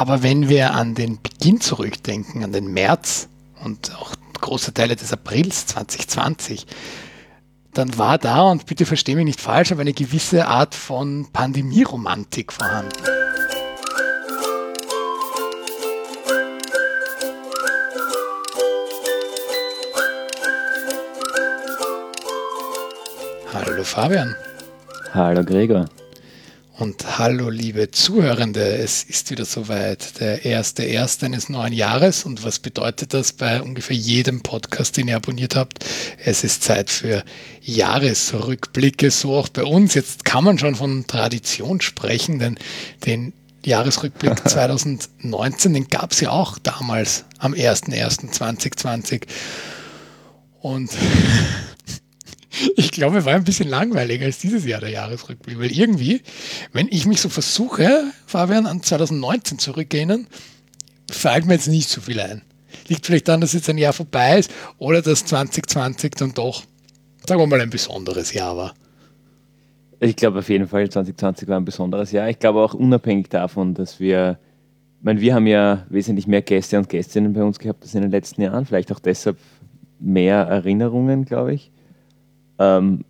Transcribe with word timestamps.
Aber 0.00 0.22
wenn 0.22 0.48
wir 0.48 0.72
an 0.72 0.94
den 0.94 1.20
Beginn 1.20 1.60
zurückdenken, 1.60 2.42
an 2.42 2.52
den 2.52 2.72
März 2.72 3.28
und 3.62 3.94
auch 3.96 4.14
große 4.40 4.72
Teile 4.72 4.96
des 4.96 5.12
Aprils 5.12 5.66
2020, 5.66 6.66
dann 7.74 7.98
war 7.98 8.16
da, 8.16 8.40
und 8.44 8.64
bitte 8.64 8.86
verstehe 8.86 9.14
mich 9.14 9.26
nicht 9.26 9.42
falsch, 9.42 9.72
aber 9.72 9.82
eine 9.82 9.92
gewisse 9.92 10.46
Art 10.46 10.74
von 10.74 11.28
Pandemieromantik 11.34 12.50
vorhanden. 12.50 12.96
Hallo 23.52 23.84
Fabian. 23.84 24.34
Hallo 25.12 25.44
Gregor. 25.44 25.84
Und 26.80 27.18
hallo 27.18 27.50
liebe 27.50 27.90
Zuhörende, 27.90 28.64
es 28.78 29.02
ist 29.02 29.30
wieder 29.30 29.44
soweit, 29.44 30.18
der 30.18 30.46
erste 30.46 30.82
erste 30.82 31.26
eines 31.26 31.50
neuen 31.50 31.74
Jahres. 31.74 32.24
Und 32.24 32.42
was 32.42 32.58
bedeutet 32.58 33.12
das 33.12 33.34
bei 33.34 33.60
ungefähr 33.60 33.98
jedem 33.98 34.40
Podcast, 34.40 34.96
den 34.96 35.08
ihr 35.08 35.16
abonniert 35.16 35.56
habt? 35.56 35.84
Es 36.24 36.42
ist 36.42 36.64
Zeit 36.64 36.88
für 36.88 37.22
Jahresrückblicke, 37.60 39.10
so 39.10 39.34
auch 39.34 39.50
bei 39.50 39.62
uns. 39.62 39.92
Jetzt 39.92 40.24
kann 40.24 40.42
man 40.42 40.58
schon 40.58 40.74
von 40.74 41.06
Tradition 41.06 41.82
sprechen, 41.82 42.38
denn 42.38 42.56
den 43.04 43.34
Jahresrückblick 43.62 44.48
2019, 44.48 45.74
den 45.74 45.88
gab 45.88 46.12
es 46.12 46.20
ja 46.20 46.30
auch 46.30 46.56
damals 46.58 47.26
am 47.36 47.52
01.01.2020. 47.52 49.26
Und 50.62 50.90
ich 52.76 52.90
glaube, 52.90 53.24
war 53.24 53.34
ein 53.34 53.44
bisschen 53.44 53.68
langweiliger 53.68 54.26
als 54.26 54.38
dieses 54.38 54.64
Jahr 54.64 54.80
der 54.80 54.90
Jahresrückblick, 54.90 55.58
weil 55.58 55.72
irgendwie, 55.72 56.22
wenn 56.72 56.88
ich 56.90 57.06
mich 57.06 57.20
so 57.20 57.28
versuche, 57.28 58.04
Fabian, 58.26 58.66
an 58.66 58.82
2019 58.82 59.58
zurückgehen, 59.58 60.26
fällt 61.10 61.46
mir 61.46 61.54
jetzt 61.54 61.68
nicht 61.68 61.88
so 61.88 62.00
viel 62.00 62.20
ein. 62.20 62.42
Liegt 62.88 63.06
vielleicht 63.06 63.28
daran, 63.28 63.40
dass 63.40 63.52
jetzt 63.52 63.68
ein 63.68 63.78
Jahr 63.78 63.92
vorbei 63.92 64.38
ist 64.38 64.50
oder 64.78 65.02
dass 65.02 65.24
2020 65.24 66.12
dann 66.16 66.34
doch, 66.34 66.64
sagen 67.26 67.40
wir 67.40 67.46
mal, 67.46 67.60
ein 67.60 67.70
besonderes 67.70 68.32
Jahr 68.32 68.56
war. 68.56 68.74
Ich 70.00 70.16
glaube 70.16 70.38
auf 70.38 70.48
jeden 70.48 70.66
Fall, 70.66 70.88
2020 70.88 71.48
war 71.48 71.58
ein 71.58 71.64
besonderes 71.64 72.10
Jahr. 72.10 72.28
Ich 72.28 72.38
glaube 72.38 72.60
auch 72.60 72.74
unabhängig 72.74 73.28
davon, 73.28 73.74
dass 73.74 74.00
wir, 74.00 74.38
ich 74.98 75.04
meine, 75.04 75.20
wir 75.20 75.34
haben 75.34 75.46
ja 75.46 75.86
wesentlich 75.90 76.26
mehr 76.26 76.42
Gäste 76.42 76.78
und 76.78 76.88
Gästinnen 76.88 77.32
bei 77.32 77.42
uns 77.42 77.58
gehabt 77.58 77.82
als 77.82 77.94
in 77.94 78.02
den 78.02 78.10
letzten 78.10 78.42
Jahren, 78.42 78.64
vielleicht 78.66 78.90
auch 78.92 78.98
deshalb 78.98 79.36
mehr 79.98 80.38
Erinnerungen, 80.38 81.26
glaube 81.26 81.54
ich. 81.54 81.70
Ähm, 82.60 83.04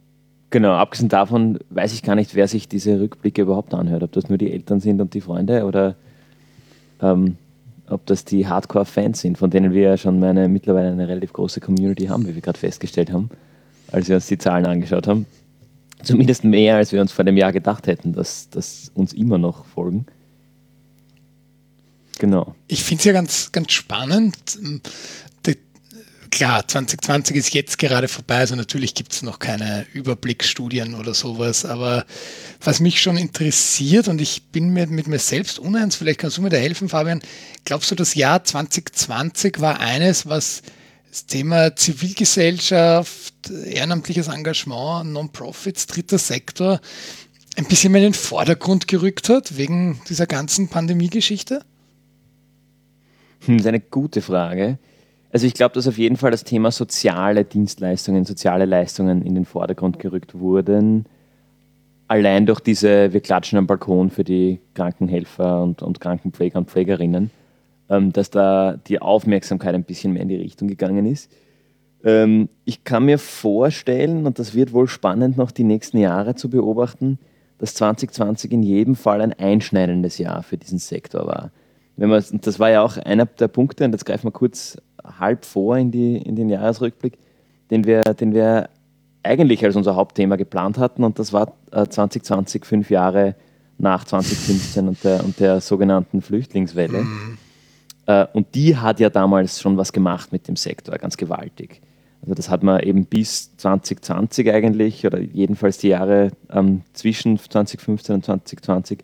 genau, 0.49 0.73
abgesehen 0.75 1.09
davon 1.11 1.59
weiß 1.69 1.93
ich 1.93 2.03
gar 2.03 2.15
nicht, 2.15 2.35
wer 2.35 2.49
sich 2.49 2.69
diese 2.69 3.01
Rückblicke 3.01 3.43
überhaupt 3.43 3.75
anhört. 3.75 4.05
Ob 4.05 4.13
das 4.13 4.29
nur 4.29 4.39
die 4.39 4.53
Eltern 4.53 4.81
sind 4.81 5.01
und 5.01 5.13
die 5.13 5.21
Freunde 5.21 5.67
oder 5.67 5.97
ähm, 7.03 7.37
ob 7.89 8.07
das 8.07 8.25
die 8.25 8.47
Hardcore-Fans 8.47 9.21
sind, 9.21 9.37
von 9.37 9.51
denen 9.51 9.73
wir 9.73 9.83
ja 9.83 9.97
schon 9.97 10.21
meine, 10.21 10.49
mittlerweile 10.49 10.93
eine 10.93 11.09
relativ 11.09 11.33
große 11.33 11.61
Community 11.61 12.07
haben, 12.07 12.27
wie 12.27 12.35
wir 12.35 12.41
gerade 12.41 12.59
festgestellt 12.59 13.13
haben, 13.13 13.29
als 13.91 14.09
wir 14.09 14.15
uns 14.15 14.29
die 14.29 14.39
Zahlen 14.39 14.65
angeschaut 14.65 15.09
haben. 15.09 15.27
Zumindest 16.03 16.45
mehr, 16.45 16.77
als 16.77 16.93
wir 16.93 17.01
uns 17.01 17.13
vor 17.13 17.25
dem 17.25 17.37
Jahr 17.37 17.53
gedacht 17.53 17.89
hätten, 17.89 18.13
dass, 18.13 18.49
dass 18.49 18.91
uns 18.95 19.13
immer 19.13 19.37
noch 19.37 19.67
folgen. 19.67 20.07
Genau. 22.21 22.55
Ich 22.69 22.85
finde 22.85 23.01
es 23.01 23.05
ja 23.05 23.13
ganz, 23.13 23.51
ganz 23.51 23.73
spannend 23.73 24.59
klar, 26.31 26.67
2020 26.67 27.37
ist 27.37 27.55
jetzt 27.55 27.79
gerade 27.79 28.09
vorbei, 28.09 28.39
also 28.39 28.55
natürlich 28.57 28.95
gibt 28.95 29.13
es 29.13 29.23
noch 29.23 29.39
keine 29.39 29.87
Überblicksstudien 29.93 30.95
oder 30.95 31.15
sowas, 31.15 31.65
aber 31.65 32.07
was 32.63 32.81
mich 32.81 33.01
schon 33.01 33.17
interessiert 33.17 34.09
und 34.09 34.21
ich 34.21 34.45
bin 34.51 34.71
mir 34.71 34.87
mit 34.87 35.09
mir 35.09 35.19
selbst 35.19 35.59
uneins, 35.59 35.97
vielleicht 35.97 36.21
kannst 36.21 36.39
du 36.39 36.43
mir 36.43 36.51
da 36.51 36.57
helfen, 36.57 36.89
Fabian, 36.89 37.21
glaubst 37.65 37.91
du, 37.91 37.95
das 37.95 38.15
Jahr 38.15 38.45
2020 38.45 39.61
war 39.61 39.81
eines, 39.81 40.27
was 40.27 40.63
das 41.11 41.27
Thema 41.27 41.75
Zivilgesellschaft, 41.75 43.51
ehrenamtliches 43.51 44.29
Engagement, 44.29 45.13
Non-Profits, 45.13 45.87
dritter 45.87 46.19
Sektor 46.19 46.81
ein 47.57 47.65
bisschen 47.65 47.93
mehr 47.93 48.03
in 48.03 48.13
den 48.13 48.15
Vordergrund 48.15 48.87
gerückt 48.89 49.29
hat, 49.29 49.57
wegen 49.57 50.01
dieser 50.09 50.27
ganzen 50.27 50.69
Pandemie-Geschichte? 50.69 51.65
Hm, 53.45 53.57
das 53.57 53.65
ist 53.65 53.69
eine 53.69 53.81
gute 53.81 54.23
Frage. 54.23 54.79
Also 55.33 55.47
ich 55.47 55.55
glaube, 55.55 55.75
dass 55.75 55.87
auf 55.87 55.99
jeden 55.99 56.17
Fall 56.17 56.33
das 56.33 56.45
Thema 56.45 56.71
soziale 56.71 57.45
Dienstleistungen, 57.45 58.25
soziale 58.25 58.65
Leistungen 58.65 59.23
in 59.23 59.35
den 59.35 59.45
Vordergrund 59.45 59.99
gerückt 59.99 60.39
wurden. 60.39 61.07
Allein 62.09 62.47
durch 62.47 62.59
diese, 62.59 63.13
wir 63.13 63.21
klatschen 63.21 63.57
am 63.57 63.69
Balkon 63.69 64.11
für 64.11 64.25
die 64.25 64.61
Krankenhelfer 64.75 65.63
und, 65.63 65.83
und 65.83 66.01
Krankenpfleger 66.01 66.59
und 66.59 66.69
Pflegerinnen, 66.69 67.31
ähm, 67.89 68.13
dass 68.13 68.31
da 68.31 68.77
die 68.89 69.01
Aufmerksamkeit 69.01 69.75
ein 69.77 69.85
bisschen 69.85 70.13
mehr 70.13 70.23
in 70.23 70.29
die 70.29 70.37
Richtung 70.37 70.67
gegangen 70.67 71.07
ist. 71.07 71.31
Ähm, 72.03 72.49
ich 72.65 72.83
kann 72.83 73.05
mir 73.05 73.19
vorstellen, 73.19 74.27
und 74.27 74.41
das 74.41 74.55
wird 74.55 74.73
wohl 74.73 74.89
spannend 74.89 75.37
noch 75.37 75.53
die 75.53 75.63
nächsten 75.63 75.99
Jahre 75.99 76.35
zu 76.35 76.51
beobachten, 76.51 77.21
dass 77.59 77.75
2020 77.75 78.51
in 78.51 78.65
jedem 78.65 78.97
Fall 78.97 79.21
ein 79.21 79.35
einschneidendes 79.35 80.19
Jahr 80.19 80.43
für 80.43 80.57
diesen 80.57 80.79
Sektor 80.79 81.27
war. 81.29 81.53
Wenn 81.97 82.09
man, 82.09 82.25
das 82.41 82.59
war 82.59 82.71
ja 82.71 82.83
auch 82.83 82.97
einer 82.97 83.27
der 83.27 83.49
Punkte, 83.49 83.85
und 83.85 83.93
jetzt 83.93 84.07
greifen 84.07 84.27
wir 84.27 84.33
kurz 84.33 84.79
halb 85.05 85.45
vor 85.45 85.77
in, 85.77 85.91
die, 85.91 86.17
in 86.17 86.37
den 86.37 86.49
Jahresrückblick, 86.49 87.19
den 87.71 87.85
wir, 87.85 88.03
den 88.03 88.35
wir 88.35 88.69
eigentlich 89.23 89.65
als 89.65 89.77
unser 89.77 89.97
Hauptthema 89.97 90.37
geplant 90.37 90.79
hatten 90.79 91.05
und 91.05 91.19
das 91.19 91.33
war 91.33 91.53
2020, 91.71 92.63
äh, 92.63 92.65
fünf 92.65 92.91
Jahre 92.91 93.35
nach 93.79 94.05
2015 94.05 94.89
und 94.89 95.05
der, 95.05 95.25
und 95.25 95.41
der 95.41 95.61
sogenannten 95.61 96.23
Flüchtlingswelle. 96.23 97.03
Mhm. 97.03 97.39
Äh, 98.07 98.27
und 98.33 98.55
die 98.55 98.77
hat 98.77 99.01
ja 99.01 99.11
damals 99.11 99.61
schon 99.61 99.77
was 99.77 99.93
gemacht 99.93 100.33
mit 100.33 100.49
dem 100.49 100.57
Sektor, 100.57 100.97
ganz 100.99 101.17
gewaltig. 101.17 101.81
Also 102.23 102.35
das 102.35 102.51
hat 102.51 102.63
man 102.63 102.81
eben 102.81 103.07
bis 103.07 103.57
2020 103.57 104.51
eigentlich, 104.51 105.07
oder 105.07 105.21
jedenfalls 105.21 105.79
die 105.79 105.89
Jahre 105.89 106.31
ähm, 106.51 106.83
zwischen 106.93 107.39
2015 107.39 108.17
und 108.17 108.25
2020 108.25 108.99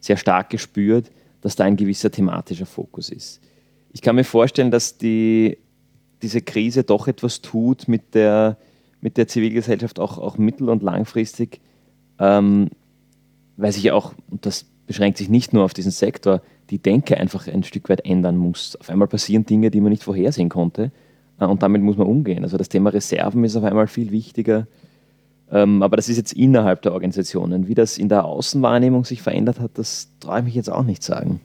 sehr 0.00 0.16
stark 0.16 0.50
gespürt, 0.50 1.10
dass 1.42 1.54
da 1.54 1.64
ein 1.64 1.76
gewisser 1.76 2.10
thematischer 2.10 2.66
Fokus 2.66 3.10
ist 3.10 3.40
ich 3.96 4.02
kann 4.02 4.14
mir 4.14 4.24
vorstellen, 4.24 4.70
dass 4.70 4.98
die, 4.98 5.56
diese 6.20 6.42
Krise 6.42 6.84
doch 6.84 7.08
etwas 7.08 7.40
tut 7.40 7.88
mit 7.88 8.14
der, 8.14 8.58
mit 9.00 9.16
der 9.16 9.26
Zivilgesellschaft, 9.26 9.98
auch, 9.98 10.18
auch 10.18 10.36
mittel- 10.36 10.68
und 10.68 10.82
langfristig, 10.82 11.62
ähm, 12.18 12.68
weil 13.56 13.72
sich 13.72 13.90
auch, 13.92 14.12
und 14.30 14.44
das 14.44 14.66
beschränkt 14.86 15.16
sich 15.16 15.30
nicht 15.30 15.54
nur 15.54 15.64
auf 15.64 15.72
diesen 15.72 15.92
Sektor, 15.92 16.42
die 16.68 16.76
Denke 16.76 17.16
einfach 17.16 17.48
ein 17.48 17.62
Stück 17.62 17.88
weit 17.88 18.04
ändern 18.04 18.36
muss. 18.36 18.76
Auf 18.76 18.90
einmal 18.90 19.08
passieren 19.08 19.46
Dinge, 19.46 19.70
die 19.70 19.80
man 19.80 19.88
nicht 19.88 20.04
vorhersehen 20.04 20.50
konnte 20.50 20.92
äh, 21.40 21.46
und 21.46 21.62
damit 21.62 21.80
muss 21.80 21.96
man 21.96 22.06
umgehen. 22.06 22.44
Also 22.44 22.58
das 22.58 22.68
Thema 22.68 22.90
Reserven 22.90 23.44
ist 23.44 23.56
auf 23.56 23.64
einmal 23.64 23.86
viel 23.86 24.10
wichtiger. 24.10 24.66
Ähm, 25.50 25.82
aber 25.82 25.96
das 25.96 26.10
ist 26.10 26.18
jetzt 26.18 26.34
innerhalb 26.34 26.82
der 26.82 26.92
Organisationen. 26.92 27.66
Wie 27.66 27.74
das 27.74 27.96
in 27.96 28.10
der 28.10 28.26
Außenwahrnehmung 28.26 29.06
sich 29.06 29.22
verändert 29.22 29.58
hat, 29.58 29.70
das 29.78 30.10
traue 30.20 30.40
ich 30.40 30.44
mich 30.44 30.54
jetzt 30.54 30.70
auch 30.70 30.84
nicht 30.84 31.02
sagen. 31.02 31.40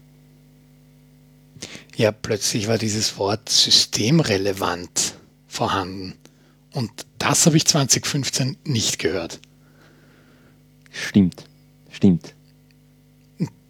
Ja, 1.95 2.11
plötzlich 2.11 2.67
war 2.67 2.77
dieses 2.77 3.17
Wort 3.17 3.49
systemrelevant 3.49 5.15
vorhanden. 5.47 6.15
Und 6.73 7.05
das 7.17 7.45
habe 7.45 7.57
ich 7.57 7.65
2015 7.65 8.57
nicht 8.63 8.99
gehört. 8.99 9.39
Stimmt, 10.89 11.45
stimmt. 11.89 12.33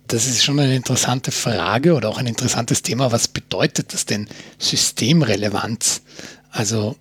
Das 0.07 0.27
ist 0.27 0.43
schon 0.43 0.59
eine 0.59 0.75
interessante 0.75 1.31
Frage 1.31 1.93
oder 1.93 2.09
auch 2.09 2.17
ein 2.17 2.27
interessantes 2.27 2.81
Thema. 2.81 3.11
Was 3.11 3.27
bedeutet 3.27 3.93
das 3.93 4.05
denn 4.05 4.27
Systemrelevanz? 4.59 6.01
Also 6.49 6.97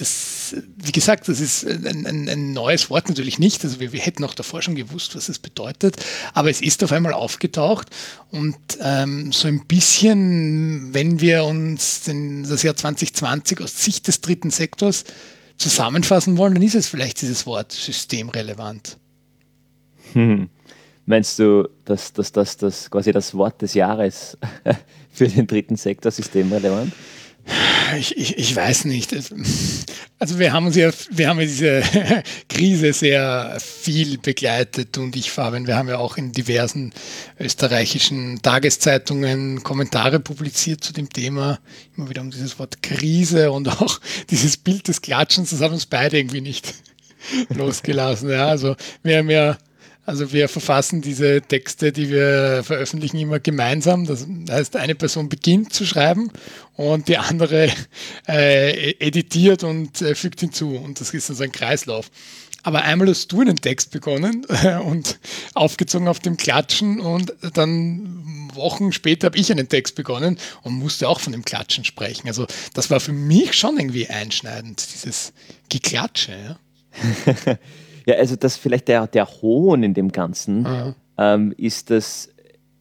das, 0.00 0.54
wie 0.76 0.92
gesagt, 0.92 1.28
das 1.28 1.40
ist 1.40 1.66
ein, 1.66 2.06
ein, 2.06 2.28
ein, 2.28 2.52
neues 2.52 2.88
Wort 2.90 3.08
natürlich 3.08 3.38
nicht. 3.38 3.64
Also 3.64 3.80
wir, 3.80 3.92
wir, 3.92 4.00
hätten 4.00 4.24
auch 4.24 4.34
davor 4.34 4.62
schon 4.62 4.74
gewusst, 4.74 5.16
was 5.16 5.28
es 5.28 5.38
bedeutet, 5.38 5.96
aber 6.34 6.50
es 6.50 6.60
ist 6.60 6.82
auf 6.84 6.92
einmal 6.92 7.12
aufgetaucht 7.12 7.88
und 8.30 8.56
ähm, 8.80 9.32
so 9.32 9.48
ein 9.48 9.66
bisschen, 9.66 10.94
wenn 10.94 11.20
wir 11.20 11.44
uns 11.44 12.02
den, 12.02 12.48
das 12.48 12.62
Jahr 12.62 12.76
2020 12.76 13.60
aus 13.60 13.84
Sicht 13.84 14.06
des 14.06 14.20
dritten 14.20 14.50
Sektors 14.50 15.04
zusammenfassen 15.56 16.36
wollen, 16.36 16.54
dann 16.54 16.62
ist 16.62 16.74
es 16.74 16.86
vielleicht 16.86 17.20
dieses 17.20 17.44
Wort 17.46 17.72
systemrelevant. 17.72 18.96
Hm. 20.12 20.48
Meinst 21.06 21.38
du, 21.38 21.68
dass, 21.84 22.12
dass, 22.12 22.32
dass 22.32 22.56
das 22.56 22.90
quasi 22.90 23.12
das 23.12 23.34
Wort 23.34 23.62
des 23.62 23.74
Jahres 23.74 24.38
für 25.10 25.26
den 25.26 25.46
dritten 25.46 25.76
Sektor 25.76 26.12
systemrelevant? 26.12 26.92
Ich, 27.98 28.16
ich, 28.16 28.36
ich, 28.36 28.54
weiß 28.54 28.84
nicht. 28.84 29.14
Also 30.18 30.38
wir 30.38 30.52
haben 30.52 30.66
uns 30.66 30.76
wir 30.76 31.28
haben 31.28 31.38
diese 31.38 31.82
Krise 32.48 32.92
sehr 32.92 33.58
viel 33.60 34.18
begleitet 34.18 34.98
und 34.98 35.16
ich, 35.16 35.30
Fabian, 35.30 35.66
wir 35.66 35.76
haben 35.76 35.88
ja 35.88 35.98
auch 35.98 36.18
in 36.18 36.32
diversen 36.32 36.92
österreichischen 37.38 38.42
Tageszeitungen 38.42 39.62
Kommentare 39.62 40.20
publiziert 40.20 40.84
zu 40.84 40.92
dem 40.92 41.08
Thema. 41.10 41.58
Immer 41.96 42.10
wieder 42.10 42.20
um 42.20 42.30
dieses 42.30 42.58
Wort 42.58 42.82
Krise 42.82 43.50
und 43.50 43.68
auch 43.68 44.00
dieses 44.30 44.58
Bild 44.58 44.88
des 44.88 45.00
Klatschens, 45.00 45.50
das 45.50 45.60
hat 45.60 45.72
uns 45.72 45.86
beide 45.86 46.18
irgendwie 46.18 46.42
nicht 46.42 46.74
losgelassen. 47.48 48.30
Ja, 48.30 48.48
also 48.48 48.76
wir 49.02 49.18
haben 49.18 49.30
ja 49.30 49.56
Also 50.08 50.32
wir 50.32 50.48
verfassen 50.48 51.02
diese 51.02 51.42
Texte, 51.42 51.92
die 51.92 52.08
wir 52.08 52.62
veröffentlichen, 52.64 53.18
immer 53.18 53.40
gemeinsam. 53.40 54.06
Das 54.06 54.26
heißt, 54.48 54.76
eine 54.76 54.94
Person 54.94 55.28
beginnt 55.28 55.74
zu 55.74 55.84
schreiben 55.84 56.32
und 56.76 57.08
die 57.08 57.18
andere 57.18 57.70
äh, 58.26 58.92
editiert 59.00 59.64
und 59.64 60.00
äh, 60.00 60.14
fügt 60.14 60.40
hinzu. 60.40 60.76
Und 60.76 60.98
das 60.98 61.12
ist 61.12 61.28
dann 61.28 61.36
so 61.36 61.44
ein 61.44 61.52
Kreislauf. 61.52 62.10
Aber 62.62 62.84
einmal 62.84 63.10
hast 63.10 63.30
du 63.32 63.42
einen 63.42 63.56
Text 63.56 63.90
begonnen 63.90 64.46
und 64.86 65.18
aufgezogen 65.52 66.08
auf 66.08 66.20
dem 66.20 66.38
Klatschen 66.38 67.00
und 67.00 67.34
dann 67.52 68.48
Wochen 68.54 68.92
später 68.92 69.26
habe 69.26 69.36
ich 69.36 69.52
einen 69.52 69.68
Text 69.68 69.94
begonnen 69.94 70.38
und 70.62 70.72
musste 70.72 71.06
auch 71.06 71.20
von 71.20 71.34
dem 71.34 71.44
Klatschen 71.44 71.84
sprechen. 71.84 72.28
Also 72.28 72.46
das 72.72 72.88
war 72.88 73.00
für 73.00 73.12
mich 73.12 73.52
schon 73.52 73.76
irgendwie 73.76 74.08
einschneidend, 74.08 74.82
dieses 74.90 75.34
Geklatsche. 75.68 76.56
Ja, 77.26 77.58
ja 78.08 78.16
also 78.16 78.36
das 78.36 78.56
vielleicht 78.56 78.88
der, 78.88 79.06
der 79.06 79.26
Hohn 79.26 79.82
in 79.82 79.94
dem 79.94 80.10
Ganzen 80.10 80.66
ähm, 81.18 81.52
ist 81.56 81.90
das, 81.90 82.30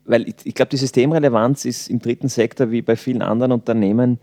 weil 0.05 0.27
ich, 0.29 0.35
ich 0.45 0.53
glaube, 0.53 0.69
die 0.69 0.77
Systemrelevanz 0.77 1.65
ist 1.65 1.89
im 1.89 1.99
dritten 1.99 2.29
Sektor 2.29 2.71
wie 2.71 2.81
bei 2.81 2.95
vielen 2.95 3.21
anderen 3.21 3.51
Unternehmen, 3.51 4.19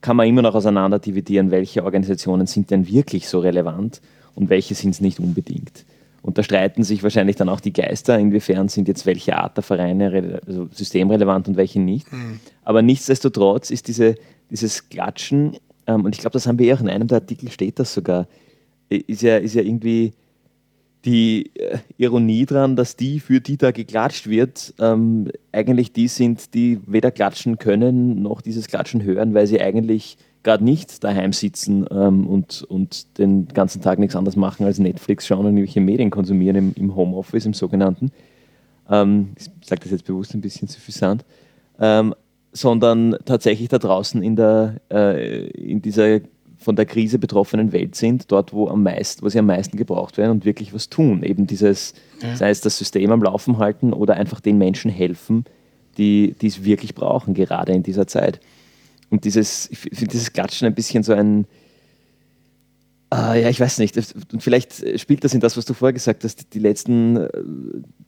kann 0.00 0.16
man 0.16 0.28
immer 0.28 0.42
noch 0.42 0.54
auseinander 0.54 0.98
dividieren, 0.98 1.50
welche 1.50 1.82
Organisationen 1.82 2.46
sind 2.46 2.70
denn 2.70 2.86
wirklich 2.86 3.26
so 3.26 3.40
relevant 3.40 4.00
und 4.34 4.50
welche 4.50 4.74
sind 4.74 4.90
es 4.90 5.00
nicht 5.00 5.18
unbedingt. 5.18 5.84
Und 6.22 6.38
da 6.38 6.42
streiten 6.42 6.84
sich 6.84 7.02
wahrscheinlich 7.02 7.36
dann 7.36 7.48
auch 7.48 7.60
die 7.60 7.72
Geister, 7.72 8.18
inwiefern 8.18 8.68
sind 8.68 8.86
jetzt 8.86 9.06
welche 9.06 9.36
Art 9.36 9.56
der 9.56 9.64
Vereine 9.64 10.40
also 10.46 10.68
systemrelevant 10.72 11.48
und 11.48 11.56
welche 11.56 11.80
nicht. 11.80 12.10
Mhm. 12.12 12.40
Aber 12.62 12.82
nichtsdestotrotz 12.82 13.70
ist 13.70 13.88
diese, 13.88 14.14
dieses 14.50 14.88
Klatschen, 14.88 15.56
ähm, 15.86 16.04
und 16.04 16.14
ich 16.14 16.20
glaube, 16.20 16.32
das 16.32 16.46
haben 16.46 16.58
wir 16.58 16.66
ja 16.66 16.76
auch 16.76 16.80
in 16.80 16.88
einem 16.88 17.08
der 17.08 17.18
Artikel 17.18 17.50
steht 17.50 17.78
das 17.78 17.92
sogar, 17.92 18.26
ist 18.88 19.22
ja, 19.22 19.38
ist 19.38 19.54
ja 19.54 19.62
irgendwie 19.62 20.12
die 21.04 21.50
äh, 21.54 21.78
Ironie 21.98 22.46
dran, 22.46 22.76
dass 22.76 22.96
die, 22.96 23.20
für 23.20 23.40
die 23.40 23.56
da 23.56 23.70
geklatscht 23.70 24.28
wird, 24.28 24.74
ähm, 24.80 25.30
eigentlich 25.52 25.92
die 25.92 26.08
sind, 26.08 26.54
die 26.54 26.80
weder 26.86 27.10
klatschen 27.10 27.58
können 27.58 28.22
noch 28.22 28.40
dieses 28.40 28.68
Klatschen 28.68 29.02
hören, 29.02 29.34
weil 29.34 29.46
sie 29.46 29.60
eigentlich 29.60 30.16
gerade 30.42 30.64
nicht 30.64 31.04
daheim 31.04 31.32
sitzen 31.32 31.86
ähm, 31.90 32.26
und, 32.26 32.62
und 32.62 33.18
den 33.18 33.48
ganzen 33.48 33.82
Tag 33.82 33.98
nichts 33.98 34.16
anderes 34.16 34.36
machen 34.36 34.66
als 34.66 34.78
Netflix 34.78 35.26
schauen 35.26 35.46
und 35.46 35.56
irgendwelche 35.56 35.80
Medien 35.80 36.10
konsumieren 36.10 36.56
im, 36.56 36.72
im 36.76 36.96
Homeoffice, 36.96 37.46
im 37.46 37.54
sogenannten. 37.54 38.12
Ähm, 38.88 39.30
ich 39.38 39.66
sage 39.66 39.82
das 39.82 39.90
jetzt 39.90 40.04
bewusst 40.04 40.34
ein 40.34 40.40
bisschen 40.40 40.68
suffisant. 40.68 41.24
Ähm, 41.80 42.14
sondern 42.52 43.16
tatsächlich 43.24 43.68
da 43.68 43.78
draußen 43.78 44.22
in, 44.22 44.36
der, 44.36 44.80
äh, 44.90 45.48
in 45.48 45.82
dieser 45.82 46.20
von 46.64 46.76
der 46.76 46.86
Krise 46.86 47.18
betroffenen 47.18 47.72
Welt 47.72 47.94
sind, 47.94 48.32
dort, 48.32 48.52
wo, 48.52 48.68
am 48.68 48.82
meisten, 48.82 49.22
wo 49.22 49.28
sie 49.28 49.38
am 49.38 49.46
meisten 49.46 49.76
gebraucht 49.76 50.16
werden 50.16 50.32
und 50.32 50.44
wirklich 50.44 50.72
was 50.72 50.88
tun. 50.88 51.22
Eben 51.22 51.46
dieses, 51.46 51.94
ja. 52.22 52.34
sei 52.36 52.50
es 52.50 52.62
das 52.62 52.78
System 52.78 53.12
am 53.12 53.22
Laufen 53.22 53.58
halten 53.58 53.92
oder 53.92 54.14
einfach 54.14 54.40
den 54.40 54.58
Menschen 54.58 54.90
helfen, 54.90 55.44
die 55.98 56.34
es 56.42 56.64
wirklich 56.64 56.94
brauchen, 56.94 57.34
gerade 57.34 57.72
in 57.72 57.82
dieser 57.82 58.06
Zeit. 58.06 58.40
Und 59.10 59.24
dieses, 59.24 59.70
ich 59.70 59.78
finde 59.78 60.08
dieses 60.08 60.32
Klatschen 60.32 60.66
ein 60.66 60.74
bisschen 60.74 61.02
so 61.02 61.12
ein, 61.12 61.46
äh, 63.12 63.42
ja, 63.42 63.48
ich 63.48 63.60
weiß 63.60 63.78
nicht, 63.78 63.96
und 64.32 64.42
vielleicht 64.42 64.98
spielt 64.98 65.22
das 65.22 65.34
in 65.34 65.40
das, 65.40 65.56
was 65.56 65.66
du 65.66 65.74
vorher 65.74 65.92
gesagt 65.92 66.24
hast, 66.24 66.54
die 66.54 66.58
letzten 66.58 67.28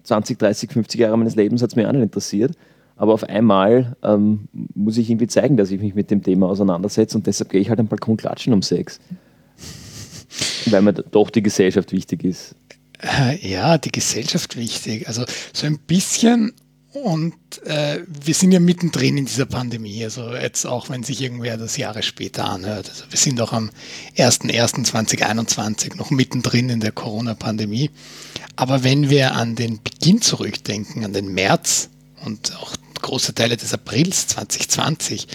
20, 0.02 0.38
30, 0.38 0.72
50 0.72 1.00
Jahre 1.00 1.16
meines 1.18 1.36
Lebens 1.36 1.62
hat 1.62 1.70
es 1.70 1.76
mich 1.76 1.86
auch 1.86 1.92
nicht 1.92 2.02
interessiert. 2.02 2.52
Aber 2.96 3.12
auf 3.12 3.24
einmal 3.24 3.96
ähm, 4.02 4.48
muss 4.74 4.96
ich 4.96 5.10
irgendwie 5.10 5.26
zeigen, 5.26 5.56
dass 5.56 5.70
ich 5.70 5.80
mich 5.80 5.94
mit 5.94 6.10
dem 6.10 6.22
Thema 6.22 6.48
auseinandersetze 6.48 7.16
und 7.16 7.26
deshalb 7.26 7.50
gehe 7.50 7.60
ich 7.60 7.68
halt 7.68 7.78
am 7.78 7.88
Balkon 7.88 8.16
klatschen 8.16 8.52
um 8.52 8.62
sechs. 8.62 9.00
Weil 10.66 10.82
mir 10.82 10.94
doch 10.94 11.30
die 11.30 11.42
Gesellschaft 11.42 11.92
wichtig 11.92 12.24
ist. 12.24 12.54
Äh, 13.02 13.36
ja, 13.46 13.76
die 13.76 13.92
Gesellschaft 13.92 14.56
wichtig. 14.56 15.06
Also 15.08 15.24
so 15.52 15.66
ein 15.66 15.78
bisschen 15.78 16.52
und 17.02 17.34
äh, 17.66 18.00
wir 18.08 18.32
sind 18.32 18.52
ja 18.52 18.60
mittendrin 18.60 19.18
in 19.18 19.26
dieser 19.26 19.44
Pandemie, 19.44 20.02
also 20.02 20.34
jetzt 20.34 20.64
auch 20.64 20.88
wenn 20.88 21.02
sich 21.02 21.20
irgendwer 21.20 21.58
das 21.58 21.76
Jahre 21.76 22.02
später 22.02 22.48
anhört. 22.48 22.88
Also 22.88 23.04
wir 23.10 23.18
sind 23.18 23.38
auch 23.42 23.52
am 23.52 23.70
01.01.2021 24.16 25.96
noch 25.96 26.10
mittendrin 26.10 26.70
in 26.70 26.80
der 26.80 26.92
Corona-Pandemie. 26.92 27.90
Aber 28.56 28.82
wenn 28.82 29.10
wir 29.10 29.34
an 29.34 29.56
den 29.56 29.82
Beginn 29.82 30.22
zurückdenken, 30.22 31.04
an 31.04 31.12
den 31.12 31.34
März 31.34 31.90
und 32.24 32.56
auch 32.56 32.74
große 33.02 33.34
Teile 33.34 33.56
des 33.56 33.72
Aprils 33.72 34.28
2020, 34.28 35.26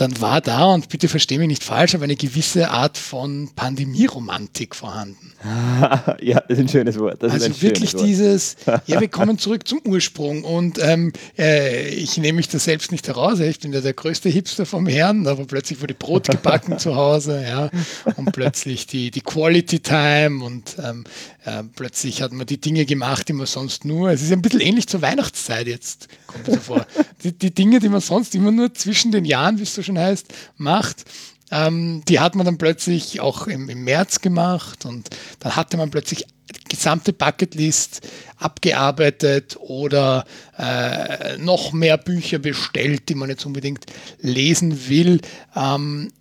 dann 0.00 0.20
war 0.20 0.40
da, 0.40 0.66
und 0.66 0.88
bitte 0.88 1.08
verstehe 1.08 1.38
mich 1.38 1.48
nicht 1.48 1.64
falsch, 1.64 1.94
aber 1.94 2.04
eine 2.04 2.14
gewisse 2.14 2.70
Art 2.70 2.96
von 2.96 3.50
Pandemieromantik 3.56 4.76
vorhanden. 4.76 5.32
ja, 6.20 6.40
das 6.40 6.58
ist 6.58 6.58
ein 6.58 6.68
schönes 6.68 6.98
Wort. 6.98 7.22
Also 7.24 7.60
wirklich 7.60 7.94
Wort. 7.94 8.06
dieses, 8.06 8.56
ja, 8.86 9.00
wir 9.00 9.08
kommen 9.08 9.38
zurück 9.38 9.66
zum 9.66 9.80
Ursprung 9.84 10.44
und 10.44 10.78
ähm, 10.80 11.12
äh, 11.36 11.88
ich 11.88 12.16
nehme 12.16 12.36
mich 12.36 12.48
da 12.48 12.58
selbst 12.58 12.92
nicht 12.92 13.08
heraus, 13.08 13.40
ich 13.40 13.58
bin 13.58 13.72
ja 13.72 13.80
der 13.80 13.92
größte 13.92 14.28
Hipster 14.28 14.66
vom 14.66 14.86
Herrn, 14.86 15.26
aber 15.26 15.44
plötzlich 15.46 15.80
wurde 15.80 15.94
Brot 15.94 16.28
gebacken 16.30 16.78
zu 16.78 16.94
Hause, 16.94 17.42
ja, 17.42 17.70
und 18.16 18.32
plötzlich 18.32 18.86
die, 18.86 19.10
die 19.10 19.20
Quality 19.20 19.80
Time 19.80 20.44
und 20.44 20.76
ähm, 20.82 21.04
äh, 21.44 21.64
plötzlich 21.74 22.22
hat 22.22 22.32
man 22.32 22.46
die 22.46 22.60
Dinge 22.60 22.86
gemacht, 22.86 23.28
die 23.28 23.32
man 23.32 23.46
sonst 23.46 23.84
nur, 23.84 24.10
es 24.10 24.22
ist 24.22 24.32
ein 24.32 24.42
bisschen 24.42 24.60
ähnlich 24.60 24.86
zur 24.86 25.02
Weihnachtszeit 25.02 25.66
jetzt, 25.66 26.06
kommt 26.28 26.46
so 26.46 26.56
vor. 26.56 26.86
Die, 27.24 27.36
die 27.36 27.52
Dinge, 27.52 27.80
die 27.80 27.88
man 27.88 28.00
sonst 28.00 28.36
immer 28.36 28.52
nur 28.52 28.72
zwischen 28.74 29.10
den 29.10 29.24
Jahren, 29.24 29.58
wie 29.58 29.64
es 29.64 29.74
so 29.74 29.82
schon 29.82 29.98
heißt, 29.98 30.26
macht, 30.56 31.04
ähm, 31.50 32.02
die 32.06 32.20
hat 32.20 32.36
man 32.36 32.46
dann 32.46 32.58
plötzlich 32.58 33.20
auch 33.20 33.48
im, 33.48 33.68
im 33.68 33.82
März 33.82 34.20
gemacht 34.20 34.84
und 34.84 35.08
dann 35.40 35.56
hatte 35.56 35.76
man 35.76 35.90
plötzlich 35.90 36.26
die 36.50 36.76
gesamte 36.76 37.12
Bucketlist 37.12 38.06
abgearbeitet 38.36 39.56
oder 39.60 40.24
äh, 40.56 41.36
noch 41.38 41.72
mehr 41.72 41.96
Bücher 41.98 42.38
bestellt, 42.38 43.08
die 43.08 43.14
man 43.14 43.30
jetzt 43.30 43.44
unbedingt 43.44 43.86
lesen 44.20 44.88
will. 44.88 45.20
Ähm, 45.56 46.12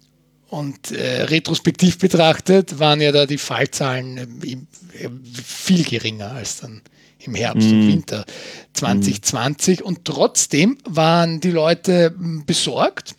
und 0.50 0.92
äh, 0.92 1.24
retrospektiv 1.24 1.98
betrachtet 1.98 2.80
waren 2.80 3.02
ja 3.02 3.12
da 3.12 3.26
die 3.26 3.38
Fallzahlen 3.38 4.42
äh, 4.42 5.10
viel 5.44 5.84
geringer 5.84 6.32
als 6.32 6.62
dann 6.62 6.82
im 7.28 7.36
Herbst 7.36 7.68
mm. 7.68 7.72
und 7.72 7.86
mhm. 7.86 7.88
Winter 7.88 8.26
2020. 8.74 9.80
Mm. 9.80 9.84
Und 9.84 10.06
trotzdem 10.06 10.78
waren 10.86 11.40
die 11.40 11.52
Leute 11.52 12.16
hm, 12.18 12.46
besorgt, 12.46 13.16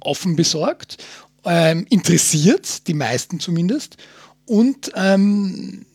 offen 0.00 0.36
besorgt, 0.36 0.98
ähm, 1.44 1.86
interessiert, 1.90 2.86
die 2.86 2.94
meisten 2.94 3.40
zumindest, 3.40 3.96
und 4.46 4.92
ähm, 4.94 5.86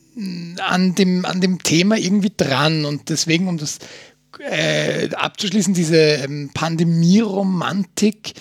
an, 0.60 0.96
dem, 0.96 1.26
an 1.26 1.40
dem 1.40 1.62
Thema 1.62 1.98
irgendwie 1.98 2.34
dran. 2.36 2.86
Und 2.86 3.10
deswegen, 3.10 3.48
um 3.48 3.58
das 3.58 3.80
äh, 4.40 5.10
abzuschließen, 5.14 5.74
diese 5.74 5.98
ähm, 5.98 6.52
Pandemie-Romantik 6.54 8.34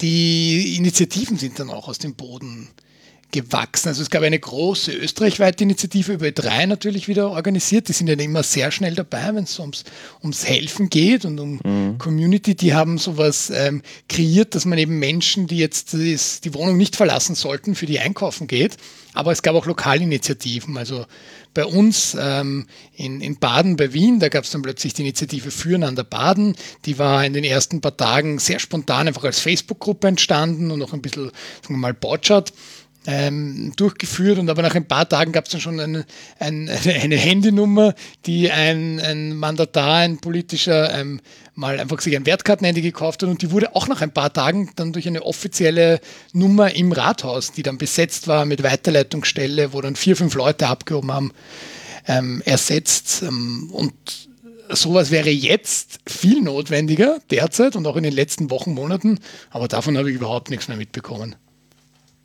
die 0.00 0.76
Initiativen 0.76 1.38
sind 1.38 1.58
dann 1.58 1.70
auch 1.70 1.88
aus 1.88 1.98
dem 1.98 2.14
Boden 2.14 2.68
gewachsen. 3.34 3.88
Also 3.88 4.00
es 4.00 4.10
gab 4.10 4.22
eine 4.22 4.38
große 4.38 4.92
österreichweite 4.92 5.64
Initiative 5.64 6.12
über 6.12 6.26
E3 6.26 6.68
natürlich 6.68 7.08
wieder 7.08 7.30
organisiert. 7.30 7.88
Die 7.88 7.92
sind 7.92 8.06
ja 8.06 8.14
immer 8.14 8.44
sehr 8.44 8.70
schnell 8.70 8.94
dabei, 8.94 9.34
wenn 9.34 9.42
es 9.42 9.58
ums, 9.58 9.82
ums 10.22 10.46
Helfen 10.46 10.88
geht 10.88 11.24
und 11.24 11.40
um 11.40 11.60
mhm. 11.64 11.98
Community. 11.98 12.54
Die 12.54 12.74
haben 12.74 12.96
sowas 12.96 13.50
ähm, 13.50 13.82
kreiert, 14.08 14.54
dass 14.54 14.66
man 14.66 14.78
eben 14.78 15.00
Menschen, 15.00 15.48
die 15.48 15.58
jetzt 15.58 15.94
das, 15.94 16.42
die 16.42 16.54
Wohnung 16.54 16.76
nicht 16.76 16.94
verlassen 16.94 17.34
sollten, 17.34 17.74
für 17.74 17.86
die 17.86 17.98
einkaufen 17.98 18.46
geht. 18.46 18.76
Aber 19.14 19.32
es 19.32 19.42
gab 19.42 19.56
auch 19.56 19.66
Lokalinitiativen. 19.66 20.76
Also 20.76 21.04
bei 21.54 21.64
uns 21.64 22.16
ähm, 22.20 22.66
in, 22.96 23.20
in 23.20 23.38
Baden 23.38 23.76
bei 23.76 23.92
Wien, 23.92 24.20
da 24.20 24.28
gab 24.28 24.44
es 24.44 24.50
dann 24.50 24.62
plötzlich 24.62 24.94
die 24.94 25.02
Initiative 25.02 25.50
Füreinander 25.50 26.04
Baden. 26.04 26.56
Die 26.84 26.98
war 26.98 27.24
in 27.24 27.32
den 27.32 27.44
ersten 27.44 27.80
paar 27.80 27.96
Tagen 27.96 28.38
sehr 28.38 28.60
spontan 28.60 29.08
einfach 29.08 29.24
als 29.24 29.40
Facebook-Gruppe 29.40 30.06
entstanden 30.06 30.70
und 30.70 30.78
noch 30.78 30.92
ein 30.92 31.02
bisschen, 31.02 31.32
sagen 31.62 31.74
wir 31.74 31.78
mal, 31.78 31.94
Botschat 31.94 32.52
ähm, 33.06 33.72
durchgeführt 33.76 34.38
und 34.38 34.48
aber 34.48 34.62
nach 34.62 34.74
ein 34.74 34.86
paar 34.86 35.08
Tagen 35.08 35.32
gab 35.32 35.44
es 35.44 35.50
dann 35.50 35.60
schon 35.60 35.78
eine, 35.80 36.04
eine, 36.38 36.72
eine, 37.02 37.16
Handynummer, 37.16 37.94
die 38.26 38.50
ein, 38.50 39.00
ein 39.00 39.36
Mandatar, 39.36 39.96
ein 39.96 40.18
politischer 40.18 40.98
ähm, 40.98 41.20
mal 41.54 41.78
einfach 41.78 42.00
sich 42.00 42.16
ein 42.16 42.26
Wertkartenhandy 42.26 42.82
gekauft 42.82 43.22
hat 43.22 43.28
und 43.28 43.42
die 43.42 43.50
wurde 43.50 43.76
auch 43.76 43.86
nach 43.86 44.00
ein 44.00 44.12
paar 44.12 44.32
Tagen 44.32 44.70
dann 44.76 44.92
durch 44.92 45.06
eine 45.06 45.22
offizielle 45.22 46.00
Nummer 46.32 46.74
im 46.74 46.92
Rathaus, 46.92 47.52
die 47.52 47.62
dann 47.62 47.78
besetzt 47.78 48.26
war 48.26 48.44
mit 48.44 48.62
Weiterleitungsstelle, 48.62 49.72
wo 49.72 49.80
dann 49.80 49.96
vier, 49.96 50.16
fünf 50.16 50.34
Leute 50.34 50.66
abgehoben 50.66 51.12
haben, 51.12 51.32
ähm, 52.06 52.42
ersetzt 52.44 53.22
ähm, 53.22 53.70
und 53.72 53.94
sowas 54.70 55.10
wäre 55.10 55.30
jetzt 55.30 56.00
viel 56.06 56.40
notwendiger 56.40 57.18
derzeit 57.30 57.76
und 57.76 57.86
auch 57.86 57.96
in 57.96 58.02
den 58.02 58.14
letzten 58.14 58.50
Wochen, 58.50 58.72
Monaten, 58.72 59.20
aber 59.50 59.68
davon 59.68 59.96
habe 59.98 60.10
ich 60.10 60.16
überhaupt 60.16 60.50
nichts 60.50 60.68
mehr 60.68 60.76
mitbekommen. 60.76 61.36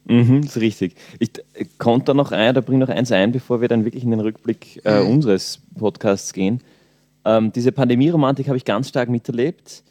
Mhm, 0.05 0.41
ist 0.41 0.57
richtig. 0.57 0.95
Ich 1.19 1.29
konnte 1.77 2.05
da 2.05 2.13
noch 2.13 2.31
ein, 2.31 2.55
da 2.55 2.61
bringe 2.61 2.79
noch 2.79 2.89
eins 2.89 3.11
ein, 3.11 3.31
bevor 3.31 3.61
wir 3.61 3.67
dann 3.67 3.85
wirklich 3.85 4.03
in 4.03 4.11
den 4.11 4.19
Rückblick 4.19 4.81
äh, 4.85 5.03
mhm. 5.03 5.11
unseres 5.11 5.61
Podcasts 5.77 6.33
gehen. 6.33 6.61
Ähm, 7.25 7.51
diese 7.51 7.71
Pandemie-Romantik 7.71 8.47
habe 8.47 8.57
ich 8.57 8.65
ganz 8.65 8.89
stark 8.89 9.09
miterlebt. 9.09 9.83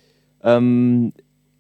Ähm, 0.43 1.13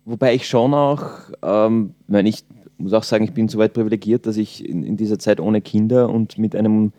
wobei 0.04 0.34
ich 0.34 0.48
schon 0.48 0.74
auch, 0.74 1.04
ähm, 1.42 1.94
ich 2.24 2.44
muss 2.78 2.92
auch 2.92 3.02
sagen, 3.02 3.24
ich 3.24 3.32
bin 3.32 3.48
so 3.48 3.58
weit 3.58 3.74
privilegiert, 3.74 4.26
dass 4.26 4.36
ich 4.36 4.66
in, 4.66 4.82
in, 4.82 4.96
dieser 4.96 5.18
Zeit 5.18 5.40
ohne 5.40 5.60
Kinder 5.60 6.08
und 6.08 6.38
mit 6.38 6.56
einem 6.56 6.92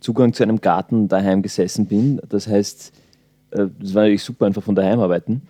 Zugang 0.00 0.32
zu 0.32 0.42
einem 0.42 0.60
Garten 0.60 1.08
daheim 1.08 1.42
gesessen 1.42 1.86
bin. 1.86 2.20
Das 2.28 2.46
heißt, 2.46 2.92
äh, 3.50 3.66
das 3.80 3.94
war 3.94 4.02
natürlich 4.02 4.22
super, 4.22 4.46
einfach 4.46 4.62
von 4.62 4.74
daheim 4.74 5.00
arbeiten. 5.00 5.42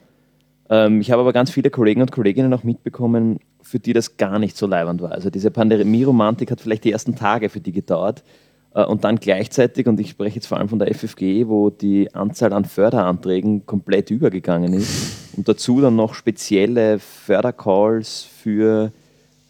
Ähm, 0.71 1.01
ich 1.01 1.11
habe 1.11 1.21
aber 1.21 1.33
ganz 1.33 1.51
viele 1.51 1.71
Kollegen 1.71 2.01
und 2.01 2.13
Kolleginnen 2.13 2.53
auch 2.55 2.65
mitbekommen, 2.65 3.39
für 3.73 3.81
die 3.81 3.93
das 3.95 4.19
gar 4.19 4.39
nicht 4.39 4.59
so 4.59 4.67
leibend 4.67 5.01
war. 5.01 5.13
Also 5.13 5.31
diese 5.31 5.51
Pandemie-Romantik 5.51 6.51
hat 6.51 6.61
vielleicht 6.61 6.85
die 6.85 6.93
ersten 6.93 7.17
Tage 7.17 7.49
für 7.49 7.61
die 7.61 7.73
gedauert. 7.73 8.23
Äh, 8.75 8.85
und 8.85 9.05
dann 9.05 9.17
gleichzeitig, 9.17 9.87
und 9.87 9.99
ich 9.99 10.11
spreche 10.11 10.35
jetzt 10.35 10.47
vor 10.47 10.59
allem 10.59 10.69
von 10.69 10.79
der 10.79 10.95
FFG, 10.95 11.49
wo 11.49 11.71
die 11.71 12.15
Anzahl 12.15 12.53
an 12.53 12.67
Förderanträgen 12.67 13.65
komplett 13.65 14.11
übergegangen 14.11 14.75
ist 14.75 15.33
und 15.39 15.49
dazu 15.49 15.81
dann 15.81 15.97
noch 15.97 16.13
spezielle 16.13 16.99
Fördercalls 16.99 18.25
für 18.25 18.93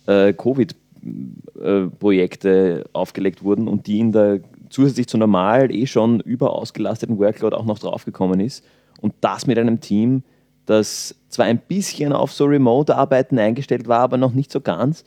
äh, 0.06 0.32
Covid-Projekte 0.32 2.84
aufgelegt 2.92 3.42
wurden 3.42 3.66
und 3.66 3.88
die 3.88 3.98
in 3.98 4.12
der 4.12 4.38
zusätzlich 4.70 5.08
zu 5.08 5.18
normal 5.18 5.74
eh 5.74 5.86
schon 5.86 6.20
überausgelasteten 6.20 7.18
Workload 7.18 7.56
auch 7.56 7.64
noch 7.64 7.80
draufgekommen 7.80 8.38
ist. 8.38 8.64
Und 9.00 9.14
das 9.20 9.48
mit 9.48 9.58
einem 9.58 9.80
Team, 9.80 10.22
das 10.66 11.14
zwar 11.28 11.46
ein 11.46 11.58
bisschen 11.58 12.12
auf 12.12 12.32
so 12.32 12.44
Remote-Arbeiten 12.44 13.38
eingestellt 13.38 13.88
war, 13.88 14.00
aber 14.00 14.16
noch 14.16 14.32
nicht 14.32 14.52
so 14.52 14.60
ganz. 14.60 15.04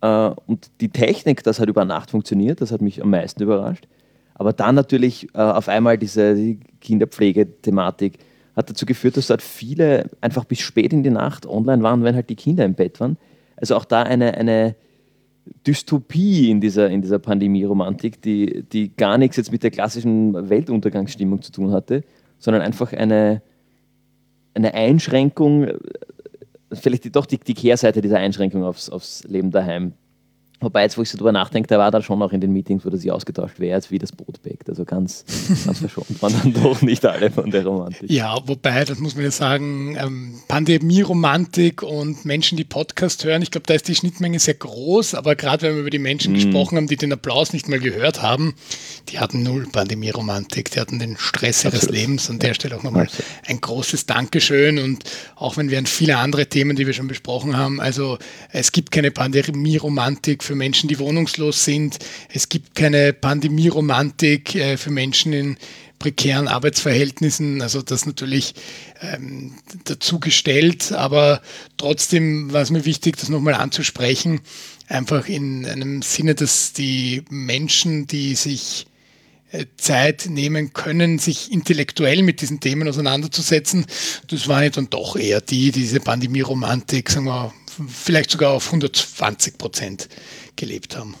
Äh, 0.00 0.30
und 0.46 0.70
die 0.80 0.90
Technik, 0.90 1.42
das 1.42 1.60
hat 1.60 1.68
über 1.68 1.84
Nacht 1.84 2.10
funktioniert, 2.10 2.60
das 2.60 2.72
hat 2.72 2.80
mich 2.80 3.02
am 3.02 3.10
meisten 3.10 3.42
überrascht. 3.42 3.86
Aber 4.34 4.52
dann 4.52 4.74
natürlich 4.74 5.28
äh, 5.34 5.38
auf 5.38 5.68
einmal 5.68 5.98
diese 5.98 6.56
Kinderpflegethematik 6.80 8.18
hat 8.56 8.70
dazu 8.70 8.86
geführt, 8.86 9.16
dass 9.16 9.26
dort 9.26 9.42
viele 9.42 10.08
einfach 10.20 10.44
bis 10.44 10.60
spät 10.60 10.92
in 10.92 11.02
die 11.02 11.10
Nacht 11.10 11.46
online 11.46 11.82
waren, 11.82 12.02
wenn 12.04 12.14
halt 12.14 12.30
die 12.30 12.36
Kinder 12.36 12.64
im 12.64 12.74
Bett 12.74 13.00
waren. 13.00 13.16
Also 13.56 13.76
auch 13.76 13.84
da 13.84 14.02
eine, 14.02 14.34
eine 14.34 14.76
Dystopie 15.66 16.50
in 16.50 16.60
dieser, 16.60 16.88
in 16.90 17.02
dieser 17.02 17.18
Pandemie-Romantik, 17.18 18.22
die, 18.22 18.62
die 18.62 18.94
gar 18.96 19.18
nichts 19.18 19.36
jetzt 19.36 19.52
mit 19.52 19.62
der 19.62 19.70
klassischen 19.70 20.48
Weltuntergangsstimmung 20.48 21.42
zu 21.42 21.52
tun 21.52 21.72
hatte, 21.72 22.02
sondern 22.38 22.62
einfach 22.62 22.92
eine, 22.92 23.42
eine 24.54 24.74
Einschränkung, 24.74 25.68
vielleicht 26.72 27.14
doch 27.14 27.26
die, 27.26 27.38
die 27.38 27.54
Kehrseite 27.54 28.00
dieser 28.00 28.18
Einschränkung 28.18 28.64
aufs, 28.64 28.88
aufs 28.88 29.24
Leben 29.24 29.50
daheim 29.50 29.92
Wobei, 30.60 30.82
jetzt, 30.82 30.98
wo 30.98 31.02
ich 31.02 31.08
so 31.08 31.16
drüber 31.16 31.32
nachdenke, 31.32 31.68
der 31.68 31.78
war 31.78 31.90
da 31.90 32.02
schon 32.02 32.20
auch 32.22 32.32
in 32.32 32.40
den 32.42 32.52
Meetings, 32.52 32.84
wo 32.84 32.90
das 32.90 33.00
sich 33.00 33.10
ausgetauscht 33.10 33.58
wäre, 33.58 33.74
als 33.74 33.90
wie 33.90 33.98
das 33.98 34.12
Boot 34.12 34.42
backt. 34.42 34.68
Also 34.68 34.84
ganz, 34.84 35.24
ganz 35.64 35.78
verschont 35.78 36.20
waren 36.20 36.34
dann 36.42 36.52
doch 36.52 36.82
nicht 36.82 37.04
alle 37.06 37.30
von 37.30 37.50
der 37.50 37.64
Romantik. 37.64 38.10
Ja, 38.10 38.36
wobei, 38.44 38.84
das 38.84 38.98
muss 38.98 39.14
man 39.14 39.24
ja 39.24 39.30
sagen, 39.30 39.96
ähm, 39.98 40.34
Pandemie-Romantik 40.48 41.82
und 41.82 42.26
Menschen, 42.26 42.58
die 42.58 42.64
Podcast 42.64 43.24
hören, 43.24 43.40
ich 43.40 43.50
glaube, 43.50 43.66
da 43.66 43.74
ist 43.74 43.88
die 43.88 43.94
Schnittmenge 43.94 44.38
sehr 44.38 44.52
groß, 44.52 45.14
aber 45.14 45.34
gerade 45.34 45.62
wenn 45.62 45.74
wir 45.76 45.80
über 45.80 45.90
die 45.90 45.98
Menschen 45.98 46.32
mm. 46.32 46.34
gesprochen 46.34 46.76
haben, 46.76 46.88
die 46.88 46.96
den 46.96 47.12
Applaus 47.12 47.54
nicht 47.54 47.66
mal 47.68 47.80
gehört 47.80 48.20
haben, 48.20 48.54
die 49.08 49.18
hatten 49.18 49.42
null 49.42 49.66
Pandemie-Romantik, 49.72 50.70
die 50.72 50.80
hatten 50.80 50.98
den 50.98 51.16
Stress 51.16 51.64
ihres 51.64 51.88
Lebens. 51.88 52.28
An 52.28 52.38
der 52.38 52.52
Stelle 52.52 52.76
auch 52.76 52.82
nochmal 52.82 53.08
ein 53.46 53.62
großes 53.62 54.04
Dankeschön 54.04 54.78
und 54.78 55.04
auch 55.36 55.56
wenn 55.56 55.70
wir 55.70 55.78
an 55.78 55.86
viele 55.86 56.18
andere 56.18 56.46
Themen, 56.46 56.76
die 56.76 56.86
wir 56.86 56.92
schon 56.92 57.08
besprochen 57.08 57.56
haben, 57.56 57.80
also 57.80 58.18
es 58.52 58.72
gibt 58.72 58.90
keine 58.90 59.10
Pandemie-Romantik 59.10 60.42
für 60.50 60.56
Menschen, 60.56 60.88
die 60.88 60.98
wohnungslos 60.98 61.64
sind. 61.64 62.00
Es 62.28 62.48
gibt 62.48 62.74
keine 62.74 63.12
Pandemie-Romantik 63.12 64.56
äh, 64.56 64.76
für 64.76 64.90
Menschen 64.90 65.32
in 65.32 65.56
prekären 66.00 66.48
Arbeitsverhältnissen. 66.48 67.62
Also 67.62 67.82
das 67.82 68.04
natürlich 68.04 68.54
ähm, 69.00 69.54
dazu 69.84 70.18
gestellt, 70.18 70.90
aber 70.90 71.40
trotzdem 71.76 72.52
war 72.52 72.62
es 72.62 72.70
mir 72.72 72.84
wichtig, 72.84 73.16
das 73.16 73.28
nochmal 73.28 73.54
anzusprechen. 73.54 74.40
Einfach 74.88 75.28
in 75.28 75.64
einem 75.66 76.02
Sinne, 76.02 76.34
dass 76.34 76.72
die 76.72 77.22
Menschen, 77.30 78.08
die 78.08 78.34
sich 78.34 78.88
äh, 79.52 79.66
Zeit 79.76 80.26
nehmen 80.28 80.72
können, 80.72 81.20
sich 81.20 81.52
intellektuell 81.52 82.24
mit 82.24 82.40
diesen 82.40 82.58
Themen 82.58 82.88
auseinanderzusetzen. 82.88 83.86
Das 84.26 84.48
waren 84.48 84.64
ja 84.64 84.70
dann 84.70 84.90
doch 84.90 85.14
eher 85.14 85.40
die, 85.40 85.70
die 85.70 85.82
diese 85.82 86.00
Pandemie-Romantik, 86.00 87.08
sagen 87.08 87.26
wir, 87.26 87.52
vielleicht 87.88 88.30
sogar 88.30 88.52
auf 88.52 88.66
120 88.66 89.58
Prozent 89.58 90.08
gelebt 90.56 90.96
haben. 90.96 91.14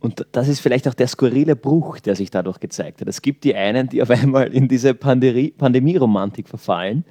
Und 0.00 0.26
das 0.32 0.48
ist 0.48 0.60
vielleicht 0.60 0.86
auch 0.86 0.94
der 0.94 1.08
skurrile 1.08 1.56
Bruch, 1.56 1.98
der 1.98 2.14
sich 2.14 2.30
dadurch 2.30 2.60
gezeigt 2.60 3.00
hat. 3.00 3.08
Es 3.08 3.22
gibt 3.22 3.44
die 3.44 3.54
einen, 3.54 3.88
die 3.88 4.02
auf 4.02 4.10
einmal 4.10 4.52
in 4.52 4.68
diese 4.68 4.94
Pandemie-Romantik 4.94 6.48
verfallen 6.48 7.04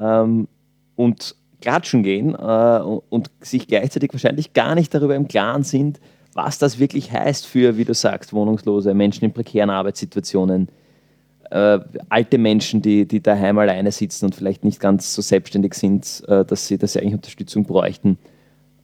ähm, 0.00 0.48
und 0.96 1.36
klatschen 1.60 2.02
gehen 2.02 2.34
äh, 2.34 2.80
und 3.08 3.30
sich 3.40 3.68
gleichzeitig 3.68 4.12
wahrscheinlich 4.12 4.52
gar 4.52 4.74
nicht 4.74 4.92
darüber 4.94 5.14
im 5.14 5.28
Klaren 5.28 5.62
sind, 5.62 6.00
was 6.32 6.58
das 6.58 6.78
wirklich 6.78 7.12
heißt 7.12 7.46
für, 7.46 7.76
wie 7.76 7.84
du 7.84 7.94
sagst, 7.94 8.32
Wohnungslose, 8.32 8.94
Menschen 8.94 9.24
in 9.24 9.32
prekären 9.32 9.70
Arbeitssituationen, 9.70 10.68
äh, 11.50 11.78
alte 12.08 12.38
Menschen, 12.38 12.80
die, 12.80 13.06
die 13.06 13.20
daheim 13.20 13.58
alleine 13.58 13.92
sitzen 13.92 14.26
und 14.26 14.34
vielleicht 14.34 14.64
nicht 14.64 14.80
ganz 14.80 15.14
so 15.14 15.22
selbstständig 15.22 15.74
sind, 15.74 16.22
äh, 16.28 16.44
dass, 16.44 16.68
sie, 16.68 16.78
dass 16.78 16.92
sie 16.92 17.00
eigentlich 17.00 17.14
Unterstützung 17.14 17.64
bräuchten. 17.64 18.18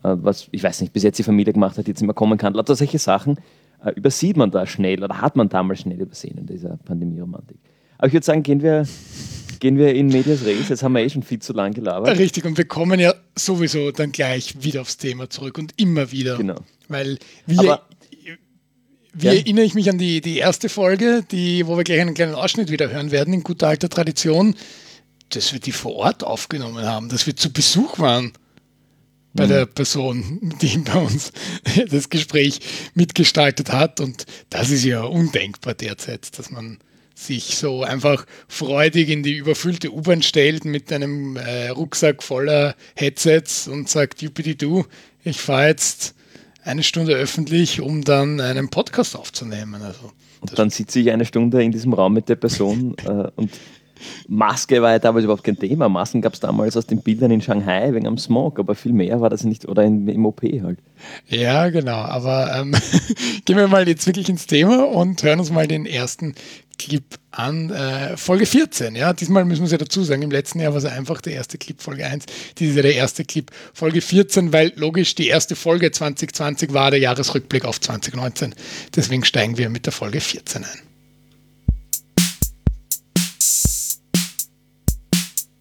Äh, 0.07 0.17
was, 0.23 0.49
ich 0.53 0.63
weiß 0.63 0.81
nicht, 0.81 0.93
bis 0.93 1.03
jetzt 1.03 1.19
die 1.19 1.23
Familie 1.23 1.53
gemacht 1.53 1.79
hat, 1.79 1.89
jetzt 1.89 2.03
immer 2.03 2.15
kommen 2.15 2.39
kann. 2.39 2.55
Lauter 2.55 2.77
solche 2.77 2.99
Sachen 2.99 3.39
äh, 3.85 3.91
übersieht 3.93 4.37
man 4.37 4.51
da 4.51 4.67
schnell 4.67 5.03
oder 5.03 5.21
hat 5.21 5.37
man 5.37 5.49
damals 5.49 5.81
schnell 5.81 6.01
übersehen 6.01 6.39
in 6.39 6.47
dieser 6.47 6.77
Pandemie-Romantik. 6.85 7.59
Aber 7.99 8.07
ich 8.07 8.13
würde 8.13 8.25
sagen, 8.27 8.43
gehen 8.43 8.63
wir, 8.63 8.87
gehen 9.59 9.79
wir 9.79 9.95
in 9.95 10.09
Medias 10.09 10.45
Res. 10.45 10.69
Jetzt 10.69 10.83
haben 10.83 10.93
wir 10.93 11.03
eh 11.03 11.11
schon 11.11 11.23
viel 11.23 11.41
zu 11.41 11.53
lang 11.53 11.73
gelabert. 11.73 12.19
Richtig, 12.19 12.45
und 12.45 12.57
wir 12.57 12.67
kommen 12.67 13.01
ja 13.01 13.15
sowieso 13.35 13.91
dann 13.91 14.13
gleich 14.13 14.63
wieder 14.63 14.83
aufs 14.83 14.97
Thema 14.97 15.29
zurück 15.29 15.59
und 15.59 15.73
immer 15.81 16.13
wieder. 16.13 16.37
Genau. 16.37 16.61
Weil 16.89 17.19
wir, 17.47 17.59
Aber, 17.59 17.83
wie 19.15 19.27
ja. 19.27 19.33
erinnere 19.33 19.65
ich 19.65 19.75
mich 19.75 19.91
an 19.91 19.99
die, 19.99 20.21
die 20.21 20.37
erste 20.39 20.69
Folge, 20.69 21.25
die, 21.31 21.67
wo 21.67 21.77
wir 21.77 21.85
gleich 21.85 22.01
einen 22.01 22.15
kleinen 22.15 22.35
Ausschnitt 22.35 22.71
wieder 22.71 22.91
hören 22.91 23.11
werden, 23.11 23.33
in 23.33 23.43
guter 23.43 23.69
alter 23.69 23.89
Tradition, 23.89 24.55
dass 25.31 25.53
wir 25.53 25.59
die 25.59 25.73
vor 25.73 25.97
Ort 25.97 26.23
aufgenommen 26.23 26.85
haben, 26.85 27.09
dass 27.09 27.27
wir 27.27 27.35
zu 27.35 27.53
Besuch 27.53 27.99
waren 27.99 28.33
bei 29.37 29.45
mhm. 29.45 29.51
der 29.51 29.67
Person, 29.67 30.53
die 30.61 30.79
bei 30.85 30.99
uns 30.99 31.33
das 31.89 32.11
Gespräch 32.11 32.61
mitgestaltet 32.95 33.73
hat. 33.73 34.01
Und 34.01 34.27
das 34.51 34.71
ist 34.71 34.85
ja 34.85 35.03
undenkbar 35.03 35.75
derzeit, 35.75 36.39
dass 36.39 36.51
man 36.51 36.79
sich 37.15 37.57
so 37.57 37.83
einfach 37.83 38.27
freudig 38.47 39.09
in 39.09 39.23
die 39.23 39.37
überfüllte 39.37 39.93
U-Bahn 39.93 40.23
stellt 40.23 40.65
mit 40.67 40.93
einem 40.93 41.37
äh, 41.37 41.69
Rucksack 41.69 42.23
voller 42.23 42.77
Headsets 42.95 43.69
und 43.69 43.89
sagt, 43.89 44.23
du, 44.23 44.85
ich 45.25 45.41
fahre 45.41 45.69
jetzt 45.69 46.15
eine 46.63 46.83
Stunde 46.83 47.15
öffentlich, 47.15 47.81
um 47.81 48.03
dann 48.03 48.41
einen 48.41 48.69
Podcast 48.69 49.17
aufzunehmen. 49.17 49.81
Also, 49.83 50.13
und 50.41 50.59
dann 50.59 50.69
sitze 50.69 51.01
ich 51.01 51.11
eine 51.11 51.25
Stunde 51.25 51.63
in 51.63 51.73
diesem 51.73 51.93
Raum 51.95 52.13
mit 52.13 52.29
der 52.29 52.37
Person 52.37 52.97
äh, 53.05 53.29
und 53.37 53.51
Maske 54.29 54.83
war 54.83 54.93
ja 54.93 54.99
damals 54.99 55.25
überhaupt 55.25 55.45
kein 55.45 55.59
Thema. 55.59 55.89
Masken 55.89 56.23
gab 56.23 56.35
es 56.35 56.41
damals 56.41 56.77
aus 56.77 56.87
den 56.87 57.03
Bildern 57.03 57.31
in 57.31 57.41
Shanghai 57.41 57.93
wegen 57.93 58.07
am 58.07 58.19
Smog, 58.19 58.59
aber 58.59 58.75
viel 58.75 58.93
mehr 58.93 59.21
war 59.21 59.31
das 59.31 59.45
nicht, 59.45 59.67
oder 59.67 59.85
in, 59.85 60.09
im 60.09 60.27
OP 60.27 60.43
halt. 60.43 60.79
Ja, 61.29 61.69
genau. 61.69 61.97
Aber 61.97 62.55
ähm, 62.57 62.73
gehen 63.45 63.57
wir 63.57 63.69
mal 63.69 63.87
jetzt 63.89 64.07
wirklich 64.07 64.29
ins 64.29 64.47
Thema 64.47 64.87
und 64.87 65.23
hören 65.23 65.41
uns 65.41 65.51
mal 65.51 65.67
den 65.67 65.87
ersten 65.87 66.35
Clip 66.79 67.05
an. 67.31 67.71
Äh, 67.71 68.17
Folge 68.17 68.47
14, 68.47 68.97
ja. 68.97 69.13
Diesmal 69.13 69.45
müssen 69.45 69.63
wir 69.63 69.67
es 69.67 69.73
ja 69.73 69.79
dazu 69.79 70.03
sagen. 70.03 70.23
Im 70.23 70.31
letzten 70.31 70.61
Jahr 70.61 70.73
war 70.73 70.79
es 70.79 70.85
einfach 70.85 71.21
der 71.21 71.35
erste 71.35 71.59
Clip, 71.59 71.81
Folge 71.81 72.07
1. 72.07 72.27
Dies 72.59 72.71
ist 72.71 72.77
ja 72.77 72.83
der 72.83 72.95
erste 72.95 73.25
Clip, 73.25 73.51
Folge 73.73 74.01
14, 74.01 74.53
weil 74.53 74.73
logisch 74.77 75.15
die 75.15 75.29
erste 75.29 75.57
Folge 75.57 75.91
2020 75.91 76.73
war 76.73 76.91
der 76.91 77.01
Jahresrückblick 77.01 77.65
auf 77.65 77.81
2019. 77.81 78.55
Deswegen 78.95 79.25
steigen 79.25 79.59
wir 79.59 79.71
mit 79.71 79.87
der 79.87 79.93
Folge 79.93 80.21
14 80.21 80.65
ein. 80.65 80.86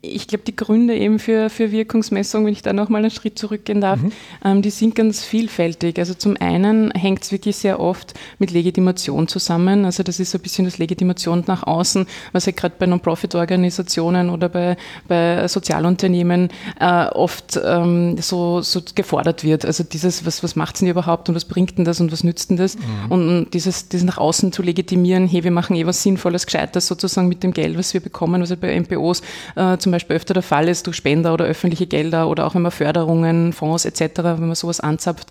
Ich 0.07 0.27
glaube, 0.27 0.43
die 0.45 0.55
Gründe 0.55 0.95
eben 0.95 1.19
für, 1.19 1.49
für 1.49 1.71
Wirkungsmessung, 1.71 2.45
wenn 2.45 2.53
ich 2.53 2.61
da 2.61 2.73
nochmal 2.73 3.01
einen 3.01 3.11
Schritt 3.11 3.37
zurückgehen 3.37 3.81
darf, 3.81 4.01
mhm. 4.01 4.11
ähm, 4.43 4.61
die 4.61 4.69
sind 4.69 4.95
ganz 4.95 5.23
vielfältig. 5.23 5.99
Also 5.99 6.13
zum 6.13 6.37
einen 6.39 6.91
hängt 6.91 7.23
es 7.23 7.31
wirklich 7.31 7.55
sehr 7.55 7.79
oft 7.79 8.13
mit 8.39 8.51
Legitimation 8.51 9.27
zusammen. 9.27 9.85
Also 9.85 10.03
das 10.03 10.19
ist 10.19 10.31
so 10.31 10.37
ein 10.37 10.41
bisschen 10.41 10.65
das 10.65 10.77
Legitimation 10.77 11.43
nach 11.47 11.63
außen, 11.63 12.05
was 12.31 12.45
ja 12.45 12.51
gerade 12.51 12.75
bei 12.77 12.85
Non-Profit-Organisationen 12.85 14.29
oder 14.29 14.49
bei, 14.49 14.77
bei 15.07 15.47
Sozialunternehmen 15.47 16.49
äh, 16.79 17.05
oft 17.07 17.59
ähm, 17.63 18.17
so, 18.19 18.61
so 18.61 18.81
gefordert 18.95 19.43
wird. 19.43 19.65
Also 19.65 19.83
dieses, 19.83 20.25
was, 20.25 20.43
was 20.43 20.55
macht 20.55 20.75
es 20.75 20.79
denn 20.79 20.89
überhaupt 20.89 21.29
und 21.29 21.35
was 21.35 21.45
bringt 21.45 21.77
denn 21.77 21.85
das 21.85 21.99
und 21.99 22.11
was 22.11 22.23
nützt 22.23 22.49
denn 22.49 22.57
das? 22.57 22.77
Mhm. 22.77 23.11
Und, 23.11 23.45
dieses, 23.53 23.89
dieses 23.89 24.05
nach 24.05 24.17
außen 24.17 24.51
zu 24.51 24.61
legitimieren, 24.61 25.27
hey, 25.27 25.43
wir 25.43 25.51
machen 25.51 25.75
eh 25.75 25.85
was 25.85 26.01
Sinnvolles, 26.03 26.45
Gescheites 26.45 26.87
sozusagen 26.87 27.27
mit 27.27 27.43
dem 27.43 27.53
Geld, 27.53 27.77
was 27.77 27.93
wir 27.93 28.01
bekommen, 28.01 28.41
was 28.41 28.51
also 28.51 28.61
bei 28.61 28.79
MPOs 28.79 29.21
äh, 29.55 29.77
zum 29.77 29.91
Beispiel 29.91 29.94
öfter 30.09 30.33
der 30.33 30.43
Fall 30.43 30.67
ist 30.67 30.87
durch 30.87 30.97
Spender 30.97 31.33
oder 31.33 31.45
öffentliche 31.45 31.87
Gelder 31.87 32.27
oder 32.29 32.45
auch 32.45 32.55
wenn 32.55 32.61
man 32.61 32.71
Förderungen, 32.71 33.53
Fonds 33.53 33.85
etc., 33.85 34.23
wenn 34.23 34.47
man 34.47 34.55
sowas 34.55 34.79
anzapft, 34.79 35.29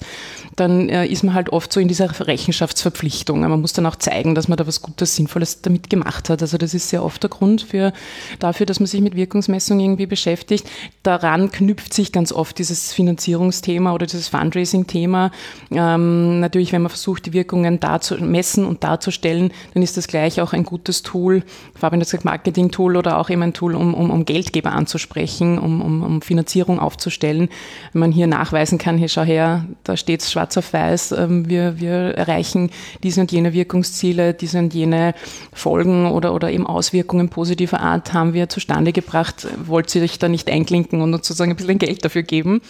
dann 0.56 0.88
äh, 0.88 1.06
ist 1.06 1.24
man 1.24 1.34
halt 1.34 1.50
oft 1.50 1.72
so 1.72 1.80
in 1.80 1.88
dieser 1.88 2.08
Rechenschaftsverpflichtung. 2.26 3.40
Man 3.40 3.60
muss 3.60 3.72
dann 3.72 3.86
auch 3.86 3.96
zeigen, 3.96 4.34
dass 4.34 4.48
man 4.48 4.56
da 4.56 4.66
was 4.66 4.82
Gutes, 4.82 5.16
Sinnvolles 5.16 5.62
damit 5.62 5.90
gemacht 5.90 6.30
hat. 6.30 6.42
Also 6.42 6.58
das 6.58 6.74
ist 6.74 6.88
sehr 6.88 7.04
oft 7.04 7.22
der 7.22 7.30
Grund 7.30 7.62
für, 7.62 7.92
dafür, 8.38 8.66
dass 8.66 8.80
man 8.80 8.86
sich 8.86 9.00
mit 9.00 9.16
Wirkungsmessung 9.16 9.80
irgendwie 9.80 10.06
beschäftigt. 10.06 10.68
Daran 11.02 11.50
knüpft 11.50 11.92
sich 11.92 12.12
ganz 12.12 12.32
oft 12.32 12.58
dieses 12.58 12.92
Finanzierungsthema 12.92 13.92
oder 13.92 14.06
dieses 14.06 14.28
Fundraising-Thema. 14.28 15.30
Ähm, 15.70 16.40
natürlich, 16.40 16.72
wenn 16.72 16.82
man 16.82 16.90
versucht, 16.90 17.26
die 17.26 17.32
Wirkungen 17.32 17.80
da 17.80 18.00
zu 18.00 18.16
messen 18.16 18.64
und 18.64 18.84
darzustellen, 18.84 19.52
dann 19.74 19.82
ist 19.82 19.96
das 19.96 20.06
gleich 20.06 20.40
auch 20.40 20.52
ein 20.52 20.64
gutes 20.64 21.02
Tool, 21.02 21.42
Fabian 21.74 22.00
hat 22.00 22.06
gesagt, 22.06 22.24
Marketing-Tool 22.24 22.96
oder 22.96 23.18
auch 23.18 23.30
eben 23.30 23.42
ein 23.42 23.52
Tool, 23.52 23.74
um, 23.74 23.94
um, 23.94 24.10
um 24.10 24.24
Geldgeber 24.54 24.72
anzusprechen, 24.72 25.58
um, 25.58 25.82
um, 25.82 26.02
um 26.02 26.22
Finanzierung 26.22 26.78
aufzustellen. 26.78 27.48
Wenn 27.92 28.00
man 28.00 28.12
hier 28.12 28.28
nachweisen 28.28 28.78
kann, 28.78 28.96
hier 28.96 29.08
schau 29.08 29.22
her, 29.22 29.64
da 29.82 29.96
steht 29.96 30.22
es 30.22 30.30
schwarz 30.30 30.56
auf 30.56 30.72
weiß, 30.72 31.12
ähm, 31.12 31.48
wir, 31.48 31.80
wir 31.80 32.14
erreichen 32.16 32.70
diese 33.02 33.20
und 33.20 33.32
jene 33.32 33.52
Wirkungsziele, 33.52 34.32
diese 34.32 34.60
und 34.60 34.72
jene 34.72 35.14
Folgen 35.52 36.06
oder, 36.06 36.32
oder 36.34 36.50
eben 36.50 36.66
Auswirkungen 36.66 37.28
positiver 37.28 37.80
Art 37.80 38.12
haben 38.12 38.32
wir 38.32 38.48
zustande 38.48 38.92
gebracht. 38.92 39.46
Wollt 39.66 39.92
ihr 39.94 40.02
euch 40.02 40.18
da 40.18 40.28
nicht 40.28 40.48
einklinken 40.48 41.02
und 41.02 41.12
uns 41.12 41.26
sozusagen 41.26 41.50
ein 41.50 41.56
bisschen 41.56 41.78
Geld 41.78 42.04
dafür 42.04 42.22
geben? 42.22 42.60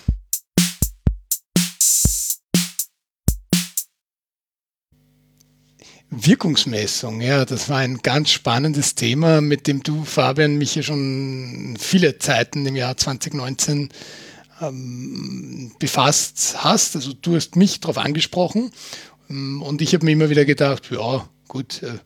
Wirkungsmessung, 6.16 7.20
ja, 7.20 7.44
das 7.44 7.68
war 7.68 7.78
ein 7.78 7.98
ganz 7.98 8.30
spannendes 8.30 8.94
Thema, 8.94 9.40
mit 9.40 9.66
dem 9.66 9.82
du, 9.82 10.04
Fabian, 10.04 10.56
mich 10.56 10.74
ja 10.74 10.82
schon 10.82 11.76
viele 11.78 12.18
Zeiten 12.18 12.66
im 12.66 12.76
Jahr 12.76 12.96
2019 12.96 13.90
ähm, 14.60 15.72
befasst 15.78 16.56
hast. 16.58 16.96
Also 16.96 17.12
du 17.12 17.36
hast 17.36 17.56
mich 17.56 17.80
darauf 17.80 17.98
angesprochen 17.98 18.70
ähm, 19.30 19.62
und 19.62 19.82
ich 19.82 19.94
habe 19.94 20.04
mir 20.04 20.12
immer 20.12 20.30
wieder 20.30 20.44
gedacht, 20.44 20.90
ja, 20.90 21.28
gut, 21.48 21.82
äh, 21.82 21.98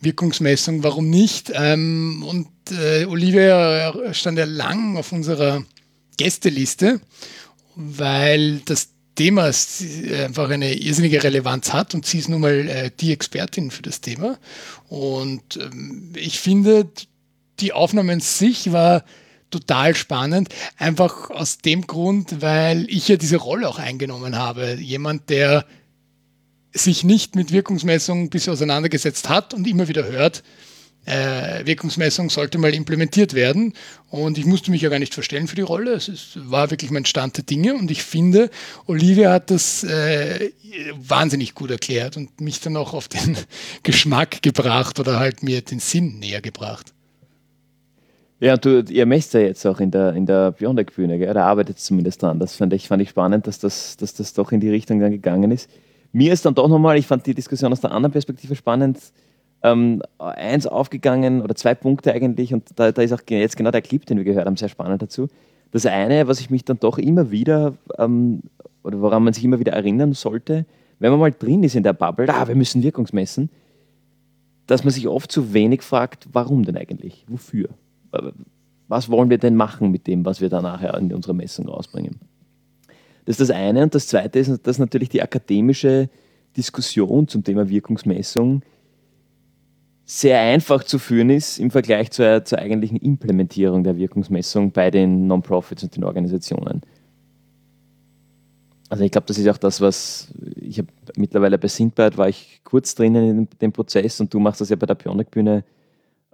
Wirkungsmessung, 0.00 0.82
warum 0.82 1.08
nicht? 1.08 1.52
Ähm, 1.54 2.24
und 2.26 2.48
äh, 2.70 3.04
Olivia 3.06 4.12
stand 4.12 4.38
ja 4.38 4.44
lang 4.44 4.96
auf 4.96 5.12
unserer 5.12 5.64
Gästeliste, 6.16 7.00
weil 7.74 8.60
das 8.64 8.93
Thema 9.14 9.50
einfach 10.24 10.50
eine 10.50 10.74
irrsinnige 10.74 11.22
Relevanz 11.22 11.72
hat 11.72 11.94
und 11.94 12.04
sie 12.06 12.18
ist 12.18 12.28
nun 12.28 12.40
mal 12.40 12.68
äh, 12.68 12.90
die 12.98 13.12
Expertin 13.12 13.70
für 13.70 13.82
das 13.82 14.00
Thema. 14.00 14.38
Und 14.88 15.56
ähm, 15.56 16.12
ich 16.16 16.40
finde, 16.40 16.88
die 17.60 17.72
Aufnahme 17.72 18.12
an 18.12 18.20
sich 18.20 18.72
war 18.72 19.04
total 19.50 19.94
spannend, 19.94 20.48
einfach 20.78 21.30
aus 21.30 21.58
dem 21.58 21.86
Grund, 21.86 22.42
weil 22.42 22.86
ich 22.90 23.06
ja 23.06 23.16
diese 23.16 23.36
Rolle 23.36 23.68
auch 23.68 23.78
eingenommen 23.78 24.36
habe. 24.36 24.74
Jemand, 24.74 25.30
der 25.30 25.64
sich 26.72 27.04
nicht 27.04 27.36
mit 27.36 27.52
Wirkungsmessung 27.52 28.30
bis 28.30 28.48
auseinandergesetzt 28.48 29.28
hat 29.28 29.54
und 29.54 29.66
immer 29.68 29.86
wieder 29.86 30.04
hört, 30.04 30.42
äh, 31.04 31.66
Wirkungsmessung 31.66 32.30
sollte 32.30 32.58
mal 32.58 32.74
implementiert 32.74 33.34
werden. 33.34 33.72
Und 34.10 34.38
ich 34.38 34.46
musste 34.46 34.70
mich 34.70 34.82
ja 34.82 34.88
gar 34.88 34.98
nicht 34.98 35.14
verstellen 35.14 35.48
für 35.48 35.56
die 35.56 35.62
Rolle. 35.62 35.92
Es 35.92 36.08
ist, 36.08 36.50
war 36.50 36.70
wirklich 36.70 36.90
mein 36.90 37.04
Stand 37.04 37.36
der 37.36 37.44
Dinge. 37.44 37.74
Und 37.74 37.90
ich 37.90 38.02
finde, 38.02 38.50
Olivia 38.86 39.32
hat 39.32 39.50
das 39.50 39.84
äh, 39.84 40.50
wahnsinnig 40.96 41.54
gut 41.54 41.70
erklärt 41.70 42.16
und 42.16 42.40
mich 42.40 42.60
dann 42.60 42.76
auch 42.76 42.94
auf 42.94 43.08
den 43.08 43.36
Geschmack 43.82 44.42
gebracht 44.42 45.00
oder 45.00 45.18
halt 45.18 45.42
mir 45.42 45.60
den 45.62 45.80
Sinn 45.80 46.18
näher 46.18 46.40
gebracht. 46.40 46.94
Ja, 48.40 48.56
du, 48.56 48.80
ihr 48.80 49.06
messt 49.06 49.32
ja 49.32 49.40
jetzt 49.40 49.64
auch 49.64 49.80
in 49.80 49.90
der, 49.90 50.12
in 50.12 50.26
der 50.26 50.52
Biontech-Bühne, 50.52 51.18
da 51.32 51.46
arbeitet 51.46 51.78
zumindest 51.78 52.22
dran. 52.22 52.38
Das 52.38 52.56
fand 52.56 52.72
ich, 52.72 52.88
fand 52.88 53.00
ich 53.00 53.08
spannend, 53.08 53.46
dass 53.46 53.58
das, 53.58 53.96
dass 53.96 54.14
das 54.14 54.34
doch 54.34 54.52
in 54.52 54.60
die 54.60 54.70
Richtung 54.70 55.00
dann 55.00 55.12
gegangen 55.12 55.50
ist. 55.50 55.70
Mir 56.12 56.32
ist 56.32 56.44
dann 56.44 56.54
doch 56.54 56.68
nochmal, 56.68 56.98
ich 56.98 57.06
fand 57.06 57.26
die 57.26 57.34
Diskussion 57.34 57.72
aus 57.72 57.80
der 57.80 57.92
anderen 57.92 58.12
Perspektive 58.12 58.54
spannend, 58.54 58.98
ähm, 59.64 60.02
eins 60.18 60.66
aufgegangen 60.66 61.40
oder 61.40 61.56
zwei 61.56 61.74
Punkte 61.74 62.12
eigentlich 62.12 62.52
und 62.52 62.68
da, 62.76 62.92
da, 62.92 63.02
ist 63.02 63.12
auch 63.12 63.22
jetzt 63.28 63.56
genau 63.56 63.70
der 63.70 63.80
Clip, 63.82 64.04
den 64.04 64.18
wir 64.18 64.24
gehört 64.24 64.46
haben, 64.46 64.58
sehr 64.58 64.68
spannend 64.68 65.00
dazu. 65.02 65.28
Das 65.72 65.86
eine, 65.86 66.28
was 66.28 66.38
ich 66.38 66.50
mich 66.50 66.64
dann 66.64 66.78
doch 66.78 66.98
immer 66.98 67.30
wieder 67.30 67.74
ähm, 67.98 68.42
oder 68.84 69.00
woran 69.00 69.24
man 69.24 69.32
sich 69.32 69.42
immer 69.42 69.58
wieder 69.58 69.72
erinnern 69.72 70.12
sollte, 70.12 70.66
wenn 70.98 71.10
man 71.10 71.18
mal 71.18 71.32
drin 71.32 71.64
ist 71.64 71.74
in 71.74 71.82
der 71.82 71.94
Bubble, 71.94 72.28
ah, 72.28 72.46
wir 72.46 72.54
müssen 72.54 72.82
Wirkungsmessen, 72.82 73.48
dass 74.66 74.84
man 74.84 74.92
sich 74.92 75.08
oft 75.08 75.32
zu 75.32 75.54
wenig 75.54 75.82
fragt, 75.82 76.28
warum 76.32 76.64
denn 76.64 76.76
eigentlich? 76.76 77.24
Wofür? 77.26 77.70
Was 78.86 79.08
wollen 79.08 79.30
wir 79.30 79.38
denn 79.38 79.56
machen 79.56 79.90
mit 79.90 80.06
dem, 80.06 80.26
was 80.26 80.42
wir 80.42 80.50
da 80.50 80.60
nachher 80.60 80.96
in 80.98 81.12
unserer 81.12 81.32
Messung 81.32 81.68
rausbringen? 81.68 82.20
Das 83.24 83.40
ist 83.40 83.48
das 83.48 83.56
eine. 83.56 83.82
Und 83.82 83.94
das 83.94 84.08
zweite 84.08 84.38
ist, 84.38 84.66
dass 84.66 84.78
natürlich 84.78 85.08
die 85.08 85.22
akademische 85.22 86.10
Diskussion 86.54 87.26
zum 87.28 87.42
Thema 87.42 87.68
Wirkungsmessung 87.68 88.62
sehr 90.06 90.40
einfach 90.40 90.84
zu 90.84 90.98
führen 90.98 91.30
ist 91.30 91.58
im 91.58 91.70
Vergleich 91.70 92.10
zur, 92.10 92.44
zur 92.44 92.58
eigentlichen 92.58 92.98
Implementierung 92.98 93.84
der 93.84 93.96
Wirkungsmessung 93.96 94.70
bei 94.70 94.90
den 94.90 95.26
Non-Profits 95.26 95.82
und 95.82 95.96
den 95.96 96.04
Organisationen. 96.04 96.82
Also 98.90 99.02
ich 99.02 99.10
glaube, 99.10 99.26
das 99.26 99.38
ist 99.38 99.48
auch 99.48 99.56
das, 99.56 99.80
was 99.80 100.28
ich 100.56 100.78
habe 100.78 100.88
mittlerweile 101.16 101.58
bei 101.58 101.68
Sindbad 101.68 102.18
war 102.18 102.28
ich 102.28 102.60
kurz 102.64 102.94
drinnen 102.94 103.30
in 103.30 103.48
dem 103.60 103.72
Prozess 103.72 104.20
und 104.20 104.32
du 104.32 104.38
machst 104.38 104.60
das 104.60 104.68
ja 104.68 104.76
bei 104.76 104.86
der 104.86 104.94
Pionik-Bühne 104.94 105.64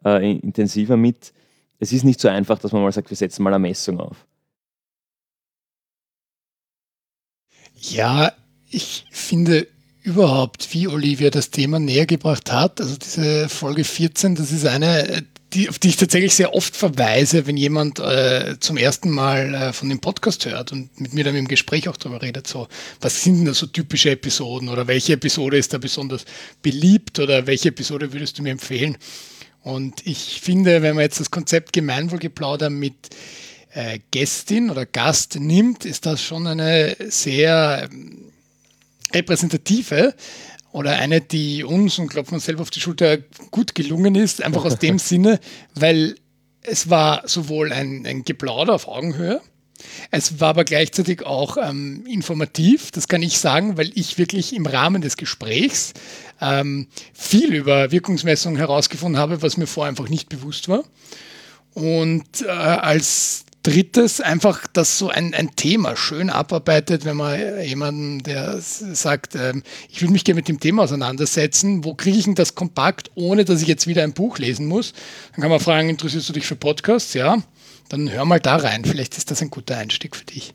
äh, 0.04 0.32
intensiver 0.32 0.96
mit. 0.96 1.32
Es 1.78 1.92
ist 1.92 2.04
nicht 2.04 2.20
so 2.20 2.28
einfach, 2.28 2.58
dass 2.58 2.72
man 2.72 2.82
mal 2.82 2.92
sagt, 2.92 3.08
wir 3.08 3.16
setzen 3.16 3.42
mal 3.42 3.54
eine 3.54 3.60
Messung 3.60 4.00
auf. 4.00 4.26
Ja, 7.74 8.32
ich 8.68 9.06
finde 9.10 9.66
überhaupt, 10.02 10.72
wie 10.72 10.88
Olivia 10.88 11.30
das 11.30 11.50
Thema 11.50 11.78
näher 11.78 12.06
gebracht 12.06 12.50
hat. 12.52 12.80
Also 12.80 12.96
diese 12.96 13.48
Folge 13.48 13.84
14, 13.84 14.34
das 14.34 14.50
ist 14.50 14.66
eine, 14.66 15.24
die, 15.52 15.68
auf 15.68 15.78
die 15.78 15.88
ich 15.88 15.96
tatsächlich 15.96 16.34
sehr 16.34 16.54
oft 16.54 16.76
verweise, 16.76 17.46
wenn 17.46 17.56
jemand 17.56 17.98
äh, 17.98 18.56
zum 18.60 18.76
ersten 18.76 19.10
Mal 19.10 19.54
äh, 19.54 19.72
von 19.72 19.88
dem 19.88 20.00
Podcast 20.00 20.46
hört 20.46 20.72
und 20.72 21.00
mit 21.00 21.12
mir 21.12 21.24
dann 21.24 21.36
im 21.36 21.48
Gespräch 21.48 21.88
auch 21.88 21.96
darüber 21.96 22.22
redet, 22.22 22.46
so, 22.46 22.68
was 23.00 23.22
sind 23.22 23.38
denn 23.38 23.44
da 23.46 23.54
so 23.54 23.66
typische 23.66 24.10
Episoden 24.10 24.68
oder 24.68 24.86
welche 24.86 25.14
Episode 25.14 25.58
ist 25.58 25.72
da 25.72 25.78
besonders 25.78 26.24
beliebt 26.62 27.18
oder 27.18 27.46
welche 27.46 27.68
Episode 27.68 28.12
würdest 28.12 28.38
du 28.38 28.42
mir 28.42 28.50
empfehlen? 28.50 28.96
Und 29.62 30.06
ich 30.06 30.40
finde, 30.40 30.82
wenn 30.82 30.94
man 30.94 31.02
jetzt 31.02 31.20
das 31.20 31.30
Konzept 31.30 31.74
Gemeinwohlgeplauder 31.74 32.70
mit 32.70 32.94
äh, 33.72 33.98
Gästin 34.10 34.70
oder 34.70 34.86
Gast 34.86 35.38
nimmt, 35.38 35.84
ist 35.84 36.06
das 36.06 36.22
schon 36.22 36.46
eine 36.46 36.96
sehr 37.08 37.88
ähm, 37.92 38.29
repräsentative 39.12 40.14
oder 40.72 40.92
eine, 40.92 41.20
die 41.20 41.64
uns, 41.64 41.98
und 41.98 42.08
klopfen 42.08 42.34
uns 42.34 42.44
selber 42.44 42.62
auf 42.62 42.70
die 42.70 42.80
Schulter, 42.80 43.18
gut 43.50 43.74
gelungen 43.74 44.14
ist, 44.14 44.42
einfach 44.42 44.64
aus 44.64 44.78
dem 44.78 44.98
Sinne, 45.00 45.40
weil 45.74 46.14
es 46.62 46.90
war 46.90 47.26
sowohl 47.26 47.72
ein, 47.72 48.06
ein 48.06 48.22
Geplauder 48.22 48.74
auf 48.74 48.86
Augenhöhe, 48.86 49.40
es 50.10 50.40
war 50.40 50.50
aber 50.50 50.64
gleichzeitig 50.64 51.24
auch 51.24 51.56
ähm, 51.56 52.04
informativ, 52.06 52.90
das 52.90 53.08
kann 53.08 53.22
ich 53.22 53.38
sagen, 53.38 53.76
weil 53.76 53.90
ich 53.94 54.18
wirklich 54.18 54.54
im 54.54 54.66
Rahmen 54.66 55.02
des 55.02 55.16
Gesprächs 55.16 55.94
ähm, 56.40 56.88
viel 57.12 57.54
über 57.54 57.90
Wirkungsmessungen 57.90 58.58
herausgefunden 58.58 59.20
habe, 59.20 59.42
was 59.42 59.56
mir 59.56 59.66
vorher 59.66 59.90
einfach 59.90 60.08
nicht 60.08 60.28
bewusst 60.28 60.68
war. 60.68 60.84
Und 61.72 62.42
äh, 62.42 62.48
als 62.48 63.44
drittes 63.62 64.20
einfach, 64.20 64.66
dass 64.66 64.98
so 64.98 65.08
ein, 65.08 65.34
ein 65.34 65.54
Thema 65.54 65.96
schön 65.96 66.30
abarbeitet, 66.30 67.04
wenn 67.04 67.16
man 67.16 67.38
jemanden, 67.62 68.22
der 68.22 68.58
sagt, 68.58 69.34
ähm, 69.34 69.62
ich 69.88 70.00
will 70.00 70.10
mich 70.10 70.24
gerne 70.24 70.38
mit 70.38 70.48
dem 70.48 70.60
Thema 70.60 70.84
auseinandersetzen, 70.84 71.84
wo 71.84 71.94
kriege 71.94 72.16
ich 72.16 72.24
denn 72.24 72.34
das 72.34 72.54
kompakt, 72.54 73.10
ohne 73.14 73.44
dass 73.44 73.60
ich 73.60 73.68
jetzt 73.68 73.86
wieder 73.86 74.02
ein 74.02 74.12
Buch 74.12 74.38
lesen 74.38 74.66
muss? 74.66 74.92
Dann 75.32 75.42
kann 75.42 75.50
man 75.50 75.60
fragen, 75.60 75.88
interessierst 75.88 76.28
du 76.28 76.32
dich 76.32 76.46
für 76.46 76.56
Podcasts? 76.56 77.12
Ja, 77.14 77.36
dann 77.88 78.10
hör 78.10 78.24
mal 78.24 78.40
da 78.40 78.56
rein, 78.56 78.84
vielleicht 78.84 79.16
ist 79.16 79.30
das 79.30 79.42
ein 79.42 79.50
guter 79.50 79.76
Einstieg 79.76 80.16
für 80.16 80.24
dich. 80.24 80.54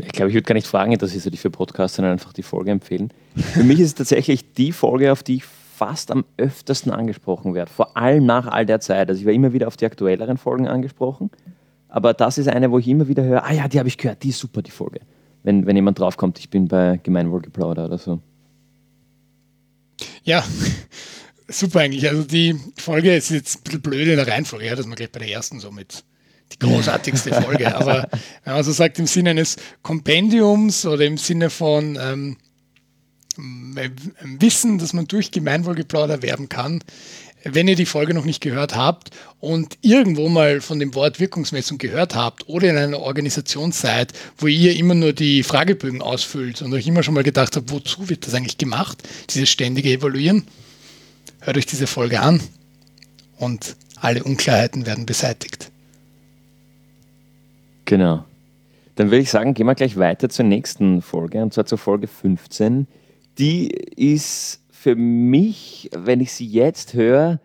Ich 0.00 0.12
glaube, 0.12 0.30
ich 0.30 0.34
würde 0.34 0.46
gar 0.46 0.54
nicht 0.54 0.66
fragen, 0.66 0.92
interessierst 0.92 1.26
du 1.26 1.30
dich 1.30 1.40
für 1.40 1.50
Podcasts, 1.50 1.96
sondern 1.96 2.12
einfach 2.12 2.32
die 2.32 2.42
Folge 2.42 2.70
empfehlen. 2.70 3.12
Für 3.52 3.62
mich 3.62 3.78
ist 3.78 3.88
es 3.88 3.94
tatsächlich 3.94 4.52
die 4.54 4.72
Folge, 4.72 5.12
auf 5.12 5.22
die 5.22 5.36
ich 5.36 5.44
fast 5.76 6.10
am 6.10 6.24
öftersten 6.38 6.92
angesprochen 6.92 7.54
werde, 7.54 7.70
vor 7.70 7.96
allem 7.96 8.24
nach 8.24 8.46
all 8.46 8.64
der 8.64 8.80
Zeit. 8.80 9.08
Also 9.08 9.20
ich 9.20 9.26
war 9.26 9.32
immer 9.32 9.52
wieder 9.52 9.66
auf 9.66 9.76
die 9.76 9.84
aktuelleren 9.84 10.38
Folgen 10.38 10.66
angesprochen 10.66 11.30
aber 11.92 12.14
das 12.14 12.38
ist 12.38 12.48
eine, 12.48 12.70
wo 12.70 12.78
ich 12.78 12.88
immer 12.88 13.06
wieder 13.06 13.22
höre, 13.22 13.44
ah 13.44 13.52
ja, 13.52 13.68
die 13.68 13.78
habe 13.78 13.86
ich 13.86 13.98
gehört, 13.98 14.22
die 14.22 14.30
ist 14.30 14.38
super, 14.38 14.62
die 14.62 14.70
Folge. 14.70 15.00
Wenn, 15.42 15.66
wenn 15.66 15.76
jemand 15.76 15.98
draufkommt, 15.98 16.38
ich 16.38 16.48
bin 16.48 16.66
bei 16.66 16.98
Gemeinwohlgeplauder 17.02 17.84
oder 17.84 17.98
so. 17.98 18.18
Ja, 20.24 20.42
super 21.48 21.80
eigentlich. 21.80 22.08
Also 22.08 22.24
die 22.24 22.58
Folge 22.78 23.14
ist 23.14 23.30
jetzt 23.30 23.58
ein 23.58 23.62
bisschen 23.64 23.82
blöd 23.82 24.08
in 24.08 24.16
der 24.16 24.26
Reihenfolge, 24.26 24.64
ja, 24.64 24.74
dass 24.74 24.86
man 24.86 24.96
gleich 24.96 25.12
bei 25.12 25.18
der 25.18 25.28
ersten 25.28 25.60
so 25.60 25.70
mit 25.70 26.02
die 26.52 26.58
großartigste 26.60 27.34
Folge. 27.42 27.76
Aber 27.76 28.08
wenn 28.44 28.54
man 28.54 28.64
so 28.64 28.72
sagt, 28.72 28.98
im 28.98 29.06
Sinne 29.06 29.30
eines 29.30 29.56
Kompendiums 29.82 30.86
oder 30.86 31.04
im 31.04 31.18
Sinne 31.18 31.50
von 31.50 31.98
ähm, 32.00 32.38
Wissen, 34.38 34.78
dass 34.78 34.94
man 34.94 35.06
durch 35.08 35.30
Gemeinwohlgeplauder 35.30 36.22
werben 36.22 36.48
kann, 36.48 36.82
wenn 37.44 37.68
ihr 37.68 37.76
die 37.76 37.86
Folge 37.86 38.14
noch 38.14 38.24
nicht 38.24 38.40
gehört 38.40 38.76
habt 38.76 39.10
und 39.40 39.78
irgendwo 39.82 40.28
mal 40.28 40.60
von 40.60 40.78
dem 40.78 40.94
Wort 40.94 41.20
Wirkungsmessung 41.20 41.78
gehört 41.78 42.14
habt 42.14 42.48
oder 42.48 42.70
in 42.70 42.76
einer 42.76 43.00
Organisation 43.00 43.72
seid, 43.72 44.12
wo 44.38 44.46
ihr 44.46 44.76
immer 44.76 44.94
nur 44.94 45.12
die 45.12 45.42
Fragebögen 45.42 46.02
ausfüllt 46.02 46.62
und 46.62 46.72
euch 46.72 46.86
immer 46.86 47.02
schon 47.02 47.14
mal 47.14 47.24
gedacht 47.24 47.56
habt, 47.56 47.70
wozu 47.70 48.08
wird 48.08 48.26
das 48.26 48.34
eigentlich 48.34 48.58
gemacht, 48.58 49.02
dieses 49.30 49.50
ständige 49.50 49.90
Evaluieren, 49.90 50.46
hört 51.40 51.56
euch 51.56 51.66
diese 51.66 51.86
Folge 51.86 52.20
an 52.20 52.40
und 53.38 53.76
alle 53.96 54.22
Unklarheiten 54.24 54.86
werden 54.86 55.06
beseitigt. 55.06 55.70
Genau. 57.84 58.24
Dann 58.96 59.10
würde 59.10 59.22
ich 59.22 59.30
sagen, 59.30 59.54
gehen 59.54 59.66
wir 59.66 59.74
gleich 59.74 59.96
weiter 59.96 60.28
zur 60.28 60.44
nächsten 60.44 61.02
Folge, 61.02 61.42
und 61.42 61.54
zwar 61.54 61.66
zur 61.66 61.78
Folge 61.78 62.06
15. 62.06 62.86
Die 63.38 63.68
ist 63.68 64.61
für 64.82 64.96
mich, 64.96 65.88
wenn 65.96 66.20
ich 66.20 66.32
sie 66.32 66.46
jetzt 66.46 66.94
höre, 66.94 67.38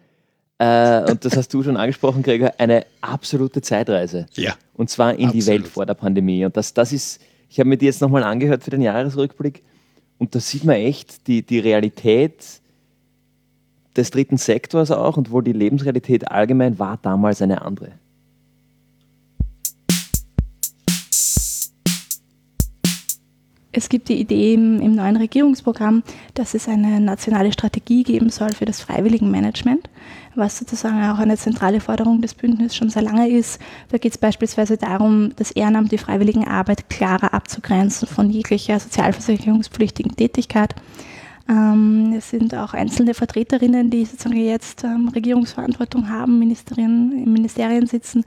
äh, 0.58 1.12
und 1.12 1.24
das 1.24 1.38
hast 1.38 1.54
du 1.54 1.62
schon 1.62 1.78
angesprochen, 1.78 2.24
Gregor, 2.24 2.54
eine 2.58 2.84
absolute 3.02 3.62
Zeitreise. 3.62 4.26
Ja. 4.34 4.56
Und 4.74 4.90
zwar 4.90 5.12
in 5.12 5.26
absolut. 5.28 5.34
die 5.36 5.46
Welt 5.46 5.68
vor 5.68 5.86
der 5.86 5.94
Pandemie. 5.94 6.46
Und 6.46 6.58
das, 6.58 6.74
das 6.74 6.92
ist, 6.92 7.22
ich 7.48 7.60
habe 7.60 7.70
mir 7.70 7.78
die 7.78 7.86
jetzt 7.86 8.02
nochmal 8.02 8.24
angehört 8.24 8.64
für 8.64 8.72
den 8.72 8.82
Jahresrückblick. 8.82 9.62
Und 10.18 10.34
da 10.34 10.40
sieht 10.40 10.64
man 10.64 10.78
echt 10.78 11.28
die, 11.28 11.44
die 11.44 11.60
Realität 11.60 12.44
des 13.96 14.10
dritten 14.10 14.38
Sektors 14.38 14.90
auch 14.90 15.16
und 15.16 15.30
wohl 15.30 15.44
die 15.44 15.54
Lebensrealität 15.54 16.32
allgemein 16.32 16.80
war 16.80 16.98
damals 17.00 17.44
eine 17.44 17.62
andere. 17.62 17.92
Es 23.78 23.90
gibt 23.90 24.10
die 24.10 24.20
Idee 24.20 24.56
im, 24.56 24.96
neuen 24.96 25.18
Regierungsprogramm, 25.18 26.02
dass 26.34 26.56
es 26.56 26.68
eine 26.68 27.00
nationale 27.00 27.52
Strategie 27.52 28.02
geben 28.02 28.32
soll 28.32 28.50
für 28.50 28.66
das 28.66 28.82
Freiwilligenmanagement, 28.82 29.88
was 30.34 30.58
sozusagen 30.58 31.04
auch 31.04 31.20
eine 31.20 31.38
zentrale 31.38 31.80
Forderung 31.80 32.20
des 32.20 32.34
Bündnisses 32.34 32.76
schon 32.76 32.90
sehr 32.90 33.04
lange 33.04 33.30
ist. 33.30 33.62
Da 33.90 34.00
geht 34.00 34.14
es 34.14 34.18
beispielsweise 34.18 34.78
darum, 34.78 35.30
das 35.36 35.52
Ehrenamt, 35.52 35.92
die 35.92 36.00
Freiwilligenarbeit 36.00 36.90
klarer 36.90 37.36
abzugrenzen 37.36 38.08
von 38.08 38.32
jeglicher 38.32 38.80
sozialversicherungspflichtigen 38.80 40.16
Tätigkeit. 40.16 40.74
Ähm, 41.48 42.16
es 42.18 42.32
sind 42.32 42.56
auch 42.56 42.74
einzelne 42.74 43.14
Vertreterinnen, 43.14 43.92
die 43.92 44.06
sozusagen 44.06 44.38
jetzt 44.38 44.84
ähm, 44.86 45.10
Regierungsverantwortung 45.10 46.10
haben, 46.10 46.40
Ministerien, 46.40 47.12
in 47.12 47.32
Ministerien 47.32 47.86
sitzen, 47.86 48.26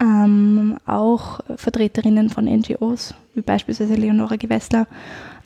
ähm, 0.00 0.76
auch 0.86 1.40
Vertreterinnen 1.56 2.30
von 2.30 2.44
NGOs, 2.44 3.14
wie 3.34 3.42
beispielsweise 3.42 3.94
Leonora 3.94 4.36
Gewessler, 4.36 4.86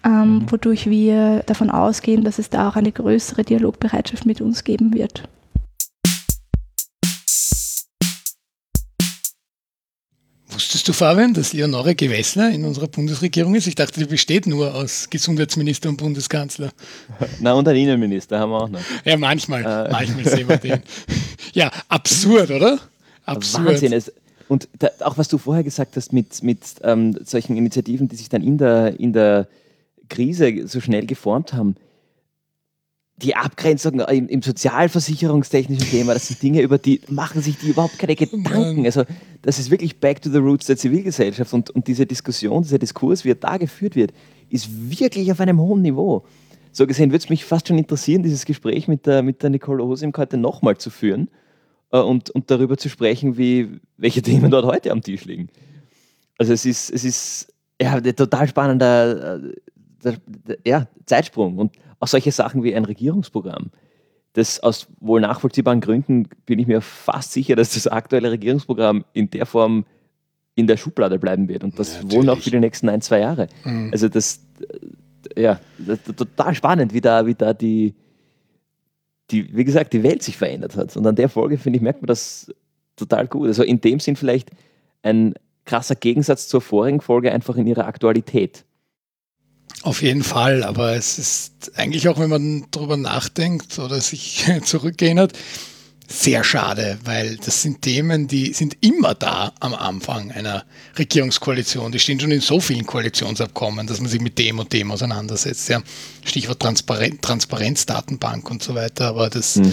ähm, 0.05 0.41
mhm. 0.41 0.51
wodurch 0.51 0.89
wir 0.89 1.43
davon 1.47 1.71
ausgehen, 1.71 2.25
dass 2.25 2.39
es 2.39 2.51
da 2.51 2.69
auch 2.69 2.77
eine 2.77 2.93
größere 2.93 3.45
Dialogbereitschaft 3.45 4.27
mit 4.27 4.41
uns 4.41 4.65
geben 4.65 4.95
wird. 4.95 5.25
Wusstest 10.51 10.89
du, 10.89 10.93
Fabian, 10.93 11.35
dass 11.35 11.53
Leonore 11.53 11.95
Gewessler 11.95 12.51
in 12.51 12.65
unserer 12.65 12.89
Bundesregierung 12.89 13.55
ist? 13.55 13.67
Ich 13.67 13.75
dachte, 13.75 14.01
die 14.01 14.07
besteht 14.07 14.47
nur 14.47 14.75
aus 14.75 15.09
Gesundheitsminister 15.09 15.89
und 15.89 15.99
Bundeskanzler. 15.99 16.71
Na, 17.41 17.53
und 17.53 17.69
ein 17.69 17.77
Innenminister 17.77 18.41
haben 18.41 18.51
wir 18.51 18.63
auch 18.63 18.69
noch. 18.69 18.81
Ja, 19.05 19.17
manchmal. 19.17 19.63
Äh. 19.63 19.93
Manchmal 19.93 20.25
sehen 20.25 20.49
wir 20.49 20.57
den. 20.57 20.83
Ja, 21.55 21.71
absurd, 21.89 22.51
oder? 22.51 22.79
Absurd. 23.25 23.67
Wahnsinn. 23.67 23.93
Es, 23.93 24.13
und 24.49 24.69
da, 24.79 24.89
auch 25.01 25.19
was 25.19 25.29
du 25.29 25.39
vorher 25.39 25.63
gesagt 25.63 25.97
hast 25.97 26.13
mit, 26.13 26.43
mit 26.43 26.61
ähm, 26.83 27.17
solchen 27.25 27.57
Initiativen, 27.57 28.09
die 28.09 28.17
sich 28.17 28.29
dann 28.29 28.43
in 28.43 28.59
der, 28.59 28.99
in 28.99 29.13
der 29.13 29.47
Krise 30.09 30.67
so 30.67 30.81
schnell 30.81 31.07
geformt 31.07 31.53
haben, 31.53 31.77
die 33.17 33.35
Abgrenzung 33.35 34.01
im, 34.01 34.29
im, 34.29 34.43
sozialversicherungstechnischen 34.43 35.91
Thema, 35.91 36.15
das 36.15 36.29
sind 36.29 36.41
Dinge, 36.41 36.63
über 36.63 36.79
die 36.79 37.01
machen 37.09 37.43
sich 37.43 37.59
die 37.59 37.71
überhaupt 37.71 37.99
keine 37.99 38.15
Gedanken. 38.15 38.85
Also 38.87 39.05
das 39.43 39.59
ist 39.59 39.71
wirklich 39.71 39.99
back 39.99 40.23
to 40.23 40.31
the 40.31 40.39
roots 40.39 40.67
der 40.67 40.77
Zivilgesellschaft 40.77 41.53
und, 41.53 41.71
und 41.71 41.89
diese 41.89 42.07
Diskussion, 42.07 42.63
dieser 42.63 42.79
Diskurs, 42.79 43.25
wie 43.25 43.31
er 43.31 43.35
da 43.35 43.57
geführt 43.57 43.97
wird, 43.97 44.13
ist 44.51 44.69
wirklich 44.89 45.33
auf 45.33 45.41
einem 45.41 45.61
hohen 45.61 45.83
Niveau. 45.83 46.25
So 46.71 46.87
gesehen 46.87 47.11
würde 47.11 47.25
es 47.25 47.29
mich 47.29 47.45
fast 47.45 47.67
schon 47.67 47.77
interessieren, 47.77 48.23
dieses 48.23 48.45
Gespräch 48.45 48.87
mit 48.87 49.05
der, 49.05 49.23
mit 49.23 49.43
der 49.43 49.51
Nicole 49.51 49.85
Hosim 49.85 50.13
heute 50.17 50.37
nochmal 50.37 50.79
zu 50.79 50.91
führen 50.91 51.29
äh, 51.91 51.99
und, 51.99 52.31
und 52.31 52.51
darüber 52.51 52.77
zu 52.77 52.89
sprechen, 52.89 53.39
wie, 53.39 53.81
welche 53.97 54.23
Themen 54.23 54.51
dort 54.51 54.67
heute 54.67 54.91
am 54.91 55.03
Tisch 55.03 55.25
liegen. 55.25 55.49
Also 56.39 56.53
es 56.53 56.65
ist, 56.65 56.91
es 56.91 57.05
ist 57.05 57.53
ja, 57.81 57.95
ein 57.95 58.17
total 58.17 58.49
spannender 58.49 59.37
äh, 59.37 59.53
der, 60.05 60.15
der, 60.27 60.59
ja, 60.65 60.87
Zeitsprung 61.07 61.59
und 61.59 61.73
auch 62.01 62.09
solche 62.09 62.33
Sachen 62.33 62.63
wie 62.63 62.75
ein 62.75 62.85
Regierungsprogramm. 62.85 63.71
Das 64.35 64.61
aus 64.61 64.87
wohl 65.01 65.21
nachvollziehbaren 65.21 65.81
Gründen 65.81 66.29
bin 66.47 66.59
ich 66.59 66.67
mir 66.67 66.81
fast 66.81 67.33
sicher, 67.33 67.57
dass 67.57 67.75
das 67.75 67.89
aktuelle 67.89 68.31
Regierungsprogramm 68.31 69.05
in 69.13 69.31
der 69.31 69.47
Form 69.47 69.85
in 70.55 70.67
der 70.67 70.77
Schublade 70.77 71.19
bleiben 71.19 71.49
wird 71.49 71.63
und 71.63 71.79
das 71.79 72.03
ja, 72.03 72.13
wohl 72.13 72.25
noch 72.25 72.41
für 72.41 72.51
die 72.51 72.59
nächsten 72.59 72.89
ein, 72.89 73.01
zwei 73.01 73.21
Jahre. 73.21 73.47
Mhm. 73.65 73.91
Also 73.93 74.09
das, 74.09 74.45
äh, 75.35 75.43
ja, 75.43 75.61
das, 75.79 76.03
total 76.03 76.55
spannend, 76.55 76.93
wie 76.93 77.01
da, 77.01 77.27
wie 77.27 77.35
da 77.35 77.55
die, 77.55 77.95
die, 79.31 79.57
wie 79.57 79.65
gesagt, 79.65 79.93
die 79.93 80.03
Welt 80.03 80.23
sich 80.23 80.37
verändert 80.37 80.77
hat. 80.77 80.97
Und 80.97 81.07
an 81.07 81.17
der 81.17 81.29
Folge, 81.29 81.59
finde 81.59 81.79
ich, 81.79 81.83
merkt 81.83 82.03
man 82.03 82.07
das 82.07 82.53
total 82.97 83.27
gut. 83.27 83.49
Also 83.49 83.63
in 83.63 83.81
dem 83.81 84.01
Sinn 84.01 84.17
vielleicht 84.17 84.51
ein 85.03 85.35
krasser 85.65 85.95
Gegensatz 85.95 86.49
zur 86.49 86.61
vorigen 86.61 87.01
Folge 87.01 87.33
einfach 87.33 87.57
in 87.57 87.67
ihrer 87.67 87.87
Aktualität. 87.87 88.65
Auf 89.83 90.03
jeden 90.03 90.23
Fall, 90.23 90.65
aber 90.65 90.97
es 90.97 91.19
ist 91.19 91.79
eigentlich 91.79 92.09
auch, 92.09 92.19
wenn 92.19 92.31
man 92.31 92.67
darüber 92.71 92.97
nachdenkt 92.97 93.79
oder 93.79 94.01
sich 94.01 94.45
zurückerinnert, 94.65 95.39
sehr 96.11 96.43
schade, 96.43 96.99
weil 97.05 97.37
das 97.37 97.61
sind 97.61 97.83
Themen, 97.83 98.29
die 98.29 98.55
sind 98.55 98.79
immer 98.81 99.15
da 99.15 99.53
am 99.61 99.75
Anfang 99.75 100.33
einer 100.33 100.65
Regierungskoalition. 100.99 101.93
Die 101.93 101.99
stehen 101.99 102.19
schon 102.19 102.31
in 102.31 102.41
so 102.41 102.61
vielen 102.61 102.87
Koalitionsabkommen, 102.87 103.87
dass 103.87 104.01
man 104.01 104.09
sich 104.09 104.23
mit 104.23 104.39
dem 104.39 104.59
und 104.59 104.73
dem 104.73 104.91
auseinandersetzt. 104.91 105.69
Ja. 105.69 105.83
Stichwort 106.25 106.61
Transparenz, 106.61 107.21
Transparenzdatenbank 107.21 108.51
und 108.51 108.63
so 108.63 108.75
weiter. 108.75 109.09
Aber 109.09 109.29
das 109.29 109.57
mhm. 109.57 109.71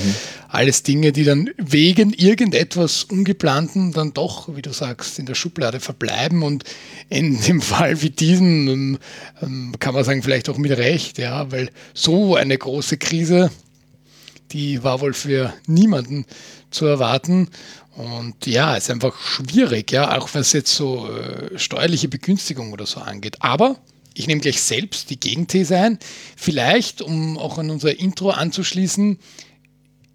alles 0.50 0.84
Dinge, 0.84 1.14
die 1.14 1.24
dann 1.24 1.52
wegen 1.58 2.12
irgendetwas 2.12 3.06
Ungeplanten 3.06 3.94
dann 3.94 4.14
doch, 4.14 4.54
wie 4.54 4.62
du 4.62 4.74
sagst, 4.74 5.20
in 5.20 5.26
der 5.26 5.36
Schublade 5.36 5.80
verbleiben 5.80 6.44
und 6.44 6.66
in 7.08 7.42
dem 7.44 7.62
Fall 7.62 8.02
wie 8.02 8.10
diesem 8.10 9.00
ähm, 9.42 9.74
kann 9.80 9.94
man 9.94 10.04
sagen, 10.04 10.22
vielleicht 10.22 10.50
auch 10.50 10.58
mit 10.58 10.72
Recht, 10.72 11.18
ja, 11.18 11.50
weil 11.50 11.70
so 11.94 12.36
eine 12.36 12.58
große 12.58 12.98
Krise 12.98 13.52
die 14.52 14.84
war 14.84 15.02
wohl 15.02 15.14
für 15.14 15.54
niemanden 15.68 16.26
zu 16.70 16.86
erwarten. 16.86 17.50
Und 17.96 18.46
ja, 18.46 18.76
ist 18.76 18.92
einfach 18.92 19.18
schwierig, 19.20 19.92
ja, 19.92 20.18
auch 20.18 20.30
was 20.34 20.52
jetzt 20.54 20.76
so 20.76 21.10
äh, 21.10 21.58
steuerliche 21.58 22.10
Begünstigung 22.10 22.74
oder 22.74 22.86
so 22.86 23.00
angeht. 23.00 23.38
Aber 23.40 23.78
ich 24.14 24.28
nehme 24.28 24.42
gleich 24.42 24.62
selbst 24.62 25.10
die 25.10 25.20
Gegenthese 25.20 25.78
ein. 25.78 26.00
Vielleicht, 26.36 27.02
um 27.02 27.38
auch 27.38 27.58
an 27.58 27.70
unser 27.70 27.98
Intro 27.98 28.32
anzuschließen, 28.32 29.18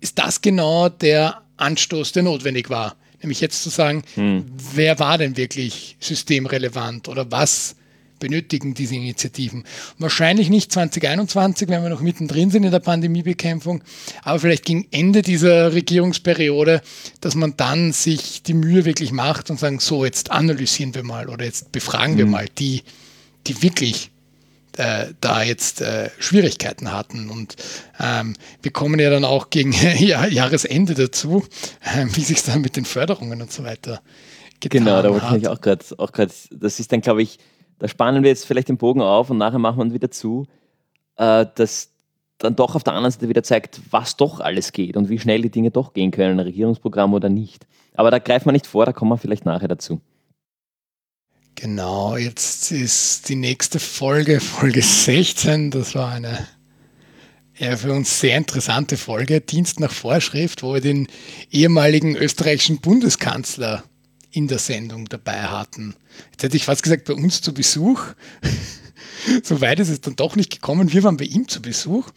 ist 0.01 0.19
das 0.19 0.41
genau 0.41 0.89
der 0.89 1.43
Anstoß, 1.57 2.13
der 2.13 2.23
notwendig 2.23 2.71
war. 2.71 2.97
Nämlich 3.23 3.41
jetzt 3.41 3.63
zu 3.63 3.69
sagen, 3.69 4.03
hm. 4.15 4.47
wer 4.75 4.99
war 4.99 5.19
denn 5.19 5.37
wirklich 5.37 5.97
systemrelevant 6.01 7.09
oder 7.09 7.31
was 7.31 7.77
benötigen 8.21 8.75
diese 8.75 8.95
Initiativen. 8.95 9.65
Wahrscheinlich 9.99 10.51
nicht 10.51 10.73
2021, 10.73 11.69
wenn 11.69 11.83
wir 11.83 11.91
noch 11.91 12.01
mittendrin 12.01 12.51
sind 12.51 12.65
in 12.65 12.71
der 12.71 12.79
Pandemiebekämpfung, 12.79 13.83
aber 14.23 14.39
vielleicht 14.39 14.65
gegen 14.65 14.87
Ende 14.93 15.23
dieser 15.23 15.73
Regierungsperiode, 15.73 16.83
dass 17.21 17.35
man 17.35 17.57
dann 17.57 17.93
sich 17.93 18.43
die 18.43 18.55
Mühe 18.55 18.85
wirklich 18.85 19.11
macht 19.11 19.51
und 19.51 19.59
sagen, 19.59 19.81
so, 19.81 20.05
jetzt 20.05 20.31
analysieren 20.31 20.95
wir 20.95 21.03
mal 21.03 21.29
oder 21.29 21.45
jetzt 21.45 21.73
befragen 21.73 22.15
mhm. 22.15 22.19
wir 22.19 22.27
mal 22.27 22.47
die, 22.59 22.83
die 23.47 23.63
wirklich 23.63 24.11
äh, 24.77 25.07
da 25.21 25.43
jetzt 25.43 25.81
äh, 25.81 26.11
Schwierigkeiten 26.19 26.93
hatten. 26.93 27.31
Und 27.31 27.57
ähm, 27.99 28.35
wir 28.63 28.71
kommen 28.71 29.01
ja 29.01 29.11
dann 29.11 29.25
auch 29.25 29.51
gegen 29.51 29.73
ja, 29.99 30.27
Jahresende 30.27 30.95
dazu, 30.95 31.45
äh, 31.83 32.07
wie 32.15 32.23
sich 32.23 32.43
dann 32.43 32.61
mit 32.61 32.77
den 32.77 32.85
Förderungen 32.85 33.43
und 33.43 33.53
so 33.53 33.65
weiter 33.65 34.01
getan 34.61 34.85
Genau, 34.85 35.03
da 35.03 35.11
wollte 35.11 35.39
ich 35.39 35.49
auch 35.49 35.61
gerade, 35.61 35.85
auch 35.99 36.13
gerade, 36.13 36.33
das 36.51 36.81
ist 36.81 36.93
dann, 36.93 37.01
glaube 37.01 37.23
ich, 37.23 37.39
da 37.81 37.89
spannen 37.89 38.23
wir 38.23 38.31
jetzt 38.31 38.47
vielleicht 38.47 38.69
den 38.69 38.77
Bogen 38.77 39.01
auf 39.01 39.31
und 39.31 39.39
nachher 39.39 39.59
machen 39.59 39.79
wir 39.79 39.87
ihn 39.87 39.95
wieder 39.95 40.11
zu, 40.11 40.47
äh, 41.17 41.47
dass 41.55 41.91
dann 42.39 42.57
doch 42.57 42.75
auf 42.75 42.85
der 42.85 42.93
anderen 42.93 43.11
Seite 43.11 43.29
wieder 43.29 43.43
zeigt, 43.43 43.81
was 43.91 44.17
doch 44.17 44.41
alles 44.41 44.73
geht 44.73 44.97
und 44.97 45.09
wie 45.09 45.19
schnell 45.19 45.43
die 45.43 45.51
Dinge 45.51 45.71
doch 45.71 45.93
gehen 45.93 46.11
können, 46.11 46.39
ein 46.39 46.47
Regierungsprogramm 46.47 47.13
oder 47.13 47.29
nicht. 47.29 47.67
Aber 47.95 48.11
da 48.11 48.19
greifen 48.19 48.47
wir 48.47 48.53
nicht 48.53 48.67
vor, 48.67 48.87
da 48.87 48.93
kommen 48.93 49.11
wir 49.11 49.19
vielleicht 49.19 49.45
nachher 49.45 49.69
dazu. 49.69 50.01
Genau, 51.57 52.17
jetzt 52.17 52.71
ist 52.71 53.29
die 53.29 53.35
nächste 53.35 53.79
Folge, 53.81 54.41
Folge 54.41 54.81
16. 54.81 55.71
Das 55.71 55.95
war 55.95 56.13
eine 56.13 56.47
ja, 57.59 57.77
für 57.77 57.93
uns 57.93 58.21
sehr 58.21 58.39
interessante 58.39 58.97
Folge, 58.97 59.43
Dienst 59.43 59.81
nach 59.81 59.93
Vorschrift, 59.93 60.63
wo 60.63 60.73
wir 60.73 60.81
den 60.81 61.09
ehemaligen 61.51 62.17
österreichischen 62.17 62.81
Bundeskanzler 62.81 63.85
in 64.33 64.49
der 64.49 64.59
Sendung 64.59 65.07
dabei 65.09 65.43
hatten. 65.43 65.95
Jetzt 66.33 66.43
hätte 66.43 66.57
ich 66.57 66.65
fast 66.65 66.83
gesagt, 66.83 67.05
bei 67.05 67.15
uns 67.15 67.41
zu 67.41 67.53
Besuch. 67.53 68.03
so 69.43 69.61
weit 69.61 69.81
ist 69.81 69.89
es 69.89 70.01
dann 70.01 70.17
doch 70.17 70.37
nicht 70.37 70.51
gekommen. 70.51 70.93
Wir 70.93 71.03
waren 71.03 71.17
bei 71.17 71.25
ihm 71.25 71.49
zu 71.49 71.63
Besuch. 71.63 72.11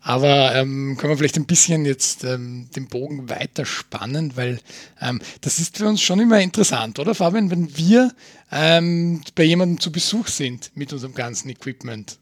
Aber 0.00 0.54
ähm, 0.54 0.96
können 0.96 1.12
wir 1.12 1.18
vielleicht 1.18 1.36
ein 1.36 1.46
bisschen 1.46 1.84
jetzt 1.84 2.24
ähm, 2.24 2.68
den 2.74 2.86
Bogen 2.86 3.28
weiterspannen, 3.28 4.36
weil 4.36 4.60
ähm, 5.00 5.20
das 5.40 5.58
ist 5.58 5.78
für 5.78 5.88
uns 5.88 6.00
schon 6.00 6.20
immer 6.20 6.40
interessant, 6.40 6.98
oder 6.98 7.14
Fabian, 7.14 7.50
wenn 7.50 7.76
wir 7.76 8.14
ähm, 8.52 9.22
bei 9.34 9.42
jemandem 9.42 9.80
zu 9.80 9.90
Besuch 9.90 10.28
sind 10.28 10.70
mit 10.74 10.92
unserem 10.92 11.14
ganzen 11.14 11.50
Equipment. 11.50 12.18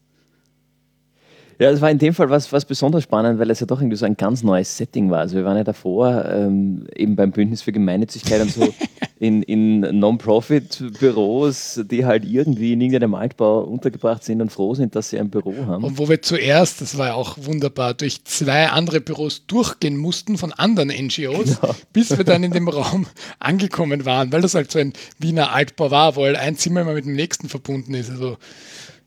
Ja, 1.59 1.71
es 1.71 1.81
war 1.81 1.89
in 1.89 1.97
dem 1.97 2.13
Fall 2.13 2.29
was, 2.29 2.51
was 2.53 2.65
besonders 2.65 3.03
spannend, 3.03 3.39
weil 3.39 3.49
es 3.49 3.59
ja 3.59 3.65
doch 3.65 3.81
irgendwie 3.81 3.97
so 3.97 4.05
ein 4.05 4.15
ganz 4.15 4.43
neues 4.43 4.77
Setting 4.77 5.09
war. 5.09 5.19
Also 5.19 5.37
wir 5.37 5.43
waren 5.43 5.57
ja 5.57 5.63
davor 5.63 6.25
ähm, 6.25 6.85
eben 6.95 7.15
beim 7.15 7.31
Bündnis 7.31 7.63
für 7.63 7.71
Gemeinnützigkeit 7.71 8.41
und 8.41 8.51
so 8.51 8.73
in, 9.19 9.41
in 9.41 9.79
Non-Profit-Büros, 9.79 11.81
die 11.89 12.05
halt 12.05 12.25
irgendwie 12.25 12.73
in 12.73 12.81
irgendeinem 12.81 13.15
Altbau 13.15 13.61
untergebracht 13.61 14.23
sind 14.23 14.41
und 14.41 14.51
froh 14.51 14.75
sind, 14.75 14.95
dass 14.95 15.09
sie 15.09 15.19
ein 15.19 15.31
Büro 15.31 15.65
haben. 15.65 15.83
Und 15.83 15.97
wo 15.97 16.07
wir 16.07 16.21
zuerst, 16.21 16.81
das 16.81 16.97
war 16.97 17.07
ja 17.07 17.13
auch 17.15 17.37
wunderbar, 17.41 17.95
durch 17.95 18.23
zwei 18.25 18.67
andere 18.67 19.01
Büros 19.01 19.47
durchgehen 19.47 19.97
mussten 19.97 20.37
von 20.37 20.53
anderen 20.53 20.89
NGOs, 20.89 21.59
genau. 21.59 21.75
bis 21.93 22.15
wir 22.15 22.23
dann 22.23 22.43
in 22.43 22.51
dem 22.51 22.67
Raum 22.67 23.07
angekommen 23.39 24.05
waren, 24.05 24.31
weil 24.31 24.41
das 24.41 24.53
halt 24.53 24.71
so 24.71 24.77
ein 24.77 24.93
Wiener 25.17 25.53
Altbau 25.53 25.89
war, 25.89 26.15
wo 26.15 26.23
halt 26.23 26.37
ein 26.37 26.55
Zimmer 26.55 26.81
immer 26.81 26.93
mit 26.93 27.05
dem 27.05 27.15
nächsten 27.15 27.49
verbunden 27.49 27.95
ist. 27.95 28.11
Also 28.11 28.37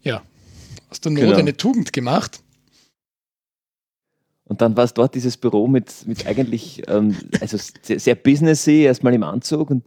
ja, 0.02 0.22
aus 0.90 1.00
der 1.00 1.12
Not 1.12 1.22
genau. 1.22 1.36
eine 1.36 1.56
Tugend 1.56 1.92
gemacht. 1.92 2.42
Und 4.44 4.60
dann 4.60 4.76
war 4.76 4.82
es 4.82 4.94
dort 4.94 5.14
dieses 5.14 5.36
Büro 5.36 5.68
mit, 5.68 6.06
mit 6.08 6.26
eigentlich 6.26 6.82
ähm, 6.88 7.16
also 7.40 7.56
sehr, 7.82 8.00
sehr 8.00 8.16
businessy, 8.16 8.82
erstmal 8.82 9.14
im 9.14 9.22
Anzug 9.22 9.70
und, 9.70 9.84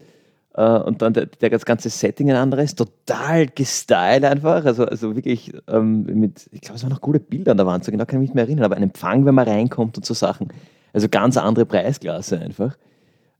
äh, 0.53 0.63
und 0.63 1.01
dann 1.01 1.13
der, 1.13 1.25
der 1.25 1.49
ganze 1.49 1.89
Setting 1.89 2.29
ein 2.29 2.37
anderes, 2.37 2.73
total 2.73 3.47
gestylt 3.47 4.23
einfach. 4.23 4.63
Also, 4.63 4.85
also 4.85 5.17
wirklich 5.17 5.51
ähm, 5.67 6.03
mit, 6.03 6.47
ich 6.53 6.61
glaube, 6.61 6.77
es 6.77 6.83
waren 6.83 6.91
noch 6.91 7.01
coole 7.01 7.19
Bilder 7.19 7.51
an 7.51 7.57
der 7.57 7.65
Wand, 7.65 7.83
so 7.83 7.91
genau 7.91 8.05
kann 8.05 8.19
ich 8.19 8.21
mich 8.21 8.29
nicht 8.29 8.35
mehr 8.35 8.45
erinnern, 8.45 8.63
aber 8.63 8.77
ein 8.77 8.83
Empfang, 8.83 9.25
wenn 9.25 9.35
man 9.35 9.49
reinkommt 9.49 9.97
und 9.97 10.05
so 10.05 10.13
Sachen. 10.13 10.47
Also 10.93 11.09
ganz 11.09 11.35
andere 11.35 11.65
Preisklasse 11.65 12.39
einfach. 12.39 12.77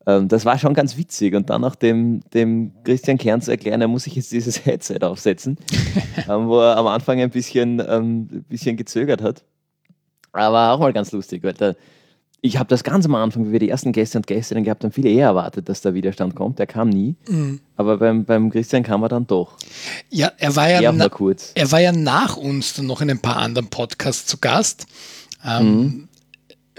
Ähm, 0.06 0.28
das 0.28 0.46
war 0.46 0.58
schon 0.58 0.74
ganz 0.74 0.98
witzig. 0.98 1.36
Und 1.36 1.50
dann 1.50 1.64
auch 1.64 1.76
dem, 1.76 2.22
dem 2.34 2.72
Christian 2.84 3.18
Kern 3.18 3.42
zu 3.42 3.52
erklären, 3.52 3.82
er 3.82 3.88
muss 3.88 4.04
sich 4.04 4.16
jetzt 4.16 4.32
dieses 4.32 4.66
Headset 4.66 5.00
aufsetzen, 5.02 5.58
ähm, 6.30 6.48
wo 6.48 6.60
er 6.60 6.78
am 6.78 6.88
Anfang 6.88 7.20
ein 7.20 7.30
bisschen, 7.30 7.80
ähm, 7.80 8.28
ein 8.32 8.46
bisschen 8.50 8.78
gezögert 8.78 9.22
hat. 9.22 9.44
Aber 10.32 10.72
auch 10.72 10.80
mal 10.80 10.94
ganz 10.94 11.12
lustig, 11.12 11.44
weil 11.44 11.54
da, 11.54 11.74
ich 12.42 12.58
habe 12.58 12.68
das 12.68 12.84
ganz 12.84 13.06
am 13.06 13.16
Anfang, 13.16 13.48
wie 13.48 13.52
wir 13.54 13.60
die 13.60 13.70
ersten 13.70 13.92
Gäste 13.92 14.18
und 14.18 14.28
Gästinnen 14.28 14.64
gehabt 14.64 14.84
haben, 14.84 14.92
viel 14.92 15.06
eher 15.06 15.28
erwartet, 15.28 15.70
dass 15.70 15.82
der 15.82 15.94
Widerstand 15.94 16.36
kommt. 16.36 16.60
Der 16.60 16.68
kam 16.68 16.90
nie. 16.90 17.16
Mhm. 17.30 17.62
Aber 17.78 17.98
beim, 17.98 18.26
beim 18.26 18.50
Christian 18.50 18.84
kam 18.84 19.04
er 19.04 19.10
dann 19.10 19.28
doch. 19.28 19.58
Ja, 20.10 20.32
er 20.38 20.56
war 20.56 20.70
ja, 20.70 20.92
na, 20.92 21.08
kurz. 21.08 21.52
er 21.56 21.72
war 21.72 21.80
ja 21.80 21.92
nach 21.92 22.36
uns 22.36 22.74
dann 22.74 22.88
noch 22.88 23.02
in 23.02 23.10
ein 23.10 23.20
paar 23.20 23.38
anderen 23.38 23.68
Podcasts 23.68 24.26
zu 24.26 24.38
Gast. 24.40 24.88
Ähm, 25.46 25.66
mhm 25.66 26.08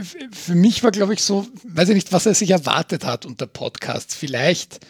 für 0.03 0.55
mich 0.55 0.83
war, 0.83 0.91
glaube 0.91 1.15
ich, 1.15 1.23
so, 1.23 1.47
weiß 1.63 1.89
ich 1.91 1.95
nicht, 1.95 2.13
was 2.13 2.27
er 2.27 2.35
sich 2.35 2.51
erwartet 2.51 3.05
hat 3.05 3.27
unter 3.27 3.47
Podcasts. 3.47 4.15
Vielleicht 4.15 4.81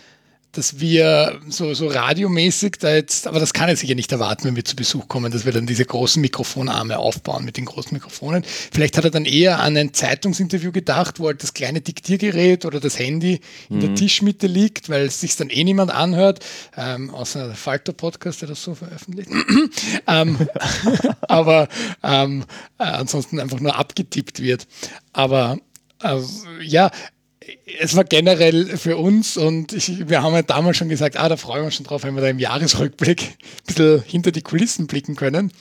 dass 0.55 0.81
wir 0.81 1.41
so, 1.49 1.75
so 1.75 1.89
radiomäßig 1.89 2.77
da 2.81 2.95
jetzt, 2.95 3.27
aber 3.27 3.41
das 3.41 3.53
kann 3.53 3.69
er 3.69 3.77
sicher 3.77 3.95
nicht 3.95 4.13
erwarten, 4.13 4.45
wenn 4.45 4.57
wir 4.57 4.65
zu 4.65 4.77
Besuch 4.77 5.09
kommen, 5.09 5.33
dass 5.33 5.45
wir 5.45 5.53
dann 5.53 5.67
diese 5.67 5.85
großen 5.85 6.21
Mikrofonarme 6.21 6.99
aufbauen 6.99 7.45
mit 7.45 7.57
den 7.57 7.65
großen 7.65 7.93
Mikrofonen. 7.93 8.45
Vielleicht 8.45 8.97
hat 8.97 9.05
er 9.05 9.11
dann 9.11 9.25
eher 9.25 9.61
an 9.61 9.77
ein 9.77 9.93
Zeitungsinterview 9.93 10.73
gedacht, 10.73 11.21
wo 11.21 11.27
halt 11.27 11.43
das 11.43 11.55
kleine 11.55 11.81
Diktiergerät 11.81 12.65
oder 12.65 12.81
das 12.81 12.99
Handy 12.99 13.41
in 13.69 13.81
der 13.81 13.91
mhm. 13.91 13.97
Tischmitte 13.97 14.47
liegt, 14.47 14.89
weil 14.89 15.07
es 15.07 15.21
sich 15.21 15.37
dann 15.37 15.51
eh 15.51 15.65
niemand 15.65 15.91
anhört, 15.91 16.45
ähm, 16.77 17.11
außer 17.11 17.47
der 17.47 17.57
Falter-Podcast, 17.57 18.43
der 18.43 18.49
das 18.49 18.63
so 18.63 18.75
veröffentlicht. 18.75 19.31
ähm, 20.07 20.39
aber 21.29 21.69
ähm, 22.03 22.45
äh, 22.79 22.85
ansonsten 22.85 23.41
einfach 23.41 23.61
nur 23.61 23.77
abgetippt 23.77 24.41
wird. 24.41 24.67
Aber 25.13 25.59
äh, 26.03 26.21
ja, 26.63 26.91
es 27.79 27.97
war 27.97 28.05
generell 28.05 28.77
für 28.77 28.97
uns 28.97 29.37
und 29.37 29.73
ich, 29.73 30.09
wir 30.09 30.23
haben 30.23 30.35
ja 30.35 30.43
damals 30.43 30.77
schon 30.77 30.89
gesagt, 30.89 31.17
ah, 31.17 31.29
da 31.29 31.37
freuen 31.37 31.63
wir 31.63 31.67
uns 31.67 31.75
schon 31.75 31.87
drauf, 31.87 32.03
wenn 32.05 32.15
wir 32.15 32.23
da 32.23 32.29
im 32.29 32.39
Jahresrückblick 32.39 33.23
ein 33.23 33.67
bisschen 33.67 34.03
hinter 34.03 34.33
die 34.33 34.43
Kulissen 34.43 34.87
blicken 34.87 35.17
können. 35.17 35.53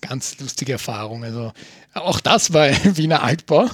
Ganz 0.00 0.38
lustige 0.40 0.72
Erfahrung. 0.72 1.24
Also 1.24 1.52
auch 1.94 2.20
das 2.20 2.52
war 2.52 2.64
ein 2.64 2.96
Wiener 2.96 3.22
Altbau. 3.22 3.68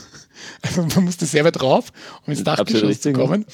Also 0.63 0.83
man 0.83 1.05
musste 1.05 1.27
sehr 1.27 1.45
weit 1.45 1.61
drauf, 1.61 1.93
um 2.27 2.33
ins 2.33 2.45
Dachgeschoss 2.45 3.01
zu 3.01 3.13
kommen. 3.13 3.47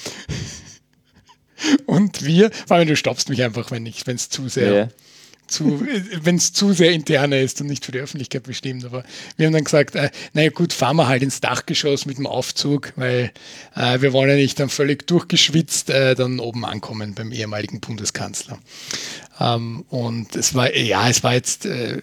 Und 1.85 2.25
wir, 2.25 2.51
vor 2.67 2.77
allem 2.77 2.87
du 2.87 2.95
stoppst 2.95 3.29
mich 3.29 3.43
einfach, 3.43 3.71
wenn 3.71 3.85
es 3.85 4.29
zu 4.29 4.49
sehr 4.49 4.73
ja 4.73 4.87
zu, 5.51 5.85
wenn 6.21 6.35
es 6.35 6.53
zu 6.53 6.73
sehr 6.73 6.91
interne 6.91 7.41
ist 7.41 7.61
und 7.61 7.67
nicht 7.67 7.85
für 7.85 7.91
die 7.91 7.99
Öffentlichkeit 7.99 8.43
bestimmt. 8.43 8.85
Aber 8.85 9.03
wir 9.37 9.45
haben 9.45 9.53
dann 9.53 9.63
gesagt, 9.63 9.95
äh, 9.95 10.09
naja 10.33 10.49
gut, 10.49 10.73
fahren 10.73 10.95
wir 10.97 11.07
halt 11.07 11.23
ins 11.23 11.41
Dachgeschoss 11.41 12.05
mit 12.05 12.17
dem 12.17 12.27
Aufzug, 12.27 12.93
weil 12.95 13.31
äh, 13.75 14.01
wir 14.01 14.13
wollen 14.13 14.29
ja 14.29 14.35
nicht 14.35 14.59
dann 14.59 14.69
völlig 14.69 15.05
durchgeschwitzt 15.07 15.89
äh, 15.89 16.15
dann 16.15 16.39
oben 16.39 16.65
ankommen 16.65 17.13
beim 17.13 17.31
ehemaligen 17.31 17.79
Bundeskanzler. 17.79 18.59
Ähm, 19.39 19.85
und 19.89 20.35
es 20.35 20.53
war, 20.55 20.75
ja, 20.75 21.09
es 21.09 21.23
war 21.23 21.33
jetzt 21.33 21.65
äh, 21.65 22.01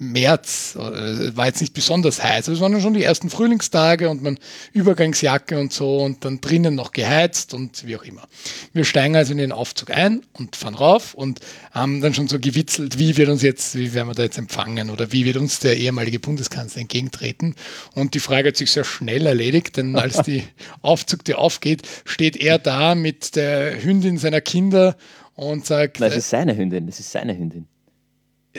März, 0.00 0.76
äh, 0.76 1.36
war 1.36 1.46
jetzt 1.46 1.60
nicht 1.60 1.74
besonders 1.74 2.22
heiß. 2.22 2.48
Also 2.48 2.52
es 2.52 2.60
waren 2.60 2.80
schon 2.80 2.94
die 2.94 3.04
ersten 3.04 3.28
Frühlingstage 3.28 4.08
und 4.08 4.22
man 4.22 4.38
Übergangsjacke 4.72 5.60
und 5.60 5.74
so 5.74 5.98
und 5.98 6.24
dann 6.24 6.40
drinnen 6.40 6.74
noch 6.74 6.92
geheizt 6.92 7.52
und 7.52 7.86
wie 7.86 7.96
auch 7.96 8.02
immer. 8.04 8.26
Wir 8.72 8.86
steigen 8.86 9.14
also 9.14 9.32
in 9.32 9.38
den 9.38 9.52
Aufzug 9.52 9.90
ein 9.90 10.22
und 10.32 10.56
fahren 10.56 10.74
rauf 10.74 11.12
und 11.12 11.40
haben 11.70 12.00
dann 12.00 12.14
schon 12.14 12.28
so 12.28 12.40
gewitzelt, 12.40 12.98
wie 12.98 13.18
wird 13.18 13.28
uns 13.28 13.42
jetzt, 13.42 13.76
wie 13.76 13.92
werden 13.92 14.08
wir 14.08 14.14
da 14.14 14.22
jetzt 14.22 14.38
empfangen 14.38 14.88
oder 14.88 15.12
wie 15.12 15.26
wird 15.26 15.36
uns 15.36 15.58
der 15.58 15.76
ehemalige 15.76 16.18
Bundeskanzler 16.18 16.80
entgegentreten. 16.80 17.54
Und 17.94 18.14
die 18.14 18.20
Frage 18.20 18.48
hat 18.48 18.56
sich 18.56 18.70
sehr 18.70 18.84
schnell 18.84 19.26
erledigt, 19.26 19.76
denn 19.76 19.96
als 19.96 20.22
die 20.22 20.44
Aufzugtür 20.82 21.38
aufgeht, 21.38 21.82
steht 22.06 22.38
er 22.38 22.58
da 22.58 22.94
mit 22.94 23.36
der 23.36 23.82
Hündin 23.82 24.16
seiner 24.16 24.40
Kinder 24.40 24.96
und 25.34 25.66
sagt. 25.66 26.00
Nein, 26.00 26.10
es 26.10 26.16
ist 26.16 26.30
seine 26.30 26.56
Hündin, 26.56 26.88
es 26.88 27.00
ist 27.00 27.12
seine 27.12 27.36
Hündin 27.36 27.66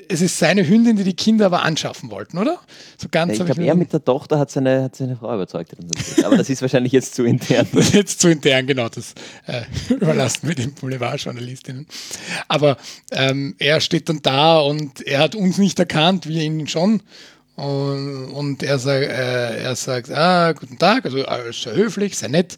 es 0.07 0.21
ist 0.21 0.39
seine 0.39 0.65
Hündin, 0.65 0.95
die 0.95 1.03
die 1.03 1.15
Kinder 1.15 1.47
aber 1.47 1.63
anschaffen 1.63 2.11
wollten, 2.11 2.37
oder? 2.37 2.59
So 2.97 3.07
ganz 3.11 3.37
ja, 3.37 3.43
ich 3.43 3.45
glaube, 3.45 3.67
er 3.67 3.75
mit 3.75 3.91
der 3.91 4.03
Tochter 4.03 4.39
hat 4.39 4.49
seine, 4.49 4.83
hat 4.83 4.95
seine 4.95 5.17
Frau 5.17 5.33
überzeugt. 5.33 5.73
Aber 6.23 6.37
das 6.37 6.49
ist 6.49 6.61
wahrscheinlich 6.61 6.93
jetzt 6.93 7.13
zu 7.13 7.25
intern. 7.25 7.67
das 7.73 7.87
ist 7.87 7.93
jetzt 7.93 8.21
zu 8.21 8.29
intern, 8.29 8.67
genau. 8.67 8.87
Das 8.87 9.13
äh, 9.47 9.63
überlassen 9.93 10.47
wir 10.47 10.55
den 10.55 10.73
Boulevardjournalistinnen. 10.73 11.87
Aber 12.47 12.77
ähm, 13.11 13.55
er 13.59 13.81
steht 13.81 14.07
dann 14.07 14.21
da 14.21 14.59
und 14.59 15.01
er 15.01 15.19
hat 15.19 15.35
uns 15.35 15.57
nicht 15.57 15.77
erkannt, 15.77 16.25
wir 16.25 16.41
ihn 16.41 16.67
schon. 16.67 17.03
Und, 17.55 18.31
und 18.31 18.63
er, 18.63 18.79
sagt, 18.79 19.03
äh, 19.03 19.63
er 19.63 19.75
sagt, 19.75 20.09
ah, 20.09 20.53
guten 20.53 20.79
Tag, 20.79 21.03
also 21.03 21.17
sehr 21.51 21.75
höflich, 21.75 22.17
sehr 22.17 22.29
nett. 22.29 22.55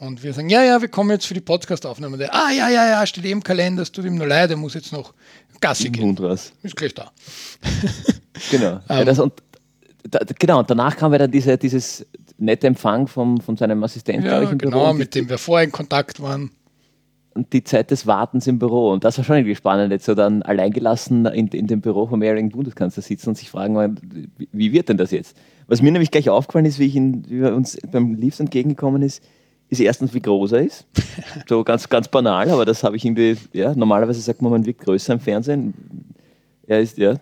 Und 0.00 0.22
wir 0.22 0.34
sagen, 0.34 0.50
ja, 0.50 0.62
ja, 0.62 0.82
wir 0.82 0.88
kommen 0.88 1.10
jetzt 1.10 1.26
für 1.26 1.34
die 1.34 1.40
Podcast-Aufnahme. 1.40 2.28
Ah, 2.30 2.50
ja, 2.50 2.68
ja, 2.68 2.88
ja, 2.88 3.06
steht 3.06 3.24
eh 3.24 3.30
im 3.30 3.42
Kalender, 3.42 3.82
es 3.82 3.90
tut 3.90 4.04
ihm 4.04 4.16
nur 4.16 4.26
leid, 4.26 4.50
er 4.50 4.56
muss 4.56 4.74
jetzt 4.74 4.92
noch 4.92 5.14
Gassi 5.60 5.90
raus. 6.20 6.52
Ist 6.62 6.76
gleich 6.76 6.94
da. 6.94 7.10
genau. 8.50 8.80
ja, 8.88 9.00
ähm, 9.00 9.06
das, 9.06 9.18
und, 9.18 9.32
da, 10.02 10.20
genau, 10.38 10.60
und 10.60 10.70
danach 10.70 10.96
kam 10.96 11.12
ja 11.12 11.18
dann 11.18 11.30
diese, 11.30 11.56
dieses 11.56 12.06
nette 12.38 12.66
Empfang 12.66 13.06
vom, 13.06 13.40
von 13.40 13.56
seinem 13.56 13.82
Assistenten, 13.84 14.26
ja, 14.26 14.42
ich, 14.42 14.50
genau, 14.58 14.84
Büro. 14.84 14.92
mit 14.94 15.14
dem 15.14 15.28
wir 15.28 15.38
vorher 15.38 15.64
in 15.64 15.72
Kontakt 15.72 16.20
waren. 16.20 16.50
Und 17.34 17.52
die 17.52 17.64
Zeit 17.64 17.90
des 17.90 18.06
Wartens 18.06 18.46
im 18.46 18.60
Büro. 18.60 18.92
Und 18.92 19.02
das 19.02 19.18
war 19.18 19.24
schon 19.24 19.36
irgendwie 19.36 19.56
spannend, 19.56 19.90
jetzt 19.90 20.04
so 20.04 20.14
dann 20.14 20.42
alleingelassen 20.42 21.26
in, 21.26 21.48
in 21.48 21.66
dem 21.66 21.80
Büro 21.80 22.06
vom 22.06 22.22
ehemaligen 22.22 22.50
Bundeskanzler 22.50 23.02
sitzen 23.02 23.30
und 23.30 23.38
sich 23.38 23.50
fragen, 23.50 23.98
wie 24.52 24.72
wird 24.72 24.88
denn 24.88 24.98
das 24.98 25.10
jetzt? 25.10 25.36
Was 25.66 25.82
mir 25.82 25.90
nämlich 25.90 26.12
gleich 26.12 26.28
aufgefallen 26.28 26.66
ist, 26.66 26.78
wie, 26.78 26.86
ich 26.86 26.94
ihn, 26.94 27.24
wie 27.28 27.42
uns 27.42 27.76
beim 27.90 28.14
Leafs 28.14 28.38
entgegengekommen 28.38 29.02
ist, 29.02 29.20
ist 29.68 29.80
erstens, 29.80 30.14
wie 30.14 30.20
groß 30.20 30.52
er 30.52 30.62
ist. 30.62 30.86
So 31.48 31.64
ganz, 31.64 31.88
ganz 31.88 32.08
banal, 32.08 32.48
aber 32.50 32.64
das 32.64 32.84
habe 32.84 32.96
ich 32.96 33.04
irgendwie, 33.04 33.36
ja, 33.52 33.74
normalerweise 33.74 34.20
sagt 34.20 34.40
man, 34.40 34.52
man 34.52 34.66
wirkt 34.66 34.80
größer 34.80 35.14
im 35.14 35.20
Fernsehen. 35.20 35.74
Er 36.66 36.80
ist, 36.80 36.96
ja. 36.96 37.16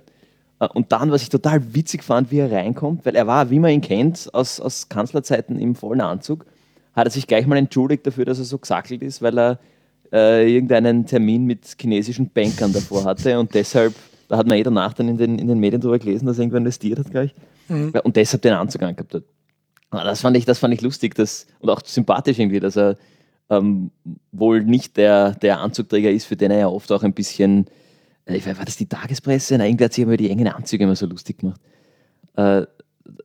Und 0.75 0.93
dann, 0.93 1.11
was 1.11 1.23
ich 1.23 1.29
total 1.29 1.75
witzig 1.75 2.05
fand, 2.05 2.31
wie 2.31 2.39
er 2.39 2.53
reinkommt, 2.53 3.05
weil 3.05 3.17
er 3.17 3.27
war, 3.27 3.51
wie 3.51 3.59
man 3.59 3.71
ihn 3.73 3.81
kennt, 3.81 4.33
aus, 4.33 4.61
aus 4.61 4.89
Kanzlerzeiten 4.89 5.59
im 5.59 5.75
vollen 5.75 6.01
Anzug, 6.01 6.47
hat 6.95 7.07
er 7.07 7.11
sich 7.11 7.27
gleich 7.27 7.47
mal 7.47 7.57
entschuldigt 7.57 8.07
dafür, 8.07 8.25
dass 8.25 8.39
er 8.39 8.45
so 8.45 8.59
gesackelt 8.59 9.03
ist, 9.03 9.23
weil 9.23 9.39
er 9.39 9.59
äh, 10.13 10.53
irgendeinen 10.53 11.07
Termin 11.07 11.47
mit 11.47 11.77
chinesischen 11.81 12.31
Bankern 12.31 12.73
davor 12.73 13.05
hatte 13.05 13.39
und 13.41 13.55
deshalb, 13.55 13.95
da 14.29 14.37
hat 14.37 14.47
man 14.47 14.59
eh 14.59 14.63
danach 14.63 14.93
dann 14.93 15.09
in 15.09 15.17
den, 15.17 15.39
in 15.39 15.49
den 15.49 15.59
Medien 15.59 15.81
drüber 15.81 15.99
gelesen, 15.99 16.27
dass 16.27 16.39
er 16.39 16.43
irgendwo 16.43 16.59
investiert 16.59 16.99
hat 16.99 17.11
gleich 17.11 17.35
mhm. 17.69 17.93
und 18.05 18.15
deshalb 18.15 18.43
den 18.43 18.53
Anzug 18.53 18.83
angehabt 18.83 19.15
hat. 19.15 19.25
Ah, 19.93 20.05
das 20.05 20.23
fand 20.23 20.37
ich, 20.39 20.47
das 20.47 20.59
fand 20.59 20.73
ich 20.73 20.81
lustig 20.81 21.15
das, 21.15 21.47
und 21.61 21.69
auch 21.69 21.83
sympathisch 21.85 22.39
irgendwie, 22.39 22.61
dass 22.61 22.77
er 22.77 22.97
ähm, 23.51 23.91
wohl 24.33 24.65
nicht 24.65 24.97
der, 24.97 25.33
der 25.35 25.61
Anzugträger 25.61 26.11
ist, 26.11 26.25
für 26.25 26.37
den 26.37 26.51
er 26.51 26.61
ja 26.61 26.69
oft 26.69 26.91
auch 26.91 27.03
ein 27.03 27.13
bisschen, 27.13 27.67
äh, 28.25 28.37
ich 28.37 28.47
weiß, 28.47 28.57
war 28.57 28.65
das 28.65 28.79
die 28.79 28.89
Tagespresse? 28.89 29.59
Nein, 29.59 29.69
irgendwie 29.69 29.85
hat 29.85 29.93
sich 29.93 30.05
über 30.05 30.17
die 30.17 30.31
engen 30.31 30.49
Anzüge 30.49 30.85
immer 30.85 30.97
so 30.97 31.05
lustig 31.05 31.39
gemacht. 31.39 31.61
Äh, 32.37 32.63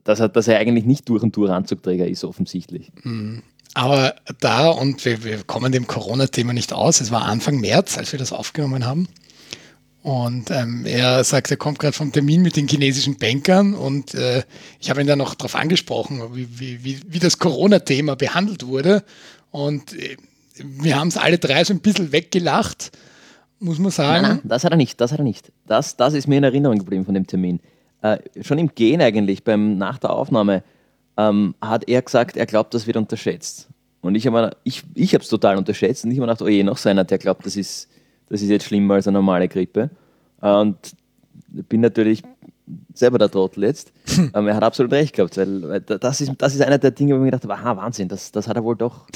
dass, 0.03 0.19
er, 0.19 0.27
dass 0.27 0.49
er 0.49 0.59
eigentlich 0.59 0.83
nicht 0.83 1.07
durch 1.07 1.23
und 1.23 1.35
durch 1.37 1.49
Anzugträger 1.49 2.05
ist, 2.05 2.25
offensichtlich. 2.25 2.91
Mhm. 3.03 3.43
Aber 3.73 4.15
da, 4.41 4.69
und 4.69 5.05
wir, 5.05 5.23
wir 5.23 5.43
kommen 5.43 5.71
dem 5.71 5.87
Corona-Thema 5.87 6.51
nicht 6.51 6.73
aus, 6.73 6.99
es 6.99 7.11
war 7.11 7.23
Anfang 7.23 7.61
März, 7.61 7.97
als 7.97 8.11
wir 8.11 8.19
das 8.19 8.33
aufgenommen 8.33 8.85
haben. 8.85 9.07
Und 10.07 10.51
ähm, 10.51 10.85
er 10.85 11.21
sagt, 11.25 11.51
er 11.51 11.57
kommt 11.57 11.79
gerade 11.79 11.91
vom 11.91 12.13
Termin 12.13 12.41
mit 12.41 12.55
den 12.55 12.69
chinesischen 12.69 13.17
Bankern 13.17 13.73
und 13.73 14.13
äh, 14.13 14.43
ich 14.79 14.89
habe 14.89 15.01
ihn 15.01 15.07
dann 15.07 15.17
noch 15.17 15.35
darauf 15.35 15.53
angesprochen, 15.53 16.21
wie, 16.31 16.81
wie, 16.81 17.01
wie 17.05 17.19
das 17.19 17.39
Corona-Thema 17.39 18.15
behandelt 18.15 18.65
wurde. 18.65 19.03
Und 19.51 19.91
äh, 19.99 20.15
wir 20.63 20.97
haben 20.97 21.09
es 21.09 21.17
alle 21.17 21.39
drei 21.39 21.61
so 21.65 21.73
ein 21.73 21.81
bisschen 21.81 22.13
weggelacht, 22.13 22.93
muss 23.59 23.79
man 23.79 23.91
sagen. 23.91 24.21
Nein, 24.21 24.31
nein, 24.37 24.41
das 24.45 24.63
hat 24.63 24.71
er 24.71 24.77
nicht, 24.77 25.01
das 25.01 25.11
hat 25.11 25.19
er 25.19 25.25
nicht. 25.25 25.51
Das, 25.65 25.97
das 25.97 26.13
ist 26.13 26.25
mir 26.25 26.37
in 26.37 26.45
Erinnerung 26.45 26.79
geblieben 26.79 27.03
von 27.03 27.13
dem 27.13 27.27
Termin. 27.27 27.59
Äh, 28.01 28.19
schon 28.43 28.59
im 28.59 28.73
Gehen 28.73 29.01
eigentlich, 29.01 29.43
beim, 29.43 29.77
nach 29.77 29.97
der 29.97 30.11
Aufnahme, 30.11 30.63
ähm, 31.17 31.53
hat 31.59 31.89
er 31.89 32.01
gesagt, 32.01 32.37
er 32.37 32.45
glaubt, 32.45 32.73
das 32.73 32.87
wird 32.87 32.95
unterschätzt. 32.95 33.67
Und 33.99 34.15
ich 34.15 34.25
habe 34.25 34.55
ich, 34.63 34.83
ich 34.93 35.13
es 35.13 35.27
total 35.27 35.57
unterschätzt 35.57 36.05
und 36.05 36.11
ich 36.11 36.17
habe 36.17 36.27
mir 36.27 36.33
gedacht, 36.33 36.43
oh 36.43 36.47
je, 36.47 36.63
noch 36.63 36.77
so 36.77 36.87
einer, 36.87 37.03
der 37.03 37.17
glaubt, 37.17 37.45
das 37.45 37.57
ist 37.57 37.89
das 38.29 38.41
ist 38.41 38.49
jetzt 38.49 38.65
schlimmer 38.65 38.95
als 38.95 39.07
eine 39.07 39.17
normale 39.17 39.47
Grippe. 39.47 39.89
Und 40.41 40.77
bin 41.47 41.81
natürlich 41.81 42.23
selber 42.93 43.17
der 43.17 43.31
Trottel 43.31 43.63
jetzt. 43.63 43.91
Aber 44.33 44.47
er 44.49 44.55
hat 44.55 44.63
absolut 44.63 44.91
recht 44.91 45.15
gehabt, 45.15 45.37
weil 45.37 45.81
das 45.81 46.21
ist, 46.21 46.31
das 46.37 46.53
ist 46.53 46.61
einer 46.61 46.77
der 46.77 46.91
Dinge, 46.91 47.13
wo 47.13 47.17
ich 47.17 47.21
mir 47.21 47.31
gedacht 47.31 47.43
habe, 47.43 47.53
aha, 47.55 47.77
Wahnsinn, 47.77 48.07
das, 48.07 48.31
das 48.31 48.47
hat 48.47 48.57
er 48.57 48.63
wohl 48.63 48.75
doch 48.75 49.07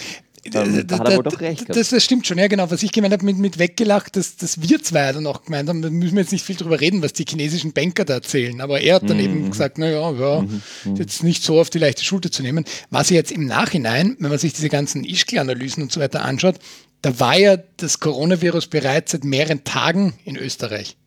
ähm, 0.43 0.88
da, 0.88 0.97
er 0.97 1.39
recht 1.39 1.69
das, 1.69 1.89
das, 1.89 2.04
stimmt 2.04 2.26
schon, 2.26 2.39
ja 2.39 2.47
genau. 2.47 2.71
Was 2.71 2.82
ich 2.82 2.91
gemeint 2.91 3.13
habe 3.13 3.24
mit, 3.26 3.38
mit 3.38 3.60
weggelacht, 3.60 4.15
dass, 4.15 4.38
dass 4.38 4.60
wir 4.60 4.82
zwei 4.82 5.12
dann 5.12 5.28
auch 5.28 5.43
gemeint 5.43 5.69
haben, 5.69 5.84
da 5.84 5.89
müssen 5.91 6.15
wir 6.15 6.21
jetzt 6.21 6.32
nicht 6.32 6.43
viel 6.43 6.56
drüber 6.56 6.82
reden, 6.82 7.04
was 7.04 7.13
die 7.13 7.26
chinesischen 7.28 7.74
Banker 7.74 8.06
da 8.06 8.15
erzählen. 8.15 8.60
Aber 8.60 8.82
er 8.82 8.95
hat 8.95 9.08
dann 9.08 9.17
mhm. 9.17 9.24
eben 9.24 9.52
gesagt, 9.52 9.78
naja, 9.78 10.12
ja, 10.12 10.41
mhm. 10.41 10.62
mhm. 10.86 10.95
jetzt 10.95 11.24
nicht 11.24 11.43
so 11.43 11.60
auf 11.60 11.69
die 11.69 11.78
leichte 11.78 12.04
Schulter 12.04 12.32
zu 12.32 12.41
nehmen. 12.41 12.65
Was 12.89 13.12
jetzt 13.12 13.32
im 13.32 13.45
Nachhinein, 13.45 14.15
wenn 14.19 14.30
man 14.30 14.39
sich 14.39 14.54
diese 14.54 14.69
ganzen 14.69 15.04
Ischgl-Analysen 15.04 15.84
und 15.84 15.91
so 15.91 16.00
weiter 16.00 16.26
anschaut, 16.26 16.56
da 17.01 17.19
war 17.19 17.37
ja 17.37 17.57
das 17.77 17.99
Coronavirus 17.99 18.67
bereits 18.67 19.11
seit 19.11 19.23
mehreren 19.23 19.63
Tagen 19.63 20.13
in 20.23 20.37
Österreich 20.37 20.97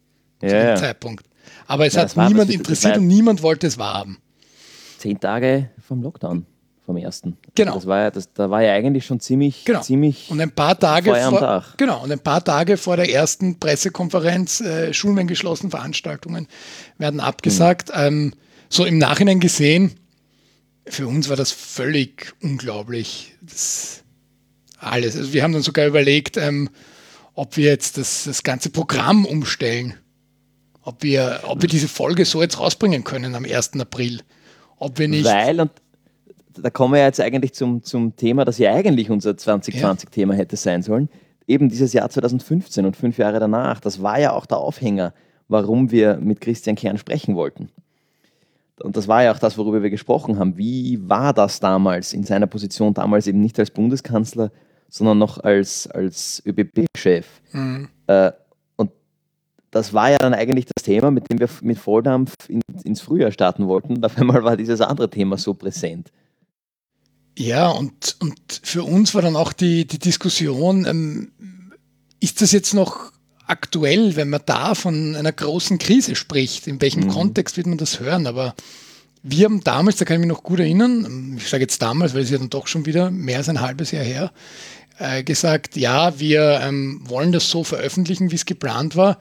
ja, 0.42 0.48
zu 0.48 0.54
dem 0.54 0.66
ja. 0.66 0.76
Zeitpunkt. 0.76 1.26
Aber 1.66 1.87
es 1.87 1.94
ja, 1.94 2.02
hat 2.02 2.16
niemand 2.16 2.48
das, 2.48 2.57
interessiert 2.57 2.96
und 2.98 3.07
niemand 3.07 3.42
wollte 3.42 3.66
es 3.66 3.78
wahrhaben. 3.78 4.18
Zehn 4.98 5.18
Tage 5.20 5.70
vom 5.87 6.02
Lockdown, 6.02 6.46
vom 6.85 6.96
ersten. 6.96 7.37
Genau. 7.54 7.74
Das 7.74 7.87
war 7.87 8.00
ja, 8.00 8.11
das, 8.11 8.33
da 8.33 8.50
war 8.50 8.62
ja 8.62 8.72
eigentlich 8.72 9.07
schon 9.07 9.20
ziemlich, 9.20 9.64
genau. 9.64 9.80
ziemlich 9.80 10.30
und 10.30 10.40
ein 10.40 10.50
paar 10.50 10.78
Tage 10.78 11.14
vor, 11.14 11.64
Genau, 11.76 12.02
und 12.02 12.12
ein 12.12 12.20
paar 12.20 12.42
Tage 12.42 12.76
vor 12.76 12.96
der 12.96 13.11
ersten 13.11 13.59
Pressekonferenz, 13.59 14.61
äh, 14.61 14.92
Schulen 14.92 15.16
werden 15.16 15.28
geschlossen, 15.28 15.70
Veranstaltungen 15.70 16.48
werden 16.98 17.20
abgesagt. 17.20 17.88
Mhm. 17.88 18.02
Ähm, 18.02 18.35
so 18.68 18.85
im 18.85 18.98
Nachhinein 18.98 19.40
gesehen, 19.40 19.92
für 20.87 21.07
uns 21.07 21.28
war 21.28 21.37
das 21.37 21.50
völlig 21.50 22.35
unglaublich. 22.42 23.35
Das, 23.40 24.04
alles. 24.85 25.16
Also 25.16 25.33
wir 25.33 25.42
haben 25.42 25.53
dann 25.53 25.62
sogar 25.62 25.87
überlegt, 25.87 26.37
ähm, 26.37 26.68
ob 27.35 27.57
wir 27.57 27.66
jetzt 27.66 27.99
das, 27.99 28.25
das 28.25 28.42
ganze 28.42 28.70
Programm 28.70 29.25
umstellen. 29.25 29.94
Ob 30.83 31.03
wir, 31.03 31.40
ob 31.47 31.62
wir 31.62 31.68
diese 31.68 31.88
Folge 31.88 32.25
so 32.25 32.42
jetzt 32.42 32.61
rausbringen 32.61 33.05
können 33.05 33.35
am 33.35 33.44
1. 33.44 33.73
April. 33.81 34.20
Ob 34.77 34.99
wir 34.99 35.09
nicht. 35.09 35.25
Weil, 35.25 35.61
und 35.61 35.70
da 36.57 36.70
kommen 36.70 36.94
wir 36.94 37.03
jetzt 37.03 37.20
eigentlich 37.20 37.55
zum, 37.55 37.83
zum 37.83 38.16
Thema, 38.16 38.44
das 38.44 38.59
ja 38.59 38.73
eigentlich 38.73 39.11
unser 39.11 39.31
2020-Thema 39.31 40.35
ja. 40.35 40.40
hätte 40.40 40.57
sein 40.57 40.83
sollen. 40.83 41.09
Eben 41.47 41.68
dieses 41.68 41.92
Jahr 41.92 42.09
2015 42.09 42.87
und 42.87 42.97
fünf 42.97 43.18
Jahre 43.18 43.40
danach, 43.40 43.81
das 43.81 44.03
war 44.03 44.20
ja 44.20 44.33
auch 44.33 44.47
der 44.47 44.59
Aufhänger, 44.59 45.14
warum 45.49 45.90
wir 45.90 46.16
mit 46.16 46.40
Christian 46.40 46.77
Kern 46.77 46.99
sprechen 46.99 47.35
wollten. 47.35 47.70
Und 48.83 48.97
das 48.97 49.09
war 49.09 49.23
ja 49.23 49.33
auch 49.33 49.38
das, 49.38 49.57
worüber 49.57 49.83
wir 49.83 49.90
gesprochen 49.90 50.38
haben. 50.38 50.57
Wie 50.57 50.99
war 51.09 51.33
das 51.33 51.61
damals 51.61 52.12
in 52.12 52.25
seiner 52.25 52.47
Position, 52.47 52.94
damals 52.94 53.27
eben 53.27 53.40
nicht 53.40 53.59
als 53.59 53.70
Bundeskanzler, 53.70 54.51
sondern 54.94 55.18
noch 55.18 55.38
als, 55.38 55.88
als 55.88 56.40
ÖBB-Chef. 56.46 57.26
Mhm. 57.50 57.88
Äh, 58.07 58.30
und 58.76 58.92
das 59.72 59.92
war 59.92 60.11
ja 60.11 60.18
dann 60.18 60.35
eigentlich 60.35 60.66
das 60.66 60.85
Thema, 60.85 61.11
mit 61.11 61.28
dem 61.28 61.40
wir 61.40 61.48
mit 61.62 61.78
Volldampf 61.78 62.33
in, 62.48 62.61
ins 62.85 63.00
Frühjahr 63.00 63.33
starten 63.33 63.66
wollten. 63.66 63.96
Und 63.96 64.07
auf 64.07 64.16
einmal 64.16 64.44
war 64.44 64.57
dieses 64.57 64.80
andere 64.80 65.11
Thema 65.11 65.37
so 65.37 65.52
präsent. 65.52 66.12
Ja, 67.37 67.70
und, 67.70 68.16
und 68.20 68.61
für 68.62 68.85
uns 68.85 69.16
war 69.16 69.22
dann 69.22 69.35
auch 69.35 69.52
die, 69.52 69.85
die 69.85 69.98
Diskussion, 69.98 70.87
ähm, 70.87 71.33
ist 72.20 72.40
das 72.40 72.52
jetzt 72.52 72.72
noch 72.72 73.11
aktuell, 73.48 74.14
wenn 74.14 74.30
man 74.30 74.42
da 74.46 74.76
von 74.76 75.16
einer 75.16 75.33
großen 75.33 75.78
Krise 75.78 76.14
spricht? 76.14 76.68
In 76.68 76.80
welchem 76.80 77.07
mhm. 77.07 77.09
Kontext 77.09 77.57
wird 77.57 77.66
man 77.66 77.78
das 77.78 77.98
hören? 77.98 78.28
Aber 78.28 78.54
wir 79.24 79.46
haben 79.46 79.64
damals, 79.64 79.96
da 79.96 80.04
kann 80.04 80.16
ich 80.16 80.20
mich 80.20 80.28
noch 80.28 80.44
gut 80.44 80.61
erinnern, 80.61 81.35
ich 81.37 81.48
sage 81.48 81.62
jetzt 81.62 81.83
damals, 81.83 82.14
weil 82.14 82.22
es 82.22 82.30
ja 82.30 82.38
dann 82.38 82.50
doch 82.50 82.68
schon 82.68 82.87
wieder 82.87 83.11
mehr 83.11 83.38
als 83.38 83.48
ein 83.48 83.61
halbes 83.61 83.90
Jahr 83.90 84.04
her, 84.04 84.30
äh, 84.98 85.22
gesagt, 85.22 85.76
ja, 85.76 86.18
wir 86.18 86.61
ähm, 86.62 87.00
wollen 87.04 87.33
das 87.33 87.50
so 87.50 87.64
veröffentlichen, 87.64 88.30
wie 88.30 88.37
es 88.37 88.46
geplant 88.46 88.96
war, 88.96 89.18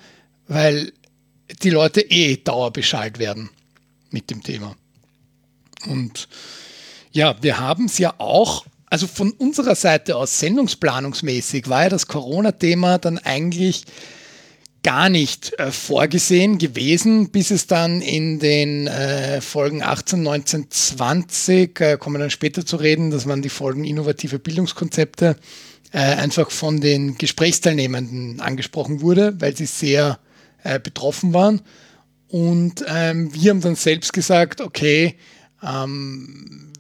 weil 0.48 0.94
die 1.62 1.70
Leute 1.70 2.02
eh 2.02 2.38
Dauerbescheid 2.38 3.20
werden 3.20 3.50
mit 4.10 4.30
dem 4.30 4.44
Thema. 4.44 4.76
Und 5.88 6.28
ja, 7.12 7.36
wir 7.42 7.60
haben 7.60 7.86
es 7.86 7.98
ja 7.98 8.14
auch, 8.18 8.66
also 8.90 9.08
von 9.08 9.32
unserer 9.32 9.76
Seite 9.76 10.16
aus 10.16 10.40
sendungsplanungsmäßig 10.40 11.68
war 11.70 11.84
ja 11.84 11.90
das 11.90 12.08
Corona-Thema 12.08 12.98
dann 12.98 13.18
eigentlich 13.18 13.86
gar 14.84 15.10
nicht 15.10 15.58
äh, 15.60 15.72
vorgesehen 15.72 16.58
gewesen, 16.58 17.30
bis 17.30 17.52
es 17.52 17.68
dann 17.68 18.02
in 18.02 18.40
den 18.40 18.88
äh, 18.88 19.42
Folgen 19.42 19.82
18, 19.82 20.22
19, 20.22 20.70
20, 20.70 21.80
äh, 21.80 21.98
kommen 21.98 22.16
wir 22.16 22.20
dann 22.20 22.30
später 22.30 22.66
zu 22.66 22.76
reden, 22.76 23.10
dass 23.10 23.26
man 23.26 23.42
die 23.42 23.50
Folgen 23.50 23.86
innovative 23.86 24.40
Bildungskonzepte 24.40 25.38
äh, 25.94 26.00
einfach 26.00 26.52
von 26.52 26.82
den 26.82 27.18
Gesprächsteilnehmenden 27.18 28.42
angesprochen 28.42 29.02
wurde, 29.02 29.40
weil 29.40 29.56
sie 29.56 29.66
sehr 29.66 30.20
äh, 30.64 30.80
betroffen 30.80 31.34
waren. 31.34 31.62
Und 32.28 32.84
ähm, 32.88 33.34
wir 33.34 33.52
haben 33.52 33.62
dann 33.62 33.76
selbst 33.76 34.12
gesagt, 34.12 34.60
okay, 34.60 35.16
ähm, 35.64 36.74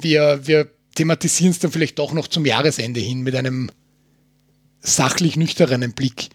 wir, 0.00 0.40
wir 0.46 0.70
thematisieren 0.94 1.52
es 1.52 1.58
dann 1.58 1.70
vielleicht 1.70 1.98
doch 1.98 2.12
noch 2.12 2.28
zum 2.28 2.44
Jahresende 2.44 3.00
hin 3.00 3.22
mit 3.22 3.34
einem 3.34 3.70
sachlich 4.80 5.36
nüchternen 5.36 5.92
Blick 5.92 6.30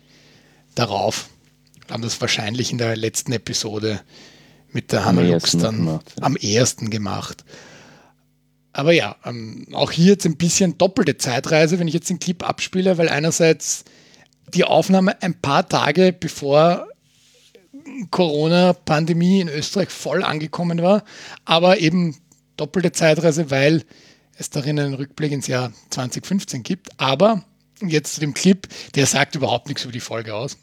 darauf. 0.76 1.30
Wir 1.88 1.94
haben 1.94 2.04
das 2.04 2.20
wahrscheinlich 2.22 2.72
in 2.72 2.78
der 2.78 2.96
letzten 2.96 3.32
Episode 3.32 4.02
mit 4.72 4.92
der 4.92 5.06
Hanna 5.06 5.22
Lux 5.22 5.52
dann 5.52 5.78
gemacht, 5.78 6.14
ja. 6.18 6.24
am 6.24 6.36
ersten 6.36 6.90
gemacht. 6.90 7.46
Aber 8.74 8.92
ja, 8.92 9.16
ähm, 9.24 9.68
auch 9.72 9.92
hier 9.92 10.14
jetzt 10.14 10.26
ein 10.26 10.36
bisschen 10.36 10.78
doppelte 10.78 11.18
Zeitreise, 11.18 11.80
wenn 11.80 11.88
ich 11.88 11.94
jetzt 11.94 12.10
den 12.10 12.20
Clip 12.20 12.48
abspiele, 12.48 12.98
weil 12.98 13.08
einerseits 13.08 13.86
die 14.54 14.66
Aufnahme 14.66 15.22
ein 15.22 15.40
paar 15.40 15.68
Tage 15.68 16.14
bevor 16.14 16.88
Corona-Pandemie 18.12 19.42
in 19.42 19.48
Österreich 19.48 19.90
voll 19.90 20.24
angekommen 20.24 20.82
war, 20.82 21.04
aber 21.46 21.80
eben 21.80 22.18
doppelte 22.58 22.92
Zeitreise, 22.92 23.52
weil 23.52 23.84
es 24.38 24.50
darin 24.50 24.80
einen 24.80 24.94
Rückblick 24.96 25.32
ins 25.32 25.48
Jahr 25.48 25.72
2015 25.92 26.64
gibt. 26.64 27.00
Aber 27.00 27.46
jetzt 27.82 28.16
zu 28.16 28.20
dem 28.20 28.34
Clip, 28.34 28.68
der 28.96 29.06
sagt 29.06 29.36
überhaupt 29.36 29.68
nichts 29.68 29.84
über 29.84 29.92
die 29.92 30.00
Folge 30.00 30.34
aus. 30.34 30.58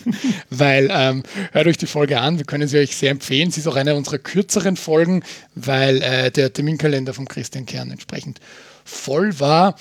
weil, 0.50 0.88
ähm, 0.90 1.22
hört 1.52 1.66
euch 1.66 1.76
die 1.76 1.86
Folge 1.86 2.20
an, 2.20 2.38
wir 2.38 2.44
können 2.44 2.68
sie 2.68 2.78
euch 2.78 2.96
sehr 2.96 3.10
empfehlen. 3.10 3.50
Sie 3.50 3.60
ist 3.60 3.66
auch 3.66 3.76
eine 3.76 3.94
unserer 3.94 4.18
kürzeren 4.18 4.76
Folgen, 4.76 5.22
weil 5.54 6.02
äh, 6.02 6.30
der 6.30 6.52
Terminkalender 6.52 7.14
von 7.14 7.26
Christian 7.26 7.66
Kern 7.66 7.90
entsprechend 7.90 8.40
voll 8.84 9.38
war. 9.40 9.76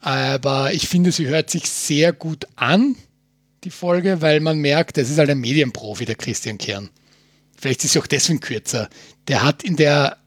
Aber 0.00 0.72
ich 0.72 0.88
finde, 0.88 1.12
sie 1.12 1.26
hört 1.26 1.50
sich 1.50 1.68
sehr 1.68 2.12
gut 2.12 2.46
an, 2.56 2.96
die 3.64 3.70
Folge, 3.70 4.20
weil 4.20 4.40
man 4.40 4.58
merkt, 4.58 4.98
es 4.98 5.10
ist 5.10 5.18
halt 5.18 5.30
ein 5.30 5.38
Medienprofi, 5.38 6.04
der 6.04 6.16
Christian 6.16 6.58
Kern. 6.58 6.90
Vielleicht 7.56 7.84
ist 7.84 7.92
sie 7.92 8.00
auch 8.00 8.08
deswegen 8.08 8.40
kürzer. 8.40 8.88
Der 9.28 9.44
hat 9.44 9.62
in 9.62 9.76
der 9.76 10.18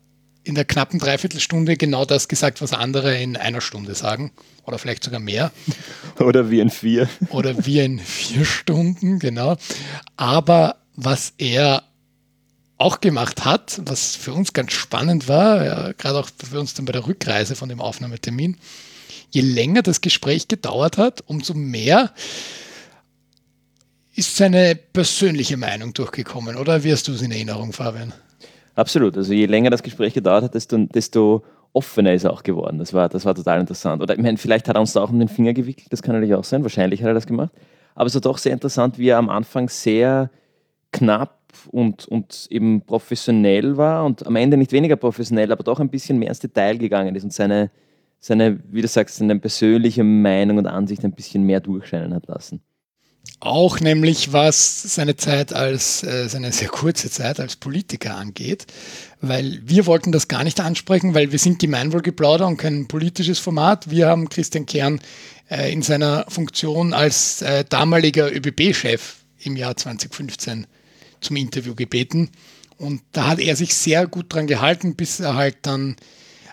in 0.46 0.56
der 0.56 0.66
knappen 0.66 1.00
Dreiviertelstunde 1.00 1.76
genau 1.76 2.06
das 2.06 2.28
gesagt, 2.28 2.62
was 2.62 2.72
andere 2.72 3.20
in 3.20 3.36
einer 3.36 3.62
Stunde 3.62 3.96
sagen. 3.96 4.32
Oder 4.66 4.78
vielleicht 4.78 5.04
sogar 5.04 5.20
mehr. 5.20 5.52
Oder 6.20 6.50
wie 6.50 6.60
in 6.60 6.70
vier. 6.70 7.10
Oder 7.30 7.66
wie 7.66 7.80
in 7.80 8.00
vier 8.00 8.46
Stunden, 8.46 9.20
genau. 9.20 9.58
Aber 10.18 10.78
was 10.96 11.34
er 11.38 11.84
auch 12.78 13.02
gemacht 13.02 13.46
hat, 13.46 13.82
was 13.86 14.16
für 14.16 14.34
uns 14.34 14.54
ganz 14.54 14.74
spannend 14.74 15.28
war, 15.28 15.66
ja, 15.66 15.92
gerade 15.94 16.20
auch 16.20 16.30
für 16.38 16.60
uns 16.60 16.74
dann 16.74 16.86
bei 16.86 16.92
der 16.92 17.08
Rückreise 17.08 17.56
von 17.56 17.70
dem 17.70 17.82
Aufnahmetermin, 17.82 18.58
je 19.32 19.42
länger 19.42 19.82
das 19.82 20.02
Gespräch 20.02 20.48
gedauert 20.48 20.98
hat, 20.98 21.24
umso 21.28 21.54
mehr 21.54 22.14
ist 24.14 24.36
seine 24.36 24.76
persönliche 24.76 25.58
Meinung 25.58 25.94
durchgekommen. 25.94 26.56
Oder 26.56 26.84
wie 26.84 26.92
hast 26.92 27.08
du 27.08 27.14
es 27.14 27.22
in 27.22 27.32
Erinnerung, 27.32 27.74
Fabian? 27.74 28.14
Absolut. 28.76 29.18
Also 29.18 29.34
je 29.34 29.46
länger 29.46 29.70
das 29.70 29.84
Gespräch 29.84 30.14
gedauert 30.14 30.44
hat, 30.44 30.56
desto, 30.56 30.78
desto 30.78 31.44
offener 31.74 32.14
ist 32.14 32.26
er 32.26 32.34
auch 32.34 32.44
geworden. 32.44 32.78
Das 32.78 32.94
war, 32.94 33.10
das 33.10 33.26
war 33.26 33.34
total 33.36 33.60
interessant. 33.62 34.02
Oder 34.02 34.16
ich 34.16 34.22
meine, 34.22 34.38
vielleicht 34.38 34.68
hat 34.68 34.76
er 34.76 34.82
uns 34.82 34.94
da 34.94 35.02
auch 35.02 35.10
um 35.10 35.20
den 35.20 35.28
Finger 35.30 35.54
gewickelt, 35.54 35.92
das 35.92 36.02
kann 36.02 36.16
natürlich 36.16 36.36
auch 36.36 36.44
sein. 36.44 36.64
Wahrscheinlich 36.64 37.02
hat 37.02 37.08
er 37.08 37.14
das 37.14 37.28
gemacht. 37.28 37.52
Aber 37.96 38.08
es 38.08 38.14
war 38.14 38.22
doch 38.22 38.38
sehr 38.38 38.54
interessant, 38.54 38.98
wie 39.00 39.10
er 39.10 39.18
am 39.18 39.30
Anfang 39.30 39.70
sehr 39.70 40.30
knapp 40.92 41.40
und, 41.72 42.08
und 42.08 42.48
eben 42.50 42.82
professionell 42.82 43.78
war 43.78 44.06
und 44.06 44.28
am 44.28 44.36
Ende 44.36 44.58
nicht 44.58 44.74
weniger 44.74 44.98
professionell, 44.98 45.52
aber 45.52 45.64
doch 45.64 45.80
ein 45.80 45.90
bisschen 45.90 46.20
mehr 46.20 46.30
ins 46.30 46.40
Detail 46.40 46.78
gegangen 46.78 47.16
ist 47.16 47.24
und 47.24 47.34
seine, 47.34 47.72
seine 48.20 48.60
wie 48.70 48.82
du 48.82 48.88
sagst, 48.90 49.18
seine 49.18 49.40
persönliche 49.40 50.04
Meinung 50.04 50.58
und 50.58 50.68
Ansicht 50.68 51.06
ein 51.06 51.14
bisschen 51.14 51.44
mehr 51.44 51.62
durchscheinen 51.62 52.14
hat 52.14 52.28
lassen 52.28 52.62
auch 53.40 53.80
nämlich 53.80 54.34
was 54.34 54.82
seine 54.84 55.18
Zeit 55.18 55.54
als, 55.54 56.04
äh, 56.04 56.28
seine 56.30 56.52
sehr 56.52 56.70
kurze 56.70 57.10
Zeit 57.10 57.40
als 57.40 57.56
Politiker 57.56 58.16
angeht, 58.16 58.66
weil 59.22 59.60
wir 59.64 59.86
wollten 59.86 60.12
das 60.12 60.28
gar 60.28 60.44
nicht 60.44 60.60
ansprechen, 60.60 61.14
weil 61.14 61.32
wir 61.32 61.40
sind 61.40 61.60
Gemeinwohlgeplauder 61.60 62.48
und 62.48 62.58
kein 62.58 62.88
politisches 62.88 63.40
Format. 63.40 63.90
Wir 63.90 64.08
haben 64.08 64.30
Christian 64.30 64.66
Kern 64.66 65.00
äh, 65.50 65.72
in 65.72 65.82
seiner 65.82 66.26
Funktion 66.30 66.94
als 66.94 67.42
äh, 67.42 67.66
damaliger 67.68 68.34
ÖBB-Chef 68.34 69.18
im 69.40 69.56
Jahr 69.56 69.76
2015 69.78 70.68
zum 71.22 71.36
Interview 71.36 71.76
gebeten. 71.76 72.32
Und 72.78 73.02
da 73.12 73.28
hat 73.28 73.40
er 73.40 73.56
sich 73.56 73.74
sehr 73.76 74.08
gut 74.08 74.34
dran 74.34 74.48
gehalten, 74.48 74.96
bis 74.96 75.20
er 75.20 75.36
halt 75.36 75.58
dann, 75.62 75.96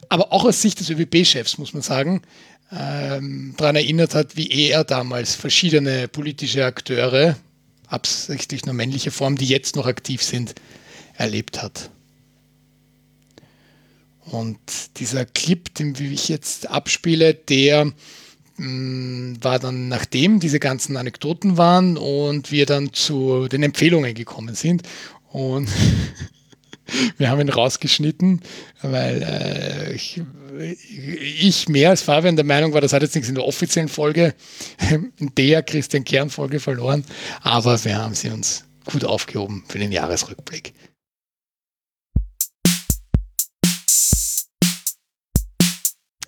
aber 0.09 0.33
auch 0.33 0.45
aus 0.45 0.63
Sicht 0.63 0.81
des 0.81 0.91
ÖBB-Chefs, 0.91 1.59
muss 1.59 1.73
man 1.73 1.83
sagen, 1.83 2.23
ähm, 2.73 3.55
daran 3.57 3.77
erinnert 3.77 4.15
hat, 4.15 4.37
wie 4.37 4.51
er 4.51 4.85
damals 4.85 5.35
verschiedene 5.35 6.09
politische 6.09 6.65
Akteure, 6.65 7.37
absichtlich 7.87 8.65
nur 8.65 8.75
männliche 8.75 9.11
Form, 9.11 9.37
die 9.37 9.47
jetzt 9.47 9.77
noch 9.77 9.87
aktiv 9.87 10.23
sind, 10.23 10.55
erlebt 11.17 11.63
hat. 11.63 11.91
Und 14.25 14.59
dieser 14.97 15.27
Clip, 15.27 15.75
den 15.75 15.95
ich 15.97 16.29
jetzt 16.29 16.71
abspiele, 16.71 17.35
der 17.35 17.87
mh, 18.57 18.67
mm, 18.67 19.39
war 19.43 19.59
dann 19.59 19.89
nachdem 19.89 20.41
diese 20.41 20.61
ganzen 20.61 20.97
Anekdoten 20.97 21.59
waren 21.59 21.97
und 21.97 22.51
wir 22.51 22.65
dann 22.65 22.93
zu 22.93 23.49
den 23.49 23.63
Empfehlungen 23.63 24.15
gekommen 24.15 24.55
sind. 24.55 24.83
Und 25.31 25.69
wir 27.17 27.31
haben 27.31 27.41
ihn 27.41 27.49
rausgeschnitten, 27.49 28.41
weil 28.83 29.23
äh, 29.23 29.93
ich, 29.93 30.23
ich, 30.59 31.69
mehr 31.69 31.91
als 31.91 32.03
Fabian 32.03 32.37
der 32.37 32.45
Meinung 32.45 32.73
war, 32.73 32.81
das 32.81 32.93
hat 32.93 33.03
jetzt 33.03 33.15
nichts 33.15 33.29
in 33.29 33.35
der 33.35 33.45
offiziellen 33.45 33.89
Folge, 33.89 34.35
in 34.91 35.35
der 35.37 35.63
Christian 35.63 36.05
Kern 36.05 36.31
Folge 36.31 36.61
verloren, 36.61 37.05
aber 37.43 37.83
wir 37.85 37.97
haben 37.97 38.15
sie 38.15 38.31
uns 38.31 38.65
gut 38.91 39.05
aufgehoben 39.05 39.65
für 39.69 39.79
den 39.79 39.93
Jahresrückblick. 39.93 40.75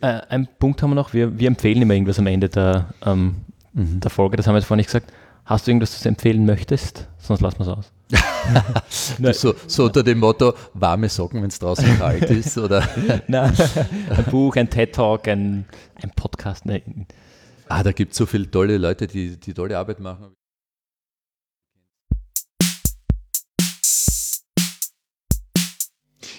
Äh, 0.01 0.21
ein 0.29 0.49
Punkt 0.59 0.83
haben 0.83 0.91
wir 0.91 0.97
noch, 0.97 1.15
wir, 1.15 1.39
wir 1.39 1.49
empfehlen 1.49 1.81
immer 1.81 1.95
irgendwas 1.95 2.19
am 2.19 2.27
Ende 2.27 2.49
der, 2.49 2.93
ähm, 3.07 3.37
mhm. 3.73 4.01
der 4.01 4.11
Folge, 4.11 4.37
das 4.37 4.47
haben 4.47 4.55
wir 4.55 4.59
jetzt 4.59 4.67
vorhin 4.67 4.81
nicht 4.81 4.89
gesagt. 4.89 5.13
Hast 5.47 5.67
du 5.67 5.71
irgendwas, 5.71 5.93
das 5.93 6.03
du 6.03 6.09
empfehlen 6.09 6.47
möchtest? 6.47 7.09
Sonst 7.19 7.41
lassen 7.41 7.59
wir 7.59 7.69
es 7.69 7.69
aus. 7.69 7.94
So, 9.33 9.55
so, 9.67 9.85
unter 9.85 10.03
dem 10.03 10.19
Motto, 10.19 10.55
warme 10.75 11.09
Socken, 11.09 11.43
wenn 11.43 11.49
es 11.49 11.59
draußen 11.59 11.99
kalt 11.99 12.23
ist, 12.31 12.59
oder? 12.59 12.87
Nein, 13.27 13.53
ein 14.11 14.25
Buch, 14.31 14.57
ein 14.57 14.69
TED-Talk, 14.69 15.29
ein, 15.29 15.65
ein 16.03 16.11
Podcast. 16.15 16.67
Ne. 16.67 16.83
Ah, 17.69 17.83
da 17.83 17.93
gibt 17.93 18.13
es 18.13 18.19
so 18.19 18.27
viele 18.27 18.51
tolle 18.51 18.77
Leute, 18.79 19.07
die, 19.07 19.39
die 19.39 19.55
tolle 19.55 19.79
Arbeit 19.79 20.01
machen. 20.01 20.35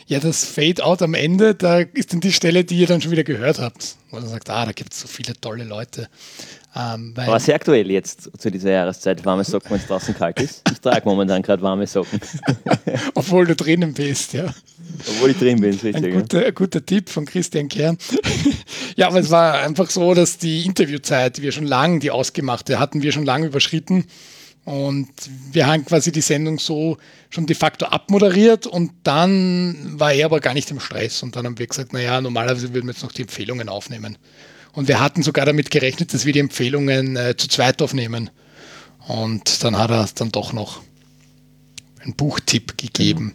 Ja, 0.08 0.20
das 0.20 0.43
Fade-out 0.45 1.01
am 1.01 1.16
Ende, 1.16 1.56
da 1.56 1.80
ist 1.80 2.14
dann 2.14 2.20
die 2.20 2.32
Stelle, 2.32 2.64
die 2.64 2.78
ihr 2.78 2.86
dann 2.86 3.01
schon 3.01 3.12
wieder 3.12 3.24
gehört 3.24 3.58
habt, 3.58 3.95
wo 4.12 4.18
man 4.18 4.28
sagt, 4.28 4.51
ah, 4.51 4.66
da 4.66 4.72
gibt 4.72 4.93
es 4.93 5.01
so 5.01 5.08
viele 5.08 5.34
tolle 5.34 5.64
Leute. 5.64 6.10
Ähm, 6.76 7.14
Aber 7.16 7.39
sehr 7.39 7.56
aktuell 7.56 7.89
jetzt 7.89 8.30
zu 8.38 8.51
dieser 8.51 8.70
Jahreszeit, 8.70 9.26
warme 9.26 9.43
Socken, 9.43 9.72
wenn 9.72 9.80
es 9.80 9.88
draußen 9.88 10.14
kalt 10.14 10.39
ist. 10.41 10.62
Ich 10.72 10.80
trage 10.80 11.01
momentan 11.06 11.41
gerade 11.41 11.64
warme 11.64 11.88
Socken. 11.88 12.20
Obwohl 13.16 13.47
du 13.47 13.56
drinnen 13.56 13.93
bist, 13.93 14.34
ja. 14.34 14.53
Obwohl 15.08 15.32
ich 15.32 15.38
drin 15.38 15.60
bin, 15.60 15.72
richtig. 15.72 15.95
Ein 15.95 16.12
guter, 16.12 16.45
ein 16.45 16.53
guter 16.53 16.86
Tipp 16.86 17.10
von 17.10 17.26
Christian 17.26 17.68
Kern. 17.68 17.97
ja, 18.95 19.08
aber 19.08 19.20
es 19.22 19.32
war 19.32 19.62
einfach 19.62 19.89
so, 19.89 20.14
dass 20.14 20.38
die 20.38 20.66
Interviewzeit, 20.66 21.38
die 21.38 21.41
wir 21.41 21.51
schon 21.51 21.66
lange, 21.66 21.99
die 21.99 22.12
ausgemachte, 22.12 22.78
hatten 22.78 23.01
wir 23.01 23.12
schon 23.12 23.26
lange 23.26 23.47
überschritten. 23.47 24.06
Und 24.66 25.09
wir 25.51 25.68
haben 25.68 25.86
quasi 25.86 26.11
die 26.11 26.22
Sendung 26.22 26.57
so 26.57 26.97
schon 27.30 27.45
de 27.45 27.55
facto 27.55 27.86
abmoderiert 27.86 28.66
und 28.66 28.91
dann 29.03 29.99
war 29.99 30.11
er 30.11 30.26
aber 30.26 30.39
gar 30.39 30.55
nicht 30.55 30.72
im 30.72 30.80
Stress. 30.80 31.22
Und 31.22 31.36
dann 31.36 31.45
haben 31.45 31.59
wir 31.59 31.68
gesagt, 31.68 31.93
naja, 31.93 32.20
normalerweise 32.20 32.74
würden 32.74 32.88
wir 32.88 32.93
jetzt 32.93 33.03
noch 33.03 33.11
die 33.11 33.22
Empfehlungen 33.22 33.70
aufnehmen. 33.70 34.18
Und 34.74 34.88
wir 34.88 34.99
hatten 34.99 35.22
sogar 35.22 35.45
damit 35.45 35.70
gerechnet, 35.70 36.13
dass 36.16 36.26
wir 36.26 36.34
die 36.34 36.39
Empfehlungen 36.39 37.16
äh, 37.16 37.38
zu 37.38 37.47
zweit 37.47 37.80
aufnehmen. 37.82 38.32
Und 39.07 39.63
dann 39.63 39.78
hat 39.78 39.91
er 39.91 40.09
dann 40.16 40.32
doch 40.32 40.51
noch 40.51 40.82
einen 42.01 42.16
Buchtipp 42.16 42.76
gegeben. 42.76 43.26
Mhm. 43.26 43.34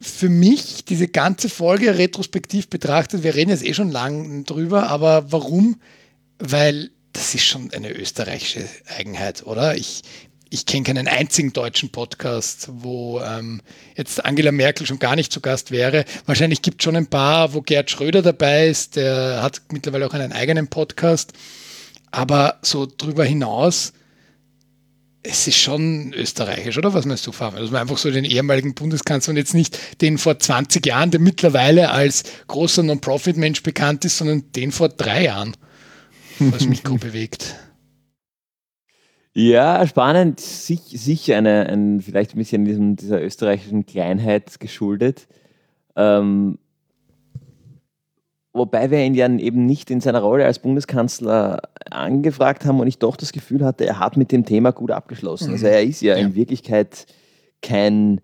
Für 0.00 0.28
mich, 0.30 0.84
diese 0.86 1.08
ganze 1.08 1.48
Folge 1.50 1.96
retrospektiv 1.96 2.68
betrachtet, 2.68 3.22
wir 3.22 3.34
reden 3.34 3.50
jetzt 3.50 3.64
eh 3.64 3.74
schon 3.74 3.90
lang 3.90 4.44
drüber, 4.44 4.88
aber 4.88 5.30
warum? 5.30 5.76
Weil 6.38 6.90
das 7.12 7.34
ist 7.34 7.44
schon 7.44 7.72
eine 7.72 7.90
österreichische 7.90 8.68
Eigenheit, 8.96 9.46
oder? 9.46 9.76
Ich, 9.76 10.02
ich 10.50 10.66
kenne 10.66 10.84
keinen 10.84 11.08
einzigen 11.08 11.52
deutschen 11.52 11.90
Podcast, 11.90 12.68
wo 12.70 13.20
ähm, 13.20 13.62
jetzt 13.96 14.24
Angela 14.24 14.52
Merkel 14.52 14.86
schon 14.86 14.98
gar 14.98 15.16
nicht 15.16 15.32
zu 15.32 15.40
Gast 15.40 15.70
wäre. 15.70 16.04
Wahrscheinlich 16.26 16.62
gibt 16.62 16.80
es 16.80 16.84
schon 16.84 16.96
ein 16.96 17.06
paar, 17.06 17.54
wo 17.54 17.62
Gerd 17.62 17.90
Schröder 17.90 18.22
dabei 18.22 18.68
ist. 18.68 18.96
Der 18.96 19.42
hat 19.42 19.62
mittlerweile 19.72 20.06
auch 20.06 20.14
einen 20.14 20.32
eigenen 20.32 20.68
Podcast. 20.68 21.32
Aber 22.10 22.58
so 22.62 22.86
drüber 22.86 23.24
hinaus, 23.24 23.92
es 25.22 25.46
ist 25.46 25.56
schon 25.56 26.12
österreichisch, 26.12 26.76
oder? 26.76 26.92
Was 26.94 27.06
meinst 27.06 27.26
du, 27.26 27.32
Fabian? 27.32 27.62
Dass 27.62 27.70
man 27.70 27.82
einfach 27.82 27.96
so 27.96 28.10
den 28.10 28.24
ehemaligen 28.24 28.74
Bundeskanzler 28.74 29.30
und 29.30 29.36
jetzt 29.36 29.54
nicht 29.54 29.78
den 30.00 30.18
vor 30.18 30.38
20 30.38 30.84
Jahren, 30.84 31.10
der 31.10 31.20
mittlerweile 31.20 31.90
als 31.90 32.24
großer 32.48 32.82
Non-Profit-Mensch 32.82 33.62
bekannt 33.62 34.04
ist, 34.04 34.18
sondern 34.18 34.50
den 34.52 34.72
vor 34.72 34.88
drei 34.88 35.24
Jahren 35.24 35.56
das 36.38 36.66
Mikro 36.66 36.96
bewegt. 36.96 37.56
Ja, 39.34 39.86
spannend, 39.86 40.40
sicher 40.40 41.38
eine, 41.38 41.66
ein, 41.66 42.00
vielleicht 42.02 42.34
ein 42.34 42.38
bisschen 42.38 42.64
diesem, 42.66 42.96
dieser 42.96 43.22
österreichischen 43.22 43.86
Kleinheit 43.86 44.60
geschuldet. 44.60 45.26
Ähm, 45.96 46.58
wobei 48.52 48.90
wir 48.90 48.98
ihn 48.98 49.14
ja 49.14 49.30
eben 49.30 49.64
nicht 49.64 49.90
in 49.90 50.02
seiner 50.02 50.20
Rolle 50.20 50.44
als 50.44 50.58
Bundeskanzler 50.58 51.62
angefragt 51.90 52.66
haben 52.66 52.80
und 52.80 52.86
ich 52.86 52.98
doch 52.98 53.16
das 53.16 53.32
Gefühl 53.32 53.64
hatte, 53.64 53.86
er 53.86 53.98
hat 53.98 54.18
mit 54.18 54.32
dem 54.32 54.44
Thema 54.44 54.70
gut 54.70 54.90
abgeschlossen. 54.90 55.52
Also 55.52 55.66
mhm. 55.66 55.72
Also 55.72 55.78
er 55.78 55.82
ist 55.82 56.02
ja, 56.02 56.16
ja. 56.16 56.20
in 56.20 56.34
Wirklichkeit 56.34 57.06
kein, 57.62 58.20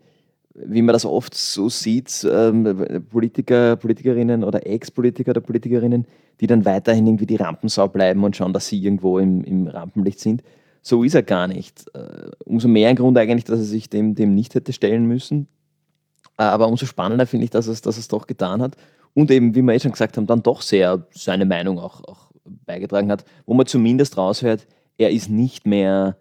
wie 0.66 0.82
man 0.82 0.92
das 0.92 1.04
oft 1.04 1.34
so 1.34 1.68
sieht, 1.68 2.26
ähm, 2.30 3.04
Politiker, 3.10 3.76
Politikerinnen 3.76 4.44
oder 4.44 4.66
Ex-Politiker 4.66 5.30
oder 5.30 5.40
Politikerinnen, 5.40 6.06
die 6.40 6.46
dann 6.46 6.64
weiterhin 6.64 7.06
irgendwie 7.06 7.26
die 7.26 7.36
Rampensau 7.36 7.88
bleiben 7.88 8.24
und 8.24 8.36
schauen, 8.36 8.52
dass 8.52 8.68
sie 8.68 8.82
irgendwo 8.82 9.18
im, 9.18 9.44
im 9.44 9.66
Rampenlicht 9.68 10.20
sind 10.20 10.42
so 10.88 11.02
ist 11.04 11.14
er 11.14 11.22
gar 11.22 11.46
nicht. 11.46 11.84
Äh, 11.94 12.30
umso 12.44 12.66
mehr 12.68 12.88
ein 12.88 12.96
Grund 12.96 13.18
eigentlich, 13.18 13.44
dass 13.44 13.58
er 13.58 13.66
sich 13.66 13.90
dem, 13.90 14.14
dem 14.14 14.34
nicht 14.34 14.54
hätte 14.54 14.72
stellen 14.72 15.06
müssen. 15.06 15.46
Äh, 16.38 16.44
aber 16.44 16.68
umso 16.68 16.86
spannender 16.86 17.26
finde 17.26 17.44
ich, 17.44 17.50
dass 17.50 17.66
es, 17.66 17.82
dass 17.82 17.98
es 17.98 18.08
doch 18.08 18.26
getan 18.26 18.62
hat. 18.62 18.76
Und 19.14 19.30
eben, 19.30 19.54
wie 19.54 19.62
wir 19.62 19.74
eh 19.74 19.80
schon 19.80 19.92
gesagt 19.92 20.16
haben, 20.16 20.26
dann 20.26 20.42
doch 20.42 20.62
sehr 20.62 21.06
seine 21.10 21.44
Meinung 21.44 21.78
auch, 21.78 22.02
auch 22.04 22.30
beigetragen 22.64 23.10
hat, 23.10 23.24
wo 23.46 23.54
man 23.54 23.66
zumindest 23.66 24.16
raushört, 24.16 24.66
er 24.96 25.10
ist 25.10 25.28
nicht 25.28 25.66
mehr 25.66 26.16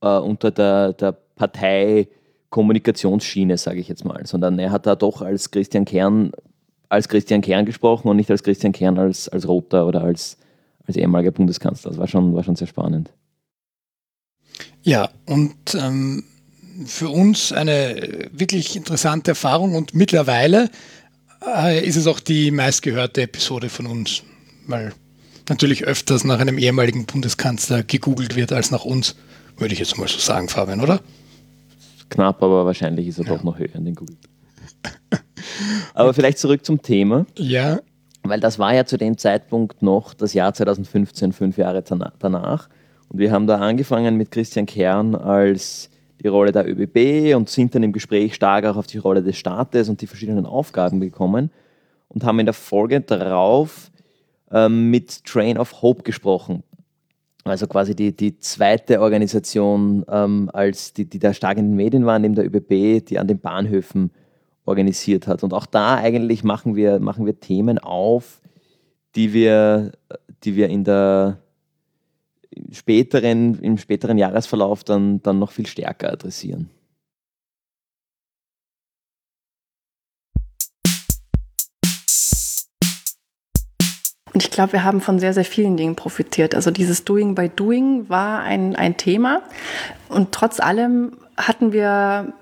äh, 0.00 0.18
unter 0.18 0.50
der, 0.50 0.92
der 0.94 1.12
Partei 1.12 2.08
Kommunikationsschiene, 2.52 3.56
sage 3.56 3.80
ich 3.80 3.88
jetzt 3.88 4.04
mal, 4.04 4.24
sondern 4.26 4.58
er 4.60 4.70
hat 4.70 4.86
da 4.86 4.94
doch 4.94 5.22
als 5.22 5.50
Christian 5.50 5.84
Kern 5.84 6.30
als 6.92 7.08
Christian 7.08 7.40
Kern 7.40 7.64
gesprochen 7.64 8.08
und 8.08 8.18
nicht 8.18 8.30
als 8.30 8.42
Christian 8.42 8.72
Kern 8.72 8.98
als, 8.98 9.26
als 9.30 9.48
Roter 9.48 9.86
oder 9.86 10.02
als, 10.02 10.36
als 10.86 10.96
ehemaliger 10.96 11.30
Bundeskanzler. 11.30 11.90
Das 11.90 11.98
war 11.98 12.06
schon, 12.06 12.34
war 12.34 12.44
schon 12.44 12.54
sehr 12.54 12.66
spannend. 12.66 13.08
Ja, 14.82 15.08
und 15.24 15.56
ähm, 15.74 16.24
für 16.84 17.08
uns 17.08 17.50
eine 17.50 18.28
wirklich 18.32 18.76
interessante 18.76 19.30
Erfahrung 19.30 19.74
und 19.74 19.94
mittlerweile 19.94 20.68
äh, 21.56 21.82
ist 21.82 21.96
es 21.96 22.06
auch 22.06 22.20
die 22.20 22.50
meistgehörte 22.50 23.22
Episode 23.22 23.70
von 23.70 23.86
uns, 23.86 24.22
weil 24.66 24.92
natürlich 25.48 25.84
öfters 25.84 26.24
nach 26.24 26.40
einem 26.40 26.58
ehemaligen 26.58 27.06
Bundeskanzler 27.06 27.84
gegoogelt 27.84 28.36
wird 28.36 28.52
als 28.52 28.70
nach 28.70 28.84
uns, 28.84 29.16
würde 29.56 29.72
ich 29.72 29.80
jetzt 29.80 29.96
mal 29.96 30.08
so 30.08 30.18
sagen, 30.18 30.50
Fabian, 30.50 30.82
oder? 30.82 31.00
Knapp, 32.12 32.42
aber 32.42 32.64
wahrscheinlich 32.66 33.08
ist 33.08 33.18
er 33.18 33.26
ja. 33.26 33.34
doch 33.34 33.42
noch 33.42 33.58
höher 33.58 33.74
in 33.74 33.84
den 33.84 33.94
Google. 33.94 34.16
aber 35.94 36.14
vielleicht 36.14 36.38
zurück 36.38 36.64
zum 36.64 36.80
Thema. 36.82 37.26
Ja. 37.36 37.80
Weil 38.22 38.40
das 38.40 38.58
war 38.58 38.74
ja 38.74 38.84
zu 38.84 38.96
dem 38.96 39.18
Zeitpunkt 39.18 39.82
noch 39.82 40.14
das 40.14 40.34
Jahr 40.34 40.54
2015, 40.54 41.32
fünf 41.32 41.58
Jahre 41.58 41.82
danach. 42.18 42.68
Und 43.08 43.18
wir 43.18 43.32
haben 43.32 43.46
da 43.46 43.58
angefangen 43.58 44.16
mit 44.16 44.30
Christian 44.30 44.66
Kern 44.66 45.14
als 45.14 45.90
die 46.22 46.28
Rolle 46.28 46.52
der 46.52 46.68
ÖBB 46.68 47.34
und 47.34 47.48
sind 47.48 47.74
dann 47.74 47.82
im 47.82 47.92
Gespräch 47.92 48.34
stark 48.34 48.64
auch 48.64 48.76
auf 48.76 48.86
die 48.86 48.98
Rolle 48.98 49.22
des 49.22 49.36
Staates 49.36 49.88
und 49.88 50.00
die 50.00 50.06
verschiedenen 50.06 50.46
Aufgaben 50.46 51.00
gekommen 51.00 51.50
und 52.08 52.24
haben 52.24 52.38
in 52.38 52.46
der 52.46 52.54
Folge 52.54 53.00
darauf 53.00 53.90
ähm, 54.52 54.90
mit 54.90 55.24
Train 55.24 55.58
of 55.58 55.82
Hope 55.82 56.04
gesprochen. 56.04 56.62
Also 57.44 57.66
quasi 57.66 57.96
die, 57.96 58.14
die 58.14 58.38
zweite 58.38 59.00
Organisation, 59.00 60.04
ähm, 60.08 60.48
als 60.52 60.92
die, 60.92 61.06
die 61.06 61.18
da 61.18 61.34
stark 61.34 61.58
in 61.58 61.70
den 61.70 61.76
Medien 61.76 62.06
war, 62.06 62.18
neben 62.18 62.34
der 62.34 62.46
ÖBB, 62.46 63.04
die 63.04 63.18
an 63.18 63.26
den 63.26 63.40
Bahnhöfen 63.40 64.12
organisiert 64.64 65.26
hat. 65.26 65.42
Und 65.42 65.52
auch 65.52 65.66
da 65.66 65.96
eigentlich 65.96 66.44
machen 66.44 66.76
wir, 66.76 67.00
machen 67.00 67.26
wir 67.26 67.40
Themen 67.40 67.78
auf, 67.78 68.40
die 69.16 69.32
wir, 69.32 69.92
die 70.44 70.54
wir 70.54 70.68
in 70.68 70.84
der 70.84 71.38
späteren, 72.70 73.58
im 73.60 73.78
späteren 73.78 74.18
Jahresverlauf 74.18 74.84
dann, 74.84 75.22
dann 75.22 75.38
noch 75.38 75.50
viel 75.50 75.66
stärker 75.66 76.12
adressieren. 76.12 76.70
Ich 84.42 84.50
glaube, 84.50 84.72
wir 84.72 84.82
haben 84.82 85.00
von 85.00 85.20
sehr, 85.20 85.32
sehr 85.32 85.44
vielen 85.44 85.76
Dingen 85.76 85.94
profitiert. 85.94 86.56
Also 86.56 86.72
dieses 86.72 87.04
Doing 87.04 87.36
by 87.36 87.48
Doing 87.48 88.08
war 88.08 88.40
ein, 88.40 88.74
ein 88.74 88.96
Thema. 88.96 89.42
Und 90.08 90.32
trotz 90.32 90.58
allem 90.58 91.12
hatten 91.36 91.72
wir 91.72 92.32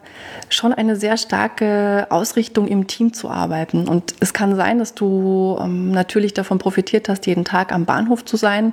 schon 0.48 0.72
eine 0.72 0.96
sehr 0.96 1.16
starke 1.16 2.06
Ausrichtung 2.10 2.66
im 2.66 2.86
Team 2.86 3.12
zu 3.12 3.30
arbeiten. 3.30 3.88
Und 3.88 4.14
es 4.20 4.32
kann 4.32 4.56
sein, 4.56 4.78
dass 4.78 4.94
du 4.94 5.58
ähm, 5.60 5.92
natürlich 5.92 6.34
davon 6.34 6.58
profitiert 6.58 7.08
hast, 7.08 7.26
jeden 7.26 7.44
Tag 7.44 7.72
am 7.72 7.84
Bahnhof 7.84 8.24
zu 8.24 8.36
sein. 8.36 8.72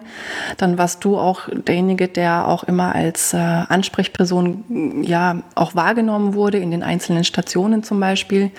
Dann 0.57 0.77
warst 0.77 1.03
du 1.05 1.17
auch 1.17 1.49
derjenige, 1.51 2.07
der 2.07 2.47
auch 2.47 2.63
immer 2.63 2.95
als 2.95 3.33
äh, 3.33 3.37
Ansprechperson 3.37 5.03
ja 5.03 5.43
auch 5.55 5.75
wahrgenommen 5.75 6.33
wurde 6.33 6.57
in 6.57 6.71
den 6.71 6.83
einzelnen 6.83 7.23
Stationen 7.23 7.83
zum 7.83 7.99
Beispiel. 7.99 8.51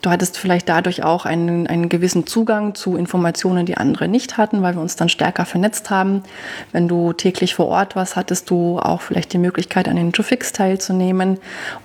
Du 0.00 0.10
hattest 0.10 0.38
vielleicht 0.38 0.68
dadurch 0.68 1.02
auch 1.02 1.26
einen, 1.26 1.66
einen 1.66 1.88
gewissen 1.88 2.26
Zugang 2.26 2.74
zu 2.74 2.96
Informationen, 2.96 3.66
die 3.66 3.76
andere 3.76 4.08
nicht 4.08 4.36
hatten, 4.36 4.62
weil 4.62 4.74
wir 4.74 4.82
uns 4.82 4.96
dann 4.96 5.08
stärker 5.08 5.44
vernetzt 5.44 5.90
haben. 5.90 6.22
Wenn 6.70 6.86
du 6.86 7.12
täglich 7.12 7.54
vor 7.54 7.66
Ort 7.66 7.96
warst, 7.96 8.16
hattest 8.16 8.50
du 8.50 8.78
auch 8.78 9.00
vielleicht 9.00 9.32
die 9.32 9.38
Möglichkeit, 9.38 9.88
an 9.88 9.96
den 9.96 10.12
Infofix 10.12 10.52
teilzunehmen. 10.52 11.38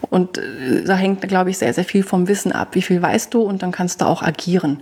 Und 0.09 0.36
da 0.85 0.95
hängt, 0.95 1.21
glaube 1.21 1.49
ich, 1.49 1.57
sehr, 1.57 1.73
sehr 1.73 1.83
viel 1.83 2.03
vom 2.03 2.27
Wissen 2.27 2.51
ab. 2.51 2.75
Wie 2.75 2.81
viel 2.81 3.01
weißt 3.01 3.33
du 3.33 3.41
und 3.41 3.61
dann 3.61 3.71
kannst 3.71 4.01
du 4.01 4.05
auch 4.05 4.21
agieren. 4.21 4.79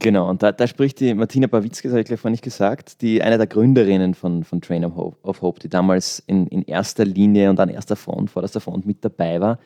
Genau, 0.00 0.28
und 0.30 0.42
da, 0.44 0.52
da 0.52 0.68
spricht 0.68 1.00
die 1.00 1.12
Martina 1.12 1.48
Bawitzke, 1.48 1.88
das 1.88 1.92
habe 1.92 2.00
ich 2.02 2.06
gleich 2.06 2.20
vorhin 2.20 2.32
nicht 2.32 2.44
gesagt, 2.44 3.02
die 3.02 3.20
eine 3.20 3.36
der 3.36 3.48
Gründerinnen 3.48 4.14
von, 4.14 4.44
von 4.44 4.60
Train 4.60 4.84
of 4.84 4.94
Hope, 4.94 5.16
of 5.22 5.42
Hope, 5.42 5.58
die 5.58 5.68
damals 5.68 6.22
in, 6.26 6.46
in 6.46 6.62
erster 6.62 7.04
Linie 7.04 7.50
und 7.50 7.58
an 7.58 7.68
erster 7.68 7.96
Front, 7.96 8.30
vorderster 8.30 8.60
Front 8.60 8.86
mit 8.86 9.04
dabei 9.04 9.40
war, 9.40 9.58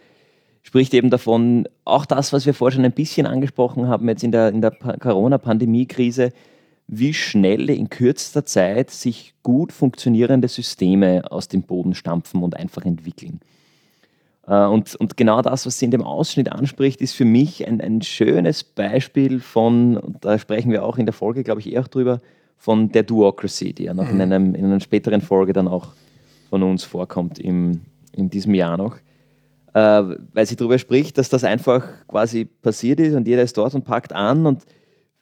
spricht 0.62 0.94
eben 0.94 1.10
davon, 1.10 1.68
auch 1.84 2.06
das, 2.06 2.32
was 2.32 2.46
wir 2.46 2.54
vorher 2.54 2.76
schon 2.76 2.84
ein 2.84 2.92
bisschen 2.92 3.26
angesprochen 3.26 3.88
haben, 3.88 4.08
jetzt 4.08 4.24
in 4.24 4.32
der, 4.32 4.48
in 4.48 4.62
der 4.62 4.70
Corona-Pandemie-Krise, 4.70 6.32
wie 6.86 7.14
schnell 7.14 7.70
in 7.70 7.88
kürzester 7.88 8.44
Zeit 8.44 8.90
sich 8.90 9.34
gut 9.42 9.72
funktionierende 9.72 10.48
Systeme 10.48 11.30
aus 11.30 11.48
dem 11.48 11.62
Boden 11.62 11.94
stampfen 11.94 12.42
und 12.42 12.56
einfach 12.56 12.84
entwickeln. 12.84 13.40
Äh, 14.46 14.64
und, 14.66 14.94
und 14.96 15.16
genau 15.16 15.42
das, 15.42 15.66
was 15.66 15.78
sie 15.78 15.86
in 15.86 15.90
dem 15.90 16.02
Ausschnitt 16.02 16.50
anspricht, 16.50 17.00
ist 17.00 17.14
für 17.14 17.24
mich 17.24 17.66
ein, 17.66 17.80
ein 17.80 18.02
schönes 18.02 18.64
Beispiel 18.64 19.40
von, 19.40 19.96
und 19.96 20.24
da 20.24 20.38
sprechen 20.38 20.70
wir 20.70 20.84
auch 20.84 20.98
in 20.98 21.06
der 21.06 21.12
Folge, 21.12 21.42
glaube 21.44 21.60
ich, 21.60 21.72
eher 21.72 21.82
drüber, 21.82 22.20
von 22.58 22.92
der 22.92 23.02
Duocracy, 23.02 23.72
die 23.72 23.84
ja 23.84 23.94
noch 23.94 24.04
mhm. 24.04 24.20
in, 24.20 24.20
einem, 24.20 24.54
in 24.54 24.64
einer 24.66 24.78
späteren 24.78 25.20
Folge 25.20 25.52
dann 25.52 25.66
auch 25.66 25.88
von 26.48 26.62
uns 26.62 26.84
vorkommt 26.84 27.40
im, 27.40 27.80
in 28.12 28.30
diesem 28.30 28.54
Jahr 28.54 28.76
noch. 28.76 28.98
Äh, 29.74 29.80
weil 30.32 30.46
sie 30.46 30.54
darüber 30.54 30.78
spricht, 30.78 31.18
dass 31.18 31.28
das 31.28 31.42
einfach 31.42 31.84
quasi 32.06 32.44
passiert 32.44 33.00
ist 33.00 33.14
und 33.14 33.26
jeder 33.26 33.42
ist 33.42 33.56
dort 33.56 33.74
und 33.74 33.84
packt 33.84 34.12
an 34.12 34.46
und 34.46 34.62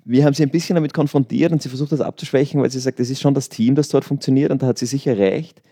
wir 0.04 0.24
haben 0.24 0.34
sie 0.34 0.42
ein 0.42 0.50
bisschen 0.50 0.74
damit 0.74 0.94
konfrontiert 0.94 1.52
und 1.52 1.62
sie 1.62 1.68
versucht 1.68 1.92
das 1.92 2.00
abzuschwächen, 2.00 2.60
weil 2.60 2.70
sie 2.70 2.80
sagt, 2.80 3.00
es 3.00 3.10
ist 3.10 3.20
schon 3.20 3.34
das 3.34 3.48
Team, 3.48 3.74
das 3.74 3.88
dort 3.88 4.04
funktioniert 4.04 4.50
und 4.50 4.62
da 4.62 4.66
hat 4.66 4.78
sie 4.78 4.86
sicher 4.86 5.16
recht. 5.16 5.62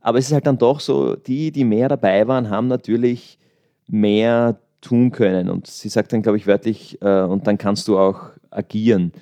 Aber 0.00 0.18
es 0.18 0.26
ist 0.26 0.32
halt 0.32 0.46
dann 0.46 0.58
doch 0.58 0.80
so, 0.80 1.16
die, 1.16 1.50
die 1.50 1.64
mehr 1.64 1.88
dabei 1.88 2.28
waren, 2.28 2.50
haben 2.50 2.68
natürlich 2.68 3.38
mehr 3.88 4.58
tun 4.80 5.10
können. 5.10 5.50
Und 5.50 5.66
sie 5.66 5.88
sagt 5.88 6.12
dann, 6.12 6.22
glaube 6.22 6.38
ich, 6.38 6.46
wörtlich, 6.46 7.00
äh, 7.02 7.22
und 7.22 7.46
dann 7.46 7.58
kannst 7.58 7.88
du 7.88 7.98
auch 7.98 8.30
agieren. 8.50 9.12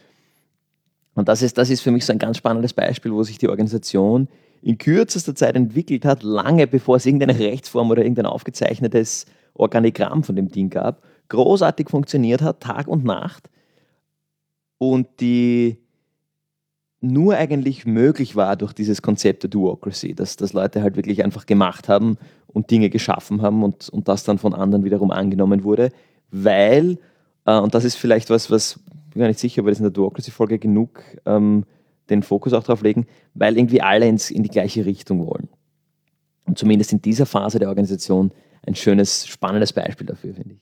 Und 1.14 1.28
das 1.28 1.42
ist, 1.42 1.56
das 1.56 1.70
ist 1.70 1.80
für 1.80 1.90
mich 1.90 2.04
so 2.04 2.12
ein 2.12 2.18
ganz 2.18 2.36
spannendes 2.36 2.72
Beispiel, 2.72 3.12
wo 3.12 3.22
sich 3.22 3.38
die 3.38 3.48
Organisation 3.48 4.28
in 4.62 4.78
kürzester 4.78 5.34
Zeit 5.34 5.56
entwickelt 5.56 6.04
hat, 6.04 6.22
lange 6.22 6.66
bevor 6.66 6.96
es 6.96 7.06
irgendeine 7.06 7.38
Rechtsform 7.38 7.90
oder 7.90 8.02
irgendein 8.02 8.26
aufgezeichnetes 8.26 9.26
Organigramm 9.54 10.24
von 10.24 10.36
dem 10.36 10.48
Ding 10.48 10.70
gab, 10.70 11.02
großartig 11.28 11.88
funktioniert 11.88 12.42
hat, 12.42 12.60
Tag 12.60 12.88
und 12.88 13.04
Nacht 13.04 13.48
und 14.78 15.08
die 15.20 15.78
nur 17.00 17.36
eigentlich 17.36 17.84
möglich 17.84 18.34
war 18.34 18.56
durch 18.56 18.72
dieses 18.72 19.02
Konzept 19.02 19.42
der 19.42 19.50
Duocracy, 19.50 20.14
dass, 20.14 20.36
dass 20.36 20.52
Leute 20.54 20.82
halt 20.82 20.96
wirklich 20.96 21.22
einfach 21.22 21.46
gemacht 21.46 21.88
haben 21.88 22.16
und 22.46 22.70
Dinge 22.70 22.88
geschaffen 22.88 23.42
haben 23.42 23.62
und, 23.62 23.88
und 23.90 24.08
das 24.08 24.24
dann 24.24 24.38
von 24.38 24.54
anderen 24.54 24.84
wiederum 24.84 25.10
angenommen 25.10 25.64
wurde, 25.64 25.90
weil, 26.30 26.98
äh, 27.44 27.58
und 27.58 27.74
das 27.74 27.84
ist 27.84 27.96
vielleicht 27.96 28.30
was, 28.30 28.50
was, 28.50 28.80
ich 29.08 29.12
bin 29.12 29.20
gar 29.20 29.28
nicht 29.28 29.38
sicher, 29.38 29.60
ob 29.60 29.66
wir 29.66 29.72
das 29.72 29.80
in 29.80 29.84
der 29.84 29.92
Duocracy-Folge 29.92 30.58
genug 30.58 31.02
ähm, 31.26 31.64
den 32.10 32.22
Fokus 32.22 32.52
auch 32.52 32.64
drauf 32.64 32.82
legen, 32.82 33.06
weil 33.34 33.56
irgendwie 33.56 33.82
alle 33.82 34.08
ins, 34.08 34.30
in 34.30 34.42
die 34.42 34.50
gleiche 34.50 34.84
Richtung 34.84 35.26
wollen. 35.26 35.48
Und 36.46 36.58
zumindest 36.58 36.92
in 36.92 37.02
dieser 37.02 37.26
Phase 37.26 37.58
der 37.58 37.68
Organisation 37.68 38.32
ein 38.66 38.74
schönes, 38.74 39.26
spannendes 39.26 39.72
Beispiel 39.72 40.06
dafür, 40.06 40.34
finde 40.34 40.54
ich. 40.54 40.60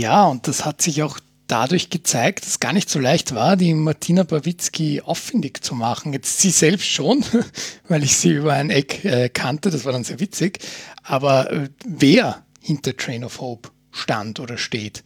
Ja, 0.00 0.26
und 0.26 0.46
das 0.46 0.64
hat 0.64 0.82
sich 0.82 1.02
auch 1.02 1.18
dadurch 1.50 1.90
gezeigt, 1.90 2.42
dass 2.42 2.50
es 2.50 2.60
gar 2.60 2.72
nicht 2.72 2.88
so 2.88 2.98
leicht 2.98 3.34
war, 3.34 3.56
die 3.56 3.74
Martina 3.74 4.22
Bawitzki 4.22 5.00
auffindig 5.00 5.62
zu 5.64 5.74
machen. 5.74 6.12
Jetzt 6.12 6.40
sie 6.40 6.50
selbst 6.50 6.86
schon, 6.86 7.24
weil 7.88 8.02
ich 8.02 8.16
sie 8.16 8.30
über 8.30 8.52
ein 8.52 8.70
Eck 8.70 9.04
äh, 9.04 9.28
kannte, 9.28 9.70
das 9.70 9.84
war 9.84 9.92
dann 9.92 10.04
sehr 10.04 10.20
witzig. 10.20 10.60
Aber 11.02 11.50
äh, 11.52 11.68
wer 11.84 12.44
hinter 12.60 12.96
Train 12.96 13.24
of 13.24 13.40
Hope 13.40 13.70
stand 13.90 14.38
oder 14.38 14.58
steht, 14.58 15.02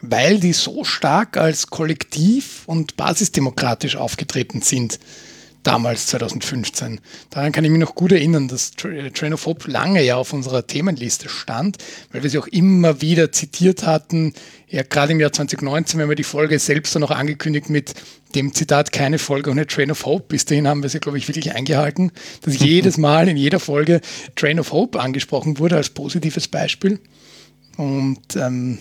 weil 0.00 0.40
die 0.40 0.52
so 0.52 0.84
stark 0.84 1.36
als 1.36 1.68
Kollektiv 1.68 2.62
und 2.66 2.96
basisdemokratisch 2.96 3.96
aufgetreten 3.96 4.62
sind 4.62 4.98
damals 5.64 6.06
2015. 6.08 7.00
Daran 7.30 7.52
kann 7.52 7.64
ich 7.64 7.70
mich 7.70 7.80
noch 7.80 7.94
gut 7.94 8.12
erinnern, 8.12 8.48
dass 8.48 8.72
Train 8.72 9.32
of 9.32 9.46
Hope 9.46 9.70
lange 9.70 10.02
ja 10.02 10.16
auf 10.16 10.32
unserer 10.32 10.66
Themenliste 10.66 11.28
stand, 11.28 11.78
weil 12.12 12.22
wir 12.22 12.30
sie 12.30 12.38
auch 12.38 12.46
immer 12.46 13.00
wieder 13.00 13.32
zitiert 13.32 13.84
hatten. 13.84 14.34
Ja, 14.68 14.82
gerade 14.82 15.12
im 15.12 15.20
Jahr 15.20 15.32
2019, 15.32 15.98
wenn 15.98 16.08
wir 16.08 16.16
die 16.16 16.22
Folge 16.22 16.58
selbst 16.58 16.94
dann 16.94 17.00
noch 17.00 17.10
angekündigt 17.10 17.70
mit 17.70 17.94
dem 18.34 18.52
Zitat 18.52 18.92
keine 18.92 19.18
Folge 19.18 19.50
ohne 19.50 19.66
Train 19.66 19.90
of 19.90 20.04
Hope. 20.04 20.26
Bis 20.28 20.44
dahin 20.44 20.68
haben 20.68 20.82
wir 20.82 20.90
sie, 20.90 21.00
glaube 21.00 21.18
ich, 21.18 21.28
wirklich 21.28 21.54
eingehalten, 21.54 22.12
dass 22.42 22.58
jedes 22.58 22.98
Mal 22.98 23.28
in 23.28 23.36
jeder 23.36 23.60
Folge 23.60 24.00
Train 24.36 24.60
of 24.60 24.72
Hope 24.72 25.00
angesprochen 25.00 25.58
wurde 25.58 25.76
als 25.76 25.90
positives 25.90 26.48
Beispiel. 26.48 27.00
Und 27.76 28.36
ähm, 28.36 28.78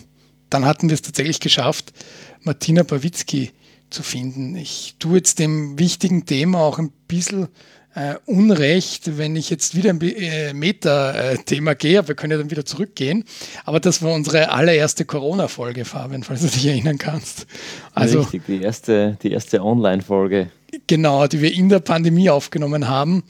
dann 0.49 0.65
hatten 0.65 0.89
wir 0.89 0.93
es 0.93 1.01
tatsächlich 1.01 1.39
geschafft, 1.39 1.93
Martina 2.41 2.83
Bawitzki 2.83 3.51
zu 3.93 4.03
finden. 4.03 4.55
Ich 4.55 4.95
tue 4.99 5.17
jetzt 5.17 5.39
dem 5.39 5.79
wichtigen 5.79 6.25
Thema 6.25 6.59
auch 6.59 6.79
ein 6.79 6.91
bisschen 7.07 7.47
äh, 7.95 8.15
Unrecht, 8.25 9.17
wenn 9.17 9.35
ich 9.35 9.49
jetzt 9.49 9.75
wieder 9.75 9.91
ein 9.91 10.01
äh, 10.01 10.53
Meta-Thema 10.53 11.75
gehe, 11.75 12.07
wir 12.07 12.15
können 12.15 12.31
ja 12.31 12.37
dann 12.37 12.51
wieder 12.51 12.65
zurückgehen. 12.65 13.23
Aber 13.65 13.79
das 13.79 14.01
war 14.01 14.13
unsere 14.13 14.51
allererste 14.51 15.05
Corona-Folge, 15.05 15.85
Fabian, 15.85 16.23
falls 16.23 16.41
du 16.41 16.47
dich 16.47 16.65
erinnern 16.65 16.97
kannst. 16.97 17.45
Also, 17.93 18.21
Richtig, 18.21 18.45
die 18.47 18.61
erste, 18.61 19.17
die 19.21 19.31
erste 19.31 19.63
Online-Folge. 19.63 20.49
Genau, 20.87 21.27
die 21.27 21.41
wir 21.41 21.53
in 21.53 21.69
der 21.69 21.81
Pandemie 21.81 22.31
aufgenommen 22.31 22.87
haben, 22.87 23.23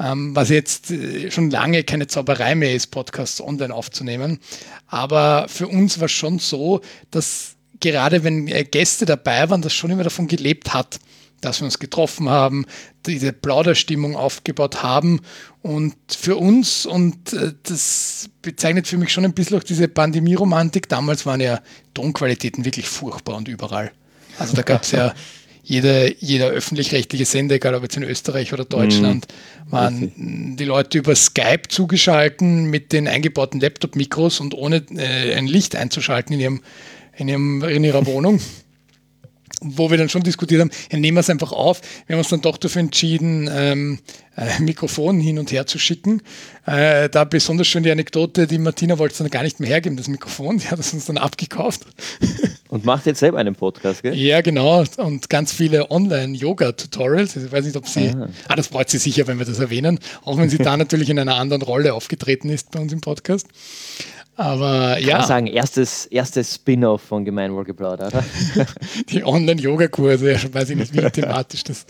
ähm, 0.00 0.34
was 0.34 0.48
jetzt 0.48 0.90
äh, 0.90 1.30
schon 1.30 1.50
lange 1.50 1.84
keine 1.84 2.08
Zauberei 2.08 2.56
mehr 2.56 2.74
ist, 2.74 2.88
Podcasts 2.88 3.40
online 3.40 3.72
aufzunehmen. 3.72 4.40
Aber 4.88 5.46
für 5.48 5.68
uns 5.68 6.00
war 6.00 6.06
es 6.06 6.12
schon 6.12 6.40
so, 6.40 6.80
dass 7.12 7.54
gerade 7.80 8.24
wenn 8.24 8.48
äh, 8.48 8.64
Gäste 8.64 9.06
dabei 9.06 9.48
waren, 9.50 9.62
das 9.62 9.72
schon 9.72 9.90
immer 9.90 10.04
davon 10.04 10.28
gelebt 10.28 10.74
hat, 10.74 10.98
dass 11.40 11.60
wir 11.60 11.66
uns 11.66 11.78
getroffen 11.78 12.28
haben, 12.28 12.66
diese 13.06 13.32
Plauderstimmung 13.32 14.16
aufgebaut 14.16 14.82
haben. 14.82 15.20
Und 15.62 15.94
für 16.08 16.36
uns, 16.36 16.84
und 16.84 17.32
äh, 17.32 17.52
das 17.62 18.28
bezeichnet 18.42 18.86
für 18.86 18.96
mich 18.96 19.12
schon 19.12 19.24
ein 19.24 19.34
bisschen 19.34 19.58
auch 19.58 19.62
diese 19.62 19.88
Pandemie-Romantik, 19.88 20.88
damals 20.88 21.26
waren 21.26 21.40
ja 21.40 21.60
Tonqualitäten 21.94 22.64
wirklich 22.64 22.88
furchtbar 22.88 23.36
und 23.36 23.48
überall. 23.48 23.92
Also 24.38 24.56
da 24.56 24.62
gab 24.62 24.82
es 24.82 24.92
ja 24.92 25.14
jede, 25.62 26.14
jeder 26.18 26.48
öffentlich-rechtliche 26.48 27.24
Sender, 27.24 27.56
egal 27.56 27.74
ob 27.74 27.82
jetzt 27.82 27.96
in 27.96 28.02
Österreich 28.02 28.52
oder 28.52 28.64
Deutschland, 28.64 29.26
mhm. 29.66 29.72
waren 29.72 30.56
die 30.56 30.64
Leute 30.64 30.98
über 30.98 31.14
Skype 31.14 31.68
zugeschalten 31.68 32.64
mit 32.70 32.92
den 32.92 33.06
eingebauten 33.06 33.60
Laptop-Mikros 33.60 34.40
und 34.40 34.54
ohne 34.54 34.82
äh, 34.96 35.34
ein 35.34 35.46
Licht 35.46 35.76
einzuschalten 35.76 36.34
in 36.34 36.40
ihrem 36.40 36.60
in, 37.18 37.28
ihrem, 37.28 37.62
in 37.64 37.84
ihrer 37.84 38.06
Wohnung 38.06 38.40
wo 39.60 39.90
wir 39.90 39.98
dann 39.98 40.08
schon 40.08 40.22
diskutiert 40.22 40.60
haben, 40.60 40.70
ja, 40.90 40.98
nehmen 40.98 41.16
wir 41.16 41.20
es 41.20 41.30
einfach 41.30 41.52
auf. 41.52 41.80
Wir 42.06 42.14
haben 42.14 42.20
uns 42.20 42.28
dann 42.28 42.40
doch 42.40 42.58
dafür 42.58 42.80
entschieden, 42.80 43.48
ähm, 43.52 43.98
äh, 44.36 44.60
Mikrofon 44.60 45.20
hin 45.20 45.38
und 45.38 45.50
her 45.50 45.66
zu 45.66 45.78
schicken. 45.78 46.22
Äh, 46.66 47.08
da 47.08 47.24
besonders 47.24 47.66
schön 47.66 47.82
die 47.82 47.90
Anekdote, 47.90 48.46
die 48.46 48.58
Martina 48.58 48.98
wollte 48.98 49.12
es 49.12 49.18
dann 49.18 49.30
gar 49.30 49.42
nicht 49.42 49.58
mehr 49.58 49.68
hergeben, 49.68 49.96
das 49.96 50.08
Mikrofon, 50.08 50.58
die 50.58 50.68
hat 50.68 50.78
es 50.78 50.92
uns 50.92 51.06
dann 51.06 51.18
abgekauft. 51.18 51.86
Und 52.68 52.84
macht 52.84 53.06
jetzt 53.06 53.20
selber 53.20 53.38
einen 53.38 53.54
Podcast, 53.54 54.02
gell? 54.02 54.14
Ja, 54.14 54.42
genau. 54.42 54.84
Und 54.98 55.30
ganz 55.30 55.52
viele 55.52 55.90
Online-Yoga-Tutorials. 55.90 57.34
Ich 57.36 57.50
weiß 57.50 57.64
nicht, 57.64 57.76
ob 57.76 57.88
sie. 57.88 58.10
Aha. 58.10 58.28
Ah, 58.46 58.56
das 58.56 58.66
freut 58.66 58.90
sie 58.90 58.98
sicher, 58.98 59.26
wenn 59.26 59.38
wir 59.38 59.46
das 59.46 59.58
erwähnen. 59.58 59.98
Auch 60.22 60.36
wenn 60.36 60.50
sie 60.50 60.58
da 60.58 60.76
natürlich 60.76 61.08
in 61.08 61.18
einer 61.18 61.36
anderen 61.36 61.62
Rolle 61.62 61.94
aufgetreten 61.94 62.50
ist 62.50 62.70
bei 62.70 62.78
uns 62.78 62.92
im 62.92 63.00
Podcast. 63.00 63.46
Aber 64.38 65.00
ja. 65.00 65.18
Kann 65.18 65.26
sagen, 65.26 65.46
erstes, 65.48 66.06
erstes 66.06 66.54
Spin-off 66.54 67.02
von 67.02 67.24
Gemeinwohlgeplauder, 67.24 68.06
oder? 68.06 68.24
Die 69.08 69.24
Online-Yoga-Kurse, 69.24 70.30
ja, 70.30 70.38
weiß 70.54 70.70
ich 70.70 70.76
nicht, 70.76 70.94
wie 70.94 71.10
thematisch 71.10 71.64
das 71.64 71.86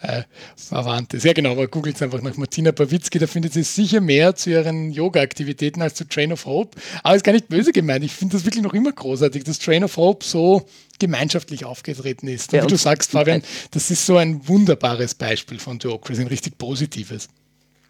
äh, 0.00 0.22
verwandt 0.56 1.14
ist. 1.14 1.24
Ja, 1.24 1.32
genau, 1.32 1.52
aber 1.52 1.68
googelt 1.68 2.02
einfach 2.02 2.20
nach 2.20 2.36
Martina 2.36 2.72
Pawitzki, 2.72 3.20
da 3.20 3.28
findet 3.28 3.52
sie 3.52 3.62
sicher 3.62 4.00
mehr 4.00 4.34
zu 4.34 4.50
ihren 4.50 4.90
Yoga-Aktivitäten 4.90 5.82
als 5.82 5.94
zu 5.94 6.04
Train 6.08 6.32
of 6.32 6.46
Hope. 6.46 6.76
Aber 7.04 7.14
ist 7.14 7.22
gar 7.22 7.30
nicht 7.30 7.48
böse 7.48 7.70
gemeint. 7.70 8.04
Ich 8.04 8.12
finde 8.12 8.36
das 8.36 8.44
wirklich 8.44 8.64
noch 8.64 8.74
immer 8.74 8.90
großartig, 8.90 9.44
dass 9.44 9.60
Train 9.60 9.84
of 9.84 9.96
Hope 9.96 10.24
so 10.24 10.66
gemeinschaftlich 10.98 11.64
aufgetreten 11.64 12.26
ist. 12.26 12.52
Und 12.52 12.56
ja, 12.56 12.64
wie 12.64 12.68
du 12.70 12.76
sagst, 12.76 13.12
Fabian, 13.12 13.44
das 13.70 13.92
ist 13.92 14.04
so 14.04 14.16
ein 14.16 14.48
wunderbares 14.48 15.14
Beispiel 15.14 15.60
von 15.60 15.78
Theocracy, 15.78 16.22
ein 16.22 16.26
richtig 16.26 16.58
positives. 16.58 17.28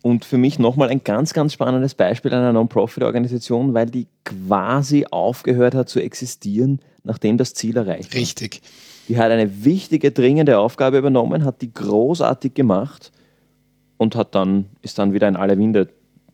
Und 0.05 0.27
für 0.27 0.37
mich 0.37 0.59
nochmal 0.59 0.91
ein 0.91 1.03
ganz, 1.03 1.33
ganz 1.33 1.55
spannendes 1.55 1.95
Beispiel 1.95 2.35
einer 2.35 2.53
Non-Profit-Organisation, 2.53 3.73
weil 3.73 3.87
die 3.87 4.07
quasi 4.23 5.07
aufgehört 5.11 5.75
hat 5.75 5.89
zu 5.89 5.99
existieren, 5.99 6.81
nachdem 7.05 7.39
das 7.39 7.55
Ziel 7.55 7.79
erreicht 7.79 8.13
war. 8.13 8.21
Richtig. 8.21 8.61
Die 9.09 9.17
hat 9.17 9.31
eine 9.31 9.65
wichtige, 9.65 10.11
dringende 10.11 10.59
Aufgabe 10.59 10.99
übernommen, 10.99 11.43
hat 11.47 11.63
die 11.63 11.73
großartig 11.73 12.53
gemacht 12.53 13.13
und 13.97 14.15
hat 14.15 14.35
dann, 14.35 14.67
ist 14.83 14.99
dann 14.99 15.15
wieder 15.15 15.27
in 15.27 15.37
alle 15.37 15.57
Winde 15.57 15.89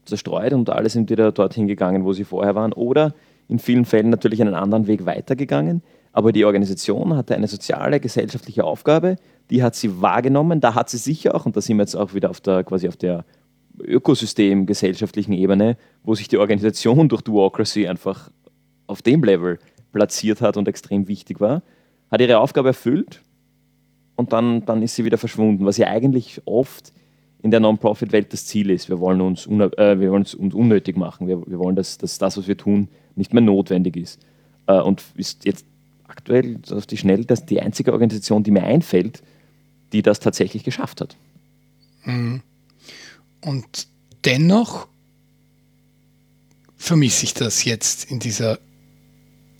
zerstreut 0.04 0.52
und 0.52 0.68
alle 0.68 0.88
sind 0.88 1.08
wieder 1.08 1.30
dorthin 1.30 1.68
gegangen, 1.68 2.04
wo 2.04 2.12
sie 2.12 2.24
vorher 2.24 2.56
waren. 2.56 2.72
Oder 2.72 3.14
in 3.46 3.60
vielen 3.60 3.84
Fällen 3.84 4.10
natürlich 4.10 4.40
einen 4.40 4.54
anderen 4.54 4.88
Weg 4.88 5.06
weitergegangen. 5.06 5.84
Aber 6.12 6.32
die 6.32 6.44
Organisation 6.44 7.14
hatte 7.14 7.36
eine 7.36 7.46
soziale, 7.46 8.00
gesellschaftliche 8.00 8.64
Aufgabe, 8.64 9.14
die 9.50 9.62
hat 9.62 9.76
sie 9.76 10.02
wahrgenommen. 10.02 10.60
Da 10.60 10.74
hat 10.74 10.90
sie 10.90 10.98
sicher 10.98 11.36
auch, 11.36 11.46
und 11.46 11.56
da 11.56 11.60
sind 11.60 11.76
wir 11.76 11.84
jetzt 11.84 11.94
auch 11.94 12.14
wieder 12.14 12.30
auf 12.30 12.40
der, 12.40 12.64
quasi 12.64 12.88
auf 12.88 12.96
der 12.96 13.24
Ökosystem, 13.84 14.66
gesellschaftlichen 14.66 15.32
Ebene, 15.32 15.76
wo 16.02 16.14
sich 16.14 16.28
die 16.28 16.38
Organisation 16.38 17.08
durch 17.08 17.22
Duocracy 17.22 17.86
einfach 17.86 18.30
auf 18.86 19.02
dem 19.02 19.22
Level 19.22 19.58
platziert 19.92 20.40
hat 20.40 20.56
und 20.56 20.68
extrem 20.68 21.08
wichtig 21.08 21.40
war, 21.40 21.62
hat 22.10 22.20
ihre 22.20 22.38
Aufgabe 22.38 22.68
erfüllt 22.68 23.22
und 24.16 24.32
dann, 24.32 24.64
dann 24.66 24.82
ist 24.82 24.96
sie 24.96 25.04
wieder 25.04 25.18
verschwunden, 25.18 25.64
was 25.64 25.76
ja 25.76 25.86
eigentlich 25.88 26.42
oft 26.44 26.92
in 27.42 27.50
der 27.50 27.60
Non-Profit-Welt 27.60 28.32
das 28.32 28.46
Ziel 28.46 28.70
ist. 28.70 28.88
Wir 28.88 29.00
wollen 29.00 29.20
uns, 29.20 29.46
äh, 29.46 29.98
wir 29.98 30.10
wollen 30.10 30.22
uns 30.22 30.34
unnötig 30.34 30.96
machen. 30.96 31.26
Wir, 31.26 31.40
wir 31.46 31.58
wollen, 31.58 31.76
dass, 31.76 31.96
dass 31.96 32.18
das, 32.18 32.36
was 32.36 32.46
wir 32.46 32.56
tun, 32.56 32.88
nicht 33.16 33.32
mehr 33.32 33.42
notwendig 33.42 33.96
ist. 33.96 34.20
Äh, 34.66 34.80
und 34.80 35.02
ist 35.14 35.44
jetzt 35.44 35.64
aktuell 36.06 36.58
auf 36.70 36.86
die 36.86 36.96
Schnelle 36.96 37.24
das 37.24 37.46
die 37.46 37.60
einzige 37.60 37.92
Organisation, 37.92 38.42
die 38.42 38.50
mir 38.50 38.64
einfällt, 38.64 39.22
die 39.92 40.02
das 40.02 40.20
tatsächlich 40.20 40.64
geschafft 40.64 41.00
hat. 41.00 41.16
Mhm. 42.04 42.42
Und 43.41 43.88
dennoch 44.24 44.88
vermisse 46.76 47.24
ich 47.24 47.34
das 47.34 47.64
jetzt 47.64 48.11
in 48.11 48.18
dieser 48.20 48.59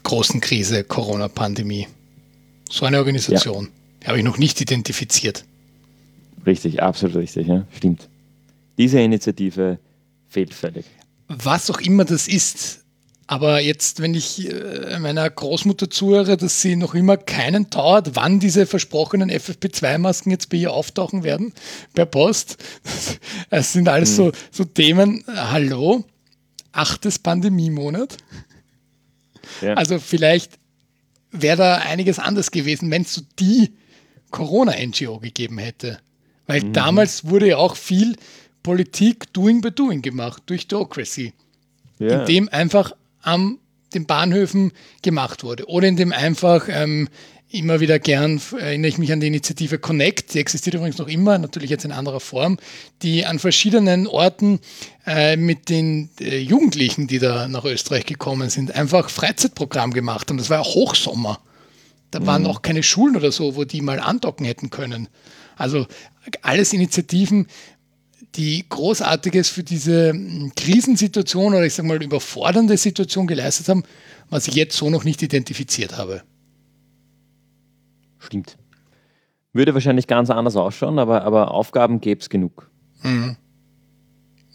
großen 0.03 0.41
Krise 0.41 0.85
Corona-Pandemie. 0.85 1.87
So 2.71 2.87
eine 2.87 2.99
Organisation 2.99 3.71
ja. 4.03 4.09
habe 4.09 4.19
ich 4.19 4.25
noch 4.25 4.39
nicht 4.39 4.61
identifiziert. 4.61 5.45
Richtig, 6.47 6.83
absolut 6.83 7.17
richtig, 7.17 7.49
ja, 7.49 7.67
stimmt. 7.77 8.09
Diese 8.79 9.01
Initiative 9.01 9.79
fehlt 10.29 10.55
völlig. 10.55 10.87
Was 11.29 11.71
auch 11.71 11.81
immer 11.81 12.05
das 12.05 12.29
ist, 12.29 12.85
aber 13.31 13.61
jetzt, 13.61 14.03
wenn 14.03 14.15
ich 14.15 14.51
äh, 14.51 14.99
meiner 14.99 15.31
Großmutter 15.31 15.89
zuhöre, 15.89 16.37
dass 16.37 16.63
sie 16.63 16.75
noch 16.75 16.97
immer 16.97 17.17
keinen 17.17 17.71
dauert, 17.71 18.17
wann 18.17 18.41
diese 18.41 18.67
versprochenen 18.67 19.31
FFP2-Masken 19.31 20.33
jetzt 20.33 20.49
bei 20.49 20.57
ihr 20.57 20.73
auftauchen 20.73 21.23
werden, 21.23 21.53
per 21.95 22.07
Post. 22.07 22.57
Es 23.51 23.73
sind 23.73 23.89
alles 23.89 24.11
mhm. 24.13 24.17
so, 24.17 24.33
so 24.51 24.65
Themen. 24.65 25.23
Hallo, 25.29 26.05
achtes 26.73 27.21
Pandemiemonat. 27.21 28.17
Ja. 29.61 29.75
Also 29.75 30.01
vielleicht 30.01 30.59
wäre 31.31 31.57
da 31.57 31.75
einiges 31.77 32.19
anders 32.19 32.51
gewesen, 32.51 32.91
wenn 32.91 33.03
es 33.03 33.15
so 33.15 33.23
die 33.39 33.75
Corona-NGO 34.33 35.21
gegeben 35.21 35.59
hätte. 35.59 36.01
Weil 36.49 36.65
mhm. 36.65 36.73
damals 36.73 37.27
wurde 37.27 37.51
ja 37.51 37.59
auch 37.59 37.77
viel 37.77 38.17
Politik 38.65 39.33
doing 39.33 39.61
by 39.61 39.71
doing 39.71 40.03
gemacht 40.03 40.43
durch 40.47 40.67
Democracy. 40.67 41.33
Ja. 42.01 42.23
Indem 42.23 42.49
einfach 42.49 42.93
an 43.23 43.59
den 43.95 44.07
Bahnhöfen 44.07 44.73
gemacht 45.03 45.43
wurde. 45.43 45.69
Oder 45.69 45.89
indem 45.89 46.13
einfach 46.13 46.69
ähm, 46.69 47.09
immer 47.51 47.81
wieder 47.81 47.99
gern 47.99 48.41
erinnere 48.59 48.89
ich 48.89 48.99
mich 48.99 49.13
an 49.13 49.21
die 49.21 49.27
Initiative 49.27 49.79
Connect, 49.79 50.35
die 50.35 50.39
existiert 50.39 50.75
übrigens 50.75 50.99
noch 50.99 51.09
immer, 51.09 51.39
natürlich 51.39 51.71
jetzt 51.71 51.85
in 51.85 51.93
anderer 51.93 52.21
Form, 52.21 52.59
die 53.03 53.27
an 53.27 53.39
verschiedenen 53.39 54.07
Orten 54.07 54.61
äh, 55.07 55.37
mit 55.37 55.69
den 55.69 56.11
äh, 56.21 56.39
Jugendlichen, 56.39 57.09
die 57.09 57.19
da 57.19 57.49
nach 57.49 57.65
Österreich 57.65 58.07
gekommen 58.07 58.51
sind, 58.51 58.75
einfach 58.75 59.11
Freizeitprogramm 59.11 59.93
gemacht 59.93 60.31
haben. 60.31 60.39
Das 60.39 60.51
war 60.51 60.59
ja 60.59 60.65
Hochsommer. 60.65 61.41
Da 62.13 62.25
waren 62.27 62.43
mhm. 62.43 62.49
auch 62.49 62.63
keine 62.63 62.83
Schulen 62.83 63.17
oder 63.17 63.33
so, 63.33 63.57
wo 63.57 63.65
die 63.65 63.83
mal 63.83 64.01
andocken 64.01 64.47
hätten 64.47 64.71
können. 64.71 65.09
Also 65.57 65.87
alles 66.43 66.73
Initiativen, 66.73 67.47
die 68.37 68.65
Großartiges 68.69 69.49
für 69.49 69.63
diese 69.63 70.11
hm, 70.11 70.53
Krisensituation 70.57 71.55
oder 71.55 71.65
ich 71.65 71.75
sage 71.75 71.89
mal 71.89 72.03
überfordernde 72.03 72.77
Situation 72.77 73.27
geleistet 73.27 73.69
haben, 73.69 73.83
was 74.29 74.49
ich 74.49 74.55
jetzt 74.55 74.77
so 74.77 74.91
noch 74.91 75.05
nicht 75.05 75.23
identifiziert 75.23 75.97
habe. 75.97 76.23
Stimmt. 78.19 78.57
Würde 79.53 79.75
wahrscheinlich 79.75 80.07
ganz 80.07 80.31
anders 80.31 80.57
ausschauen, 80.57 80.99
aber, 80.99 81.23
aber 81.23 81.51
Aufgaben 81.51 82.01
gäbe 82.01 82.21
es 82.21 82.29
genug. 82.29 82.71
Mhm. 83.03 83.37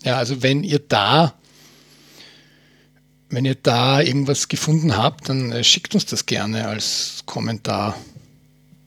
Ja, 0.03 0.17
also 0.17 0.43
wenn 0.43 0.63
ihr 0.63 0.79
da, 0.79 1.33
wenn 3.29 3.43
ihr 3.43 3.55
da 3.55 3.99
irgendwas 3.99 4.47
gefunden 4.47 4.95
habt, 4.95 5.27
dann 5.27 5.51
äh, 5.51 5.63
schickt 5.63 5.95
uns 5.95 6.05
das 6.05 6.25
gerne 6.25 6.67
als 6.67 7.23
Kommentar. 7.25 7.97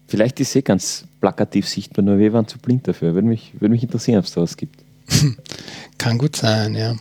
Vielleicht 0.07 0.41
ist 0.41 0.53
sie 0.53 0.62
ganz 0.62 1.07
plakativ 1.20 1.68
sichtbar, 1.68 2.04
nur 2.04 2.18
wir 2.18 2.32
waren 2.32 2.46
zu 2.46 2.58
blind 2.58 2.88
dafür. 2.88 3.14
Würde 3.14 3.28
mich, 3.28 3.54
würde 3.60 3.70
mich 3.70 3.82
interessieren, 3.82 4.18
ob 4.18 4.24
es 4.24 4.32
da 4.32 4.42
was 4.42 4.56
gibt. 4.56 4.84
Kann 5.98 6.18
gut 6.18 6.36
sein, 6.36 6.74
ja. 6.74 6.94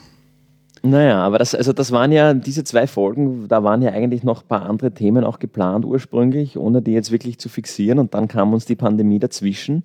Naja, 0.83 1.19
aber 1.23 1.39
das, 1.39 1.55
also 1.55 1.73
das 1.73 1.91
waren 1.91 2.11
ja 2.11 2.33
diese 2.33 2.63
zwei 2.63 2.87
Folgen, 2.87 3.47
da 3.47 3.63
waren 3.63 3.81
ja 3.81 3.91
eigentlich 3.91 4.23
noch 4.23 4.43
ein 4.43 4.47
paar 4.47 4.69
andere 4.69 4.91
Themen 4.91 5.23
auch 5.23 5.39
geplant 5.39 5.85
ursprünglich, 5.85 6.57
ohne 6.57 6.81
die 6.81 6.91
jetzt 6.91 7.11
wirklich 7.11 7.39
zu 7.39 7.49
fixieren. 7.49 7.99
Und 7.99 8.13
dann 8.13 8.27
kam 8.27 8.53
uns 8.53 8.65
die 8.65 8.75
Pandemie 8.75 9.19
dazwischen 9.19 9.83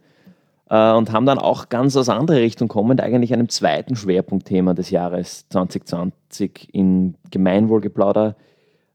äh, 0.70 0.92
und 0.92 1.12
haben 1.12 1.26
dann 1.26 1.38
auch 1.38 1.68
ganz 1.68 1.96
aus 1.96 2.08
anderer 2.08 2.38
Richtung 2.38 2.68
kommend 2.68 3.00
eigentlich 3.00 3.32
einem 3.32 3.48
zweiten 3.48 3.96
Schwerpunktthema 3.96 4.74
des 4.74 4.90
Jahres 4.90 5.48
2020 5.48 6.68
in 6.72 7.14
Gemeinwohlgeplauder 7.30 8.36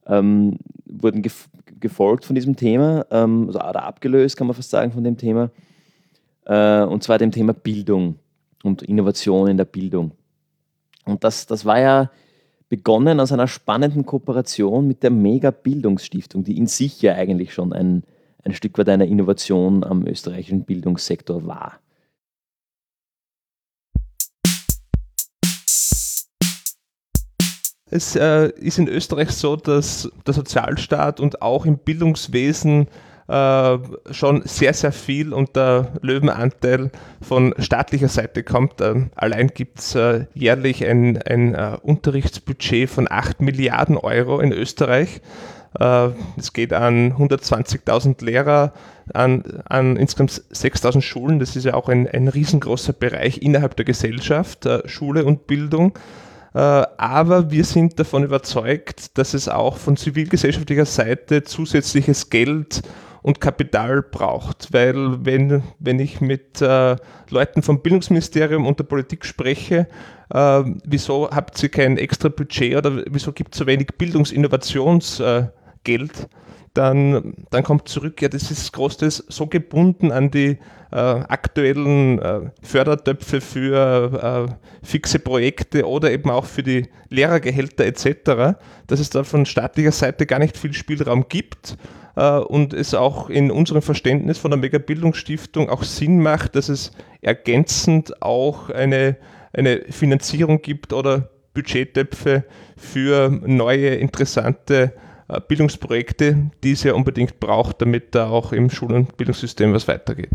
ähm, 0.07 0.57
wurden 0.85 1.21
gef 1.21 1.49
gefolgt 1.79 2.25
von 2.25 2.33
diesem 2.33 2.55
Thema, 2.55 3.05
ähm, 3.11 3.47
also 3.47 3.59
oder 3.59 3.83
abgelöst, 3.83 4.35
kann 4.35 4.47
man 4.47 4.55
fast 4.55 4.71
sagen, 4.71 4.91
von 4.91 5.03
dem 5.03 5.15
Thema. 5.15 5.51
Äh, 6.45 6.81
und 6.83 7.03
zwar 7.03 7.19
dem 7.19 7.31
Thema 7.31 7.53
Bildung 7.53 8.15
und 8.63 8.81
Innovation 8.81 9.47
in 9.47 9.57
der 9.57 9.65
Bildung. 9.65 10.11
Und 11.05 11.23
das, 11.23 11.45
das 11.45 11.65
war 11.65 11.79
ja 11.79 12.09
begonnen 12.69 13.19
aus 13.19 13.31
einer 13.31 13.47
spannenden 13.47 14.05
Kooperation 14.05 14.87
mit 14.87 15.03
der 15.03 15.11
Mega 15.11 15.51
Bildungsstiftung, 15.51 16.43
die 16.43 16.57
in 16.57 16.67
sich 16.67 17.01
ja 17.01 17.13
eigentlich 17.13 17.53
schon 17.53 17.73
ein, 17.73 18.03
ein 18.43 18.53
Stück 18.53 18.77
weit 18.77 18.89
eine 18.89 19.07
Innovation 19.07 19.83
am 19.83 20.05
österreichischen 20.05 20.63
Bildungssektor 20.63 21.45
war. 21.45 21.79
Es 27.89 28.15
äh, 28.15 28.49
ist 28.49 28.79
in 28.79 28.87
Österreich 28.89 29.31
so, 29.31 29.55
dass 29.55 30.11
der 30.25 30.33
Sozialstaat 30.33 31.19
und 31.19 31.41
auch 31.41 31.65
im 31.65 31.77
Bildungswesen 31.77 32.87
äh, 33.27 33.77
schon 34.11 34.41
sehr, 34.45 34.73
sehr 34.73 34.91
viel 34.91 35.33
und 35.33 35.55
der 35.55 35.93
Löwenanteil 36.01 36.91
von 37.21 37.53
staatlicher 37.59 38.07
Seite 38.07 38.43
kommt. 38.43 38.81
Äh, 38.81 39.05
allein 39.15 39.47
gibt 39.47 39.79
es 39.79 39.95
äh, 39.95 40.25
jährlich 40.33 40.85
ein, 40.85 41.21
ein 41.21 41.55
äh, 41.55 41.77
Unterrichtsbudget 41.81 42.89
von 42.89 43.07
8 43.09 43.41
Milliarden 43.41 43.97
Euro 43.97 44.39
in 44.39 44.51
Österreich. 44.51 45.21
Äh, 45.79 46.09
es 46.37 46.51
geht 46.53 46.73
an 46.73 47.13
120.000 47.13 48.23
Lehrer, 48.23 48.73
an, 49.13 49.43
an 49.65 49.95
insgesamt 49.95 50.31
6.000 50.53 51.01
Schulen. 51.01 51.39
Das 51.39 51.55
ist 51.55 51.65
ja 51.65 51.73
auch 51.73 51.87
ein, 51.87 52.07
ein 52.07 52.27
riesengroßer 52.27 52.93
Bereich 52.93 53.41
innerhalb 53.41 53.77
der 53.77 53.85
Gesellschaft, 53.85 54.67
Schule 54.85 55.23
und 55.23 55.47
Bildung. 55.47 55.97
Äh, 56.53 56.59
aber 56.59 57.51
wir 57.51 57.63
sind 57.63 57.99
davon 57.99 58.23
überzeugt, 58.23 59.17
dass 59.17 59.33
es 59.33 59.49
auch 59.49 59.77
von 59.77 59.97
zivilgesellschaftlicher 59.97 60.85
Seite 60.85 61.43
zusätzliches 61.43 62.29
Geld 62.29 62.81
und 63.21 63.41
Kapital 63.41 64.01
braucht. 64.01 64.71
Weil 64.71 65.25
wenn, 65.25 65.63
wenn 65.79 65.99
ich 65.99 66.21
mit 66.21 66.61
äh, 66.61 66.95
Leuten 67.29 67.61
vom 67.61 67.81
Bildungsministerium 67.81 68.65
und 68.65 68.79
der 68.79 68.85
Politik 68.85 69.25
spreche, 69.25 69.87
äh, 70.33 70.63
wieso 70.85 71.29
habt 71.29 71.61
ihr 71.61 71.69
kein 71.69 71.97
extra 71.97 72.29
Budget 72.29 72.75
oder 72.75 73.03
wieso 73.09 73.33
gibt 73.33 73.53
es 73.53 73.59
so 73.59 73.67
wenig 73.67 73.87
Bildungsinnovationsgeld, 73.97 75.51
dann, 76.77 77.33
dann 77.49 77.63
kommt 77.63 77.89
zurück, 77.89 78.21
ja, 78.21 78.29
das 78.29 78.51
ist 78.51 78.71
großteils 78.71 79.25
so 79.29 79.47
gebunden 79.47 80.11
an 80.11 80.29
die 80.29 80.59
äh, 80.91 80.95
aktuellen 80.95 82.19
äh, 82.19 82.51
Fördertöpfe 82.61 83.41
für 83.41 84.47
äh, 84.51 84.85
fixe 84.85 85.17
Projekte 85.19 85.87
oder 85.87 86.11
eben 86.11 86.29
auch 86.29 86.45
für 86.45 86.61
die 86.61 86.87
Lehrergehälter 87.09 87.85
etc., 87.85 88.59
dass 88.85 88.99
es 88.99 89.09
da 89.09 89.23
von 89.23 89.45
staatlicher 89.45 89.91
Seite 89.91 90.27
gar 90.27 90.37
nicht 90.39 90.55
viel 90.55 90.73
Spielraum 90.73 91.27
gibt 91.27 91.77
äh, 92.15 92.37
und 92.37 92.73
es 92.73 92.93
auch 92.93 93.31
in 93.31 93.49
unserem 93.49 93.81
Verständnis 93.81 94.37
von 94.37 94.51
der 94.51 94.59
Megabildungsstiftung 94.59 95.69
auch 95.69 95.83
Sinn 95.83 96.21
macht, 96.21 96.55
dass 96.55 96.69
es 96.69 96.91
ergänzend 97.21 98.21
auch 98.21 98.69
eine, 98.69 99.17
eine 99.51 99.81
Finanzierung 99.89 100.61
gibt 100.61 100.93
oder 100.93 101.31
Budgettöpfe 101.55 102.43
für 102.77 103.29
neue 103.29 103.95
interessante 103.95 104.93
äh, 104.93 105.06
Bildungsprojekte, 105.47 106.51
die 106.63 106.71
es 106.71 106.83
ja 106.83 106.93
unbedingt 106.93 107.39
braucht, 107.39 107.81
damit 107.81 108.15
da 108.15 108.29
auch 108.29 108.53
im 108.53 108.69
Schul- 108.69 108.93
und 108.93 109.17
Bildungssystem 109.17 109.73
was 109.73 109.87
weitergeht. 109.87 110.29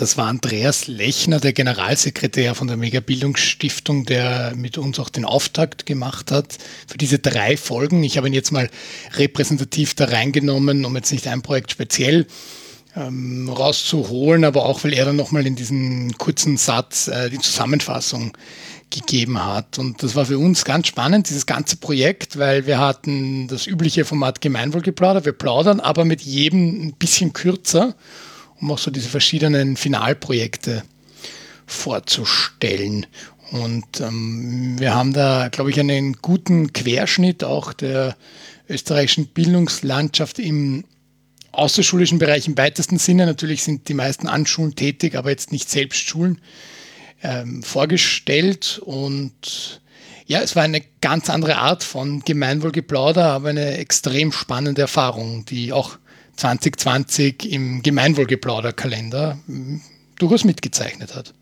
Das 0.00 0.16
war 0.16 0.28
Andreas 0.28 0.86
Lechner, 0.86 1.40
der 1.40 1.52
Generalsekretär 1.52 2.54
von 2.54 2.68
der 2.68 2.78
Megabildungsstiftung, 2.78 4.06
der 4.06 4.54
mit 4.56 4.78
uns 4.78 4.98
auch 4.98 5.10
den 5.10 5.26
Auftakt 5.26 5.84
gemacht 5.84 6.32
hat 6.32 6.56
für 6.86 6.96
diese 6.96 7.18
drei 7.18 7.58
Folgen. 7.58 8.02
Ich 8.02 8.16
habe 8.16 8.26
ihn 8.26 8.32
jetzt 8.32 8.50
mal 8.50 8.70
repräsentativ 9.12 9.94
da 9.94 10.06
reingenommen, 10.06 10.86
um 10.86 10.96
jetzt 10.96 11.12
nicht 11.12 11.28
ein 11.28 11.42
Projekt 11.42 11.72
speziell 11.72 12.26
ähm, 12.96 13.48
rauszuholen, 13.48 14.44
aber 14.44 14.66
auch, 14.66 14.84
weil 14.84 14.94
er 14.94 15.04
dann 15.04 15.16
nochmal 15.16 15.46
in 15.46 15.56
diesem 15.56 16.16
kurzen 16.18 16.56
Satz 16.56 17.08
äh, 17.08 17.30
die 17.30 17.38
Zusammenfassung 17.38 18.36
gegeben 18.90 19.44
hat. 19.44 19.78
Und 19.78 20.02
das 20.02 20.16
war 20.16 20.26
für 20.26 20.38
uns 20.38 20.64
ganz 20.64 20.88
spannend, 20.88 21.28
dieses 21.30 21.46
ganze 21.46 21.76
Projekt, 21.76 22.38
weil 22.38 22.66
wir 22.66 22.78
hatten 22.78 23.46
das 23.46 23.66
übliche 23.66 24.04
Format 24.04 24.40
Gemeinwohlgeplauder. 24.40 25.24
Wir 25.24 25.32
plaudern 25.32 25.78
aber 25.78 26.04
mit 26.04 26.22
jedem 26.22 26.88
ein 26.88 26.94
bisschen 26.94 27.32
kürzer 27.32 27.94
um 28.60 28.70
auch 28.70 28.78
so 28.78 28.90
diese 28.90 29.08
verschiedenen 29.08 29.76
Finalprojekte 29.76 30.82
vorzustellen. 31.66 33.06
Und 33.52 34.00
ähm, 34.00 34.76
wir 34.78 34.94
haben 34.94 35.12
da, 35.12 35.48
glaube 35.48 35.70
ich, 35.70 35.80
einen 35.80 36.14
guten 36.14 36.72
Querschnitt 36.72 37.42
auch 37.42 37.72
der 37.72 38.16
österreichischen 38.68 39.26
Bildungslandschaft 39.26 40.38
im 40.38 40.84
außerschulischen 41.52 42.18
Bereich 42.18 42.46
im 42.46 42.56
weitesten 42.56 42.98
Sinne. 42.98 43.26
Natürlich 43.26 43.62
sind 43.62 43.88
die 43.88 43.94
meisten 43.94 44.28
an 44.28 44.46
Schulen 44.46 44.74
tätig, 44.74 45.16
aber 45.16 45.30
jetzt 45.30 45.52
nicht 45.52 45.68
selbst 45.68 46.00
Schulen 46.00 46.40
ähm, 47.22 47.62
vorgestellt. 47.62 48.80
Und 48.84 49.80
ja, 50.26 50.40
es 50.40 50.54
war 50.56 50.62
eine 50.62 50.82
ganz 51.00 51.28
andere 51.28 51.56
Art 51.56 51.82
von 51.82 52.20
Gemeinwohlgeplauder, 52.20 53.24
aber 53.24 53.48
eine 53.48 53.78
extrem 53.78 54.32
spannende 54.32 54.82
Erfahrung, 54.82 55.44
die 55.44 55.72
auch 55.72 55.98
2020 56.36 57.52
im 57.52 57.82
Gemeinwohlgeplauderkalender 57.82 59.38
hm, 59.46 59.80
durchaus 60.18 60.44
mitgezeichnet 60.44 61.14
hat. 61.14 61.34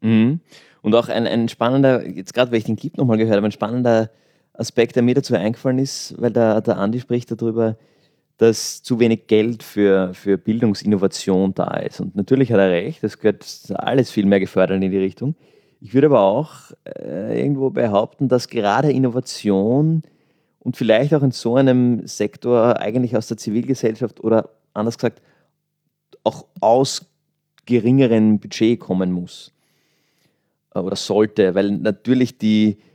Mhm. 0.00 0.40
Und 0.82 0.94
auch 0.96 1.08
ein, 1.08 1.26
ein 1.26 1.48
spannender, 1.48 2.06
jetzt 2.06 2.34
gerade 2.34 2.50
weil 2.50 2.58
ich 2.58 2.64
den 2.64 2.76
Clip 2.76 2.96
nochmal 2.96 3.16
gehört 3.16 3.36
habe, 3.36 3.46
ein 3.46 3.52
spannender 3.52 4.10
Aspekt, 4.52 4.96
der 4.96 5.02
mir 5.02 5.14
dazu 5.14 5.34
eingefallen 5.34 5.78
ist, 5.78 6.14
weil 6.18 6.32
der, 6.32 6.60
der 6.60 6.76
Andi 6.76 7.00
spricht 7.00 7.30
darüber, 7.30 7.76
dass 8.42 8.82
zu 8.82 8.98
wenig 8.98 9.28
Geld 9.28 9.62
für, 9.62 10.14
für 10.14 10.36
Bildungsinnovation 10.36 11.54
da 11.54 11.74
ist. 11.76 12.00
Und 12.00 12.16
natürlich 12.16 12.52
hat 12.52 12.58
er 12.58 12.70
recht, 12.70 13.04
das 13.04 13.18
gehört 13.18 13.46
alles 13.76 14.10
viel 14.10 14.26
mehr 14.26 14.40
gefördert 14.40 14.82
in 14.82 14.90
die 14.90 14.98
Richtung. 14.98 15.36
Ich 15.80 15.94
würde 15.94 16.08
aber 16.08 16.22
auch 16.22 16.72
äh, 16.84 17.40
irgendwo 17.40 17.70
behaupten, 17.70 18.26
dass 18.26 18.48
gerade 18.48 18.90
Innovation 18.90 20.02
und 20.58 20.76
vielleicht 20.76 21.14
auch 21.14 21.22
in 21.22 21.30
so 21.30 21.54
einem 21.54 22.04
Sektor 22.08 22.80
eigentlich 22.80 23.16
aus 23.16 23.28
der 23.28 23.36
Zivilgesellschaft 23.36 24.22
oder 24.24 24.50
anders 24.74 24.98
gesagt 24.98 25.22
auch 26.24 26.46
aus 26.60 27.06
geringeren 27.64 28.40
Budget 28.40 28.80
kommen 28.80 29.12
muss 29.12 29.52
äh, 30.74 30.80
oder 30.80 30.96
sollte, 30.96 31.54
weil 31.54 31.70
natürlich 31.70 32.38
die, 32.38 32.76
die 32.76 32.91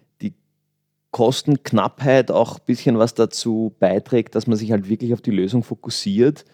Kostenknappheit 1.18 2.30
auch 2.30 2.60
ein 2.60 2.66
bisschen 2.68 3.00
was 3.00 3.16
dazu 3.16 3.74
beiträgt, 3.80 4.36
dass 4.36 4.46
man 4.46 4.56
sich 4.56 4.72
halt 4.72 4.88
wirklich 4.88 5.14
auf 5.14 5.22
die 5.22 5.32
Lösung 5.32 5.64
fokussiert 5.64 6.46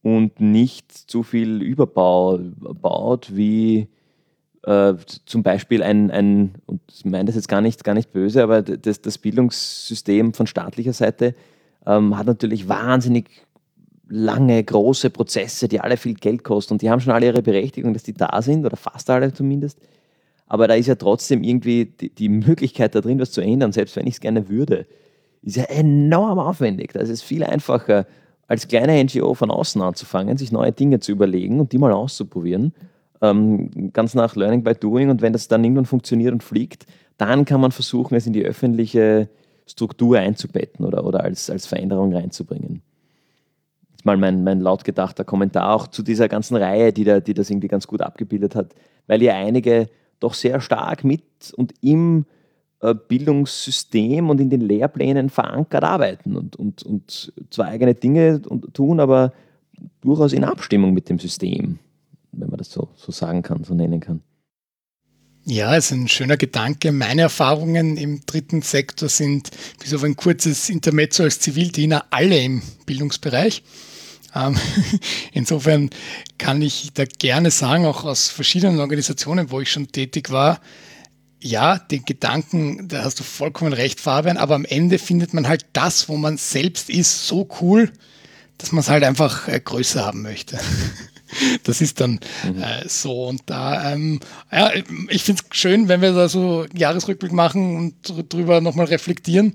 und 0.00 0.40
nicht 0.40 0.90
zu 0.90 1.22
viel 1.22 1.60
Überbau 1.60 2.38
baut, 2.80 3.36
wie 3.36 3.88
äh, 4.64 4.94
zum 5.26 5.42
Beispiel 5.42 5.82
ein, 5.82 6.10
ein, 6.10 6.54
und 6.64 6.80
ich 6.90 7.04
meine 7.04 7.26
das 7.26 7.34
jetzt 7.34 7.48
gar 7.48 7.60
nicht, 7.60 7.84
gar 7.84 7.92
nicht 7.92 8.10
böse, 8.10 8.42
aber 8.42 8.62
das, 8.62 9.02
das 9.02 9.18
Bildungssystem 9.18 10.32
von 10.32 10.46
staatlicher 10.46 10.94
Seite 10.94 11.34
ähm, 11.84 12.16
hat 12.16 12.26
natürlich 12.26 12.70
wahnsinnig 12.70 13.28
lange, 14.08 14.64
große 14.64 15.10
Prozesse, 15.10 15.68
die 15.68 15.80
alle 15.80 15.98
viel 15.98 16.14
Geld 16.14 16.42
kosten 16.42 16.72
und 16.72 16.80
die 16.80 16.88
haben 16.88 17.00
schon 17.00 17.12
alle 17.12 17.26
ihre 17.26 17.42
Berechtigung, 17.42 17.92
dass 17.92 18.02
die 18.02 18.14
da 18.14 18.40
sind, 18.40 18.64
oder 18.64 18.78
fast 18.78 19.10
alle 19.10 19.30
zumindest. 19.34 19.78
Aber 20.46 20.68
da 20.68 20.74
ist 20.74 20.86
ja 20.86 20.94
trotzdem 20.94 21.42
irgendwie 21.42 21.86
die, 21.86 22.10
die 22.10 22.28
Möglichkeit 22.28 22.94
da 22.94 23.00
drin, 23.00 23.18
was 23.18 23.32
zu 23.32 23.40
ändern, 23.40 23.72
selbst 23.72 23.96
wenn 23.96 24.06
ich 24.06 24.14
es 24.14 24.20
gerne 24.20 24.48
würde, 24.48 24.86
ist 25.42 25.56
ja 25.56 25.64
enorm 25.64 26.38
aufwendig. 26.38 26.92
Da 26.92 27.00
ist 27.00 27.08
es 27.10 27.22
viel 27.22 27.44
einfacher, 27.44 28.06
als 28.46 28.68
kleine 28.68 29.02
NGO 29.02 29.34
von 29.34 29.50
außen 29.50 29.82
anzufangen, 29.82 30.36
sich 30.36 30.52
neue 30.52 30.72
Dinge 30.72 31.00
zu 31.00 31.12
überlegen 31.12 31.58
und 31.58 31.72
die 31.72 31.78
mal 31.78 31.92
auszuprobieren 31.92 32.72
ähm, 33.22 33.92
ganz 33.92 34.14
nach 34.14 34.36
Learning 34.36 34.62
by 34.62 34.74
Doing. 34.74 35.10
Und 35.10 35.22
wenn 35.22 35.32
das 35.32 35.48
dann 35.48 35.64
irgendwann 35.64 35.86
funktioniert 35.86 36.32
und 36.32 36.42
fliegt, 36.42 36.86
dann 37.18 37.44
kann 37.44 37.60
man 37.60 37.72
versuchen, 37.72 38.14
es 38.14 38.26
in 38.26 38.32
die 38.32 38.44
öffentliche 38.44 39.28
Struktur 39.66 40.18
einzubetten 40.18 40.84
oder, 40.84 41.04
oder 41.04 41.24
als, 41.24 41.50
als 41.50 41.66
Veränderung 41.66 42.14
reinzubringen. 42.14 42.82
Das 43.90 44.00
ist 44.00 44.04
mal 44.04 44.16
mein, 44.16 44.44
mein 44.44 44.60
laut 44.60 44.84
gedachter 44.84 45.24
Kommentar 45.24 45.74
auch 45.74 45.88
zu 45.88 46.02
dieser 46.02 46.28
ganzen 46.28 46.56
Reihe, 46.56 46.92
die, 46.92 47.04
da, 47.04 47.20
die 47.20 47.34
das 47.34 47.50
irgendwie 47.50 47.68
ganz 47.68 47.86
gut 47.86 48.02
abgebildet 48.02 48.54
hat, 48.54 48.74
weil 49.06 49.22
ja 49.22 49.34
einige 49.34 49.88
doch 50.20 50.34
sehr 50.34 50.60
stark 50.60 51.04
mit 51.04 51.22
und 51.56 51.74
im 51.80 52.26
äh, 52.80 52.94
Bildungssystem 52.94 54.30
und 54.30 54.40
in 54.40 54.50
den 54.50 54.60
Lehrplänen 54.60 55.30
verankert 55.30 55.84
arbeiten 55.84 56.36
und, 56.36 56.56
und, 56.56 56.82
und 56.82 57.32
zwar 57.50 57.66
eigene 57.66 57.94
Dinge 57.94 58.42
tun, 58.72 59.00
aber 59.00 59.32
durchaus 60.00 60.32
in 60.32 60.44
Abstimmung 60.44 60.94
mit 60.94 61.08
dem 61.08 61.18
System 61.18 61.78
wenn 62.36 62.48
man 62.48 62.58
das 62.58 62.70
so, 62.70 62.88
so 62.96 63.12
sagen 63.12 63.42
kann, 63.42 63.64
so 63.64 63.74
nennen 63.74 64.00
kann. 64.00 64.20
Ja, 65.44 65.76
ist 65.76 65.92
ein 65.92 66.08
schöner 66.08 66.36
Gedanke. 66.36 66.90
Meine 66.90 67.22
Erfahrungen 67.22 67.96
im 67.96 68.22
dritten 68.26 68.62
Sektor 68.62 69.08
sind, 69.08 69.50
bis 69.80 69.94
auf 69.94 70.02
ein 70.02 70.16
kurzes 70.16 70.68
Intermezzo 70.68 71.22
als 71.22 71.38
Zivildiener, 71.38 72.06
alle 72.10 72.38
im 72.38 72.62
Bildungsbereich. 72.84 73.62
Ähm, 74.36 74.56
insofern 75.32 75.90
kann 76.38 76.62
ich 76.62 76.90
da 76.94 77.04
gerne 77.04 77.50
sagen, 77.50 77.86
auch 77.86 78.04
aus 78.04 78.28
verschiedenen 78.28 78.80
Organisationen, 78.80 79.50
wo 79.50 79.60
ich 79.60 79.70
schon 79.70 79.88
tätig 79.88 80.30
war, 80.30 80.60
ja, 81.40 81.78
den 81.78 82.04
Gedanken, 82.04 82.88
da 82.88 83.04
hast 83.04 83.20
du 83.20 83.24
vollkommen 83.24 83.72
recht, 83.72 84.00
Fabian, 84.00 84.36
aber 84.36 84.54
am 84.54 84.64
Ende 84.64 84.98
findet 84.98 85.34
man 85.34 85.46
halt 85.46 85.66
das, 85.72 86.08
wo 86.08 86.16
man 86.16 86.38
selbst 86.38 86.90
ist, 86.90 87.26
so 87.26 87.48
cool, 87.60 87.92
dass 88.58 88.72
man 88.72 88.80
es 88.80 88.88
halt 88.88 89.04
einfach 89.04 89.48
äh, 89.48 89.60
größer 89.60 90.04
haben 90.04 90.22
möchte. 90.22 90.58
das 91.64 91.80
ist 91.80 92.00
dann 92.00 92.20
mhm. 92.44 92.62
äh, 92.62 92.88
so. 92.88 93.26
Und 93.26 93.42
da, 93.46 93.92
ähm, 93.92 94.20
ja, 94.50 94.72
ich 95.08 95.22
finde 95.22 95.42
es 95.42 95.56
schön, 95.56 95.88
wenn 95.88 96.00
wir 96.00 96.12
da 96.12 96.28
so 96.28 96.66
Jahresrückblick 96.74 97.32
machen 97.32 97.76
und 97.76 98.32
drüber 98.32 98.60
nochmal 98.60 98.86
reflektieren, 98.86 99.54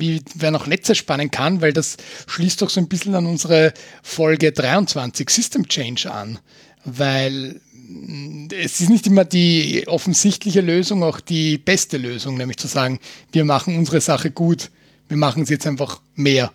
wie 0.00 0.22
wer 0.34 0.50
noch 0.50 0.66
Netze 0.66 0.94
spannen 0.94 1.30
kann, 1.30 1.60
weil 1.60 1.72
das 1.72 1.96
schließt 2.26 2.62
doch 2.62 2.70
so 2.70 2.80
ein 2.80 2.88
bisschen 2.88 3.14
an 3.14 3.26
unsere 3.26 3.72
Folge 4.02 4.52
23 4.52 5.28
System 5.30 5.68
Change 5.68 6.10
an. 6.10 6.38
Weil 6.84 7.60
mm, 7.72 8.48
es 8.62 8.80
ist 8.80 8.90
nicht 8.90 9.06
immer 9.06 9.24
die 9.24 9.86
offensichtliche 9.86 10.60
Lösung, 10.60 11.02
auch 11.02 11.20
die 11.20 11.58
beste 11.58 11.98
Lösung, 11.98 12.36
nämlich 12.36 12.56
zu 12.56 12.66
sagen, 12.66 12.98
wir 13.32 13.44
machen 13.44 13.76
unsere 13.76 14.00
Sache 14.00 14.30
gut, 14.30 14.70
wir 15.08 15.16
machen 15.16 15.42
es 15.42 15.50
jetzt 15.50 15.66
einfach 15.66 16.00
mehr. 16.14 16.52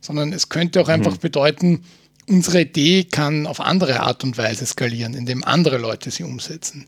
Sondern 0.00 0.32
es 0.32 0.48
könnte 0.48 0.80
auch 0.80 0.88
einfach 0.88 1.14
mhm. 1.14 1.20
bedeuten, 1.20 1.84
unsere 2.28 2.62
Idee 2.62 3.04
kann 3.04 3.46
auf 3.46 3.60
andere 3.60 4.00
Art 4.00 4.24
und 4.24 4.38
Weise 4.38 4.66
skalieren, 4.66 5.14
indem 5.14 5.44
andere 5.44 5.78
Leute 5.78 6.10
sie 6.10 6.24
umsetzen, 6.24 6.86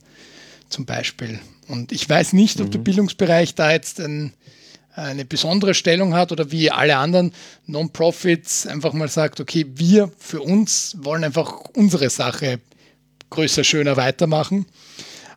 zum 0.68 0.84
Beispiel. 0.84 1.38
Und 1.68 1.92
ich 1.92 2.08
weiß 2.08 2.32
nicht, 2.32 2.60
ob 2.60 2.68
mhm. 2.68 2.70
der 2.72 2.78
Bildungsbereich 2.80 3.54
da 3.54 3.70
jetzt 3.70 4.00
ein, 4.00 4.32
eine 4.98 5.24
besondere 5.24 5.74
Stellung 5.74 6.14
hat 6.14 6.32
oder 6.32 6.50
wie 6.50 6.70
alle 6.70 6.96
anderen 6.96 7.32
Non-Profits 7.66 8.66
einfach 8.66 8.92
mal 8.92 9.08
sagt, 9.08 9.40
okay, 9.40 9.66
wir 9.74 10.10
für 10.18 10.40
uns 10.40 10.96
wollen 11.00 11.24
einfach 11.24 11.52
unsere 11.74 12.10
Sache 12.10 12.60
größer, 13.30 13.64
schöner 13.64 13.96
weitermachen. 13.96 14.66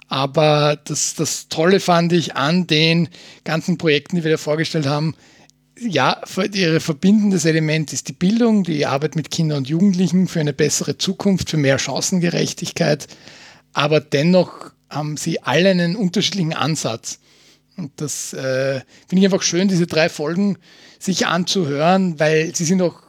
Aber 0.08 0.78
das, 0.84 1.16
das 1.16 1.48
Tolle 1.48 1.80
fand 1.80 2.12
ich 2.12 2.36
an 2.36 2.68
den 2.68 3.08
ganzen 3.44 3.78
Projekten, 3.78 4.18
die 4.18 4.24
wir 4.24 4.32
da 4.32 4.38
vorgestellt 4.38 4.86
haben, 4.86 5.16
ja, 5.80 6.22
ihr 6.54 6.82
verbindendes 6.82 7.46
Element 7.46 7.94
ist 7.94 8.08
die 8.08 8.14
Bildung, 8.14 8.64
die 8.64 8.86
Arbeit 8.86 9.16
mit 9.16 9.32
Kindern 9.32 9.60
und 9.60 9.70
Jugendlichen 9.70 10.28
für 10.28 10.40
eine 10.40 10.54
bessere 10.54 10.98
Zukunft, 10.98 11.50
für 11.50 11.58
mehr 11.58 11.80
Chancengerechtigkeit. 11.80 13.08
Aber 13.74 14.00
dennoch 14.00 14.72
haben 14.90 15.18
sie 15.18 15.42
alle 15.42 15.70
einen 15.70 15.96
unterschiedlichen 15.96 16.54
Ansatz. 16.54 17.21
Und 17.82 17.92
das 17.98 18.34
äh, 18.34 18.82
finde 19.08 19.20
ich 19.20 19.26
einfach 19.26 19.42
schön, 19.42 19.68
diese 19.68 19.88
drei 19.88 20.08
Folgen 20.08 20.58
sich 21.00 21.26
anzuhören, 21.26 22.20
weil 22.20 22.56
sie 22.56 22.66
sind 22.66 22.82
auch 22.82 23.02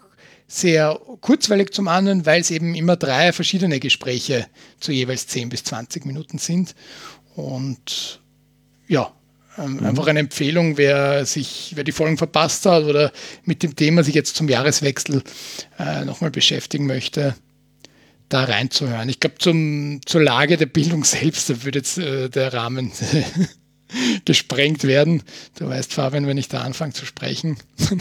sehr 0.49 0.99
kurzweilig 1.21 1.73
zum 1.73 1.89
anderen, 1.89 2.25
weil 2.27 2.41
es 2.41 2.51
eben 2.51 2.75
immer 2.75 2.97
drei 2.97 3.33
verschiedene 3.33 3.81
Gespräche 3.81 4.47
zu 4.81 4.93
jeweils 4.93 5.27
10 5.27 5.51
bis 5.51 5.65
20 5.65 6.07
Minuten 6.07 6.39
sind. 6.39 6.75
Und 7.35 8.21
ja, 8.89 9.13
ähm, 9.59 9.75
mhm. 9.75 9.87
einfach 9.87 10.07
eine 10.07 10.21
Empfehlung, 10.21 10.79
wer 10.79 11.27
sich, 11.27 11.73
wer 11.75 11.85
die 11.85 11.93
Folgen 11.93 12.17
verpasst 12.17 12.65
hat 12.65 12.85
oder 12.85 13.13
mit 13.45 13.63
dem 13.63 13.77
Thema 13.77 14.03
sich 14.03 14.15
jetzt 14.15 14.37
zum 14.37 14.49
Jahreswechsel 14.49 15.23
äh, 15.79 16.05
nochmal 16.05 16.31
beschäftigen 16.31 16.87
möchte, 16.87 17.35
da 18.31 18.45
reinzuhören. 18.45 19.09
Ich 19.11 19.21
glaube, 19.21 19.39
zur 19.39 20.23
Lage 20.23 20.57
der 20.57 20.67
Bildung 20.67 21.05
selbst, 21.05 21.51
da 21.51 21.63
würde 21.65 21.81
jetzt 21.81 21.99
äh, 21.99 22.31
der 22.31 22.55
Rahmen 22.55 22.93
gesprengt 24.25 24.85
werden. 24.85 25.23
Du 25.59 25.69
weißt, 25.69 25.93
Fabian, 25.93 26.27
wenn 26.27 26.39
ich 26.39 26.49
da 26.49 26.63
anfange 26.63 26.93
zu 26.93 27.07
sprechen, 27.07 27.57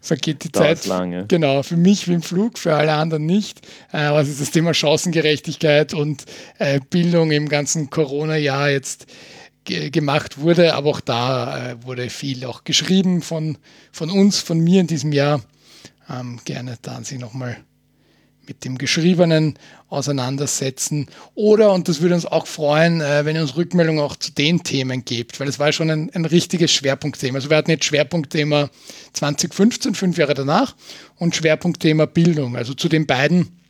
vergeht 0.00 0.44
die 0.44 0.52
Zeit. 0.52 0.86
Lange. 0.86 1.26
Genau, 1.28 1.62
für 1.62 1.76
mich 1.76 2.08
wie 2.08 2.14
im 2.14 2.22
Flug, 2.22 2.58
für 2.58 2.74
alle 2.74 2.92
anderen 2.92 3.26
nicht. 3.26 3.66
Äh, 3.92 4.10
was 4.10 4.28
ist 4.28 4.40
das 4.40 4.50
Thema 4.50 4.74
Chancengerechtigkeit 4.74 5.94
und 5.94 6.24
äh, 6.58 6.80
Bildung 6.90 7.30
im 7.30 7.48
ganzen 7.48 7.90
Corona-Jahr 7.90 8.70
jetzt 8.70 9.06
gemacht 9.64 10.38
wurde, 10.38 10.74
aber 10.74 10.90
auch 10.90 11.00
da 11.00 11.72
äh, 11.72 11.84
wurde 11.84 12.08
viel 12.10 12.44
auch 12.44 12.64
geschrieben 12.64 13.22
von, 13.22 13.58
von 13.92 14.10
uns, 14.10 14.38
von 14.40 14.58
mir 14.58 14.80
in 14.80 14.86
diesem 14.86 15.12
Jahr. 15.12 15.42
Ähm, 16.08 16.40
gerne 16.44 16.76
da 16.82 17.00
Sie 17.04 17.18
nochmal 17.18 17.58
mit 18.50 18.64
dem 18.64 18.78
Geschriebenen 18.78 19.54
auseinandersetzen. 19.88 21.06
Oder, 21.34 21.72
und 21.72 21.88
das 21.88 22.00
würde 22.00 22.16
uns 22.16 22.26
auch 22.26 22.46
freuen, 22.46 23.00
äh, 23.00 23.24
wenn 23.24 23.36
ihr 23.36 23.42
uns 23.42 23.56
Rückmeldungen 23.56 24.02
auch 24.02 24.16
zu 24.16 24.32
den 24.32 24.64
Themen 24.64 25.04
gebt, 25.04 25.38
weil 25.38 25.48
es 25.48 25.58
war 25.58 25.72
schon 25.72 25.88
ein, 25.88 26.10
ein 26.12 26.24
richtiges 26.24 26.72
Schwerpunktthema. 26.72 27.36
Also 27.36 27.48
wir 27.48 27.56
hatten 27.56 27.70
jetzt 27.70 27.84
Schwerpunktthema 27.84 28.68
2015, 29.12 29.94
fünf 29.94 30.18
Jahre 30.18 30.34
danach, 30.34 30.74
und 31.16 31.36
Schwerpunktthema 31.36 32.06
Bildung. 32.06 32.56
Also 32.56 32.74
zu 32.74 32.88
den 32.88 33.06
beiden 33.06 33.60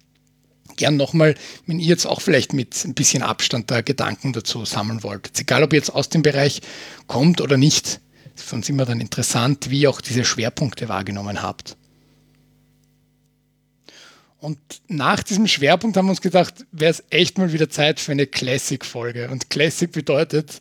gern 0.76 0.96
nochmal, 0.96 1.34
wenn 1.66 1.78
ihr 1.78 1.88
jetzt 1.88 2.06
auch 2.06 2.22
vielleicht 2.22 2.54
mit 2.54 2.84
ein 2.86 2.94
bisschen 2.94 3.22
Abstand 3.22 3.70
da 3.70 3.82
Gedanken 3.82 4.32
dazu 4.32 4.64
sammeln 4.64 5.02
wollt. 5.02 5.30
Egal, 5.38 5.62
ob 5.62 5.74
ihr 5.74 5.78
jetzt 5.78 5.90
aus 5.90 6.08
dem 6.08 6.22
Bereich 6.22 6.62
kommt 7.06 7.42
oder 7.42 7.58
nicht. 7.58 8.00
Ist 8.34 8.44
für 8.44 8.56
uns 8.56 8.68
immer 8.70 8.86
dann 8.86 9.00
interessant, 9.00 9.68
wie 9.68 9.80
ihr 9.80 9.90
auch 9.90 10.00
diese 10.00 10.24
Schwerpunkte 10.24 10.88
wahrgenommen 10.88 11.42
habt. 11.42 11.76
Und 14.40 14.58
nach 14.88 15.22
diesem 15.22 15.46
Schwerpunkt 15.46 15.96
haben 15.96 16.06
wir 16.06 16.10
uns 16.10 16.22
gedacht, 16.22 16.66
wäre 16.72 16.90
es 16.90 17.04
echt 17.10 17.36
mal 17.36 17.52
wieder 17.52 17.68
Zeit 17.68 18.00
für 18.00 18.12
eine 18.12 18.26
Classic-Folge. 18.26 19.28
Und 19.30 19.50
Classic 19.50 19.90
bedeutet, 19.92 20.58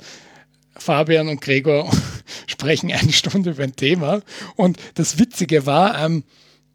Fabian 0.78 1.30
und 1.30 1.42
Gregor 1.42 1.90
sprechen 2.48 2.92
eine 2.92 3.14
Stunde 3.14 3.52
über 3.52 3.64
ein 3.64 3.76
Thema. 3.76 4.22
Und 4.56 4.78
das 4.96 5.18
Witzige 5.18 5.66
war, 5.66 5.98
ähm, 6.04 6.24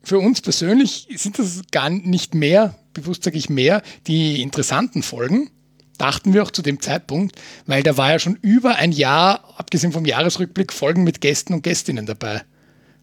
für 0.02 0.18
uns 0.18 0.40
persönlich 0.40 1.08
sind 1.14 1.38
das 1.38 1.62
gar 1.70 1.90
nicht 1.90 2.34
mehr, 2.34 2.74
bewusst 2.92 3.24
sage 3.24 3.38
ich 3.38 3.50
mehr, 3.50 3.82
die 4.06 4.40
interessanten 4.40 5.02
Folgen. 5.02 5.50
Dachten 5.98 6.32
wir 6.32 6.42
auch 6.42 6.50
zu 6.50 6.62
dem 6.62 6.80
Zeitpunkt, 6.80 7.40
weil 7.66 7.82
da 7.82 7.96
war 7.96 8.10
ja 8.10 8.18
schon 8.18 8.38
über 8.42 8.76
ein 8.76 8.92
Jahr, 8.92 9.54
abgesehen 9.58 9.92
vom 9.92 10.06
Jahresrückblick, 10.06 10.72
Folgen 10.72 11.04
mit 11.04 11.20
Gästen 11.20 11.54
und 11.54 11.62
Gästinnen 11.62 12.06
dabei. 12.06 12.42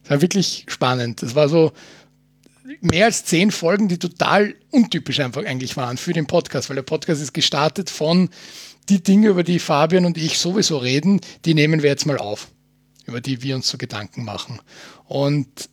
Das 0.03 0.11
war 0.11 0.21
wirklich 0.21 0.65
spannend. 0.67 1.21
Das 1.21 1.35
war 1.35 1.47
so, 1.47 1.71
mehr 2.81 3.05
als 3.05 3.25
zehn 3.25 3.51
Folgen, 3.51 3.87
die 3.87 3.99
total 3.99 4.55
untypisch 4.71 5.19
einfach 5.19 5.45
eigentlich 5.45 5.77
waren 5.77 5.97
für 5.97 6.13
den 6.13 6.27
Podcast, 6.27 6.69
weil 6.69 6.75
der 6.75 6.83
Podcast 6.83 7.21
ist 7.21 7.33
gestartet 7.33 7.89
von 7.89 8.29
die 8.89 9.03
Dinge, 9.03 9.29
über 9.29 9.43
die 9.43 9.59
Fabian 9.59 10.05
und 10.05 10.17
ich 10.17 10.37
sowieso 10.37 10.77
reden, 10.77 11.21
die 11.45 11.53
nehmen 11.53 11.83
wir 11.83 11.89
jetzt 11.89 12.05
mal 12.05 12.17
auf, 12.17 12.47
über 13.05 13.21
die 13.21 13.41
wir 13.41 13.55
uns 13.55 13.67
so 13.67 13.77
Gedanken 13.77 14.23
machen. 14.23 14.59
Und 15.05 15.69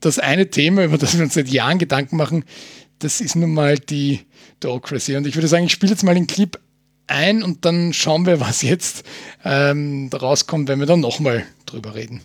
das 0.00 0.18
eine 0.18 0.50
Thema, 0.50 0.84
über 0.84 0.98
das 0.98 1.16
wir 1.16 1.24
uns 1.24 1.34
seit 1.34 1.48
Jahren 1.48 1.78
Gedanken 1.78 2.16
machen, 2.16 2.44
das 2.98 3.20
ist 3.20 3.36
nun 3.36 3.52
mal 3.52 3.78
die 3.78 4.20
Docracy. 4.60 5.16
Und 5.16 5.26
ich 5.26 5.34
würde 5.34 5.48
sagen, 5.48 5.66
ich 5.66 5.72
spiele 5.72 5.92
jetzt 5.92 6.02
mal 6.02 6.14
den 6.14 6.26
Clip 6.26 6.58
ein 7.06 7.42
und 7.42 7.64
dann 7.64 7.92
schauen 7.92 8.26
wir, 8.26 8.40
was 8.40 8.62
jetzt 8.62 9.04
ähm, 9.44 10.10
rauskommt, 10.12 10.68
wenn 10.68 10.80
wir 10.80 10.86
dann 10.86 11.00
nochmal 11.00 11.44
drüber 11.66 11.94
reden. 11.94 12.22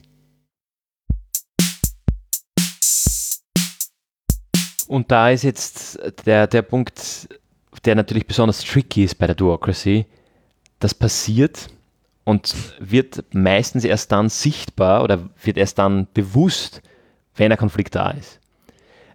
Und 4.92 5.10
da 5.10 5.30
ist 5.30 5.44
jetzt 5.44 6.00
der, 6.26 6.48
der 6.48 6.64
Punkt, 6.64 7.30
der 7.86 7.96
natürlich 7.96 8.28
besonders 8.28 8.62
tricky 8.62 9.06
ist 9.06 9.16
bei 9.16 9.26
der 9.26 9.36
Duocracy. 9.36 10.06
Das 10.80 10.94
passiert 10.94 11.70
und 12.26 12.54
wird 12.78 13.24
meistens 13.32 13.86
erst 13.86 14.12
dann 14.12 14.28
sichtbar 14.28 15.02
oder 15.02 15.30
wird 15.42 15.56
erst 15.56 15.80
dann 15.80 16.08
bewusst, 16.14 16.82
wenn 17.38 17.54
ein 17.54 17.58
Konflikt 17.58 17.96
da 17.96 18.12
ist. 18.12 18.42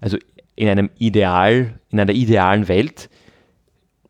Also 0.00 0.16
in 0.54 0.70
einem 0.70 0.88
Ideal, 0.96 1.78
in 1.90 2.00
einer 2.00 2.14
idealen 2.14 2.68
Welt, 2.68 3.10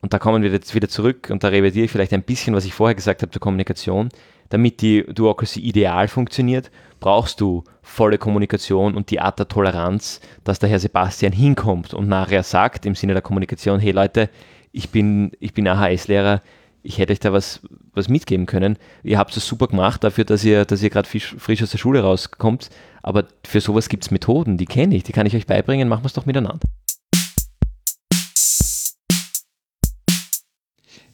und 0.01 0.13
da 0.13 0.21
kommen 0.21 0.45
wir 0.45 0.53
jetzt 0.53 0.73
wieder 0.73 0.89
zurück 0.89 1.31
und 1.31 1.43
da 1.43 1.49
revidiere 1.49 1.87
ich 1.87 1.91
vielleicht 1.91 2.13
ein 2.13 2.23
bisschen, 2.23 2.55
was 2.55 2.65
ich 2.65 2.75
vorher 2.75 2.95
gesagt 2.95 3.23
habe 3.23 3.33
zur 3.33 3.41
Kommunikation, 3.41 4.11
damit 4.49 4.81
die 4.81 5.05
Duocracy 5.05 5.61
ideal 5.61 6.09
funktioniert, 6.09 6.71
brauchst 7.01 7.41
du 7.41 7.65
volle 7.83 8.19
Kommunikation 8.19 8.95
und 8.95 9.11
die 9.11 9.21
Art 9.21 9.39
der 9.39 9.49
Toleranz, 9.49 10.21
dass 10.45 10.59
der 10.59 10.69
Herr 10.69 10.79
Sebastian 10.79 11.33
hinkommt 11.33 11.95
und 11.95 12.09
nachher 12.09 12.43
sagt 12.43 12.87
im 12.87 12.95
Sinne 12.95 13.13
der 13.13 13.23
Kommunikation, 13.23 13.81
hey 13.81 13.93
Leute, 13.93 14.31
ich 14.73 14.91
bin, 14.91 15.33
ich 15.41 15.55
bin 15.55 15.69
AHS-Lehrer, 15.69 16.43
ich 16.83 16.99
hätte 16.99 17.13
euch 17.13 17.21
da 17.21 17.33
was, 17.33 17.61
was 17.95 18.09
mitgeben 18.09 18.47
können. 18.47 18.79
Ihr 19.03 19.19
habt 19.19 19.37
es 19.37 19.47
super 19.47 19.67
gemacht 19.67 20.05
dafür, 20.05 20.25
dass 20.25 20.45
ihr, 20.45 20.65
dass 20.65 20.83
ihr 20.83 20.91
gerade 20.91 21.09
frisch 21.09 21.63
aus 21.63 21.71
der 21.71 21.79
Schule 21.79 22.03
rauskommt, 22.03 22.71
aber 23.03 23.25
für 23.45 23.61
sowas 23.61 23.89
gibt 23.89 24.05
es 24.05 24.11
Methoden, 24.11 24.57
die 24.57 24.67
kenne 24.67 24.95
ich, 24.95 25.03
die 25.03 25.13
kann 25.13 25.27
ich 25.27 25.35
euch 25.35 25.47
beibringen, 25.47 25.89
machen 25.89 26.05
wir 26.05 26.09
es 26.09 26.13
doch 26.13 26.27
miteinander. 26.27 26.61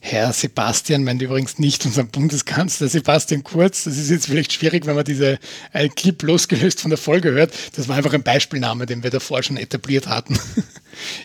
Herr 0.05 0.33
Sebastian 0.33 1.05
meint 1.05 1.21
übrigens 1.21 1.59
nicht 1.59 1.85
unseren 1.85 2.09
Bundeskanzler 2.09 2.89
Sebastian 2.89 3.41
Kurz. 3.41 3.85
Das 3.85 3.97
ist 3.97 4.09
jetzt 4.11 4.27
vielleicht 4.27 4.51
schwierig, 4.51 4.85
wenn 4.85 4.95
man 4.95 5.05
diese 5.05 5.39
äh, 5.71 5.87
Clip 5.87 6.21
losgelöst 6.23 6.81
von 6.81 6.89
der 6.89 6.97
Folge 6.97 7.31
hört. 7.31 7.53
Das 7.77 7.87
war 7.87 7.95
einfach 7.95 8.13
ein 8.13 8.21
Beispielname, 8.21 8.85
den 8.85 9.01
wir 9.01 9.11
davor 9.11 9.41
schon 9.43 9.55
etabliert 9.55 10.09
hatten 10.09 10.37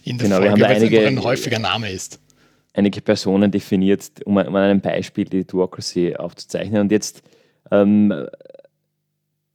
in 0.04 0.16
der 0.18 0.28
genau, 0.28 0.40
Folge, 0.40 0.60
weil 0.62 0.76
es 0.76 0.82
einfach 0.84 1.06
ein 1.08 1.24
häufiger 1.24 1.58
Name 1.58 1.90
ist. 1.90 2.20
Einige 2.72 3.00
Personen 3.00 3.50
definiert, 3.50 4.04
um, 4.24 4.36
um 4.36 4.54
an 4.54 4.62
einem 4.62 4.80
Beispiel 4.80 5.24
die 5.24 5.44
Duocracy 5.44 6.14
aufzuzeichnen. 6.14 6.82
Und 6.82 6.92
jetzt, 6.92 7.24
ähm, 7.72 8.14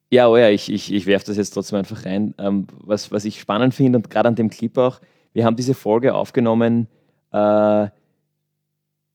ja, 0.10 0.28
oh 0.28 0.36
ja, 0.36 0.50
ich, 0.50 0.70
ich, 0.70 0.94
ich 0.94 1.06
werfe 1.06 1.28
das 1.28 1.38
jetzt 1.38 1.52
trotzdem 1.52 1.80
einfach 1.80 2.06
rein. 2.06 2.36
Ähm, 2.40 2.68
was, 2.74 3.10
was 3.14 3.24
ich 3.24 3.40
spannend 3.40 3.74
finde 3.74 4.00
und 4.00 4.10
gerade 4.10 4.28
an 4.28 4.36
dem 4.36 4.50
Clip 4.50 4.78
auch, 4.78 5.00
wir 5.32 5.46
haben 5.46 5.56
diese 5.56 5.76
Folge 5.76 6.14
aufgenommen, 6.14 6.88
äh, 7.32 7.88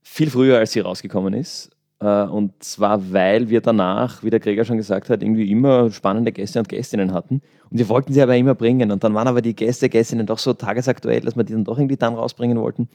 viel 0.09 0.31
früher, 0.31 0.59
als 0.59 0.73
sie 0.73 0.81
rausgekommen 0.81 1.35
ist. 1.35 1.71
Äh, 2.01 2.25
und 2.25 2.63
zwar, 2.63 3.13
weil 3.13 3.49
wir 3.49 3.61
danach, 3.61 4.23
wie 4.23 4.31
der 4.31 4.41
Gregor 4.41 4.65
schon 4.65 4.77
gesagt 4.77 5.11
hat, 5.11 5.23
irgendwie 5.23 5.51
immer 5.51 5.91
spannende 5.91 6.33
Gäste 6.33 6.59
und 6.59 6.69
Gästinnen 6.69 7.13
hatten. 7.13 7.43
Und 7.71 7.79
wir 7.79 7.89
wollten 7.89 8.13
sie 8.13 8.23
aber 8.23 8.37
immer 8.37 8.55
bringen. 8.55 8.91
Und 8.91 9.05
dann 9.05 9.15
waren 9.15 9.29
aber 9.29 9.43
die 9.43 9.55
Gäste, 9.55 9.89
Gästinnen 9.89 10.27
doch 10.27 10.39
so 10.39 10.55
tagesaktuell, 10.55 11.21
dass 11.21 11.37
wir 11.37 11.45
die 11.45 11.53
dann 11.53 11.65
doch 11.65 11.79
irgendwie 11.79 11.97
dann 11.97 12.15
rausbringen 12.15 12.59
wollten. 12.59 12.89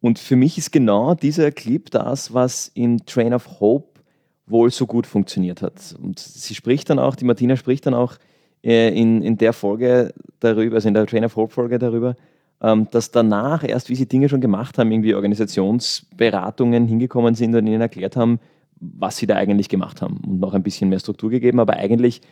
Und 0.00 0.18
für 0.18 0.36
mich 0.36 0.56
ist 0.58 0.72
genau 0.72 1.14
dieser 1.14 1.50
Clip 1.50 1.90
das, 1.90 2.32
was 2.32 2.70
in 2.74 3.04
Train 3.06 3.34
of 3.34 3.60
Hope 3.60 4.00
wohl 4.46 4.70
so 4.70 4.86
gut 4.86 5.06
funktioniert 5.06 5.62
hat. 5.62 5.96
Und 6.00 6.18
sie 6.18 6.54
spricht 6.54 6.88
dann 6.90 6.98
auch, 6.98 7.16
die 7.16 7.24
Martina 7.24 7.56
spricht 7.56 7.86
dann 7.86 7.94
auch 7.94 8.14
äh, 8.62 8.88
in, 8.88 9.22
in 9.22 9.36
der 9.36 9.52
Folge 9.52 10.14
darüber, 10.40 10.76
also 10.76 10.88
in 10.88 10.94
der 10.94 11.06
Train 11.06 11.24
of 11.24 11.34
Hope 11.36 11.52
Folge 11.52 11.78
darüber, 11.78 12.14
dass 12.58 13.10
danach 13.10 13.64
erst, 13.64 13.90
wie 13.90 13.94
sie 13.94 14.06
Dinge 14.06 14.28
schon 14.28 14.40
gemacht 14.40 14.78
haben, 14.78 14.90
irgendwie 14.90 15.14
Organisationsberatungen 15.14 16.86
hingekommen 16.86 17.34
sind 17.34 17.54
und 17.54 17.66
ihnen 17.66 17.82
erklärt 17.82 18.16
haben, 18.16 18.40
was 18.80 19.18
sie 19.18 19.26
da 19.26 19.36
eigentlich 19.36 19.68
gemacht 19.68 20.02
haben 20.02 20.20
und 20.26 20.40
noch 20.40 20.54
ein 20.54 20.62
bisschen 20.62 20.88
mehr 20.88 20.98
Struktur 20.98 21.30
gegeben. 21.30 21.60
Aber 21.60 21.74
eigentlich 21.74 22.22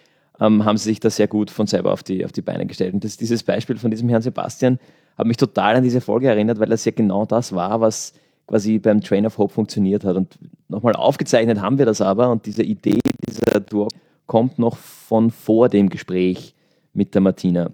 ähm, 0.41 0.65
haben 0.65 0.77
sie 0.77 0.91
sich 0.91 1.01
da 1.01 1.11
sehr 1.11 1.29
gut 1.29 1.51
von 1.51 1.67
selber 1.67 1.93
auf 1.93 2.03
die, 2.03 2.25
auf 2.25 2.33
die 2.33 2.43
Beine 2.43 2.67
gestellt. 2.67 2.95
Und 2.95 3.05
das, 3.05 3.17
dieses 3.17 3.43
Beispiel 3.43 3.77
von 3.77 3.91
diesem 3.91 4.09
Herrn 4.09 4.23
Sebastian 4.23 4.79
hat 5.17 5.27
mich 5.27 5.37
total 5.37 5.77
an 5.77 5.83
diese 5.83 6.01
Folge 6.01 6.29
erinnert, 6.29 6.59
weil 6.59 6.69
das 6.69 6.85
ja 6.85 6.93
genau 6.93 7.25
das 7.25 7.53
war, 7.53 7.81
was 7.81 8.15
quasi 8.47 8.79
beim 8.79 9.01
Train 9.01 9.27
of 9.27 9.39
Hope 9.39 9.53
funktioniert 9.53 10.05
hat. 10.05 10.17
Und 10.17 10.39
nochmal 10.69 10.95
aufgezeichnet 10.95 11.61
haben 11.61 11.79
wir 11.79 11.87
das 11.87 12.01
aber 12.01 12.31
und 12.31 12.47
diese 12.47 12.63
Idee, 12.63 13.01
dieser 13.29 13.61
Duo 13.61 13.89
kommt 14.27 14.59
noch 14.59 14.77
von 14.77 15.31
vor 15.31 15.69
dem 15.69 15.89
Gespräch 15.89 16.55
mit 16.93 17.15
der 17.15 17.21
Martina 17.21 17.71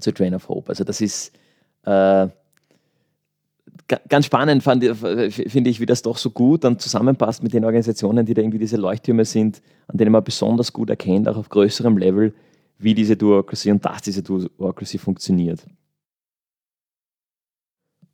zu 0.00 0.12
Train 0.12 0.34
of 0.34 0.48
Hope. 0.48 0.68
Also 0.68 0.84
das 0.84 1.00
ist 1.00 1.32
äh, 1.84 2.28
ganz 4.08 4.26
spannend 4.26 4.62
finde 4.62 5.70
ich, 5.70 5.80
wie 5.80 5.86
das 5.86 6.02
doch 6.02 6.16
so 6.16 6.30
gut 6.30 6.64
dann 6.64 6.78
zusammenpasst 6.78 7.42
mit 7.42 7.52
den 7.52 7.64
Organisationen, 7.64 8.24
die 8.24 8.34
da 8.34 8.42
irgendwie 8.42 8.58
diese 8.58 8.76
Leuchttürme 8.76 9.24
sind, 9.24 9.62
an 9.88 9.98
denen 9.98 10.12
man 10.12 10.24
besonders 10.24 10.72
gut 10.72 10.90
erkennt, 10.90 11.28
auch 11.28 11.36
auf 11.36 11.48
größerem 11.48 11.98
Level, 11.98 12.34
wie 12.78 12.94
diese 12.94 13.16
Duocracy 13.16 13.70
und 13.70 13.84
dass 13.84 14.02
diese 14.02 14.22
Duocracy 14.22 14.98
funktioniert. 14.98 15.66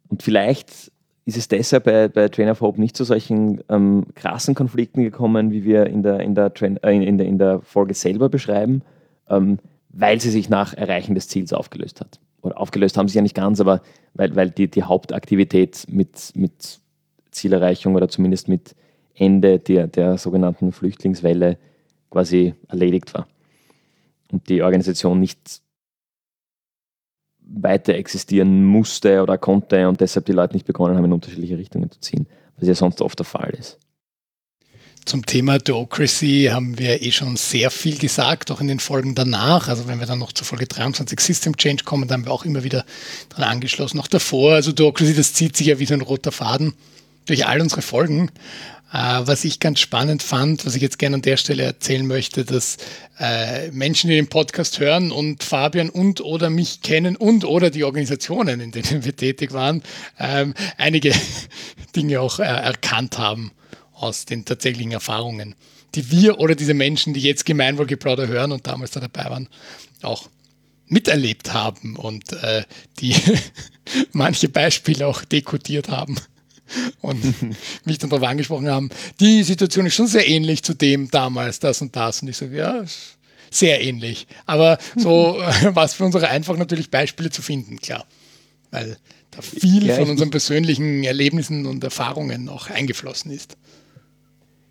Und 0.09 0.23
vielleicht 0.23 0.91
ist 1.25 1.37
es 1.37 1.49
deshalb 1.49 1.85
bei, 1.85 2.09
bei 2.09 2.29
Train 2.29 2.49
of 2.49 2.61
Hope 2.63 2.81
nicht 2.81 2.97
zu 2.97 3.05
solchen 3.05 3.63
ähm, 3.69 4.07
krassen 4.15 4.55
Konflikten 4.55 5.03
gekommen, 5.03 5.51
wie 5.51 5.65
wir 5.65 5.87
in 5.87 6.03
der, 6.03 6.21
in 6.21 6.35
der, 6.35 6.55
Train, 6.55 6.79
äh, 6.79 6.93
in 6.93 7.19
der, 7.19 7.27
in 7.27 7.39
der 7.39 7.61
Folge 7.61 7.93
selber 7.93 8.31
beschreiben, 8.31 8.83
ähm, 9.29 9.59
weil 9.91 10.21
sie 10.21 10.31
sich 10.31 10.49
nach 10.49 10.73
Erreichen 10.73 11.15
des 11.15 11.29
Ziels 11.29 11.53
aufgelöst 11.53 12.01
hat. 12.01 12.19
Oder 12.43 12.59
aufgelöst 12.61 12.97
haben 12.97 13.09
sie 13.09 13.17
ja 13.17 13.23
nicht 13.23 13.35
ganz, 13.35 13.61
aber 13.61 13.83
weil, 14.15 14.35
weil 14.37 14.51
die, 14.51 14.69
die 14.69 14.83
Hauptaktivität 14.83 15.87
mit, 15.89 16.33
mit 16.35 16.81
Zielerreichung 17.31 17.95
oder 17.95 18.09
zumindest 18.09 18.49
mit 18.49 18.75
Ende 19.15 19.59
der, 19.59 19.87
der 19.87 20.19
sogenannten 20.19 20.73
Flüchtlingswelle 20.73 21.59
quasi 22.11 22.55
erledigt 22.69 23.15
war. 23.15 23.27
Und 24.31 24.49
die 24.49 24.63
Organisation 24.63 25.19
nicht 25.19 25.63
weiter 27.41 27.95
existieren 27.95 28.65
musste 28.65 29.23
oder 29.23 29.39
konnte 29.39 29.89
und 29.89 30.01
deshalb 30.01 30.27
die 30.27 30.33
Leute 30.33 30.55
nicht 30.55 30.67
begonnen 30.67 30.97
haben, 30.97 31.07
in 31.07 31.13
unterschiedliche 31.13 31.57
Richtungen 31.57 31.91
zu 31.91 32.01
ziehen, 32.01 32.27
was 32.57 32.69
ja 32.69 32.75
sonst 32.75 33.01
oft 33.01 33.19
der 33.19 33.27
Fall 33.27 33.51
ist. 33.59 33.79
Zum 35.09 35.25
Thema 35.25 35.57
Duocracy 35.57 36.51
haben 36.53 36.79
wir 36.79 37.01
eh 37.01 37.11
schon 37.13 37.39
sehr 37.39 37.71
viel 37.71 37.97
gesagt, 37.97 38.51
auch 38.51 38.61
in 38.61 38.69
den 38.69 38.79
Folgen 38.79 39.15
danach. 39.15 39.69
Also 39.69 39.89
wenn 39.89 40.01
wir 40.01 40.07
dann 40.07 40.19
noch 40.19 40.33
zur 40.35 40.47
Folge 40.47 40.67
23 40.67 41.19
System 41.19 41.57
Change 41.57 41.85
kommen, 41.85 42.07
dann 42.07 42.21
haben 42.21 42.27
wir 42.27 42.33
auch 42.33 42.45
immer 42.45 42.63
wieder 42.63 42.85
dran 43.31 43.45
angeschlossen. 43.45 43.99
Auch 44.01 44.07
davor, 44.07 44.53
also 44.53 44.71
Duocracy, 44.71 45.15
das 45.15 45.33
zieht 45.33 45.57
sich 45.57 45.69
ja 45.69 45.79
wie 45.79 45.87
so 45.87 45.95
ein 45.95 46.03
roter 46.03 46.31
Faden 46.31 46.75
durch 47.25 47.47
all 47.47 47.63
unsere 47.63 47.81
Folgen. 47.81 48.31
Äh, 48.93 49.21
was 49.23 49.47
ich 49.47 49.61
ganz 49.61 49.81
spannend 49.81 50.23
fand, 50.23 50.67
was 50.67 50.75
ich 50.75 50.83
jetzt 50.83 50.99
gerne 50.99 51.15
an 51.17 51.23
der 51.23 51.39
Stelle 51.39 51.63
erzählen 51.63 52.07
möchte, 52.07 52.45
dass 52.45 52.77
äh, 53.19 53.71
Menschen, 53.71 54.11
die 54.11 54.17
den 54.17 54.29
Podcast 54.29 54.79
hören 54.79 55.11
und 55.11 55.43
Fabian 55.43 55.89
und 55.89 56.21
oder 56.21 56.51
mich 56.51 56.83
kennen 56.83 57.17
und 57.17 57.47
oder 57.47 57.71
die 57.71 57.85
Organisationen, 57.85 58.61
in 58.61 58.73
denen 58.73 59.07
wir 59.07 59.17
tätig 59.17 59.55
waren, 59.55 59.83
ähm, 60.19 60.53
einige 60.77 61.15
Dinge 61.97 62.21
auch 62.21 62.41
äh, 62.41 62.43
erkannt 62.43 63.17
haben 63.17 63.53
aus 64.01 64.25
den 64.25 64.45
tatsächlichen 64.45 64.93
Erfahrungen, 64.93 65.55
die 65.95 66.11
wir 66.11 66.39
oder 66.39 66.55
diese 66.55 66.75
Menschen, 66.75 67.15
die 67.15 67.21
jetzt 67.21 67.47
Gemeinwohlgeplauder 67.47 68.29
hören 68.29 68.53
und 68.53 68.67
damals 68.67 68.93
da 68.93 69.01
dabei 69.01 69.31
waren, 69.31 69.49
auch 70.03 70.29
miterlebt 70.87 71.53
haben 71.53 71.97
und 71.97 72.33
äh, 72.33 72.65
die 73.01 73.15
manche 74.13 74.49
Beispiele 74.49 75.07
auch 75.07 75.25
dekodiert 75.25 75.89
haben 75.89 76.17
und 77.01 77.23
mich 77.85 77.99
dann 77.99 78.11
darauf 78.11 78.27
angesprochen 78.27 78.69
haben, 78.69 78.91
die 79.21 79.43
Situation 79.43 79.87
ist 79.87 79.95
schon 79.95 80.07
sehr 80.07 80.29
ähnlich 80.29 80.63
zu 80.63 80.75
dem 80.75 81.11
damals, 81.11 81.61
das 81.61 81.81
und 81.81 81.95
das. 81.97 82.23
Und 82.23 82.29
ich 82.29 82.37
sage, 82.37 82.57
ja, 82.57 82.85
sehr 83.51 83.83
ähnlich. 83.83 84.27
Aber 84.47 84.79
so 84.97 85.39
war 85.75 85.85
es 85.85 85.95
für 85.95 86.05
uns 86.05 86.17
auch 86.17 86.23
einfach 86.23 86.57
natürlich 86.57 86.91
Beispiele 86.91 87.31
zu 87.31 87.43
finden, 87.43 87.79
klar. 87.79 88.07
Weil 88.71 88.99
da 89.31 89.43
viel 89.43 89.87
ja, 89.87 89.97
von 89.97 90.11
unseren 90.11 90.31
persönlichen 90.31 91.05
Erlebnissen 91.05 91.67
und 91.67 91.83
Erfahrungen 91.85 92.49
auch 92.49 92.69
eingeflossen 92.69 93.31
ist. 93.31 93.57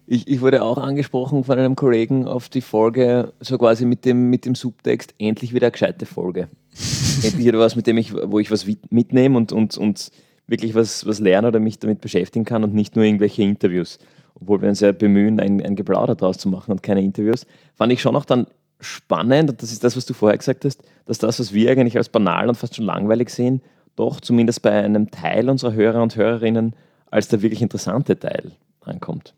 Ich, 0.09 0.25
ich, 0.29 0.39
wurde 0.39 0.63
auch 0.63 0.77
angesprochen 0.77 1.43
von 1.43 1.59
einem 1.59 1.75
Kollegen 1.75 2.27
auf 2.27 2.47
die 2.47 2.61
Folge, 2.61 3.33
so 3.41 3.57
quasi 3.57 3.85
mit 3.85 4.05
dem, 4.05 4.29
mit 4.29 4.45
dem 4.45 4.55
Subtext, 4.55 5.13
endlich 5.19 5.53
wieder 5.53 5.67
eine 5.67 5.73
gescheite 5.73 6.05
Folge. 6.05 6.47
endlich 7.23 7.45
wieder 7.45 7.59
was, 7.59 7.75
mit 7.75 7.87
dem 7.87 7.97
ich, 7.97 8.13
wo 8.13 8.39
ich 8.39 8.49
was 8.49 8.65
mitnehme 8.89 9.35
und, 9.35 9.51
und, 9.51 9.77
und 9.77 10.11
wirklich 10.47 10.75
was, 10.75 11.05
was 11.05 11.19
lernen 11.19 11.49
oder 11.49 11.59
mich 11.59 11.79
damit 11.79 11.99
beschäftigen 11.99 12.45
kann 12.45 12.63
und 12.63 12.73
nicht 12.73 12.95
nur 12.95 13.03
irgendwelche 13.03 13.43
Interviews. 13.43 13.99
Obwohl 14.35 14.61
wir 14.61 14.69
uns 14.69 14.79
ja 14.79 14.93
bemühen, 14.93 15.41
ein, 15.41 15.61
ein 15.61 15.75
Geplauder 15.75 16.15
draus 16.15 16.37
zu 16.37 16.47
machen 16.47 16.71
und 16.71 16.83
keine 16.83 17.01
Interviews, 17.01 17.45
fand 17.75 17.91
ich 17.91 18.01
schon 18.01 18.15
auch 18.15 18.23
dann 18.25 18.47
spannend, 18.79 19.49
und 19.49 19.61
das 19.61 19.73
ist 19.73 19.83
das, 19.83 19.97
was 19.97 20.05
du 20.05 20.13
vorher 20.13 20.37
gesagt 20.37 20.63
hast, 20.63 20.83
dass 21.05 21.17
das, 21.17 21.37
was 21.41 21.53
wir 21.53 21.69
eigentlich 21.69 21.97
als 21.97 22.07
banal 22.07 22.47
und 22.47 22.55
fast 22.55 22.75
schon 22.77 22.85
langweilig 22.85 23.29
sehen, 23.29 23.61
doch 23.97 24.21
zumindest 24.21 24.61
bei 24.61 24.71
einem 24.71 25.11
Teil 25.11 25.49
unserer 25.49 25.73
Hörer 25.73 26.01
und 26.01 26.15
Hörerinnen 26.15 26.77
als 27.11 27.27
der 27.27 27.41
wirklich 27.41 27.61
interessante 27.61 28.17
Teil 28.17 28.53
ankommt 28.85 29.33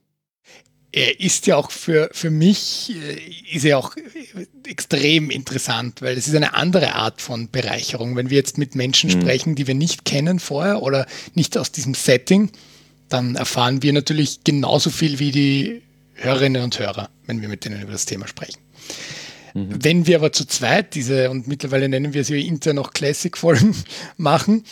er 0.92 1.20
ist 1.20 1.46
ja 1.48 1.56
auch 1.56 1.72
für, 1.72 2.10
für 2.14 2.32
mich, 2.32 2.94
äh, 2.96 3.56
ist 3.56 3.66
er 3.66 3.78
auch 3.78 3.96
extrem 4.66 5.30
interessant, 5.30 6.02
weil 6.02 6.18
es 6.18 6.28
ist 6.28 6.36
eine 6.36 6.56
andere 6.56 6.96
Art 6.96 7.22
von 7.22 7.50
Bereicherung. 7.50 8.16
Wenn 8.16 8.30
wir 8.30 8.38
jetzt 8.38 8.58
mit 8.58 8.76
Menschen 8.76 9.10
mhm. 9.10 9.22
sprechen, 9.22 9.56
die 9.56 9.68
wir 9.68 9.76
nicht 9.76 10.06
kennen 10.06 10.40
vorher 10.40 10.82
oder 10.82 11.06
nicht 11.36 11.58
aus 11.58 11.72
diesem 11.72 11.94
Setting, 11.94 12.52
dann 13.08 13.36
erfahren 13.36 13.82
wir 13.84 13.94
natürlich 13.94 14.44
genauso 14.44 14.90
viel 14.90 15.20
wie 15.20 15.32
die 15.32 15.82
Hörerinnen 16.16 16.64
und 16.64 16.78
Hörer, 16.80 17.10
wenn 17.26 17.42
wir 17.42 17.50
mit 17.50 17.66
denen 17.66 17.82
über 17.82 17.92
das 17.92 18.06
Thema 18.06 18.28
sprechen. 18.28 18.60
Mhm. 19.54 19.84
Wenn 19.84 20.08
wir 20.08 20.18
aber 20.18 20.32
zu 20.32 20.46
zweit 20.46 20.96
diese, 20.96 21.30
und 21.30 21.48
mittlerweile 21.48 21.90
nennen 21.90 22.14
wir 22.14 22.24
sie 22.24 22.46
intern 22.46 22.76
noch 22.76 22.94
Classic-Folgen 22.94 23.76
machen, 24.18 24.64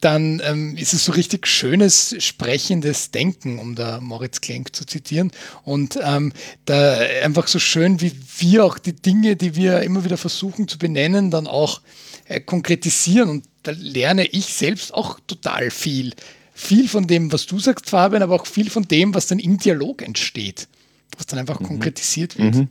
dann 0.00 0.40
ähm, 0.44 0.76
ist 0.76 0.92
es 0.92 1.04
so 1.04 1.12
richtig 1.12 1.46
schönes, 1.46 2.14
sprechendes 2.18 3.10
Denken, 3.10 3.58
um 3.58 3.74
da 3.74 4.00
Moritz 4.00 4.40
Klenk 4.40 4.74
zu 4.74 4.86
zitieren. 4.86 5.30
Und 5.64 5.98
ähm, 6.02 6.32
da 6.64 6.98
einfach 7.22 7.48
so 7.48 7.58
schön, 7.58 8.00
wie 8.00 8.12
wir 8.38 8.64
auch 8.64 8.78
die 8.78 8.94
Dinge, 8.94 9.36
die 9.36 9.56
wir 9.56 9.82
immer 9.82 10.04
wieder 10.04 10.16
versuchen 10.16 10.68
zu 10.68 10.78
benennen, 10.78 11.30
dann 11.30 11.46
auch 11.46 11.80
äh, 12.26 12.40
konkretisieren. 12.40 13.28
Und 13.28 13.44
da 13.62 13.72
lerne 13.72 14.26
ich 14.26 14.46
selbst 14.46 14.94
auch 14.94 15.18
total 15.26 15.70
viel. 15.70 16.12
Viel 16.54 16.88
von 16.88 17.06
dem, 17.06 17.32
was 17.32 17.46
du 17.46 17.58
sagst, 17.58 17.88
Fabian, 17.88 18.22
aber 18.22 18.34
auch 18.34 18.46
viel 18.46 18.70
von 18.70 18.82
dem, 18.84 19.14
was 19.14 19.28
dann 19.28 19.38
im 19.38 19.58
Dialog 19.58 20.02
entsteht, 20.02 20.68
was 21.16 21.26
dann 21.26 21.38
einfach 21.38 21.60
mhm. 21.60 21.66
konkretisiert 21.66 22.36
wird. 22.38 22.54
Mhm. 22.54 22.68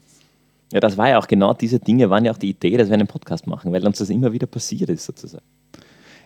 Ja, 0.74 0.82
das 0.82 0.98
war 0.98 1.10
ja 1.10 1.18
auch 1.18 1.28
genau 1.28 1.54
diese 1.54 1.80
Dinge, 1.80 2.10
waren 2.10 2.26
ja 2.26 2.34
auch 2.34 2.38
die 2.38 2.50
Idee, 2.50 2.76
dass 2.76 2.90
wir 2.90 2.96
einen 2.96 3.08
Podcast 3.08 3.48
machen, 3.48 3.72
weil 3.72 3.86
uns 3.88 4.00
das 4.00 4.10
immer 4.10 4.34
wieder 4.34 4.48
passiert 4.48 4.90
ist, 4.90 5.06
sozusagen. 5.06 5.46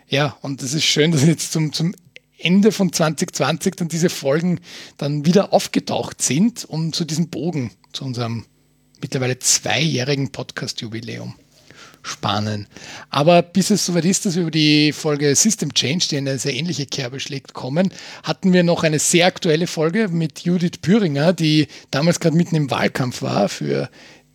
Ja, 0.08 0.36
und 0.42 0.62
es 0.62 0.74
ist 0.74 0.84
schön, 0.84 1.12
dass 1.12 1.24
jetzt 1.24 1.52
zum, 1.52 1.72
zum 1.72 1.94
Ende 2.38 2.72
von 2.72 2.92
2020 2.92 3.76
dann 3.76 3.88
diese 3.88 4.10
Folgen 4.10 4.60
dann 4.98 5.24
wieder 5.24 5.52
aufgetaucht 5.52 6.20
sind, 6.20 6.64
um 6.64 6.92
zu 6.92 7.04
diesem 7.04 7.28
Bogen, 7.28 7.70
zu 7.92 8.04
unserem 8.04 8.44
mittlerweile 9.00 9.38
zweijährigen 9.38 10.32
Podcast-Jubiläum 10.32 11.34
spannen. 12.02 12.66
Aber 13.10 13.42
bis 13.42 13.70
es 13.70 13.86
soweit 13.86 14.04
ist, 14.04 14.26
dass 14.26 14.34
wir 14.34 14.42
über 14.42 14.50
die 14.50 14.92
Folge 14.92 15.34
System 15.36 15.72
Change, 15.72 16.06
die 16.10 16.16
eine 16.16 16.38
sehr 16.38 16.54
ähnliche 16.54 16.86
Kerbe 16.86 17.20
schlägt, 17.20 17.54
kommen, 17.54 17.92
hatten 18.24 18.52
wir 18.52 18.64
noch 18.64 18.82
eine 18.82 18.98
sehr 18.98 19.26
aktuelle 19.26 19.66
Folge 19.68 20.08
mit 20.08 20.40
Judith 20.40 20.78
Püringer, 20.82 21.32
die 21.32 21.68
damals 21.90 22.18
gerade 22.18 22.36
mitten 22.36 22.56
im 22.56 22.70
Wahlkampf 22.70 23.22
war 23.22 23.48
für 23.48 23.88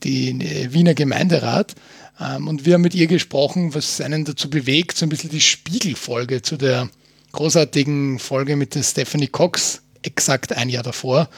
den 0.04 0.42
äh, 0.42 0.72
Wiener 0.72 0.94
Gemeinderat. 0.94 1.76
Ähm, 2.20 2.48
und 2.48 2.66
wir 2.66 2.76
haben 2.76 2.82
mit 2.82 2.96
ihr 2.96 3.08
gesprochen, 3.08 3.74
was 3.74 4.02
einen 4.02 4.26
dazu 4.26 4.50
bewegt, 4.50 4.98
so 4.98 5.06
ein 5.06 5.10
bisschen 5.10 5.30
die 5.30 5.42
Spiegelfolge 5.42 6.42
zu 6.42 6.58
der 6.58 6.90
großartigen 7.32 8.20
Folge 8.20 8.56
mit 8.56 8.76
der 8.76 8.84
Stephanie 8.84 9.28
Cox, 9.28 9.82
exakt 10.02 10.54
ein 10.54 10.70
Jahr 10.70 10.84
davor, 10.84 11.30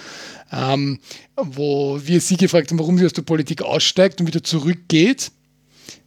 ähm, 0.51 0.99
wo 1.35 1.99
wir 2.03 2.21
sie 2.21 2.37
gefragt 2.37 2.71
haben, 2.71 2.79
warum 2.79 2.97
sie 2.97 3.05
aus 3.05 3.13
der 3.13 3.23
Politik 3.23 3.61
aussteigt 3.61 4.21
und 4.21 4.27
wieder 4.27 4.43
zurückgeht 4.43 5.31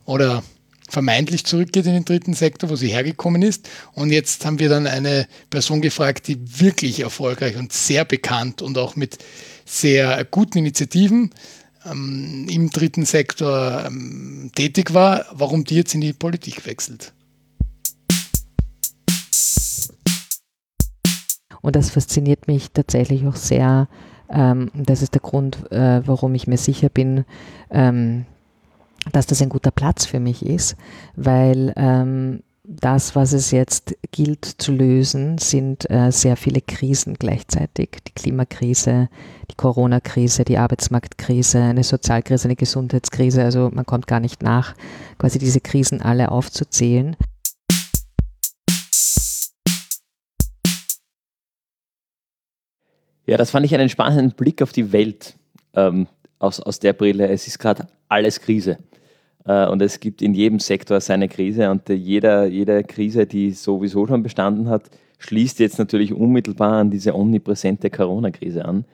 oder 0.05 0.43
vermeintlich 0.89 1.45
zurückgeht 1.45 1.87
in 1.87 1.95
den 1.95 2.05
dritten 2.05 2.35
Sektor, 2.35 2.69
wo 2.69 2.77
sie 2.77 2.89
hergekommen 2.89 3.43
ist. 3.43 3.69
Und 3.95 4.13
jetzt 4.13 4.45
haben 4.45 4.59
wir 4.59 4.69
dann 4.69 4.87
eine 4.87 5.27
Person 5.49 5.81
gefragt, 5.81 6.29
die 6.29 6.39
wirklich 6.61 7.01
erfolgreich 7.01 7.57
und 7.57 7.73
sehr 7.73 8.05
bekannt 8.05 8.61
und 8.61 8.77
auch 8.77 8.95
mit 8.95 9.19
sehr 9.65 10.25
guten 10.25 10.59
Initiativen 10.59 11.31
ähm, 11.91 12.47
im 12.49 12.71
dritten 12.71 13.05
Sektor 13.05 13.85
ähm, 13.87 14.51
tätig 14.55 14.95
war, 14.95 15.27
warum 15.33 15.65
die 15.65 15.77
jetzt 15.77 15.95
in 15.95 16.01
die 16.01 16.13
Politik 16.13 16.67
wechselt. 16.67 17.13
Und 21.61 21.77
das 21.77 21.91
fasziniert 21.91 22.49
mich 22.49 22.73
tatsächlich 22.73 23.27
auch 23.27 23.37
sehr. 23.37 23.89
Ähm, 24.29 24.71
das 24.75 25.01
ist 25.01 25.15
der 25.15 25.21
Grund, 25.21 25.71
äh, 25.71 26.07
warum 26.07 26.35
ich 26.35 26.47
mir 26.47 26.59
sicher 26.59 26.89
bin, 26.89 27.25
ähm, 27.71 28.27
dass 29.13 29.27
das 29.27 29.41
ein 29.43 29.49
guter 29.49 29.71
Platz 29.71 30.05
für 30.05 30.21
mich 30.21 30.45
ist, 30.45 30.77
weil 31.17 31.73
ähm, 31.77 32.43
das, 32.65 33.17
was 33.17 33.33
es 33.33 33.51
jetzt 33.51 33.97
gilt 34.13 34.45
zu 34.45 34.73
lösen, 34.73 35.39
sind 35.39 35.91
äh, 35.91 36.13
sehr 36.13 36.37
viele 36.37 36.61
Krisen 36.61 37.15
gleichzeitig. 37.15 37.99
Die 38.07 38.13
Klimakrise, 38.13 39.09
die 39.51 39.57
Corona-Krise, 39.57 40.45
die 40.45 40.59
Arbeitsmarktkrise, 40.59 41.61
eine 41.61 41.83
Sozialkrise, 41.83 42.47
eine 42.47 42.57
Gesundheitskrise. 42.57 43.43
Also 43.43 43.71
man 43.73 43.85
kommt 43.85 44.07
gar 44.07 44.21
nicht 44.21 44.43
nach, 44.43 44.77
quasi 45.19 45.41
diese 45.41 45.61
Krisen 45.61 46.03
alle 46.03 46.31
aufzuzählen. 46.31 47.17
Ja, 53.27 53.37
das 53.37 53.51
fand 53.51 53.67
ich 53.67 53.75
einen 53.75 53.89
spannenden 53.89 54.33
Blick 54.33 54.63
auf 54.63 54.73
die 54.73 54.93
Welt 54.93 55.35
ähm, 55.75 56.07
aus, 56.39 56.61
aus 56.61 56.79
der 56.79 56.93
Brille. 56.93 57.29
Es 57.29 57.49
ist 57.49 57.59
gerade 57.59 57.89
alles 58.09 58.41
Krise. 58.41 58.79
Äh, 59.45 59.67
und 59.69 59.83
es 59.83 60.01
gibt 60.01 60.23
in 60.23 60.35
jedem 60.35 60.59
Sektor 60.59 61.01
seine 61.01 61.29
Krise 61.29 61.71
und 61.71 61.89
jeder, 61.89 62.47
jede 62.47 62.85
Krise, 62.85 63.27
die 63.27 63.53
sowieso 63.53 64.07
schon 64.07 64.23
bestanden 64.23 64.69
hat, 64.69 64.91
schließt 65.19 65.59
jetzt 65.61 65.79
natürlich 65.79 66.13
unmittelbar 66.13 66.75
an 66.75 66.91
diese 66.91 67.15
omnipräsente 67.15 67.91
Corona-Krise 67.91 68.65
an. 68.65 68.85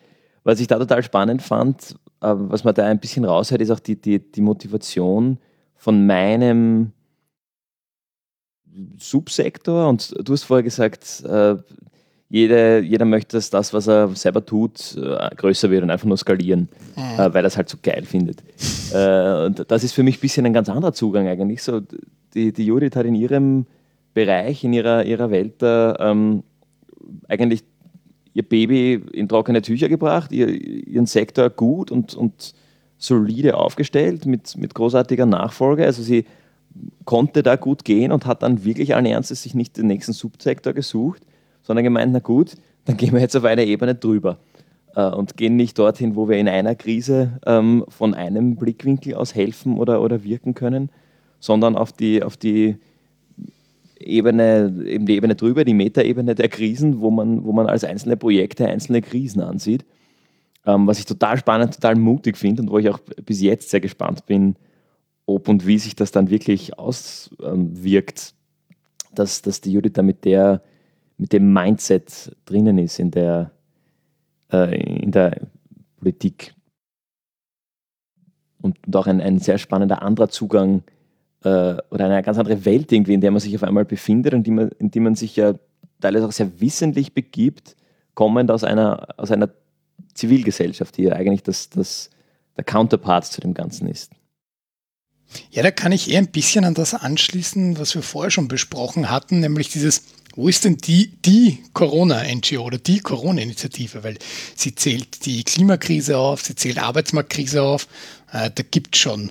Was 0.44 0.60
ich 0.60 0.66
da 0.66 0.78
total 0.78 1.02
spannend 1.02 1.42
fand, 1.42 1.96
äh, 2.20 2.34
was 2.34 2.64
man 2.64 2.74
da 2.74 2.86
ein 2.86 3.00
bisschen 3.00 3.24
raushört, 3.24 3.60
ist 3.60 3.70
auch 3.70 3.80
die, 3.80 4.00
die, 4.00 4.18
die 4.18 4.40
Motivation 4.40 5.38
von 5.76 6.06
meinem 6.06 6.92
Subsektor. 8.98 9.88
Und 9.88 10.14
du 10.26 10.32
hast 10.32 10.44
vorher 10.44 10.62
gesagt, 10.62 11.24
äh, 12.30 12.34
jede, 12.36 12.80
jeder 12.80 13.04
möchte, 13.04 13.36
dass 13.36 13.50
das, 13.50 13.72
was 13.72 13.88
er 13.88 14.14
selber 14.14 14.44
tut, 14.44 14.96
äh, 14.96 15.34
größer 15.36 15.70
wird 15.70 15.82
und 15.82 15.90
einfach 15.90 16.06
nur 16.06 16.16
skalieren, 16.16 16.68
mhm. 16.96 17.20
äh, 17.20 17.34
weil 17.34 17.44
er 17.44 17.48
es 17.48 17.56
halt 17.56 17.68
so 17.68 17.78
geil 17.82 18.04
findet. 18.04 18.42
äh, 18.92 19.46
und 19.46 19.64
das 19.70 19.84
ist 19.84 19.92
für 19.92 20.02
mich 20.02 20.18
ein 20.18 20.20
bisschen 20.20 20.46
ein 20.46 20.52
ganz 20.52 20.68
anderer 20.68 20.92
Zugang 20.92 21.26
eigentlich. 21.28 21.62
So, 21.62 21.80
die, 22.34 22.52
die 22.52 22.66
Judith 22.66 22.96
hat 22.96 23.06
in 23.06 23.14
ihrem 23.14 23.66
Bereich, 24.14 24.64
in 24.64 24.72
ihrer, 24.72 25.04
ihrer 25.04 25.30
Welt 25.30 25.54
ähm, 25.62 26.42
eigentlich 27.28 27.62
ihr 28.34 28.42
Baby 28.42 29.02
in 29.12 29.28
trockene 29.28 29.62
Tücher 29.62 29.88
gebracht, 29.88 30.32
ihr, 30.32 30.48
ihren 30.48 31.06
Sektor 31.06 31.50
gut 31.50 31.90
und, 31.90 32.14
und 32.14 32.54
solide 32.98 33.56
aufgestellt 33.56 34.26
mit, 34.26 34.56
mit 34.56 34.74
großartiger 34.74 35.26
Nachfolge. 35.26 35.84
Also 35.84 36.02
sie 36.02 36.24
konnte 37.04 37.42
da 37.42 37.56
gut 37.56 37.84
gehen 37.84 38.12
und 38.12 38.26
hat 38.26 38.42
dann 38.42 38.64
wirklich 38.64 38.94
allen 38.94 39.06
Ernstes 39.06 39.42
sich 39.42 39.54
nicht 39.54 39.76
den 39.76 39.86
nächsten 39.86 40.12
Subsektor 40.12 40.72
gesucht, 40.72 41.22
sondern 41.68 41.84
gemeint, 41.84 42.14
na 42.14 42.20
gut, 42.20 42.54
dann 42.86 42.96
gehen 42.96 43.12
wir 43.12 43.20
jetzt 43.20 43.36
auf 43.36 43.44
eine 43.44 43.66
Ebene 43.66 43.94
drüber 43.94 44.38
äh, 44.96 45.10
und 45.10 45.36
gehen 45.36 45.56
nicht 45.56 45.78
dorthin, 45.78 46.16
wo 46.16 46.26
wir 46.26 46.38
in 46.38 46.48
einer 46.48 46.74
Krise 46.74 47.38
ähm, 47.44 47.84
von 47.88 48.14
einem 48.14 48.56
Blickwinkel 48.56 49.14
aus 49.14 49.34
helfen 49.34 49.76
oder, 49.76 50.00
oder 50.00 50.24
wirken 50.24 50.54
können, 50.54 50.88
sondern 51.40 51.76
auf 51.76 51.92
die, 51.92 52.22
auf 52.22 52.38
die 52.38 52.76
Ebene, 54.00 54.82
eben 54.86 55.04
die 55.04 55.16
Ebene 55.16 55.34
drüber, 55.34 55.66
die 55.66 55.74
Metaebene 55.74 56.34
der 56.34 56.48
Krisen, 56.48 57.02
wo 57.02 57.10
man, 57.10 57.44
wo 57.44 57.52
man 57.52 57.66
als 57.66 57.84
einzelne 57.84 58.16
Projekte 58.16 58.66
einzelne 58.66 59.02
Krisen 59.02 59.42
ansieht. 59.42 59.84
Ähm, 60.64 60.86
was 60.86 60.98
ich 60.98 61.04
total 61.04 61.36
spannend, 61.36 61.74
total 61.74 61.96
mutig 61.96 62.38
finde 62.38 62.62
und 62.62 62.70
wo 62.70 62.78
ich 62.78 62.88
auch 62.88 63.00
bis 63.26 63.42
jetzt 63.42 63.68
sehr 63.68 63.80
gespannt 63.80 64.24
bin, 64.24 64.56
ob 65.26 65.48
und 65.48 65.66
wie 65.66 65.78
sich 65.78 65.94
das 65.94 66.12
dann 66.12 66.30
wirklich 66.30 66.78
auswirkt, 66.78 68.32
dass, 69.14 69.42
dass 69.42 69.60
die 69.60 69.72
Judith 69.72 69.92
da 69.92 70.02
mit, 70.02 70.24
der, 70.24 70.62
mit 71.18 71.32
dem 71.32 71.52
Mindset 71.52 72.34
drinnen 72.46 72.78
ist 72.78 72.98
in 72.98 73.10
der, 73.10 73.50
äh, 74.52 75.02
in 75.02 75.10
der 75.10 75.48
Politik. 75.98 76.54
Und, 78.60 78.78
und 78.86 78.96
auch 78.96 79.06
ein, 79.06 79.20
ein 79.20 79.38
sehr 79.38 79.58
spannender 79.58 80.02
anderer 80.02 80.28
Zugang 80.28 80.82
äh, 81.42 81.76
oder 81.90 82.06
eine 82.06 82.22
ganz 82.22 82.38
andere 82.38 82.64
Welt 82.64 82.90
irgendwie, 82.92 83.14
in 83.14 83.20
der 83.20 83.30
man 83.30 83.40
sich 83.40 83.54
auf 83.54 83.64
einmal 83.64 83.84
befindet 83.84 84.32
und 84.34 84.46
die 84.46 84.50
man, 84.52 84.70
in 84.78 84.90
die 84.90 85.00
man 85.00 85.16
sich 85.16 85.36
ja 85.36 85.54
teilweise 86.00 86.26
auch 86.26 86.32
sehr 86.32 86.60
wissentlich 86.60 87.12
begibt, 87.12 87.76
kommend 88.14 88.50
aus 88.50 88.64
einer, 88.64 89.08
aus 89.16 89.30
einer 89.30 89.50
Zivilgesellschaft, 90.14 90.96
die 90.96 91.04
ja 91.04 91.12
eigentlich 91.12 91.42
das, 91.42 91.68
das, 91.70 92.10
der 92.56 92.64
Counterpart 92.64 93.26
zu 93.26 93.40
dem 93.40 93.54
Ganzen 93.54 93.88
ist. 93.88 94.12
Ja, 95.50 95.62
da 95.62 95.70
kann 95.70 95.92
ich 95.92 96.10
eher 96.10 96.18
ein 96.18 96.30
bisschen 96.32 96.64
an 96.64 96.74
das 96.74 96.94
anschließen, 96.94 97.78
was 97.78 97.94
wir 97.94 98.02
vorher 98.02 98.30
schon 98.30 98.48
besprochen 98.48 99.10
hatten, 99.10 99.40
nämlich 99.40 99.68
dieses, 99.68 100.04
wo 100.34 100.48
ist 100.48 100.64
denn 100.64 100.76
die, 100.76 101.12
die 101.24 101.58
Corona-NGO 101.72 102.62
oder 102.62 102.78
die 102.78 103.00
Corona-Initiative? 103.00 104.04
Weil 104.04 104.18
sie 104.54 104.74
zählt 104.74 105.26
die 105.26 105.42
Klimakrise 105.42 106.18
auf, 106.18 106.42
sie 106.42 106.54
zählt 106.54 106.78
Arbeitsmarktkrise 106.78 107.62
auf. 107.62 107.88
Äh, 108.32 108.50
da 108.54 108.62
gibt 108.62 108.94
es 108.94 109.00
schon 109.00 109.30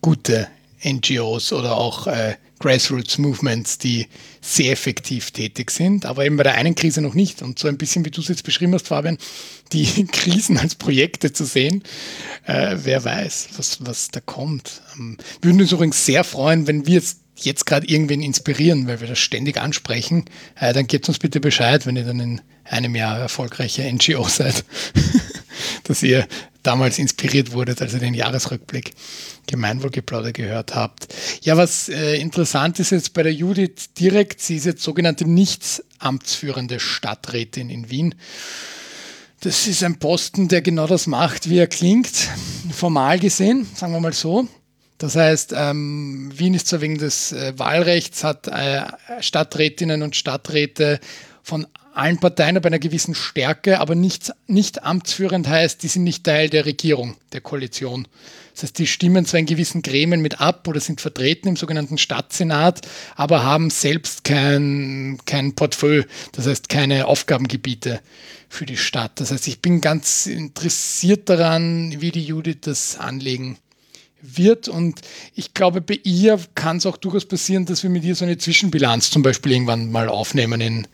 gute 0.00 0.48
NGOs 0.84 1.52
oder 1.52 1.76
auch 1.76 2.06
äh, 2.06 2.34
Grassroots 2.58 3.18
Movements, 3.18 3.78
die 3.78 4.06
sehr 4.40 4.72
effektiv 4.72 5.30
tätig 5.30 5.70
sind, 5.70 6.06
aber 6.06 6.24
eben 6.24 6.36
bei 6.36 6.44
der 6.44 6.54
einen 6.54 6.74
Krise 6.74 7.00
noch 7.00 7.14
nicht. 7.14 7.42
Und 7.42 7.58
so 7.58 7.68
ein 7.68 7.78
bisschen, 7.78 8.04
wie 8.04 8.10
du 8.10 8.20
es 8.20 8.28
jetzt 8.28 8.44
beschrieben 8.44 8.74
hast, 8.74 8.88
Fabian, 8.88 9.18
die 9.72 10.06
Krisen 10.12 10.58
als 10.58 10.74
Projekte 10.74 11.32
zu 11.32 11.44
sehen, 11.44 11.82
äh, 12.46 12.76
wer 12.82 13.04
weiß, 13.04 13.48
was, 13.56 13.78
was 13.84 14.10
da 14.10 14.20
kommt. 14.20 14.82
Ähm, 14.96 15.18
würden 15.42 15.60
uns 15.60 15.72
übrigens 15.72 16.04
sehr 16.06 16.24
freuen, 16.24 16.66
wenn 16.66 16.86
wir 16.86 16.94
jetzt 16.94 17.18
jetzt 17.36 17.66
gerade 17.66 17.86
irgendwen 17.86 18.22
inspirieren, 18.22 18.86
weil 18.86 19.00
wir 19.00 19.08
das 19.08 19.18
ständig 19.18 19.60
ansprechen, 19.60 20.24
äh, 20.58 20.72
dann 20.72 20.86
gebt 20.86 21.08
uns 21.08 21.18
bitte 21.18 21.40
Bescheid, 21.40 21.86
wenn 21.86 21.96
ihr 21.96 22.04
dann 22.04 22.20
in 22.20 22.40
einem 22.64 22.94
Jahr 22.94 23.18
erfolgreiche 23.18 23.82
NGO 23.92 24.26
seid, 24.28 24.64
dass 25.84 26.02
ihr 26.02 26.26
damals 26.62 26.98
inspiriert 26.98 27.52
wurdet, 27.52 27.82
als 27.82 27.92
ihr 27.92 28.00
den 28.00 28.14
Jahresrückblick 28.14 28.92
Gemeinwohlgeplauder 29.46 30.32
gehört 30.32 30.74
habt. 30.74 31.14
Ja, 31.42 31.56
was 31.56 31.88
äh, 31.88 32.16
interessant 32.16 32.80
ist 32.80 32.90
jetzt 32.90 33.12
bei 33.12 33.22
der 33.22 33.34
Judith 33.34 33.92
direkt, 33.98 34.40
sie 34.40 34.56
ist 34.56 34.64
jetzt 34.64 34.82
sogenannte 34.82 35.28
nicht 35.28 35.82
amtsführende 35.98 36.80
Stadträtin 36.80 37.68
in 37.68 37.90
Wien. 37.90 38.14
Das 39.40 39.66
ist 39.66 39.84
ein 39.84 39.98
Posten, 39.98 40.48
der 40.48 40.62
genau 40.62 40.86
das 40.86 41.06
macht, 41.06 41.50
wie 41.50 41.58
er 41.58 41.66
klingt, 41.66 42.30
formal 42.72 43.18
gesehen, 43.18 43.66
sagen 43.74 43.92
wir 43.92 44.00
mal 44.00 44.14
so. 44.14 44.48
Das 44.98 45.16
heißt, 45.16 45.54
ähm, 45.56 46.30
Wien 46.34 46.54
ist 46.54 46.68
zwar 46.68 46.80
wegen 46.80 46.98
des 46.98 47.32
äh, 47.32 47.52
Wahlrechts, 47.56 48.22
hat 48.22 48.46
äh, 48.48 48.82
Stadträtinnen 49.20 50.02
und 50.02 50.14
Stadträte 50.16 51.00
von 51.42 51.66
allen 51.94 52.18
Parteien 52.18 52.56
ab 52.56 52.66
einer 52.66 52.78
gewissen 52.78 53.14
Stärke, 53.14 53.80
aber 53.80 53.94
nicht, 53.94 54.32
nicht 54.46 54.82
amtsführend 54.82 55.48
heißt, 55.48 55.82
die 55.82 55.88
sind 55.88 56.04
nicht 56.04 56.24
Teil 56.24 56.48
der 56.48 56.66
Regierung, 56.66 57.16
der 57.32 57.40
Koalition. 57.40 58.08
Das 58.52 58.64
heißt, 58.64 58.78
die 58.78 58.86
stimmen 58.86 59.26
zwar 59.26 59.40
in 59.40 59.46
gewissen 59.46 59.82
Gremien 59.82 60.20
mit 60.20 60.40
ab 60.40 60.66
oder 60.68 60.80
sind 60.80 61.00
vertreten 61.00 61.48
im 61.48 61.56
sogenannten 61.56 61.98
Stadtsenat, 61.98 62.82
aber 63.16 63.44
haben 63.44 63.70
selbst 63.70 64.24
kein, 64.24 65.18
kein 65.26 65.54
Portfolio, 65.54 66.04
das 66.32 66.46
heißt 66.46 66.68
keine 66.68 67.06
Aufgabengebiete 67.06 68.00
für 68.48 68.66
die 68.66 68.76
Stadt. 68.76 69.20
Das 69.20 69.30
heißt, 69.32 69.48
ich 69.48 69.60
bin 69.60 69.80
ganz 69.80 70.26
interessiert 70.26 71.28
daran, 71.28 72.00
wie 72.00 72.12
die 72.12 72.24
Judith 72.24 72.58
das 72.62 72.98
anlegen 72.98 73.58
wird. 74.24 74.68
Und 74.68 75.00
ich 75.34 75.54
glaube, 75.54 75.80
bei 75.80 76.00
ihr 76.02 76.38
kann 76.54 76.78
es 76.78 76.86
auch 76.86 76.96
durchaus 76.96 77.26
passieren, 77.26 77.66
dass 77.66 77.82
wir 77.82 77.90
mit 77.90 78.04
ihr 78.04 78.14
so 78.14 78.24
eine 78.24 78.38
Zwischenbilanz 78.38 79.10
zum 79.10 79.22
Beispiel 79.22 79.52
irgendwann 79.52 79.90
mal 79.90 80.08
aufnehmen 80.08 80.60
in 80.60 80.86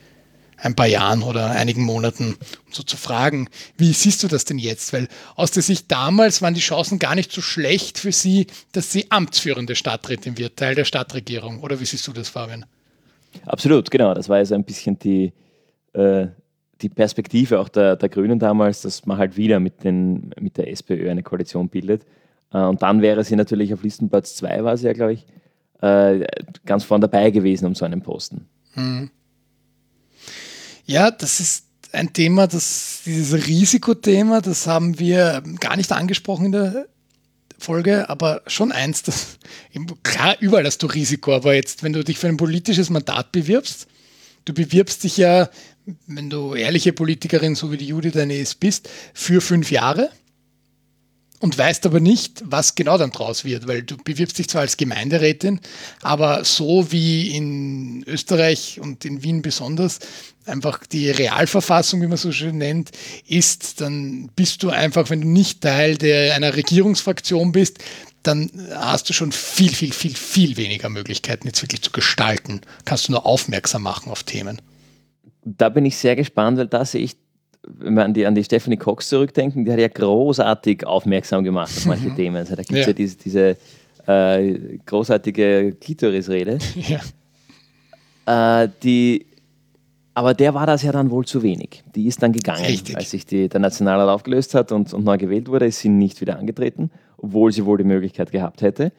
ein 0.62 0.74
paar 0.74 0.86
Jahren 0.86 1.22
oder 1.22 1.50
einigen 1.50 1.82
Monaten, 1.82 2.34
um 2.34 2.72
so 2.72 2.82
zu 2.82 2.96
fragen, 2.96 3.48
wie 3.78 3.92
siehst 3.92 4.22
du 4.22 4.28
das 4.28 4.44
denn 4.44 4.58
jetzt? 4.58 4.92
Weil 4.92 5.08
aus 5.34 5.50
der 5.50 5.62
Sicht 5.62 5.90
damals 5.90 6.42
waren 6.42 6.54
die 6.54 6.60
Chancen 6.60 6.98
gar 6.98 7.14
nicht 7.14 7.32
so 7.32 7.40
schlecht 7.40 7.98
für 7.98 8.12
sie, 8.12 8.46
dass 8.72 8.92
sie 8.92 9.10
amtsführende 9.10 9.74
Stadträtin 9.74 10.36
wird, 10.36 10.56
Teil 10.56 10.74
der 10.74 10.84
Stadtregierung. 10.84 11.60
Oder 11.60 11.80
wie 11.80 11.86
siehst 11.86 12.06
du 12.06 12.12
das, 12.12 12.28
Fabian? 12.28 12.66
Absolut, 13.46 13.90
genau. 13.90 14.12
Das 14.12 14.28
war 14.28 14.38
ja 14.38 14.44
so 14.44 14.54
ein 14.54 14.64
bisschen 14.64 14.98
die, 14.98 15.32
äh, 15.94 16.26
die 16.82 16.88
Perspektive 16.88 17.60
auch 17.60 17.68
der, 17.68 17.96
der 17.96 18.08
Grünen 18.08 18.38
damals, 18.38 18.82
dass 18.82 19.06
man 19.06 19.18
halt 19.18 19.36
wieder 19.36 19.60
mit, 19.60 19.84
den, 19.84 20.32
mit 20.38 20.56
der 20.56 20.70
SPÖ 20.70 21.10
eine 21.10 21.22
Koalition 21.22 21.68
bildet. 21.68 22.04
Äh, 22.52 22.58
und 22.58 22.82
dann 22.82 23.02
wäre 23.02 23.24
sie 23.24 23.36
natürlich 23.36 23.72
auf 23.74 23.82
Listenplatz 23.82 24.36
2, 24.36 24.64
war 24.64 24.76
sie 24.76 24.86
ja, 24.86 24.92
glaube 24.92 25.14
ich, 25.14 25.26
äh, 25.82 26.26
ganz 26.66 26.84
vorn 26.84 27.00
dabei 27.00 27.30
gewesen 27.30 27.66
um 27.66 27.74
so 27.74 27.84
einen 27.84 28.02
Posten. 28.02 28.46
Mhm. 28.74 29.10
Ja, 30.84 31.10
das 31.10 31.40
ist 31.40 31.66
ein 31.92 32.12
Thema, 32.12 32.46
das, 32.46 33.02
dieses 33.04 33.46
Risikothema, 33.46 34.40
das 34.40 34.66
haben 34.66 34.98
wir 34.98 35.42
gar 35.58 35.76
nicht 35.76 35.92
angesprochen 35.92 36.46
in 36.46 36.52
der 36.52 36.86
Folge, 37.58 38.08
aber 38.08 38.42
schon 38.46 38.72
eins, 38.72 39.02
das, 39.02 39.38
klar, 40.02 40.36
überall 40.40 40.64
hast 40.64 40.82
du 40.82 40.86
Risiko, 40.86 41.34
aber 41.34 41.54
jetzt, 41.54 41.82
wenn 41.82 41.92
du 41.92 42.02
dich 42.02 42.18
für 42.18 42.28
ein 42.28 42.36
politisches 42.36 42.90
Mandat 42.90 43.32
bewirbst, 43.32 43.86
du 44.44 44.54
bewirbst 44.54 45.04
dich 45.04 45.16
ja, 45.16 45.50
wenn 46.06 46.30
du 46.30 46.54
ehrliche 46.54 46.92
Politikerin, 46.92 47.54
so 47.54 47.70
wie 47.72 47.76
die 47.76 47.88
Judith 47.88 48.16
eine 48.16 48.36
ist, 48.36 48.60
bist, 48.60 48.88
für 49.14 49.40
fünf 49.40 49.70
Jahre 49.70 50.10
und 51.40 51.56
weißt 51.56 51.86
aber 51.86 52.00
nicht, 52.00 52.42
was 52.44 52.74
genau 52.74 52.98
dann 52.98 53.10
draus 53.10 53.44
wird, 53.44 53.66
weil 53.66 53.82
du 53.82 53.96
bewirbst 53.96 54.38
dich 54.38 54.48
zwar 54.48 54.60
als 54.60 54.76
Gemeinderätin, 54.76 55.60
aber 56.02 56.44
so 56.44 56.92
wie 56.92 57.34
in 57.34 58.04
Österreich 58.06 58.78
und 58.80 59.04
in 59.06 59.22
Wien 59.22 59.42
besonders 59.42 59.98
einfach 60.44 60.86
die 60.86 61.10
Realverfassung, 61.10 62.02
wie 62.02 62.06
man 62.06 62.18
so 62.18 62.30
schön 62.30 62.58
nennt, 62.58 62.90
ist, 63.26 63.80
dann 63.80 64.30
bist 64.36 64.62
du 64.62 64.70
einfach, 64.70 65.08
wenn 65.08 65.22
du 65.22 65.28
nicht 65.28 65.62
Teil 65.62 65.96
der, 65.96 66.34
einer 66.34 66.54
Regierungsfraktion 66.56 67.52
bist, 67.52 67.78
dann 68.22 68.50
hast 68.74 69.08
du 69.08 69.14
schon 69.14 69.32
viel, 69.32 69.72
viel, 69.72 69.92
viel, 69.92 70.14
viel 70.14 70.58
weniger 70.58 70.90
Möglichkeiten, 70.90 71.46
jetzt 71.46 71.62
wirklich 71.62 71.80
zu 71.80 71.90
gestalten. 71.90 72.60
Kannst 72.84 73.08
du 73.08 73.12
nur 73.12 73.24
aufmerksam 73.24 73.82
machen 73.82 74.10
auf 74.10 74.24
Themen. 74.24 74.60
Da 75.42 75.70
bin 75.70 75.86
ich 75.86 75.96
sehr 75.96 76.16
gespannt, 76.16 76.58
weil 76.58 76.66
da 76.66 76.84
sehe 76.84 77.00
ich 77.02 77.16
wenn 77.66 77.94
wir 77.94 78.04
an 78.04 78.14
die, 78.14 78.26
an 78.26 78.34
die 78.34 78.44
Stephanie 78.44 78.76
Cox 78.76 79.08
zurückdenken, 79.08 79.64
die 79.64 79.72
hat 79.72 79.78
ja 79.78 79.88
großartig 79.88 80.86
aufmerksam 80.86 81.44
gemacht 81.44 81.72
auf 81.76 81.86
manche 81.86 82.08
mhm. 82.08 82.16
Themen. 82.16 82.36
Also 82.36 82.56
da 82.56 82.62
gibt 82.62 82.78
es 82.78 82.86
ja. 82.86 82.88
ja. 82.88 82.92
diese, 82.92 83.16
diese 83.16 83.56
äh, 84.06 84.78
großartige 84.86 85.76
Klitorisrede. 85.80 86.58
Ja. 86.76 87.00
Äh, 88.62 88.68
die, 88.82 89.26
aber 90.14 90.34
der 90.34 90.54
war 90.54 90.66
das 90.66 90.82
ja 90.82 90.92
dann 90.92 91.10
wohl 91.10 91.24
zu 91.24 91.42
wenig. 91.42 91.82
Die 91.94 92.06
ist 92.06 92.22
dann 92.22 92.32
gegangen, 92.32 92.64
Richtig. 92.64 92.96
als 92.96 93.10
sich 93.10 93.26
die, 93.26 93.48
der 93.48 93.60
Nationalrat 93.60 94.08
aufgelöst 94.08 94.54
hat 94.54 94.72
und, 94.72 94.92
und 94.92 95.04
neu 95.04 95.16
gewählt 95.16 95.48
wurde, 95.48 95.66
ist 95.66 95.80
sie 95.80 95.88
nicht 95.88 96.20
wieder 96.20 96.38
angetreten, 96.38 96.90
obwohl 97.16 97.52
sie 97.52 97.64
wohl 97.64 97.78
die 97.78 97.84
Möglichkeit 97.84 98.30
gehabt 98.30 98.62
hätte. 98.62 98.92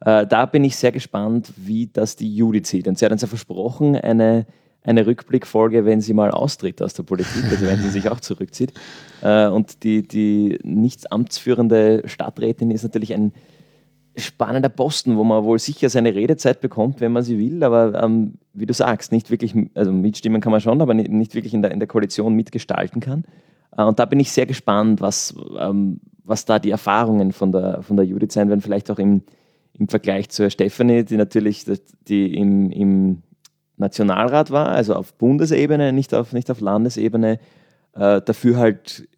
Äh, 0.00 0.26
da 0.26 0.46
bin 0.46 0.64
ich 0.64 0.76
sehr 0.76 0.92
gespannt, 0.92 1.52
wie 1.56 1.88
das 1.92 2.16
die 2.16 2.34
Judith 2.34 2.68
sieht. 2.68 2.88
Und 2.88 2.98
sie 2.98 3.04
hat 3.04 3.12
uns 3.12 3.22
ja 3.22 3.28
versprochen, 3.28 3.96
eine 3.96 4.46
eine 4.88 5.06
Rückblickfolge, 5.06 5.84
wenn 5.84 6.00
sie 6.00 6.14
mal 6.14 6.30
austritt 6.30 6.82
aus 6.82 6.94
der 6.94 7.02
Politik, 7.02 7.44
also 7.50 7.66
wenn 7.66 7.80
sie 7.80 7.90
sich 7.90 8.08
auch 8.10 8.20
zurückzieht. 8.20 8.72
Äh, 9.22 9.48
und 9.48 9.82
die, 9.84 10.06
die 10.06 10.58
nicht 10.62 11.12
amtsführende 11.12 12.02
Stadträtin 12.06 12.70
ist 12.70 12.82
natürlich 12.82 13.14
ein, 13.14 13.32
spannender 14.20 14.68
Posten, 14.68 15.16
wo 15.16 15.24
man 15.24 15.44
wohl 15.44 15.58
sicher 15.58 15.88
seine 15.88 16.14
Redezeit 16.14 16.60
bekommt, 16.60 17.00
wenn 17.00 17.12
man 17.12 17.22
sie 17.22 17.38
will, 17.38 17.62
aber 17.62 18.02
ähm, 18.02 18.34
wie 18.52 18.66
du 18.66 18.74
sagst, 18.74 19.12
nicht 19.12 19.30
wirklich, 19.30 19.54
also 19.74 19.92
mitstimmen 19.92 20.40
kann 20.40 20.52
man 20.52 20.60
schon, 20.60 20.80
aber 20.80 20.94
nicht, 20.94 21.10
nicht 21.10 21.34
wirklich 21.34 21.54
in 21.54 21.62
der, 21.62 21.70
in 21.70 21.78
der 21.78 21.88
Koalition 21.88 22.34
mitgestalten 22.34 23.00
kann. 23.00 23.24
Äh, 23.76 23.84
und 23.84 23.98
da 23.98 24.04
bin 24.04 24.20
ich 24.20 24.32
sehr 24.32 24.46
gespannt, 24.46 25.00
was, 25.00 25.34
ähm, 25.58 26.00
was 26.24 26.44
da 26.44 26.58
die 26.58 26.70
Erfahrungen 26.70 27.32
von 27.32 27.52
der, 27.52 27.82
von 27.82 27.96
der 27.96 28.06
Judith 28.06 28.32
sein 28.32 28.48
werden, 28.48 28.60
vielleicht 28.60 28.90
auch 28.90 28.98
im, 28.98 29.22
im 29.74 29.88
Vergleich 29.88 30.30
zur 30.30 30.50
Stephanie, 30.50 31.04
die 31.04 31.16
natürlich 31.16 31.64
die 32.08 32.34
im, 32.34 32.70
im 32.70 33.22
Nationalrat 33.78 34.50
war, 34.50 34.68
also 34.68 34.94
auf 34.94 35.14
Bundesebene, 35.14 35.92
nicht 35.92 36.14
auf, 36.14 36.32
nicht 36.32 36.50
auf 36.50 36.60
Landesebene, 36.60 37.38
äh, 37.94 38.20
dafür 38.22 38.56
halt 38.56 39.08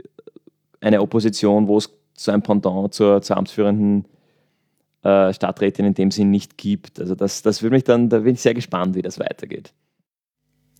eine 0.81 1.01
Opposition, 1.03 1.69
wo 1.69 1.79
es 1.79 1.91
so 2.17 2.33
ein 2.33 2.43
Pendant 2.43 2.95
zur, 2.95 3.23
zur 3.23 3.37
amtsführenden 3.37 4.05
äh, 5.03 5.33
Stadträtin 5.33 5.87
in 5.87 5.95
dem 5.95 6.11
Sinn 6.11 6.31
nicht 6.31 6.59
gibt. 6.59 7.01
Also 7.01 7.15
das, 7.15 7.43
das 7.43 7.63
würde 7.63 7.77
mich 7.77 7.85
dann, 7.85 8.09
da 8.09 8.21
bin 8.21 8.35
ich 8.35 8.43
sehr 8.43 8.55
gespannt, 8.55 8.95
wie 8.95 9.03
das 9.03 9.19
weitergeht. 9.19 9.73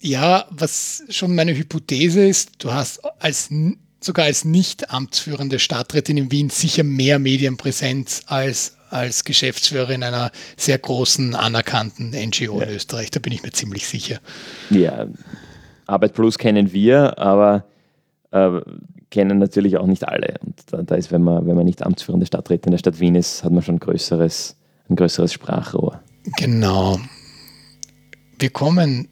Ja, 0.01 0.47
was 0.51 1.05
schon 1.11 1.35
meine 1.35 1.57
Hypothese 1.57 2.27
ist, 2.27 2.65
du 2.65 2.73
hast 2.73 3.01
als 3.23 3.51
sogar 4.03 4.25
als 4.25 4.45
nicht 4.45 4.91
amtsführende 4.91 5.59
Stadträtin 5.59 6.17
in 6.17 6.31
Wien 6.31 6.49
sicher 6.49 6.85
mehr 6.85 7.19
Medienpräsenz 7.19 8.23
als 8.27 8.77
als 8.91 9.25
Geschäftsführerin 9.25 10.03
einer 10.03 10.31
sehr 10.57 10.79
großen 10.79 11.35
anerkannten 11.35 12.11
NGO 12.11 12.61
ja. 12.61 12.67
in 12.67 12.75
Österreich. 12.75 13.11
Da 13.11 13.21
bin 13.21 13.33
ich 13.33 13.43
mir 13.43 13.53
ziemlich 13.53 13.87
sicher. 13.87 14.21
Ja, 14.71 15.07
Arbeit 15.87 16.15
Plus 16.15 16.39
kennen 16.39 16.73
wir, 16.73 17.19
aber 17.19 17.65
äh, 18.31 18.61
kennen 19.11 19.39
natürlich 19.39 19.77
auch 19.77 19.87
nicht 19.87 20.07
alle. 20.07 20.35
Und 20.45 20.55
da, 20.71 20.83
da, 20.83 20.95
ist, 20.95 21.11
wenn 21.13 21.23
man, 21.23 21.47
wenn 21.47 21.57
man 21.57 21.65
nicht 21.65 21.83
amtsführende 21.85 22.27
Stadträtin 22.27 22.69
in 22.69 22.73
der 22.73 22.79
Stadt 22.79 23.01
Wien 23.01 23.15
ist, 23.15 23.45
hat 23.45 23.53
man 23.53 23.63
schon 23.63 23.77
ein 23.77 23.81
größeres, 23.81 24.57
ein 24.89 24.97
größeres 24.97 25.33
Sprachrohr. 25.33 26.01
Genau. 26.39 26.99
Wir 28.39 28.51
kommen 28.51 29.09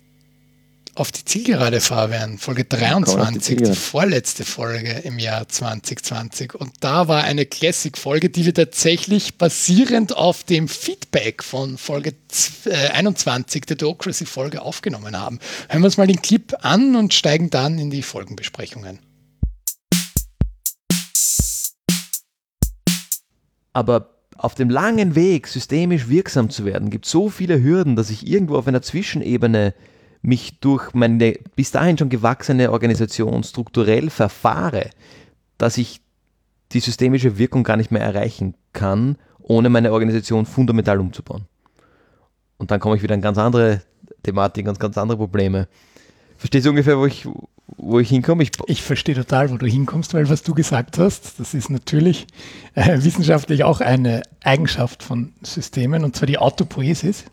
auf 0.98 1.12
die 1.12 1.24
Zielgerade, 1.24 1.80
Fabian, 1.80 2.38
Folge 2.38 2.64
23, 2.64 3.56
die, 3.56 3.64
die, 3.64 3.74
vorletzte 3.74 4.44
Folge 4.44 4.90
im 5.04 5.20
Jahr 5.20 5.48
2020. 5.48 6.56
Und 6.56 6.72
da 6.80 7.06
war 7.06 7.22
eine 7.22 7.46
Classic-Folge, 7.46 8.30
die 8.30 8.44
wir 8.44 8.54
tatsächlich 8.54 9.38
basierend 9.38 10.16
auf 10.16 10.42
dem 10.42 10.66
Feedback 10.66 11.44
von 11.44 11.78
Folge 11.78 12.14
21 12.92 13.64
der 13.66 13.76
Democracy-Folge 13.76 14.60
aufgenommen 14.60 15.16
haben. 15.16 15.38
Hören 15.68 15.82
wir 15.82 15.86
uns 15.86 15.98
mal 15.98 16.08
den 16.08 16.20
Clip 16.20 16.52
an 16.62 16.96
und 16.96 17.14
steigen 17.14 17.50
dann 17.50 17.78
in 17.78 17.90
die 17.90 18.02
Folgenbesprechungen. 18.02 18.98
Aber 23.72 24.16
auf 24.36 24.56
dem 24.56 24.68
langen 24.68 25.14
Weg, 25.14 25.46
systemisch 25.46 26.08
wirksam 26.08 26.50
zu 26.50 26.64
werden, 26.64 26.90
gibt 26.90 27.06
es 27.06 27.12
so 27.12 27.28
viele 27.28 27.62
Hürden, 27.62 27.94
dass 27.94 28.10
ich 28.10 28.26
irgendwo 28.26 28.56
auf 28.56 28.66
einer 28.66 28.82
Zwischenebene 28.82 29.74
mich 30.22 30.60
durch 30.60 30.94
meine 30.94 31.34
bis 31.56 31.70
dahin 31.70 31.98
schon 31.98 32.08
gewachsene 32.08 32.72
Organisation 32.72 33.42
strukturell 33.44 34.10
verfahre, 34.10 34.90
dass 35.58 35.78
ich 35.78 36.00
die 36.72 36.80
systemische 36.80 37.38
Wirkung 37.38 37.64
gar 37.64 37.76
nicht 37.76 37.90
mehr 37.90 38.02
erreichen 38.02 38.54
kann, 38.72 39.16
ohne 39.38 39.68
meine 39.70 39.92
Organisation 39.92 40.44
fundamental 40.46 41.00
umzubauen. 41.00 41.46
Und 42.58 42.70
dann 42.70 42.80
komme 42.80 42.96
ich 42.96 43.02
wieder 43.02 43.14
in 43.14 43.22
ganz 43.22 43.38
andere 43.38 43.82
Thematiken, 44.22 44.66
ganz, 44.66 44.78
ganz 44.78 44.98
andere 44.98 45.18
Probleme. 45.18 45.68
Verstehst 46.36 46.66
du 46.66 46.70
ungefähr, 46.70 46.98
wo 46.98 47.06
ich, 47.06 47.26
wo 47.76 47.98
ich 47.98 48.08
hinkomme? 48.08 48.42
Ich, 48.42 48.50
ich 48.66 48.82
verstehe 48.82 49.14
total, 49.14 49.50
wo 49.50 49.56
du 49.56 49.66
hinkommst, 49.66 50.12
weil 50.14 50.28
was 50.28 50.42
du 50.42 50.54
gesagt 50.54 50.98
hast, 50.98 51.40
das 51.40 51.54
ist 51.54 51.70
natürlich 51.70 52.26
äh, 52.74 53.02
wissenschaftlich 53.02 53.64
auch 53.64 53.80
eine 53.80 54.22
Eigenschaft 54.42 55.02
von 55.02 55.32
Systemen, 55.42 56.04
und 56.04 56.14
zwar 56.14 56.26
die 56.26 56.38
Autopoiesis. 56.38 57.24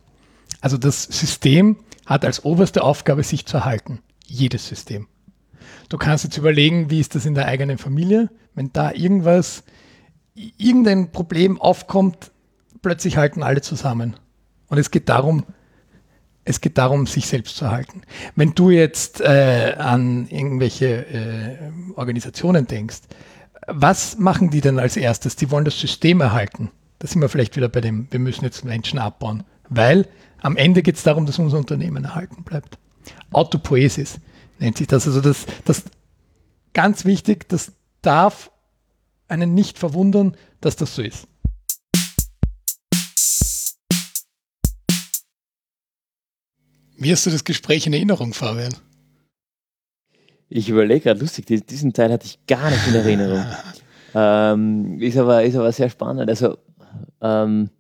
Also 0.62 0.78
das 0.78 1.04
System 1.04 1.78
hat 2.06 2.26
als 2.26 2.44
oberste 2.46 2.84
Aufgabe, 2.84 3.24
sich 3.24 3.46
zu 3.46 3.58
erhalten. 3.58 4.00
Jedes 4.26 4.68
System. 4.68 5.08
Du 5.90 5.98
kannst 5.98 6.24
jetzt 6.24 6.38
überlegen, 6.38 6.90
wie 6.90 7.00
ist 7.00 7.16
das 7.16 7.26
in 7.26 7.36
der 7.36 7.48
eigenen 7.48 7.78
Familie, 7.78 8.30
wenn 8.54 8.72
da 8.74 8.92
irgendwas, 8.92 9.64
irgendein 10.58 11.12
Problem 11.12 11.60
aufkommt, 11.60 12.32
plötzlich 12.82 13.18
halten 13.18 13.44
alle 13.44 13.62
zusammen. 13.62 14.16
Und 14.68 14.78
es 14.78 14.92
geht 14.92 15.10
darum, 15.10 15.44
es 16.44 16.62
geht 16.62 16.78
darum, 16.78 17.08
sich 17.08 17.26
selbst 17.26 17.58
zu 17.58 17.66
erhalten. 17.66 18.02
Wenn 18.36 18.54
du 18.54 18.70
jetzt 18.70 19.20
äh, 19.22 19.76
an 19.78 20.28
irgendwelche 20.30 21.06
äh, 21.08 21.58
Organisationen 21.96 22.68
denkst, 22.68 23.02
was 23.68 24.18
machen 24.20 24.52
die 24.52 24.62
denn 24.62 24.78
als 24.78 24.96
erstes? 24.96 25.36
Die 25.36 25.50
wollen 25.50 25.66
das 25.66 25.80
System 25.80 26.22
erhalten. 26.22 26.70
Da 27.00 27.08
sind 27.08 27.22
wir 27.22 27.30
vielleicht 27.30 27.56
wieder 27.56 27.68
bei 27.70 27.82
dem, 27.82 28.08
wir 28.12 28.20
müssen 28.20 28.46
jetzt 28.46 28.64
Menschen 28.64 29.00
abbauen. 29.00 29.44
Weil 29.70 30.08
am 30.46 30.58
Ende 30.58 30.84
geht 30.84 30.96
es 30.96 31.02
darum, 31.02 31.26
dass 31.26 31.40
unser 31.40 31.58
Unternehmen 31.58 32.04
erhalten 32.04 32.44
bleibt. 32.44 32.78
Autopoesis 33.32 34.20
nennt 34.60 34.78
sich 34.78 34.86
das. 34.86 35.08
Also 35.08 35.20
das, 35.20 35.48
das 35.66 35.86
ganz 36.74 37.04
wichtig, 37.04 37.50
das 37.50 37.72
darf 38.04 38.52
einen 39.28 39.56
nicht 39.56 39.80
verwundern, 39.80 40.38
dass 40.62 40.76
das 40.76 40.94
so 40.94 41.02
ist. 41.02 41.28
Wie 46.96 47.12
hast 47.12 47.26
du 47.26 47.32
das 47.32 47.44
Gespräch 47.44 47.88
in 47.88 47.94
Erinnerung, 47.94 48.36
Fabian? 48.36 48.76
Ich 50.48 50.70
überlege 50.70 51.06
gerade, 51.06 51.22
lustig, 51.22 51.48
diesen 51.48 51.92
Teil 51.92 52.12
hatte 52.12 52.28
ich 52.28 52.46
gar 52.46 52.70
nicht 52.70 52.88
in 52.88 52.94
Erinnerung. 52.94 53.46
ähm, 54.14 55.02
ist, 55.02 55.18
aber, 55.18 55.44
ist 55.44 55.56
aber 55.56 55.72
sehr 55.72 55.90
spannend. 55.90 56.30
Also, 56.30 56.60
ähm, 57.20 57.72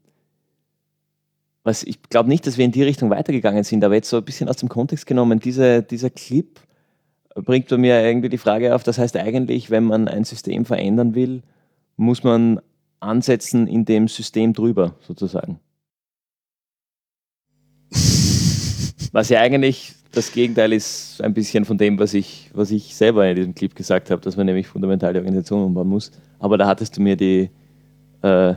was 1.65 1.83
ich 1.83 2.01
glaube 2.03 2.29
nicht, 2.29 2.45
dass 2.45 2.57
wir 2.59 2.63
in 2.63 2.71
die 2.71 2.83
Richtung 2.83 3.09
weitergegangen 3.09 3.63
sind, 3.63 3.83
aber 3.83 3.95
jetzt 3.95 4.09
so 4.09 4.17
ein 4.17 4.23
bisschen 4.23 4.47
aus 4.47 4.57
dem 4.57 4.69
Kontext 4.69 5.07
genommen, 5.07 5.39
diese, 5.39 5.81
dieser 5.81 6.11
Clip 6.11 6.59
bringt 7.33 7.67
bei 7.67 7.77
mir 7.77 8.01
irgendwie 8.01 8.29
die 8.29 8.37
Frage 8.37 8.75
auf, 8.75 8.83
das 8.83 8.99
heißt 8.99 9.17
eigentlich, 9.17 9.71
wenn 9.71 9.83
man 9.83 10.07
ein 10.07 10.23
System 10.23 10.63
verändern 10.63 11.15
will, 11.15 11.41
muss 11.97 12.23
man 12.23 12.61
ansetzen 12.99 13.67
in 13.67 13.83
dem 13.83 14.07
System 14.07 14.53
drüber, 14.53 14.93
sozusagen. 15.01 15.59
Was 19.11 19.29
ja 19.29 19.39
eigentlich 19.39 19.95
das 20.11 20.31
Gegenteil 20.31 20.71
ist 20.71 21.19
ein 21.23 21.33
bisschen 21.33 21.65
von 21.65 21.79
dem, 21.79 21.97
was 21.97 22.13
ich, 22.13 22.51
was 22.53 22.69
ich 22.69 22.95
selber 22.95 23.27
in 23.27 23.35
diesem 23.35 23.55
Clip 23.55 23.73
gesagt 23.73 24.11
habe, 24.11 24.21
dass 24.21 24.37
man 24.37 24.45
nämlich 24.45 24.67
fundamental 24.67 25.13
die 25.13 25.19
Organisation 25.19 25.63
umbauen 25.63 25.89
muss. 25.89 26.11
Aber 26.37 26.57
da 26.57 26.67
hattest 26.67 26.95
du 26.95 27.01
mir 27.01 27.17
die, 27.17 27.49
äh, 28.21 28.53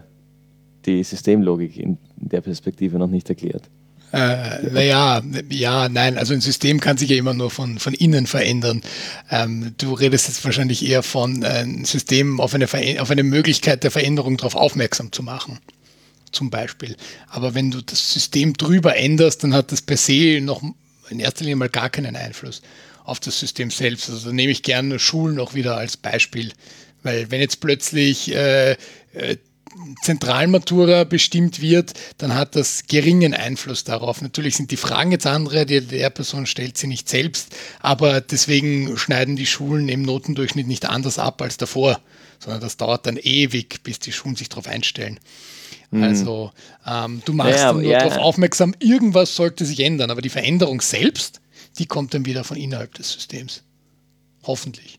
die 0.85 1.03
Systemlogik 1.03 1.79
in 1.79 1.97
der 2.21 2.41
Perspektive 2.41 2.99
noch 2.99 3.09
nicht 3.09 3.29
erklärt. 3.29 3.65
Äh, 4.11 4.63
naja, 4.71 5.23
ja, 5.51 5.89
nein, 5.91 6.17
also 6.17 6.33
ein 6.33 6.41
System 6.41 6.81
kann 6.81 6.97
sich 6.97 7.11
ja 7.11 7.17
immer 7.17 7.35
nur 7.35 7.51
von, 7.51 7.79
von 7.79 7.93
innen 7.93 8.27
verändern. 8.27 8.81
Ähm, 9.31 9.75
du 9.77 9.93
redest 9.93 10.29
jetzt 10.29 10.43
wahrscheinlich 10.45 10.87
eher 10.87 11.03
von 11.03 11.43
äh, 11.43 11.63
ein 11.63 11.85
System 11.85 12.41
auf 12.41 12.55
eine, 12.55 12.67
auf 13.01 13.11
eine 13.11 13.23
Möglichkeit 13.23 13.85
der 13.85 13.91
Veränderung 13.91 14.39
darauf 14.39 14.55
aufmerksam 14.55 15.13
zu 15.13 15.23
machen 15.23 15.59
zum 16.33 16.49
Beispiel. 16.51 16.97
Aber 17.29 17.55
wenn 17.55 17.71
du 17.71 17.83
das 17.83 18.13
System 18.13 18.55
drüber 18.55 18.97
änderst, 18.97 19.45
dann 19.45 19.55
hat 19.55 19.73
das 19.73 19.83
per 19.83 19.97
se 19.97 20.41
noch 20.41 20.63
in 21.11 21.21
erster 21.21 21.45
Linie 21.45 21.57
mal 21.57 21.69
gar 21.69 21.91
keinen 21.91 22.17
Einfluss 22.17 22.63
auf 23.05 23.21
das 23.21 23.39
System 23.39 23.71
selbst. 23.71 24.11
Also 24.11 24.29
da 24.29 24.35
nehme 24.35 24.53
ich 24.53 24.63
gerne 24.63 24.99
Schulen 24.99 25.37
noch 25.37 25.55
wieder 25.55 25.77
als 25.77 25.97
Beispiel. 25.97 26.53
Weil 27.03 27.31
wenn 27.31 27.41
jetzt 27.41 27.61
plötzlich 27.61 28.35
äh, 28.35 28.73
äh, 29.13 29.37
Zentralmatura 30.03 31.05
bestimmt 31.05 31.61
wird, 31.61 31.95
dann 32.19 32.35
hat 32.35 32.57
das 32.57 32.85
geringen 32.87 33.35
Einfluss 33.35 33.85
darauf. 33.85 34.23
Natürlich 34.23 34.57
sind 34.57 34.71
die 34.71 34.77
Fragen 34.77 35.13
jetzt 35.13 35.27
andere, 35.27 35.67
die 35.67 35.81
der 35.81 36.11
Person 36.11 36.47
stellt 36.47 36.79
sie 36.79 36.87
nicht 36.87 37.09
selbst, 37.09 37.55
aber 37.81 38.21
deswegen 38.21 38.97
schneiden 38.97 39.37
die 39.37 39.47
Schulen 39.47 39.89
im 39.89 40.03
Notendurchschnitt 40.03 40.67
nicht 40.67 40.87
anders 40.87 41.19
ab 41.19 41.43
als 41.43 41.57
davor, 41.57 42.01
sondern 42.39 42.61
das 42.61 42.77
dauert 42.77 43.07
dann 43.07 43.17
ewig, 43.17 43.83
bis 43.83 43.99
die 43.99 44.13
Schulen 44.13 44.37
sich 44.37 44.49
darauf 44.49 44.67
einstellen. 44.67 45.19
Mhm. 45.91 46.03
Also 46.03 46.53
ähm, 46.87 47.23
du 47.25 47.33
machst 47.33 47.59
ja, 47.59 47.73
dann 47.73 47.83
nur 47.83 47.91
ja. 47.91 48.01
darauf 48.01 48.19
aufmerksam, 48.19 48.75
irgendwas 48.79 49.35
sollte 49.35 49.65
sich 49.65 49.81
ändern, 49.81 50.11
aber 50.11 50.23
die 50.23 50.29
Veränderung 50.29 50.81
selbst, 50.81 51.41
die 51.79 51.87
kommt 51.87 52.15
dann 52.15 52.27
wieder 52.27 52.45
von 52.45 52.57
innerhalb 52.57 52.95
des 52.95 53.13
Systems. 53.13 53.63
Hoffentlich. 54.45 54.98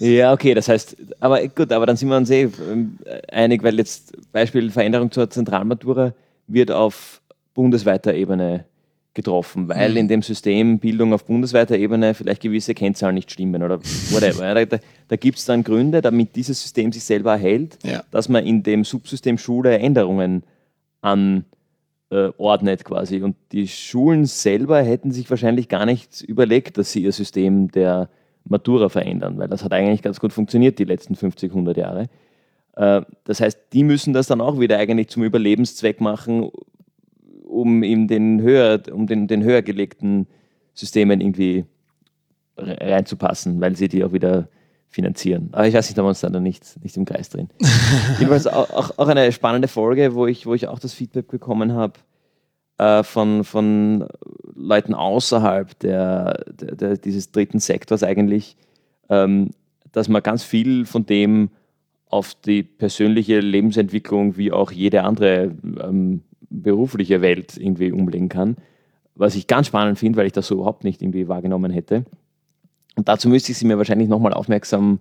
Ja, 0.00 0.32
okay, 0.32 0.54
das 0.54 0.68
heißt, 0.68 0.96
aber 1.20 1.46
gut, 1.48 1.72
aber 1.72 1.86
dann 1.86 1.96
sind 1.96 2.08
wir 2.08 2.16
uns 2.16 2.30
eh 2.30 2.48
ähm, 2.70 2.98
einig, 3.30 3.62
weil 3.62 3.76
jetzt 3.76 4.12
Beispiel 4.32 4.70
Veränderung 4.70 5.10
zur 5.10 5.28
Zentralmatura 5.28 6.14
wird 6.46 6.70
auf 6.70 7.20
bundesweiter 7.54 8.14
Ebene 8.14 8.64
getroffen, 9.14 9.68
weil 9.68 9.90
mhm. 9.90 9.96
in 9.96 10.08
dem 10.08 10.22
System 10.22 10.78
Bildung 10.78 11.12
auf 11.12 11.24
bundesweiter 11.24 11.76
Ebene 11.76 12.14
vielleicht 12.14 12.40
gewisse 12.42 12.72
Kennzahlen 12.72 13.16
nicht 13.16 13.32
stimmen 13.32 13.64
oder 13.64 13.80
whatever. 14.10 14.64
da 14.64 14.78
da, 15.08 15.16
gibt 15.16 15.38
es 15.38 15.44
dann 15.44 15.64
Gründe, 15.64 16.00
damit 16.00 16.36
dieses 16.36 16.62
System 16.62 16.92
sich 16.92 17.02
selber 17.02 17.32
erhält, 17.32 17.78
ja. 17.82 18.04
dass 18.12 18.28
man 18.28 18.46
in 18.46 18.62
dem 18.62 18.84
Subsystem 18.84 19.36
Schule 19.36 19.76
Änderungen 19.76 20.44
anordnet 21.00 22.84
quasi. 22.84 23.20
Und 23.22 23.34
die 23.50 23.66
Schulen 23.66 24.26
selber 24.26 24.80
hätten 24.82 25.10
sich 25.10 25.28
wahrscheinlich 25.28 25.68
gar 25.68 25.84
nicht 25.84 26.22
überlegt, 26.22 26.78
dass 26.78 26.92
sie 26.92 27.02
ihr 27.02 27.10
System 27.10 27.72
der 27.72 28.08
Matura 28.48 28.88
verändern, 28.88 29.38
weil 29.38 29.48
das 29.48 29.64
hat 29.64 29.72
eigentlich 29.72 30.02
ganz 30.02 30.20
gut 30.20 30.32
funktioniert 30.32 30.78
die 30.78 30.84
letzten 30.84 31.14
50, 31.14 31.50
100 31.50 31.76
Jahre. 31.76 32.08
Äh, 32.76 33.02
das 33.24 33.40
heißt, 33.40 33.58
die 33.72 33.84
müssen 33.84 34.12
das 34.12 34.26
dann 34.26 34.40
auch 34.40 34.60
wieder 34.60 34.78
eigentlich 34.78 35.08
zum 35.08 35.24
Überlebenszweck 35.24 36.00
machen, 36.00 36.50
um 37.44 37.82
in 37.82 38.08
den 38.08 38.42
höher, 38.42 38.80
um 38.92 39.06
den, 39.06 39.26
den 39.26 39.42
höher 39.42 39.62
gelegten 39.62 40.26
Systemen 40.74 41.20
irgendwie 41.20 41.64
reinzupassen, 42.56 43.60
weil 43.60 43.76
sie 43.76 43.88
die 43.88 44.04
auch 44.04 44.12
wieder 44.12 44.48
finanzieren. 44.88 45.50
Aber 45.52 45.66
ich 45.66 45.74
weiß 45.74 45.88
nicht, 45.88 45.98
da 45.98 46.02
wir 46.02 46.08
uns 46.08 46.20
da 46.20 46.30
noch 46.30 46.40
nicht, 46.40 46.82
nicht 46.82 46.96
im 46.96 47.04
Kreis 47.04 47.28
drin. 47.28 47.48
Jedenfalls 48.18 48.46
auch, 48.46 48.70
auch, 48.70 48.98
auch, 48.98 49.08
eine 49.08 49.30
spannende 49.32 49.68
Folge, 49.68 50.14
wo 50.14 50.26
ich, 50.26 50.46
wo 50.46 50.54
ich 50.54 50.66
auch 50.66 50.78
das 50.78 50.94
Feedback 50.94 51.28
bekommen 51.28 51.72
habe 51.72 51.94
äh, 52.78 53.02
von, 53.02 53.44
von 53.44 54.06
Leuten 54.54 54.94
außerhalb 54.94 55.78
der, 55.80 56.44
der, 56.50 56.76
der 56.76 56.96
dieses 56.96 57.32
dritten 57.32 57.58
Sektors 57.58 58.02
eigentlich, 58.02 58.56
ähm, 59.08 59.50
dass 59.92 60.08
man 60.08 60.22
ganz 60.22 60.42
viel 60.42 60.86
von 60.86 61.06
dem 61.06 61.50
auf 62.06 62.34
die 62.34 62.62
persönliche 62.62 63.40
Lebensentwicklung 63.40 64.36
wie 64.36 64.52
auch 64.52 64.72
jede 64.72 65.04
andere 65.04 65.54
ähm, 65.82 66.22
berufliche 66.50 67.20
Welt 67.20 67.56
irgendwie 67.56 67.92
umlegen 67.92 68.28
kann. 68.28 68.56
Was 69.14 69.34
ich 69.34 69.46
ganz 69.46 69.66
spannend 69.66 69.98
finde, 69.98 70.18
weil 70.18 70.26
ich 70.26 70.32
das 70.32 70.46
so 70.46 70.54
überhaupt 70.54 70.84
nicht 70.84 71.02
irgendwie 71.02 71.28
wahrgenommen 71.28 71.70
hätte. 71.70 72.04
Und 72.96 73.08
dazu 73.08 73.28
müsste 73.28 73.52
ich 73.52 73.58
sie 73.58 73.66
mir 73.66 73.76
wahrscheinlich 73.76 74.08
nochmal 74.08 74.32
aufmerksam 74.32 75.00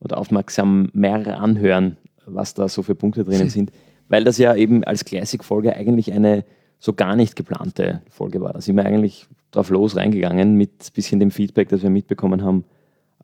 oder 0.00 0.18
aufmerksam 0.18 0.90
mehr 0.92 1.40
anhören, 1.40 1.96
was 2.26 2.54
da 2.54 2.68
so 2.68 2.82
für 2.82 2.94
Punkte 2.94 3.24
drinnen 3.24 3.50
sind. 3.50 3.70
Weil 4.08 4.24
das 4.24 4.38
ja 4.38 4.54
eben 4.54 4.84
als 4.84 5.04
Classic-Folge 5.04 5.74
eigentlich 5.76 6.12
eine 6.12 6.44
so 6.78 6.92
gar 6.92 7.16
nicht 7.16 7.36
geplante 7.36 8.02
Folge 8.10 8.40
war. 8.40 8.52
Da 8.52 8.60
sind 8.60 8.76
wir 8.76 8.84
eigentlich 8.84 9.26
drauf 9.50 9.70
los 9.70 9.96
reingegangen 9.96 10.54
mit 10.54 10.70
ein 10.82 10.92
bisschen 10.92 11.20
dem 11.20 11.30
Feedback, 11.30 11.68
das 11.68 11.82
wir 11.82 11.90
mitbekommen 11.90 12.42
haben 12.42 12.64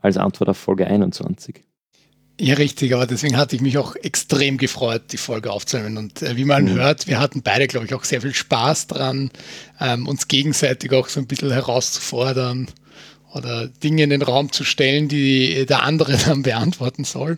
als 0.01 0.17
Antwort 0.17 0.51
auf 0.51 0.57
Folge 0.57 0.87
21. 0.87 1.63
Ja, 2.41 2.55
richtig, 2.55 2.95
aber 2.95 3.07
deswegen 3.07 3.37
hatte 3.37 3.55
ich 3.55 3.63
mich 3.63 3.79
auch 3.79 3.95
extrem 3.95 4.57
gefreut, 4.57 5.03
die 5.13 5.17
Folge 5.17 5.53
aufzunehmen. 5.53 5.97
Und 5.97 6.23
äh, 6.23 6.37
wie 6.37 6.45
man 6.45 6.65
mhm. 6.65 6.75
hört, 6.75 7.07
wir 7.07 7.21
hatten 7.21 7.43
beide, 7.43 7.69
glaube 7.69 7.87
ich, 7.87 7.95
auch 7.95 8.05
sehr 8.05 8.21
viel 8.21 8.35
Spaß 8.35 8.89
dran, 8.89 9.31
ähm, 9.81 10.09
uns 10.09 10.29
gegenseitig 10.29 10.93
auch 10.93 11.09
so 11.09 11.21
ein 11.21 11.27
bisschen 11.27 11.53
herauszufordern 11.53 12.69
oder 13.35 13.69
Dinge 13.69 14.03
in 14.03 14.11
den 14.11 14.23
Raum 14.23 14.51
zu 14.51 14.65
stellen, 14.65 15.09
die 15.09 15.67
der 15.67 15.83
andere 15.83 16.17
dann 16.27 16.43
beantworten 16.43 17.05
soll. 17.05 17.37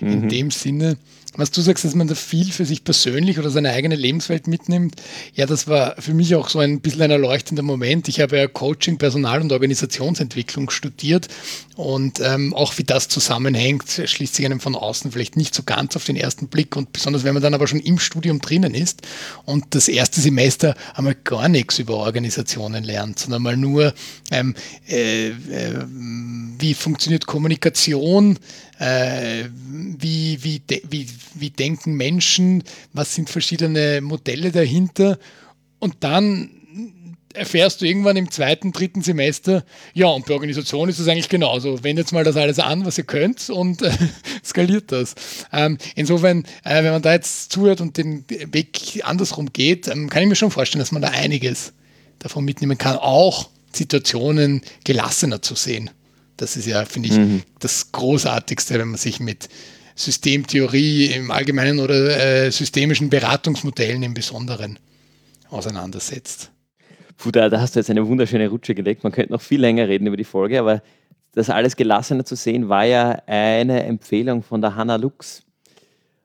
Mhm. 0.00 0.08
In 0.08 0.28
dem 0.28 0.50
Sinne 0.50 0.96
was 1.36 1.50
du 1.50 1.60
sagst, 1.60 1.84
dass 1.84 1.94
man 1.94 2.08
da 2.08 2.14
viel 2.14 2.52
für 2.52 2.64
sich 2.64 2.84
persönlich 2.84 3.38
oder 3.38 3.50
seine 3.50 3.70
eigene 3.70 3.96
Lebenswelt 3.96 4.46
mitnimmt, 4.46 5.00
ja, 5.34 5.46
das 5.46 5.66
war 5.66 5.96
für 5.98 6.14
mich 6.14 6.34
auch 6.34 6.48
so 6.48 6.58
ein 6.58 6.80
bisschen 6.80 7.02
ein 7.02 7.10
erleuchtender 7.10 7.62
Moment. 7.62 8.08
Ich 8.08 8.20
habe 8.20 8.36
ja 8.36 8.46
Coaching, 8.46 8.98
Personal- 8.98 9.40
und 9.40 9.52
Organisationsentwicklung 9.52 10.70
studiert 10.70 11.28
und 11.76 12.20
ähm, 12.20 12.54
auch 12.54 12.78
wie 12.78 12.84
das 12.84 13.08
zusammenhängt, 13.08 14.02
schließt 14.04 14.34
sich 14.34 14.44
einem 14.44 14.60
von 14.60 14.74
außen 14.74 15.10
vielleicht 15.10 15.36
nicht 15.36 15.54
so 15.54 15.62
ganz 15.64 15.96
auf 15.96 16.04
den 16.04 16.16
ersten 16.16 16.48
Blick 16.48 16.76
und 16.76 16.92
besonders 16.92 17.24
wenn 17.24 17.34
man 17.34 17.42
dann 17.42 17.54
aber 17.54 17.66
schon 17.66 17.80
im 17.80 17.98
Studium 17.98 18.40
drinnen 18.40 18.74
ist 18.74 19.02
und 19.44 19.64
das 19.70 19.88
erste 19.88 20.20
Semester 20.20 20.76
einmal 20.94 21.16
gar 21.24 21.48
nichts 21.48 21.78
über 21.78 21.96
Organisationen 21.96 22.84
lernt, 22.84 23.18
sondern 23.18 23.42
mal 23.42 23.56
nur, 23.56 23.92
ähm, 24.30 24.54
äh, 24.88 25.28
äh, 25.28 25.34
wie 26.58 26.74
funktioniert 26.74 27.26
Kommunikation, 27.26 28.38
äh, 28.78 29.44
wie, 29.52 30.42
wie, 30.42 30.60
de, 30.60 30.82
wie, 30.88 31.06
wie 31.34 31.50
denken 31.50 31.94
Menschen, 31.94 32.62
was 32.92 33.14
sind 33.14 33.30
verschiedene 33.30 34.00
Modelle 34.00 34.50
dahinter 34.50 35.18
und 35.78 35.96
dann 36.00 36.50
erfährst 37.34 37.80
du 37.80 37.84
irgendwann 37.84 38.16
im 38.16 38.30
zweiten, 38.30 38.72
dritten 38.72 39.02
Semester, 39.02 39.64
ja, 39.92 40.06
und 40.06 40.26
bei 40.26 40.34
Organisation 40.34 40.88
ist 40.88 41.00
es 41.00 41.08
eigentlich 41.08 41.28
genauso. 41.28 41.82
Wendet 41.82 42.12
mal 42.12 42.24
das 42.24 42.36
alles 42.36 42.58
an, 42.58 42.86
was 42.86 42.96
ihr 42.96 43.04
könnt 43.04 43.50
und 43.50 43.82
äh, 43.82 43.90
skaliert 44.44 44.92
das. 44.92 45.14
Ähm, 45.52 45.78
insofern, 45.96 46.44
äh, 46.64 46.82
wenn 46.82 46.92
man 46.92 47.02
da 47.02 47.12
jetzt 47.12 47.52
zuhört 47.52 47.80
und 47.80 47.96
den 47.96 48.24
Weg 48.28 49.02
andersrum 49.04 49.52
geht, 49.52 49.88
ähm, 49.88 50.08
kann 50.08 50.22
ich 50.22 50.28
mir 50.28 50.36
schon 50.36 50.50
vorstellen, 50.50 50.80
dass 50.80 50.92
man 50.92 51.02
da 51.02 51.08
einiges 51.08 51.72
davon 52.20 52.44
mitnehmen 52.44 52.78
kann, 52.78 52.96
auch 52.96 53.50
Situationen 53.72 54.62
gelassener 54.84 55.42
zu 55.42 55.56
sehen. 55.56 55.90
Das 56.36 56.56
ist 56.56 56.66
ja, 56.66 56.84
finde 56.84 57.08
ich, 57.08 57.16
mhm. 57.16 57.42
das 57.60 57.92
Großartigste, 57.92 58.78
wenn 58.78 58.88
man 58.88 58.98
sich 58.98 59.20
mit 59.20 59.48
Systemtheorie 59.94 61.06
im 61.06 61.30
Allgemeinen 61.30 61.78
oder 61.78 62.44
äh, 62.44 62.50
systemischen 62.50 63.10
Beratungsmodellen 63.10 64.02
im 64.02 64.14
Besonderen 64.14 64.78
auseinandersetzt. 65.50 66.50
Puh, 67.16 67.30
da, 67.30 67.48
da, 67.48 67.60
hast 67.60 67.76
du 67.76 67.80
jetzt 67.80 67.90
eine 67.90 68.06
wunderschöne 68.06 68.48
Rutsche 68.48 68.74
gelegt. 68.74 69.04
Man 69.04 69.12
könnte 69.12 69.32
noch 69.32 69.40
viel 69.40 69.60
länger 69.60 69.88
reden 69.88 70.06
über 70.06 70.16
die 70.16 70.24
Folge, 70.24 70.58
aber 70.58 70.82
das 71.32 71.50
alles 71.50 71.76
gelassener 71.76 72.24
zu 72.24 72.34
sehen, 72.34 72.68
war 72.68 72.84
ja 72.84 73.22
eine 73.26 73.84
Empfehlung 73.84 74.42
von 74.42 74.60
der 74.60 74.74
Hannah 74.74 74.96
Lux, 74.96 75.44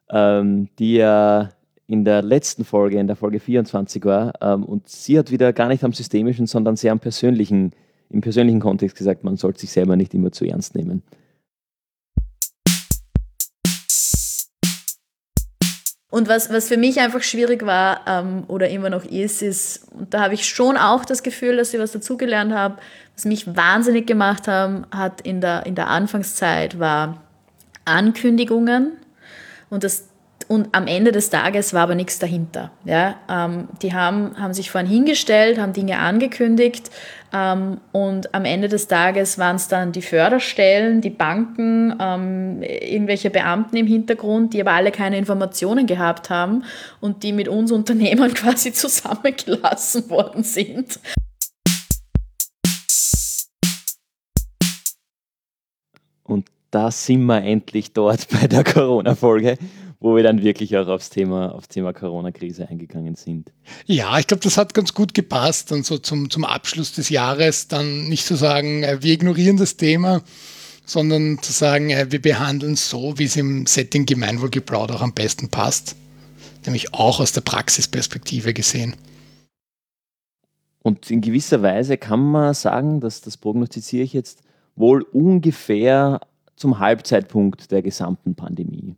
ähm, 0.10 0.70
die 0.80 0.96
ja 0.96 1.50
in 1.88 2.06
der 2.06 2.22
letzten 2.22 2.66
Folge, 2.66 3.00
in 3.00 3.08
der 3.08 3.16
Folge 3.16 3.40
24 3.40 4.06
war. 4.06 4.34
Ähm, 4.42 4.64
und 4.64 4.88
sie 4.88 5.18
hat 5.18 5.32
wieder 5.32 5.54
gar 5.54 5.68
nicht 5.68 5.84
am 5.84 5.94
systemischen, 5.94 6.46
sondern 6.46 6.76
sehr 6.76 6.92
am 6.92 7.00
persönlichen 7.00 7.72
im 8.10 8.22
persönlichen 8.22 8.60
Kontext 8.60 8.98
gesagt, 8.98 9.24
man 9.24 9.38
sollte 9.38 9.60
sich 9.60 9.72
selber 9.72 9.96
nicht 9.96 10.14
immer 10.14 10.32
zu 10.32 10.46
ernst 10.46 10.76
nehmen. 10.76 11.04
Und 16.12 16.28
was, 16.28 16.52
was 16.52 16.68
für 16.68 16.78
mich 16.78 17.00
einfach 17.00 17.22
schwierig 17.22 17.66
war 17.66 18.02
ähm, 18.08 18.44
oder 18.48 18.70
immer 18.70 18.90
noch 18.90 19.06
ist, 19.06 19.44
ist, 19.44 19.88
und 19.94 20.14
da 20.14 20.22
habe 20.22 20.34
ich 20.34 20.48
schon 20.48 20.76
auch 20.76 21.06
das 21.06 21.22
Gefühl, 21.22 21.58
dass 21.58 21.72
ich 21.74 21.80
was 21.80 21.92
dazugelernt 21.92 22.52
habe, 22.52 22.78
was 23.14 23.26
mich 23.26 23.56
wahnsinnig 23.56 24.08
gemacht 24.08 24.48
haben, 24.48 24.88
hat 24.92 25.22
in 25.22 25.40
der, 25.40 25.68
in 25.68 25.76
der 25.76 25.88
Anfangszeit, 25.88 26.80
war 26.80 27.22
Ankündigungen. 27.86 28.94
Und 29.70 29.84
das 29.84 30.09
und 30.50 30.70
am 30.72 30.88
Ende 30.88 31.12
des 31.12 31.30
Tages 31.30 31.76
war 31.76 31.84
aber 31.84 31.94
nichts 31.94 32.18
dahinter. 32.18 32.72
Ja? 32.84 33.16
Ähm, 33.30 33.68
die 33.84 33.94
haben, 33.94 34.36
haben 34.36 34.56
sich 34.56 34.72
vorhin 34.72 34.90
hingestellt, 34.90 35.60
haben 35.60 35.74
Dinge 35.74 36.00
angekündigt 36.00 36.90
ähm, 37.32 37.80
und 37.92 38.34
am 38.34 38.46
Ende 38.46 38.68
des 38.68 38.88
Tages 38.88 39.38
waren 39.38 39.58
es 39.58 39.68
dann 39.68 39.92
die 39.92 40.02
Förderstellen, 40.02 41.02
die 41.02 41.12
Banken, 41.12 41.96
ähm, 42.00 42.64
irgendwelche 42.64 43.30
Beamten 43.30 43.78
im 43.78 43.86
Hintergrund, 43.86 44.56
die 44.56 44.62
aber 44.62 44.72
alle 44.72 44.92
keine 44.92 45.20
Informationen 45.20 45.86
gehabt 45.86 46.32
haben 46.32 46.64
und 47.00 47.22
die 47.22 47.32
mit 47.32 47.48
uns 47.48 47.72
Unternehmern 47.72 48.34
quasi 48.34 48.74
zusammengelassen 48.74 50.10
worden 50.10 50.42
sind. 50.42 51.00
Und 56.24 56.48
da 56.72 56.90
sind 56.90 57.24
wir 57.26 57.44
endlich 57.44 57.94
dort 57.94 58.28
bei 58.30 58.48
der 58.48 58.64
Corona-Folge 58.64 59.60
wo 60.00 60.16
wir 60.16 60.24
dann 60.24 60.42
wirklich 60.42 60.78
auch 60.78 60.88
aufs 60.88 61.10
Thema, 61.10 61.54
aufs 61.54 61.68
Thema 61.68 61.92
Corona-Krise 61.92 62.70
eingegangen 62.70 63.16
sind. 63.16 63.52
Ja, 63.86 64.18
ich 64.18 64.28
glaube, 64.28 64.44
das 64.44 64.58
hat 64.58 64.74
ganz 64.74 64.94
gut 64.94 65.14
gepasst. 65.14 65.72
Und 65.72 65.86
so 65.86 65.98
zum, 65.98 66.30
zum 66.30 66.46
Abschluss 66.46 66.94
des 66.94 67.10
Jahres 67.10 67.68
dann 67.68 68.08
nicht 68.08 68.26
zu 68.26 68.36
sagen, 68.36 68.84
äh, 68.84 69.02
wir 69.02 69.14
ignorieren 69.14 69.58
das 69.58 69.76
Thema, 69.76 70.22
sondern 70.86 71.42
zu 71.42 71.52
sagen, 71.52 71.90
äh, 71.90 72.08
wir 72.10 72.22
behandeln 72.22 72.74
es 72.74 72.90
so, 72.90 73.18
wie 73.18 73.26
es 73.26 73.36
im 73.36 73.66
Setting 73.66 74.06
Gemeinwohlgeplaud 74.06 74.92
auch 74.92 75.02
am 75.02 75.14
besten 75.14 75.50
passt. 75.50 75.96
Nämlich 76.66 76.94
auch 76.94 77.20
aus 77.20 77.34
der 77.34 77.42
Praxisperspektive 77.42 78.54
gesehen. 78.54 78.96
Und 80.82 81.12
in 81.12 81.20
gewisser 81.20 81.62
Weise 81.62 81.98
kann 81.98 82.22
man 82.22 82.54
sagen, 82.54 83.02
dass 83.02 83.20
das 83.20 83.36
prognostiziere 83.36 84.04
ich 84.04 84.14
jetzt 84.14 84.44
wohl 84.78 85.02
ungefähr 85.02 86.22
zum 86.56 86.80
Halbzeitpunkt 86.80 87.72
der 87.72 87.82
gesamten 87.82 88.36
Pandemie. 88.36 88.96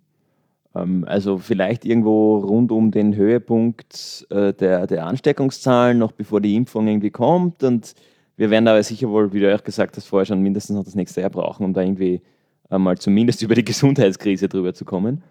Ähm, 0.75 1.05
also 1.07 1.37
vielleicht 1.37 1.85
irgendwo 1.85 2.37
rund 2.37 2.71
um 2.71 2.91
den 2.91 3.15
Höhepunkt 3.15 4.27
äh, 4.29 4.53
der, 4.53 4.87
der 4.87 5.05
Ansteckungszahlen, 5.05 5.97
noch 5.97 6.11
bevor 6.11 6.41
die 6.41 6.55
Impfung 6.55 6.87
irgendwie 6.87 7.11
kommt. 7.11 7.63
Und 7.63 7.93
wir 8.37 8.49
werden 8.49 8.67
aber 8.67 8.81
sicher 8.83 9.09
wohl, 9.09 9.33
wie 9.33 9.39
du 9.39 9.53
auch 9.53 9.63
gesagt 9.63 9.97
hast, 9.97 10.07
vorher 10.07 10.25
schon 10.25 10.41
mindestens 10.41 10.75
noch 10.75 10.85
das 10.85 10.95
nächste 10.95 11.21
Jahr 11.21 11.29
brauchen, 11.29 11.65
um 11.65 11.73
da 11.73 11.81
irgendwie 11.81 12.21
mal 12.69 12.97
zumindest 12.97 13.41
über 13.43 13.55
die 13.55 13.65
Gesundheitskrise 13.65 14.47
drüber 14.47 14.73
zu 14.73 14.85
kommen 14.85 15.21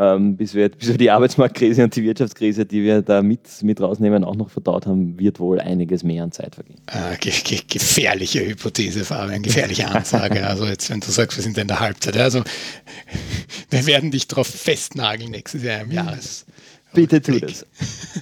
ähm, 0.00 0.36
bis, 0.36 0.54
wir, 0.54 0.68
bis 0.78 0.88
wir 0.88 0.96
die 0.96 1.10
Arbeitsmarktkrise 1.10 1.84
und 1.84 1.94
die 1.94 2.02
Wirtschaftskrise, 2.02 2.64
die 2.64 2.82
wir 2.82 3.02
da 3.02 3.22
mit, 3.22 3.62
mit 3.62 3.80
rausnehmen, 3.80 4.24
auch 4.24 4.34
noch 4.34 4.48
verdaut 4.48 4.86
haben, 4.86 5.18
wird 5.18 5.38
wohl 5.38 5.60
einiges 5.60 6.02
mehr 6.02 6.24
an 6.24 6.32
Zeit 6.32 6.54
vergehen. 6.54 6.80
Äh, 6.86 7.16
ge 7.18 7.32
ge 7.44 7.60
gefährliche 7.68 8.40
Hypothese, 8.40 9.04
Fabian, 9.04 9.42
gefährliche 9.42 9.86
Ansage. 9.86 10.46
also 10.46 10.64
jetzt, 10.64 10.88
wenn 10.90 11.00
du 11.00 11.10
sagst, 11.10 11.36
wir 11.36 11.44
sind 11.44 11.58
in 11.58 11.68
der 11.68 11.80
Halbzeit. 11.80 12.16
Also 12.16 12.42
wir 13.70 13.86
werden 13.86 14.10
dich 14.10 14.26
darauf 14.26 14.46
festnageln 14.46 15.30
nächstes 15.30 15.62
Jahr 15.62 15.82
im 15.82 15.92
Jahres. 15.92 16.46
Bitte 16.94 17.20
tu 17.20 17.38
das. 17.38 17.66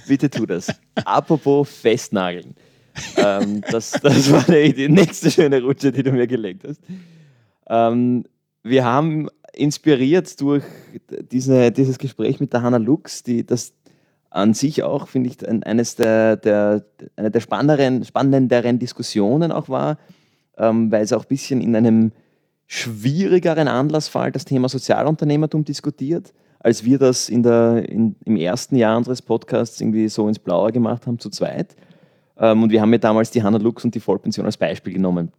Bitte 0.07 0.29
tu 0.29 0.45
das. 0.45 0.67
Apropos 1.05 1.69
festnageln. 1.69 2.55
ähm, 3.15 3.61
das, 3.71 3.91
das 3.91 4.29
war 4.31 4.43
die, 4.43 4.73
die 4.73 4.89
nächste 4.89 5.31
schöne 5.31 5.61
Rutsche, 5.61 5.91
die 5.91 6.03
du 6.03 6.11
mir 6.11 6.27
gelegt 6.27 6.65
hast. 6.67 6.81
Ähm, 7.67 8.25
wir 8.63 8.83
haben 8.83 9.29
inspiriert 9.53 10.39
durch 10.41 10.63
diese, 11.31 11.71
dieses 11.71 11.97
Gespräch 11.97 12.39
mit 12.39 12.53
der 12.53 12.61
Hanna 12.61 12.77
Lux, 12.77 13.23
die 13.23 13.45
das 13.45 13.73
an 14.29 14.53
sich 14.53 14.83
auch, 14.83 15.07
finde 15.07 15.29
ich, 15.29 15.47
eines 15.65 15.95
der, 15.95 16.37
der, 16.37 16.85
eine 17.15 17.31
der 17.31 17.39
spannenderen, 17.39 18.03
spannenderen 18.03 18.77
Diskussionen 18.77 19.51
auch 19.51 19.69
war, 19.69 19.97
ähm, 20.57 20.91
weil 20.91 21.03
es 21.03 21.13
auch 21.13 21.23
ein 21.23 21.27
bisschen 21.27 21.61
in 21.61 21.75
einem 21.75 22.11
schwierigeren 22.67 23.67
Anlassfall 23.67 24.31
das 24.31 24.45
Thema 24.45 24.69
Sozialunternehmertum 24.69 25.65
diskutiert, 25.65 26.33
als 26.59 26.85
wir 26.85 26.99
das 26.99 27.29
in 27.29 27.41
der, 27.41 27.89
in, 27.89 28.15
im 28.25 28.35
ersten 28.35 28.75
Jahr 28.75 28.97
unseres 28.97 29.21
Podcasts 29.21 29.81
irgendwie 29.81 30.07
so 30.09 30.27
ins 30.27 30.37
Blaue 30.37 30.71
gemacht 30.71 31.07
haben, 31.07 31.17
zu 31.17 31.31
zweit. 31.31 31.75
Ähm, 32.37 32.61
und 32.61 32.69
wir 32.69 32.81
haben 32.81 32.91
mir 32.91 32.99
damals 32.99 33.31
die 33.31 33.41
Hanna 33.41 33.57
Lux 33.57 33.83
und 33.83 33.95
die 33.95 33.99
Vollpension 33.99 34.45
als 34.45 34.57
Beispiel 34.57 34.93
genommen. 34.93 35.31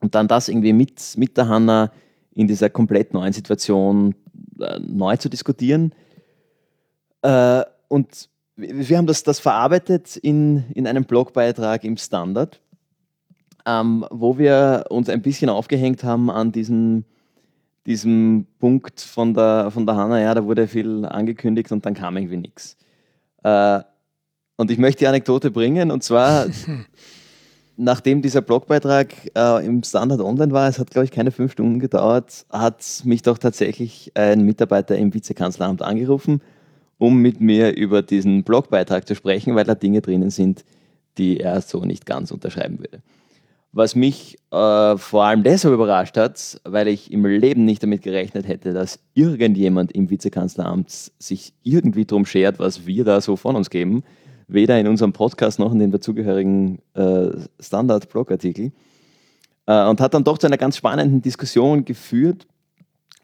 Und 0.00 0.14
dann 0.14 0.28
das 0.28 0.48
irgendwie 0.48 0.74
mit, 0.74 1.00
mit 1.16 1.36
der 1.36 1.48
Hanna 1.48 1.90
in 2.40 2.48
dieser 2.48 2.70
komplett 2.70 3.12
neuen 3.12 3.32
Situation 3.32 4.14
äh, 4.60 4.78
neu 4.80 5.16
zu 5.16 5.28
diskutieren. 5.28 5.92
Äh, 7.22 7.62
und 7.88 8.28
wir 8.56 8.98
haben 8.98 9.06
das, 9.06 9.22
das 9.22 9.40
verarbeitet 9.40 10.16
in, 10.16 10.64
in 10.74 10.86
einem 10.86 11.04
Blogbeitrag 11.04 11.84
im 11.84 11.96
Standard 11.96 12.60
ähm, 13.66 14.06
wo 14.10 14.38
wir 14.38 14.84
uns 14.88 15.08
ein 15.08 15.22
bisschen 15.22 15.50
aufgehängt 15.50 16.04
haben 16.04 16.30
an 16.30 16.52
diesem, 16.52 17.04
diesem 17.86 18.46
Punkt 18.58 19.00
von 19.00 19.34
der, 19.34 19.70
von 19.70 19.86
der 19.86 19.96
Hanna, 19.96 20.20
ja, 20.20 20.34
da 20.34 20.44
wurde 20.44 20.66
viel 20.66 21.04
angekündigt 21.04 21.72
und 21.72 21.84
dann 21.86 21.94
kam 21.94 22.16
irgendwie 22.16 22.38
nichts. 22.38 22.76
Äh, 23.42 23.80
und 24.56 24.70
ich 24.70 24.78
möchte 24.78 25.00
die 25.00 25.06
Anekdote 25.06 25.50
bringen, 25.50 25.90
und 25.90 26.02
zwar, 26.02 26.46
nachdem 27.80 28.22
dieser 28.22 28.42
Blogbeitrag 28.42 29.14
äh, 29.34 29.64
im 29.64 29.82
Standard 29.82 30.20
online 30.20 30.52
war, 30.52 30.68
es 30.68 30.78
hat, 30.78 30.90
glaube 30.90 31.06
ich, 31.06 31.10
keine 31.10 31.30
fünf 31.30 31.52
Stunden 31.52 31.80
gedauert, 31.80 32.44
hat 32.50 33.02
mich 33.04 33.22
doch 33.22 33.38
tatsächlich 33.38 34.12
ein 34.14 34.44
Mitarbeiter 34.44 34.96
im 34.96 35.14
Vizekanzleramt 35.14 35.82
angerufen, 35.82 36.42
um 36.98 37.16
mit 37.16 37.40
mir 37.40 37.74
über 37.76 38.02
diesen 38.02 38.44
Blogbeitrag 38.44 39.08
zu 39.08 39.14
sprechen, 39.14 39.54
weil 39.54 39.64
da 39.64 39.74
Dinge 39.74 40.02
drinnen 40.02 40.30
sind, 40.30 40.64
die 41.16 41.40
er 41.40 41.60
so 41.62 41.84
nicht 41.84 42.06
ganz 42.06 42.30
unterschreiben 42.30 42.78
würde. 42.78 43.00
Was 43.72 43.94
mich 43.94 44.36
äh, 44.50 44.96
vor 44.96 45.24
allem 45.24 45.42
deshalb 45.42 45.72
überrascht 45.72 46.16
hat, 46.16 46.60
weil 46.64 46.88
ich 46.88 47.12
im 47.12 47.24
Leben 47.24 47.64
nicht 47.64 47.82
damit 47.82 48.02
gerechnet 48.02 48.46
hätte, 48.46 48.72
dass 48.72 48.98
irgendjemand 49.14 49.92
im 49.92 50.10
Vizekanzleramt 50.10 50.90
sich 50.90 51.54
irgendwie 51.62 52.04
drum 52.04 52.26
schert, 52.26 52.58
was 52.58 52.84
wir 52.86 53.04
da 53.04 53.20
so 53.20 53.36
von 53.36 53.56
uns 53.56 53.70
geben. 53.70 54.02
Weder 54.52 54.78
in 54.78 54.88
unserem 54.88 55.12
Podcast 55.12 55.58
noch 55.58 55.72
in 55.72 55.78
dem 55.78 55.90
dazugehörigen 55.90 56.80
äh, 56.94 57.28
Standard-Blogartikel. 57.60 58.72
Äh, 59.66 59.86
und 59.88 60.00
hat 60.00 60.14
dann 60.14 60.24
doch 60.24 60.38
zu 60.38 60.46
einer 60.46 60.56
ganz 60.56 60.76
spannenden 60.76 61.22
Diskussion 61.22 61.84
geführt, 61.84 62.46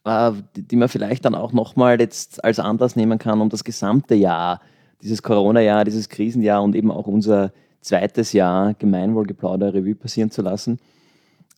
äh, 0.04 0.32
die, 0.54 0.62
die, 0.62 0.76
man 0.76 0.88
vielleicht 0.88 1.24
dann 1.24 1.34
auch 1.34 1.52
nochmal 1.52 2.00
jetzt 2.00 2.44
als 2.44 2.60
Anlass 2.60 2.96
nehmen 2.96 3.18
kann, 3.18 3.40
um 3.40 3.48
das 3.48 3.64
gesamte 3.64 4.14
Jahr, 4.14 4.60
dieses 5.02 5.22
Corona-Jahr, 5.22 5.84
dieses 5.84 6.08
Krisenjahr 6.08 6.62
und 6.62 6.76
eben 6.76 6.90
auch 6.90 7.06
unser 7.06 7.52
zweites 7.80 8.32
Jahr 8.32 8.74
Gemeinwohlgeplauder 8.74 9.74
Revue 9.74 9.94
passieren 9.94 10.30
zu 10.30 10.42
lassen. 10.42 10.78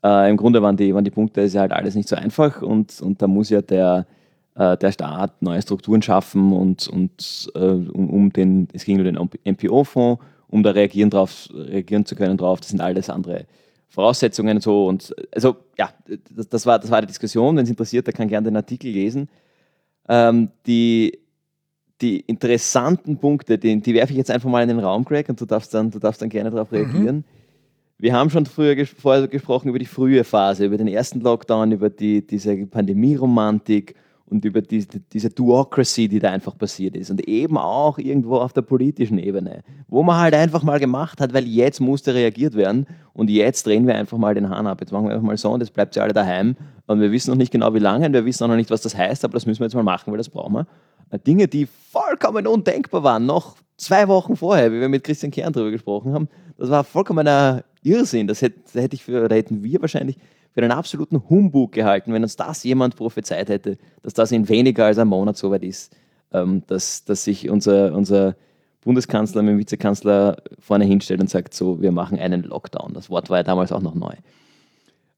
Äh, 0.03 0.31
Im 0.31 0.36
Grunde 0.36 0.62
waren 0.62 0.77
die, 0.77 0.95
waren 0.95 1.05
die 1.05 1.11
Punkte, 1.11 1.43
ist 1.43 1.55
ja 1.55 1.62
halt 1.62 1.73
alles 1.73 1.95
nicht 1.95 2.09
so 2.09 2.16
einfach 2.16 2.62
und, 2.62 3.01
und 3.01 3.20
da 3.20 3.27
muss 3.27 3.51
ja 3.51 3.62
der, 3.62 4.07
äh, 4.59 4.76
der 4.76 4.93
Staat 4.93 5.40
neue 5.40 5.62
Strukturen 5.62 6.02
schaffen 6.02 6.52
und, 6.52 6.89
und 6.89 7.51
äh, 7.55 7.60
um, 7.60 8.10
um, 8.10 8.32
den, 8.32 8.68
es 8.72 8.85
ging 8.85 8.98
um 8.98 9.05
den 9.05 9.55
MPO-Fonds, 9.55 10.22
um 10.48 10.62
da 10.62 10.72
reagieren, 10.72 11.10
drauf, 11.10 11.48
reagieren 11.52 12.05
zu 12.05 12.16
können 12.16 12.36
drauf. 12.36 12.60
Das 12.60 12.70
sind 12.70 12.80
alles 12.80 13.09
andere 13.09 13.47
Voraussetzungen 13.89 14.56
und 14.56 14.62
so. 14.62 14.86
Und 14.86 15.14
also 15.32 15.56
ja, 15.78 15.90
das, 16.35 16.48
das, 16.48 16.66
war, 16.66 16.78
das 16.78 16.90
war 16.90 17.01
die 17.01 17.06
Diskussion. 17.06 17.56
Wenn 17.56 17.64
es 17.64 17.70
interessiert, 17.70 18.06
der 18.06 18.14
kann 18.14 18.28
gerne 18.28 18.51
den 18.51 18.56
Artikel 18.56 18.90
lesen. 18.90 19.28
Ähm, 20.09 20.51
die 20.66 21.18
die 22.01 22.20
interessanten 22.20 23.18
Punkte, 23.18 23.59
die, 23.59 23.80
die 23.80 23.94
werfe 23.94 24.12
ich 24.12 24.18
jetzt 24.18 24.30
einfach 24.30 24.48
mal 24.48 24.62
in 24.62 24.68
den 24.68 24.78
Raum, 24.78 25.05
Greg, 25.05 25.28
und 25.28 25.40
du 25.40 25.47
darfst 25.47 25.74
dann, 25.74 25.90
du 25.90 25.98
darfst 25.98 26.22
dann 26.22 26.28
gerne 26.28 26.48
darauf 26.48 26.70
mhm. 26.70 26.76
reagieren. 26.76 27.16
Mhm. 27.16 27.24
Wir 27.98 28.12
haben 28.12 28.30
schon 28.30 28.47
früher 28.47 28.76
ges 28.76 28.90
vorher 28.90 29.26
gesprochen 29.26 29.68
über 29.68 29.80
die 29.80 29.85
frühe 29.85 30.22
Phase, 30.22 30.66
über 30.66 30.76
den 30.76 30.86
ersten 30.86 31.20
Lockdown, 31.20 31.72
über 31.72 31.90
die, 31.90 32.24
diese 32.24 32.56
Pandemieromantik 32.66 33.97
und 34.30 34.44
über 34.44 34.60
die, 34.60 34.86
diese 35.12 35.30
Duocracy, 35.30 36.09
die 36.09 36.18
da 36.18 36.30
einfach 36.30 36.56
passiert 36.56 36.96
ist. 36.96 37.10
Und 37.10 37.26
eben 37.26 37.56
auch 37.56 37.98
irgendwo 37.98 38.36
auf 38.36 38.52
der 38.52 38.62
politischen 38.62 39.18
Ebene, 39.18 39.62
wo 39.88 40.02
man 40.02 40.20
halt 40.20 40.34
einfach 40.34 40.62
mal 40.62 40.78
gemacht 40.78 41.20
hat, 41.20 41.32
weil 41.32 41.46
jetzt 41.46 41.80
musste 41.80 42.14
reagiert 42.14 42.55
werden 42.55 42.86
und 43.14 43.30
jetzt 43.30 43.66
drehen 43.66 43.86
wir 43.86 43.94
einfach 43.94 44.18
mal 44.18 44.34
den 44.34 44.48
Hahn 44.48 44.66
ab. 44.66 44.80
Jetzt 44.80 44.92
machen 44.92 45.06
wir 45.06 45.12
einfach 45.12 45.26
mal 45.26 45.36
so 45.36 45.50
und 45.50 45.60
jetzt 45.60 45.72
bleibt 45.72 45.94
sie 45.94 46.00
alle 46.00 46.12
daheim. 46.12 46.56
Und 46.86 47.00
wir 47.00 47.10
wissen 47.10 47.30
noch 47.30 47.38
nicht 47.38 47.52
genau, 47.52 47.72
wie 47.74 47.78
lange, 47.78 48.06
und 48.06 48.12
wir 48.12 48.24
wissen 48.24 48.44
auch 48.44 48.48
noch 48.48 48.56
nicht, 48.56 48.70
was 48.70 48.82
das 48.82 48.96
heißt, 48.96 49.24
aber 49.24 49.34
das 49.34 49.46
müssen 49.46 49.60
wir 49.60 49.66
jetzt 49.66 49.74
mal 49.74 49.82
machen, 49.82 50.10
weil 50.10 50.18
das 50.18 50.28
brauchen 50.28 50.55
wir. 50.55 50.66
Dinge, 51.26 51.48
die 51.48 51.66
vollkommen 51.90 52.46
undenkbar 52.46 53.02
waren, 53.02 53.24
noch 53.24 53.56
zwei 53.76 54.09
Wochen 54.09 54.36
vorher, 54.36 54.72
wie 54.72 54.80
wir 54.80 54.88
mit 54.88 55.05
Christian 55.05 55.30
Kern 55.30 55.52
darüber 55.52 55.70
gesprochen 55.70 56.12
haben. 56.12 56.28
Das 56.59 56.68
war 56.70 56.84
vollkommener 56.84 57.64
Irrsinn. 57.82 58.26
Das 58.26 58.42
hätte, 58.42 58.78
hätte 58.78 58.96
ich 58.96 59.05
für, 59.05 59.24
oder 59.24 59.36
hätten 59.36 59.62
wir 59.62 59.80
wahrscheinlich 59.80 60.18
für 60.53 60.62
einen 60.62 60.73
absoluten 60.73 61.29
Humbug 61.29 61.73
gehalten, 61.73 62.12
wenn 62.12 62.23
uns 62.23 62.37
das 62.37 62.65
jemand 62.65 62.97
prophezeit 62.97 63.49
hätte, 63.49 63.79
dass 64.03 64.15
das 64.15 64.33
in 64.33 64.49
weniger 64.49 64.87
als 64.87 64.99
einem 64.99 65.11
Monat 65.11 65.37
so 65.37 65.51
weit 65.51 65.62
ist, 65.62 65.95
ähm, 66.33 66.62
dass, 66.66 67.05
dass 67.05 67.25
sich 67.25 67.49
unser, 67.49 67.95
unser 67.95 68.37
Bundeskanzler 68.81 69.43
mit 69.43 69.53
dem 69.53 69.59
Vizekanzler 69.59 70.43
vorne 70.59 70.85
hinstellt 70.85 71.20
und 71.20 71.31
sagt, 71.31 71.55
so, 71.55 71.81
wir 71.81 71.93
machen 71.93 72.19
einen 72.19 72.43
Lockdown. 72.43 72.95
Das 72.95 73.11
Wort 73.11 73.31
war 73.31 73.39
ja 73.39 73.43
damals 73.43 73.73
auch 73.73 73.83
noch 73.83 73.95
neu. 73.95 74.15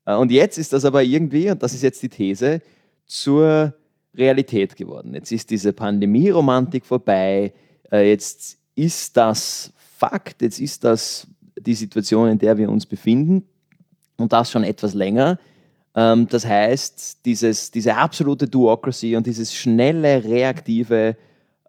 Äh, 0.06 0.16
und 0.16 0.30
jetzt 0.30 0.58
ist 0.58 0.72
das 0.72 0.84
aber 0.84 1.02
irgendwie, 1.02 1.50
und 1.50 1.62
das 1.62 1.74
ist 1.74 1.82
jetzt 1.82 2.02
die 2.02 2.08
These, 2.08 2.60
zur 3.06 3.74
Realität 4.14 4.76
geworden. 4.76 5.14
Jetzt 5.14 5.32
ist 5.32 5.50
diese 5.50 5.72
Pandemie-Romantik 5.72 6.84
vorbei. 6.84 7.52
Äh, 7.90 8.10
jetzt 8.10 8.58
ist 8.74 9.16
das 9.16 9.72
Fakt, 9.76 10.42
jetzt 10.42 10.60
ist 10.60 10.84
das 10.84 11.26
die 11.58 11.74
Situation, 11.74 12.28
in 12.28 12.38
der 12.38 12.56
wir 12.56 12.70
uns 12.70 12.86
befinden 12.86 13.44
und 14.20 14.32
das 14.32 14.50
schon 14.50 14.64
etwas 14.64 14.94
länger. 14.94 15.38
Ähm, 15.94 16.28
das 16.28 16.46
heißt, 16.46 17.24
dieses, 17.24 17.70
diese 17.70 17.96
absolute 17.96 18.46
Duocracy 18.46 19.16
und 19.16 19.26
dieses 19.26 19.54
schnelle, 19.54 20.24
reaktive 20.24 21.16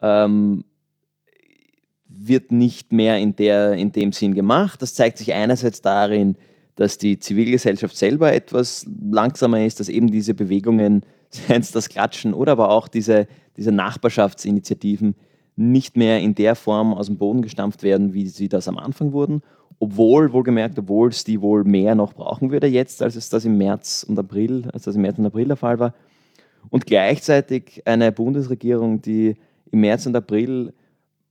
ähm, 0.01 0.63
wird 2.07 2.51
nicht 2.51 2.91
mehr 2.91 3.17
in, 3.17 3.35
der, 3.35 3.73
in 3.73 3.91
dem 3.91 4.11
Sinn 4.11 4.33
gemacht. 4.33 4.81
Das 4.81 4.93
zeigt 4.93 5.17
sich 5.17 5.33
einerseits 5.33 5.81
darin, 5.81 6.35
dass 6.75 6.97
die 6.97 7.19
Zivilgesellschaft 7.19 7.95
selber 7.95 8.33
etwas 8.33 8.85
langsamer 9.01 9.65
ist, 9.65 9.79
dass 9.79 9.89
eben 9.89 10.11
diese 10.11 10.33
Bewegungen 10.33 11.03
seien 11.29 11.61
es 11.61 11.71
das 11.71 11.89
Klatschen 11.89 12.33
oder 12.33 12.53
aber 12.53 12.69
auch 12.69 12.87
diese, 12.87 13.27
diese 13.57 13.71
Nachbarschaftsinitiativen 13.71 15.15
nicht 15.61 15.97
mehr 15.97 16.19
in 16.19 16.35
der 16.35 16.55
Form 16.55 16.93
aus 16.93 17.07
dem 17.07 17.17
Boden 17.17 17.41
gestampft 17.41 17.83
werden, 17.83 18.13
wie 18.13 18.27
sie 18.27 18.49
das 18.49 18.67
am 18.67 18.77
Anfang 18.77 19.13
wurden. 19.13 19.41
Obwohl, 19.79 20.31
wohlgemerkt, 20.31 20.77
obwohl 20.77 21.09
es 21.09 21.23
die 21.23 21.41
wohl 21.41 21.63
mehr 21.63 21.95
noch 21.95 22.13
brauchen 22.13 22.51
würde 22.51 22.67
jetzt, 22.67 23.01
als 23.01 23.15
es 23.15 23.29
das 23.29 23.45
im 23.45 23.57
März 23.57 24.05
und 24.07 24.17
April, 24.19 24.69
als 24.73 24.83
das 24.83 24.95
im 24.95 25.01
März 25.01 25.17
und 25.17 25.25
April 25.25 25.47
der 25.47 25.57
Fall 25.57 25.79
war. 25.79 25.93
Und 26.69 26.85
gleichzeitig 26.85 27.81
eine 27.85 28.11
Bundesregierung, 28.11 29.01
die 29.01 29.35
im 29.71 29.81
März 29.81 30.05
und 30.05 30.15
April 30.15 30.73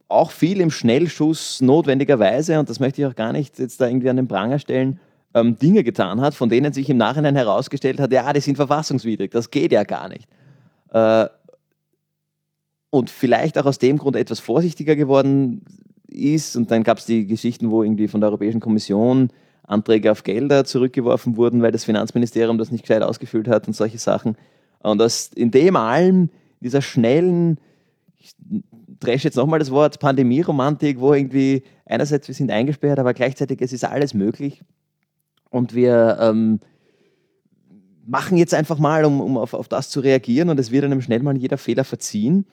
auch 0.08 0.32
viel 0.32 0.60
im 0.60 0.70
Schnellschuss 0.70 1.60
notwendigerweise, 1.60 2.58
und 2.58 2.68
das 2.68 2.80
möchte 2.80 3.00
ich 3.00 3.06
auch 3.06 3.14
gar 3.14 3.32
nicht 3.32 3.58
jetzt 3.58 3.80
da 3.80 3.86
irgendwie 3.86 4.10
an 4.10 4.16
den 4.16 4.26
Pranger 4.26 4.58
stellen, 4.58 4.98
ähm, 5.34 5.56
Dinge 5.56 5.84
getan 5.84 6.20
hat, 6.20 6.34
von 6.34 6.48
denen 6.48 6.72
sich 6.72 6.90
im 6.90 6.96
Nachhinein 6.96 7.36
herausgestellt 7.36 8.00
hat, 8.00 8.12
ja, 8.12 8.32
die 8.32 8.40
sind 8.40 8.56
verfassungswidrig, 8.56 9.30
das 9.30 9.50
geht 9.50 9.70
ja 9.70 9.84
gar 9.84 10.08
nicht. 10.08 10.28
Äh, 10.92 11.26
und 12.90 13.10
vielleicht 13.10 13.56
auch 13.58 13.66
aus 13.66 13.78
dem 13.78 13.98
Grund 13.98 14.16
etwas 14.16 14.40
vorsichtiger 14.40 14.96
geworden 14.96 15.62
ist. 16.08 16.56
Und 16.56 16.70
dann 16.70 16.82
gab 16.82 16.98
es 16.98 17.06
die 17.06 17.26
Geschichten, 17.26 17.70
wo 17.70 17.82
irgendwie 17.82 18.08
von 18.08 18.20
der 18.20 18.28
Europäischen 18.28 18.60
Kommission 18.60 19.30
Anträge 19.62 20.10
auf 20.10 20.24
Gelder 20.24 20.64
zurückgeworfen 20.64 21.36
wurden, 21.36 21.62
weil 21.62 21.70
das 21.70 21.84
Finanzministerium 21.84 22.58
das 22.58 22.72
nicht 22.72 22.82
gescheit 22.82 23.02
ausgefüllt 23.02 23.46
hat 23.46 23.68
und 23.68 23.74
solche 23.74 23.98
Sachen. 23.98 24.36
Und 24.80 24.98
das 24.98 25.28
in 25.28 25.52
dem 25.52 25.76
allem, 25.76 26.30
dieser 26.60 26.82
schnellen, 26.82 27.58
ich 28.18 28.34
dresch 28.98 29.24
jetzt 29.24 29.36
nochmal 29.36 29.60
das 29.60 29.70
Wort 29.70 30.00
Pandemie-Romantik, 30.00 31.00
wo 31.00 31.14
irgendwie 31.14 31.62
einerseits 31.86 32.26
wir 32.26 32.34
sind 32.34 32.50
eingesperrt, 32.50 32.98
aber 32.98 33.14
gleichzeitig 33.14 33.60
es 33.62 33.72
ist 33.72 33.84
alles 33.84 34.12
möglich. 34.12 34.62
Und 35.50 35.74
wir 35.74 36.18
ähm, 36.20 36.60
machen 38.06 38.36
jetzt 38.36 38.54
einfach 38.54 38.78
mal, 38.78 39.04
um, 39.04 39.20
um 39.20 39.36
auf, 39.38 39.54
auf 39.54 39.68
das 39.68 39.90
zu 39.90 40.00
reagieren, 40.00 40.48
und 40.48 40.58
es 40.58 40.70
wird 40.70 40.84
einem 40.84 41.00
schnell 41.00 41.22
mal 41.22 41.36
jeder 41.36 41.58
Fehler 41.58 41.84
verziehen. 41.84 42.46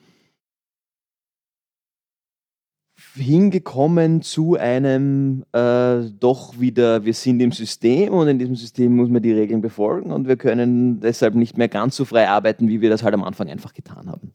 Hingekommen 3.17 4.21
zu 4.21 4.55
einem 4.55 5.43
äh, 5.51 6.01
doch 6.19 6.59
wieder, 6.59 7.05
wir 7.05 7.13
sind 7.13 7.39
im 7.39 7.51
System 7.51 8.13
und 8.13 8.27
in 8.27 8.39
diesem 8.39 8.55
System 8.55 8.95
muss 8.95 9.09
man 9.09 9.21
die 9.21 9.33
Regeln 9.33 9.61
befolgen 9.61 10.11
und 10.11 10.27
wir 10.27 10.37
können 10.37 10.99
deshalb 10.99 11.35
nicht 11.35 11.57
mehr 11.57 11.67
ganz 11.67 11.95
so 11.95 12.05
frei 12.05 12.29
arbeiten, 12.29 12.67
wie 12.67 12.81
wir 12.81 12.89
das 12.89 13.03
halt 13.03 13.13
am 13.13 13.23
Anfang 13.23 13.49
einfach 13.49 13.73
getan 13.73 14.09
haben. 14.09 14.33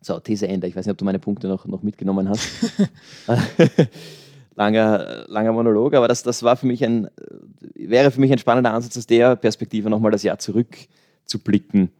So, 0.00 0.20
These 0.20 0.46
Ende. 0.46 0.66
Ich 0.66 0.76
weiß 0.76 0.84
nicht, 0.84 0.92
ob 0.92 0.98
du 0.98 1.04
meine 1.04 1.18
Punkte 1.18 1.48
noch, 1.48 1.66
noch 1.66 1.82
mitgenommen 1.82 2.28
hast. 2.28 2.48
langer, 4.54 5.24
langer 5.28 5.52
Monolog, 5.52 5.94
aber 5.94 6.08
das, 6.08 6.22
das 6.22 6.42
war 6.42 6.56
für 6.56 6.66
mich 6.66 6.84
ein, 6.84 7.08
wäre 7.74 8.10
für 8.10 8.20
mich 8.20 8.30
ein 8.30 8.38
spannender 8.38 8.72
Ansatz, 8.72 8.96
aus 8.96 9.06
der 9.06 9.36
Perspektive 9.36 9.90
nochmal 9.90 10.10
das 10.10 10.22
Jahr 10.22 10.38
zurück 10.38 10.76
zu 11.24 11.38
blicken. 11.38 11.90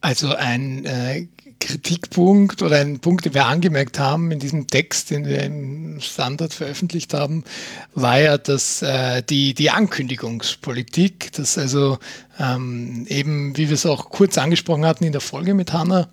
Also 0.00 0.34
ein 0.34 0.86
äh, 0.86 1.28
Kritikpunkt 1.60 2.62
oder 2.62 2.78
ein 2.78 3.00
Punkt, 3.00 3.24
den 3.24 3.34
wir 3.34 3.46
angemerkt 3.46 3.98
haben 3.98 4.32
in 4.32 4.40
diesem 4.40 4.66
Text, 4.66 5.10
den 5.10 5.26
wir 5.26 5.42
im 5.42 6.00
Standard 6.00 6.52
veröffentlicht 6.52 7.14
haben, 7.14 7.44
war 7.94 8.20
ja, 8.20 8.38
dass 8.38 8.82
äh, 8.82 9.22
die, 9.22 9.54
die 9.54 9.70
Ankündigungspolitik, 9.70 11.32
dass 11.32 11.58
also 11.58 11.98
ähm, 12.38 13.06
eben, 13.08 13.56
wie 13.56 13.68
wir 13.68 13.74
es 13.74 13.86
auch 13.86 14.10
kurz 14.10 14.38
angesprochen 14.38 14.84
hatten 14.84 15.04
in 15.04 15.12
der 15.12 15.20
Folge 15.20 15.54
mit 15.54 15.72
Hanna, 15.72 16.08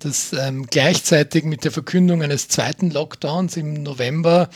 dass 0.00 0.32
ähm, 0.32 0.66
gleichzeitig 0.66 1.44
mit 1.44 1.64
der 1.64 1.70
Verkündung 1.70 2.22
eines 2.22 2.48
zweiten 2.48 2.90
Lockdowns 2.90 3.56
im 3.56 3.82
November 3.82 4.48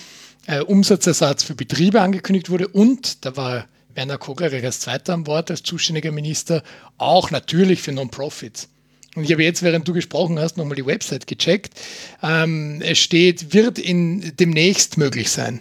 äh, 0.47 0.61
Umsatzersatz 0.61 1.45
für 1.45 1.55
Betriebe 1.55 2.01
angekündigt 2.01 2.51
wurde 2.51 2.69
und 2.69 3.25
da 3.25 3.37
war 3.37 3.67
Werner 3.95 4.19
Kogler 4.19 4.53
als 4.53 4.81
Zweiter 4.81 5.15
an 5.15 5.25
Bord, 5.25 5.51
als 5.51 5.63
zuständiger 5.63 6.11
Minister, 6.11 6.63
auch 6.99 7.31
natürlich 7.31 7.81
für 7.83 7.93
Non-Profits. 7.93 8.69
Und 9.15 9.25
ich 9.25 9.33
habe 9.33 9.45
jetzt, 9.45 9.63
während 9.63 9.87
du 9.87 9.93
gesprochen 9.93 10.39
hast, 10.39 10.57
nochmal 10.57 10.77
die 10.77 10.87
Website 10.87 11.27
gecheckt. 11.27 11.75
Ähm, 12.23 12.81
es 12.83 12.99
steht, 12.99 13.55
wird 13.55 13.79
in 13.79 14.37
demnächst 14.37 14.99
möglich 14.99 15.31
sein, 15.31 15.61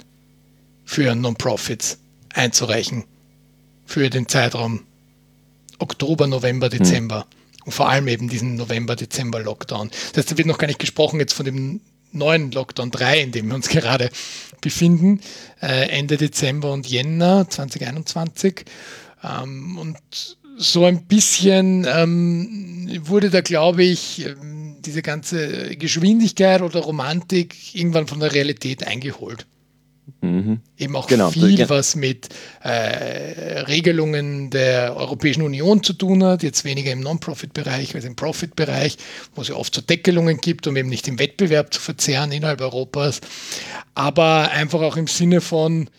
für 0.86 1.14
Non-Profits 1.14 2.00
einzureichen. 2.34 3.04
Für 3.86 4.10
den 4.10 4.28
Zeitraum 4.28 4.84
Oktober, 5.80 6.28
November, 6.28 6.70
hm. 6.70 6.80
Dezember. 6.80 7.22
Hm. 7.22 7.26
Und 7.66 7.72
vor 7.72 7.90
allem 7.90 8.08
eben 8.08 8.28
diesen 8.28 8.56
November-Dezember-Lockdown. 8.56 9.90
Das 9.90 10.18
heißt, 10.18 10.32
da 10.32 10.38
wird 10.38 10.48
noch 10.48 10.58
gar 10.58 10.68
nicht 10.68 10.80
gesprochen 10.80 11.20
jetzt 11.20 11.34
von 11.34 11.46
dem 11.46 11.82
neuen 12.12 12.52
Lockdown 12.52 12.92
3, 12.92 13.22
in 13.22 13.32
dem 13.32 13.48
wir 13.48 13.56
uns 13.56 13.70
gerade 13.70 14.10
befinden, 14.62 15.22
äh, 15.62 15.90
Ende 15.90 16.18
Dezember 16.18 16.72
und 16.72 16.88
Jänner 16.88 17.50
2021. 17.50 18.66
Ähm, 19.24 19.78
und 19.78 20.38
so 20.58 20.86
ein 20.86 21.06
bisschen 21.06 21.86
ähm, 21.90 23.00
wurde 23.04 23.30
da, 23.30 23.42
glaube 23.42 23.84
ich, 23.84 24.26
ähm, 24.26 24.78
diese 24.86 25.02
ganze 25.02 25.76
Geschwindigkeit 25.76 26.62
oder 26.62 26.82
Romantik 26.82 27.76
irgendwann 27.76 28.08
von 28.08 28.20
der 28.20 28.34
Realität 28.34 28.86
eingeholt. 28.86 29.46
Mhm. 30.22 30.60
Eben 30.78 30.96
auch 30.96 31.08
genau. 31.08 31.32
viel, 31.32 31.70
was 31.70 31.96
mit 31.96 32.30
äh, 32.62 33.62
Regelungen 33.62 34.50
der 34.50 34.98
Europäischen 34.98 35.44
Union 35.44 35.82
zu 35.82 35.94
tun 35.94 36.24
hat, 36.24 36.44
jetzt 36.44 36.66
weniger 36.66 36.92
im 36.92 37.00
Non-Profit-Bereich 37.00 37.96
als 37.96 38.04
im 38.04 38.16
Profit-Bereich, 38.16 38.98
wo 39.36 39.42
es 39.42 39.48
ja 39.48 39.56
oft 39.56 39.74
so 39.74 39.82
Deckelungen 39.82 40.38
gibt, 40.38 40.68
um 40.68 40.76
eben 40.76 40.90
nicht 40.90 41.08
den 41.08 41.20
Wettbewerb 41.20 41.74
zu 41.74 41.80
verzehren 41.80 42.34
innerhalb 42.34 42.60
Europas, 42.60 43.22
aber 43.96 44.52
einfach 44.52 44.82
auch 44.82 44.98
im 44.98 45.08
Sinne 45.08 45.40
von, 45.40 45.90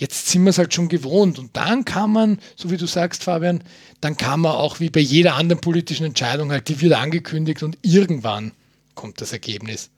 jetzt 0.00 0.28
sind 0.28 0.44
wir 0.44 0.50
es 0.50 0.58
halt 0.58 0.72
schon 0.72 0.88
gewohnt 0.88 1.38
und 1.38 1.56
dann 1.56 1.84
kann 1.84 2.10
man, 2.10 2.38
so 2.56 2.70
wie 2.70 2.78
du 2.78 2.86
sagst, 2.86 3.22
Fabian, 3.22 3.62
dann 4.00 4.16
kann 4.16 4.40
man 4.40 4.52
auch 4.52 4.80
wie 4.80 4.88
bei 4.88 5.00
jeder 5.00 5.34
anderen 5.34 5.60
politischen 5.60 6.06
Entscheidung 6.06 6.50
halt, 6.50 6.68
die 6.68 6.80
wird 6.80 6.94
angekündigt 6.94 7.62
und 7.62 7.76
irgendwann 7.82 8.52
kommt 8.94 9.20
das 9.20 9.32
Ergebnis. 9.32 9.90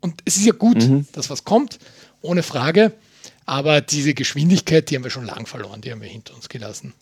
Und 0.00 0.20
es 0.24 0.36
ist 0.36 0.46
ja 0.46 0.54
gut, 0.54 0.78
mhm. 0.78 1.06
dass 1.12 1.28
was 1.28 1.44
kommt 1.44 1.78
ohne 2.22 2.42
Frage. 2.42 2.92
Aber 3.44 3.80
diese 3.80 4.14
Geschwindigkeit, 4.14 4.88
die 4.88 4.96
haben 4.96 5.04
wir 5.04 5.10
schon 5.10 5.26
lang 5.26 5.46
verloren, 5.46 5.82
die 5.82 5.92
haben 5.92 6.00
wir 6.00 6.08
hinter 6.08 6.34
uns 6.34 6.48
gelassen. 6.48 6.94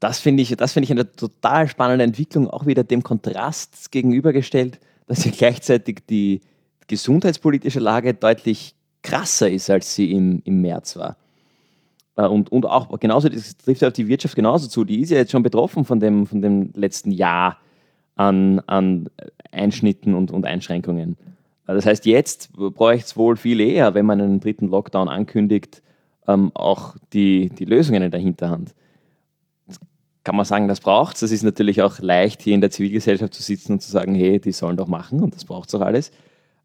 Das 0.00 0.18
finde 0.20 0.42
ich, 0.42 0.56
das 0.56 0.74
ich 0.76 0.90
eine 0.90 1.12
total 1.12 1.68
spannende 1.68 2.04
Entwicklung, 2.04 2.48
auch 2.48 2.66
wieder 2.66 2.82
dem 2.82 3.02
Kontrast 3.02 3.92
gegenübergestellt, 3.92 4.78
dass 5.06 5.24
ja 5.24 5.32
gleichzeitig 5.36 6.00
die 6.08 6.40
gesundheitspolitische 6.86 7.80
Lage 7.80 8.14
deutlich 8.14 8.74
krasser 9.04 9.48
ist, 9.48 9.70
als 9.70 9.94
sie 9.94 10.10
im, 10.10 10.42
im 10.44 10.60
März 10.60 10.96
war. 10.96 11.16
Äh, 12.16 12.26
und, 12.26 12.50
und 12.50 12.66
auch 12.66 12.98
genauso, 12.98 13.28
das 13.28 13.56
trifft 13.56 13.82
ja 13.82 13.88
auf 13.88 13.94
die 13.94 14.08
Wirtschaft 14.08 14.34
genauso 14.34 14.66
zu. 14.66 14.84
Die 14.84 15.00
ist 15.00 15.10
ja 15.10 15.18
jetzt 15.18 15.30
schon 15.30 15.44
betroffen 15.44 15.84
von 15.84 16.00
dem, 16.00 16.26
von 16.26 16.42
dem 16.42 16.70
letzten 16.74 17.12
Jahr 17.12 17.58
an, 18.16 18.60
an 18.66 19.08
Einschnitten 19.52 20.14
und, 20.14 20.32
und 20.32 20.46
Einschränkungen. 20.46 21.16
Das 21.66 21.86
heißt, 21.86 22.04
jetzt 22.06 22.52
bräuchte 22.52 23.06
es 23.06 23.16
wohl 23.16 23.36
viel 23.36 23.60
eher, 23.60 23.94
wenn 23.94 24.04
man 24.04 24.20
einen 24.20 24.40
dritten 24.40 24.68
Lockdown 24.68 25.08
ankündigt, 25.08 25.82
ähm, 26.28 26.50
auch 26.54 26.96
die, 27.12 27.48
die 27.48 27.64
Lösungen 27.64 28.02
in 28.02 28.10
der 28.10 28.20
Hinterhand. 28.20 28.74
Kann 30.24 30.36
man 30.36 30.44
sagen, 30.44 30.68
das 30.68 30.80
braucht 30.80 31.16
es. 31.16 31.22
Es 31.22 31.32
ist 31.32 31.42
natürlich 31.42 31.82
auch 31.82 31.98
leicht, 32.00 32.42
hier 32.42 32.54
in 32.54 32.60
der 32.60 32.70
Zivilgesellschaft 32.70 33.34
zu 33.34 33.42
sitzen 33.42 33.72
und 33.72 33.80
zu 33.80 33.90
sagen, 33.90 34.14
hey, 34.14 34.40
die 34.40 34.52
sollen 34.52 34.76
doch 34.76 34.88
machen 34.88 35.22
und 35.22 35.34
das 35.34 35.44
braucht 35.44 35.68
es 35.68 35.74
auch 35.74 35.82
alles. 35.82 36.12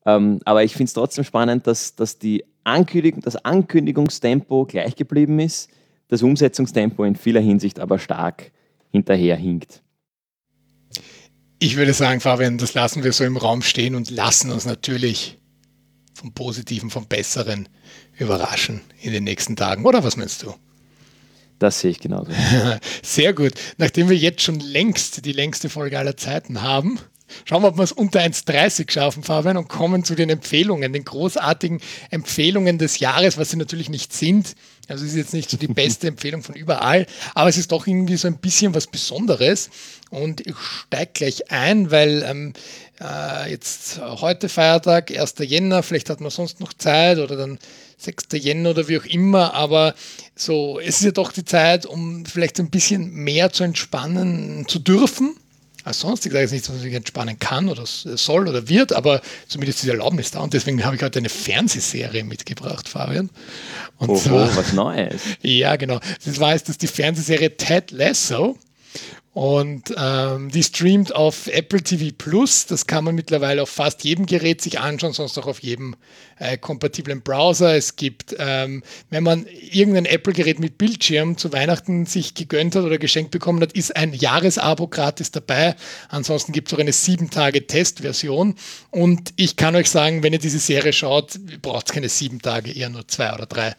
Ähm, 0.06 0.40
aber 0.46 0.64
ich 0.64 0.74
finde 0.74 0.86
es 0.86 0.94
trotzdem 0.94 1.24
spannend, 1.24 1.68
dass, 1.68 1.96
dass 1.96 2.20
die 2.20 2.46
Ankündigung, 2.64 3.22
das 3.22 3.36
Ankündigungstempo 3.36 4.66
gleich 4.66 4.96
geblieben 4.96 5.40
ist, 5.40 5.70
das 6.08 6.24
Umsetzungstempo 6.24 7.04
in 7.04 7.16
vieler 7.16 7.42
Hinsicht 7.42 7.80
aber 7.80 8.00
stark 8.00 8.52
hinterherhinkt. 8.92 9.82
Ich 11.60 11.76
würde 11.76 11.94
sagen, 11.94 12.22
Fabian, 12.22 12.58
das 12.58 12.74
lassen 12.74 13.04
wir 13.04 13.12
so 13.12 13.24
im 13.24 13.38
Raum 13.38 13.62
stehen 13.62 13.96
und 13.96 14.10
lassen 14.10 14.52
uns 14.52 14.66
natürlich 14.66 15.38
vom 16.14 16.34
Positiven, 16.34 16.90
vom 16.90 17.06
Besseren 17.08 17.68
überraschen 18.18 18.82
in 19.02 19.12
den 19.12 19.24
nächsten 19.24 19.56
Tagen. 19.56 19.86
Oder 19.86 20.04
was 20.04 20.18
meinst 20.18 20.44
du? 20.44 20.54
Das 21.60 21.82
sehe 21.82 21.92
ich 21.92 22.00
genauso. 22.00 22.32
Sehr 23.04 23.34
gut. 23.34 23.54
Nachdem 23.78 24.10
wir 24.10 24.16
jetzt 24.16 24.42
schon 24.42 24.60
längst 24.60 25.26
die 25.26 25.34
längste 25.34 25.70
Folge 25.70 26.00
aller 26.00 26.16
Zeiten 26.16 26.62
haben, 26.62 27.00
Schauen 27.45 27.64
wir, 27.64 27.69
ob 27.69 27.77
wir 27.77 27.84
es 27.84 27.91
unter 27.91 28.19
1,30 28.19 28.91
schaffen, 28.91 29.23
Fabian, 29.23 29.57
und 29.57 29.68
kommen 29.68 30.03
zu 30.03 30.15
den 30.15 30.30
Empfehlungen, 30.30 30.93
den 30.93 31.06
großartigen 31.06 31.81
Empfehlungen 32.10 32.77
des 32.77 32.99
Jahres, 32.99 33.38
was 33.38 33.51
sie 33.51 33.57
natürlich 33.57 33.89
nicht 33.89 34.14
sind. 34.14 34.56
Also 34.88 35.06
es 35.06 35.11
ist 35.11 35.18
jetzt 35.18 35.34
nicht 35.34 35.49
so 35.49 35.57
die 35.57 35.68
beste 35.68 36.07
Empfehlung 36.10 36.41
von 36.41 36.56
überall, 36.56 37.06
aber 37.35 37.49
es 37.49 37.57
ist 37.57 37.72
doch 37.72 37.85
irgendwie 37.88 38.18
so 38.18 38.27
ein 38.27 38.38
bisschen 38.38 38.73
was 38.73 38.88
Besonderes. 38.88 39.69
Und 40.10 40.45
ich 40.45 40.56
steige 40.57 41.11
gleich 41.14 41.51
ein, 41.51 41.91
weil 41.91 42.23
ähm, 42.26 42.53
äh, 42.99 43.51
jetzt 43.51 44.01
heute 44.01 44.49
Feiertag, 44.49 45.11
1. 45.11 45.35
Jänner, 45.39 45.84
vielleicht 45.84 46.10
hat 46.10 46.22
man 46.22 46.31
sonst 46.31 46.60
noch 46.60 46.73
Zeit 46.73 47.19
oder 47.19 47.35
dann 47.35 47.60
6. 47.97 48.27
Jänner 48.34 48.72
oder 48.72 48.88
wie 48.88 48.97
auch 48.97 49.06
immer, 49.06 49.53
aber 49.53 49.93
so, 50.35 50.80
es 50.80 50.99
ist 50.99 51.03
ja 51.03 51.11
doch 51.11 51.31
die 51.31 51.45
Zeit, 51.45 51.85
um 51.85 52.26
vielleicht 52.26 52.60
ein 52.60 52.69
bisschen 52.69 53.11
mehr 53.11 53.51
zu 53.51 53.64
entspannen 53.64 54.65
zu 54.68 54.80
dürfen 54.80 55.35
als 55.84 55.99
sonst. 55.99 56.26
Ich 56.26 56.31
sage 56.31 56.43
jetzt 56.43 56.51
nicht, 56.51 56.65
dass 56.65 56.73
man 56.73 56.81
sich 56.81 56.93
entspannen 56.93 57.39
kann 57.39 57.69
oder 57.69 57.84
soll 57.85 58.47
oder 58.47 58.68
wird, 58.68 58.93
aber 58.93 59.22
zumindest 59.47 59.81
diese 59.81 59.91
Erlaubnis 59.91 60.31
da. 60.31 60.39
Und 60.39 60.53
deswegen 60.53 60.84
habe 60.84 60.95
ich 60.95 61.01
heute 61.01 61.19
eine 61.19 61.30
Fernsehserie 61.30 62.23
mitgebracht, 62.23 62.89
Fabian. 62.89 63.30
Und 63.97 64.10
Oho, 64.10 64.18
zwar, 64.18 64.56
was 64.56 64.73
Neues. 64.73 65.22
Ja, 65.41 65.76
genau. 65.76 65.99
Das 66.26 66.39
war 66.39 66.53
jetzt 66.53 66.69
das 66.69 66.77
die 66.77 66.88
Fernsehserie 66.88 67.56
Ted 67.57 67.91
Lasso. 67.91 68.57
Und 69.31 69.93
ähm, 69.95 70.49
die 70.49 70.64
streamt 70.64 71.14
auf 71.14 71.47
Apple 71.47 71.84
TV 71.84 72.14
Plus. 72.18 72.65
Das 72.65 72.88
kann 72.88 73.03
man 73.03 73.14
mittlerweile 73.14 73.61
auf 73.61 73.69
fast 73.69 74.03
jedem 74.03 74.26
Gerät 74.26 74.60
sich 74.61 74.80
anschauen, 74.80 75.14
sonst 75.14 75.38
auch 75.38 75.45
auf 75.45 75.60
jedem 75.60 75.95
äh, 76.39 76.57
kompatiblen 76.57 77.22
Browser. 77.22 77.76
Es 77.76 77.95
gibt, 77.95 78.35
ähm, 78.39 78.81
wenn 79.11 79.23
man 79.23 79.45
irgendein 79.72 80.06
Apple-Gerät 80.06 80.60
mit 80.60 80.80
Bildschirm 80.80 81.38
zu 81.38 81.53
Weihnachten 81.53 82.07
sich 82.07 82.34
gegönnt 82.34 82.76
hat 82.76 82.84
oder 82.84 82.97
geschenkt 82.97 83.30
bekommen 83.30 83.61
hat, 83.61 83.73
ist 83.73 83.95
ein 83.95 84.14
Jahresabo 84.14 84.88
gratis 84.88 85.30
dabei. 85.30 85.76
Ansonsten 86.10 86.51
gibt 86.51 86.69
es 86.69 86.73
auch 86.73 86.80
eine 86.80 86.93
sieben 86.93 87.30
Tage 87.30 87.68
Testversion. 87.68 88.56
Und 88.89 89.34
ich 89.35 89.56
kann 89.56 89.76
euch 89.76 89.91
sagen, 89.91 90.23
wenn 90.23 90.34
ihr 90.34 90.39
diese 90.39 90.60
Serie 90.60 90.91
schaut, 90.91 91.39
braucht 91.61 91.88
es 91.88 91.93
keine 91.93 92.10
sieben 92.10 92.41
Tage, 92.41 92.72
eher 92.72 92.89
nur 92.89 93.07
zwei 93.07 93.31
oder 93.34 93.45
drei. 93.45 93.76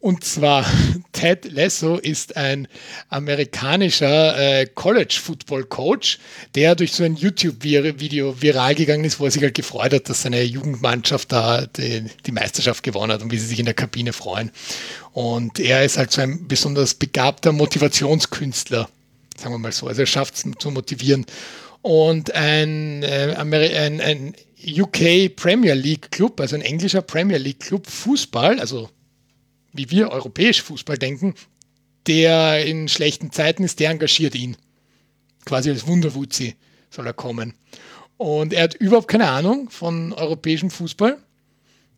Und 0.00 0.22
zwar 0.22 0.64
Ted 1.12 1.50
Lasso 1.50 1.96
ist 1.96 2.36
ein 2.36 2.68
amerikanischer 3.08 4.60
äh, 4.60 4.66
College-Football-Coach, 4.66 6.18
der 6.54 6.76
durch 6.76 6.92
so 6.92 7.02
ein 7.02 7.16
YouTube-Video 7.16 8.40
viral 8.40 8.76
gegangen 8.76 9.04
ist, 9.04 9.18
wo 9.18 9.24
er 9.24 9.32
sich 9.32 9.42
halt 9.42 9.54
gefreut 9.54 9.92
hat, 9.92 10.08
dass 10.08 10.22
seine 10.22 10.42
Jugendmannschaft 10.42 11.32
da 11.32 11.66
die, 11.66 12.04
die, 12.26 12.32
Meisterschaft 12.32 12.84
gewonnen 12.84 13.12
hat 13.12 13.22
und 13.22 13.32
wie 13.32 13.38
sie 13.38 13.46
sich 13.46 13.58
in 13.58 13.64
der 13.64 13.74
Kabine 13.74 14.12
freuen. 14.12 14.52
Und 15.12 15.58
er 15.58 15.84
ist 15.84 15.98
halt 15.98 16.12
so 16.12 16.20
ein 16.20 16.46
besonders 16.46 16.94
begabter 16.94 17.50
Motivationskünstler, 17.50 18.88
sagen 19.36 19.54
wir 19.54 19.58
mal 19.58 19.72
so. 19.72 19.88
Also 19.88 20.02
er 20.02 20.06
schafft 20.06 20.34
es 20.34 20.44
zu 20.58 20.70
motivieren. 20.70 21.26
Und 21.82 22.34
ein, 22.34 23.02
äh, 23.02 23.34
ein, 23.36 24.00
ein 24.00 24.34
UK 24.64 25.34
Premier 25.34 25.74
League 25.74 26.12
Club, 26.12 26.40
also 26.40 26.54
ein 26.54 26.62
englischer 26.62 27.02
Premier 27.02 27.38
League 27.38 27.60
Club 27.60 27.86
Fußball, 27.88 28.60
also 28.60 28.88
wie 29.78 29.90
wir 29.90 30.10
europäisch 30.10 30.62
Fußball 30.62 30.98
denken, 30.98 31.34
der 32.06 32.66
in 32.66 32.88
schlechten 32.88 33.32
Zeiten 33.32 33.64
ist, 33.64 33.80
der 33.80 33.90
engagiert 33.90 34.34
ihn. 34.34 34.56
Quasi 35.44 35.70
als 35.70 35.86
Wunderwuzi 35.86 36.56
soll 36.90 37.06
er 37.06 37.14
kommen. 37.14 37.54
Und 38.16 38.52
er 38.52 38.64
hat 38.64 38.74
überhaupt 38.74 39.08
keine 39.08 39.28
Ahnung 39.28 39.70
von 39.70 40.12
europäischem 40.12 40.70
Fußball. 40.70 41.16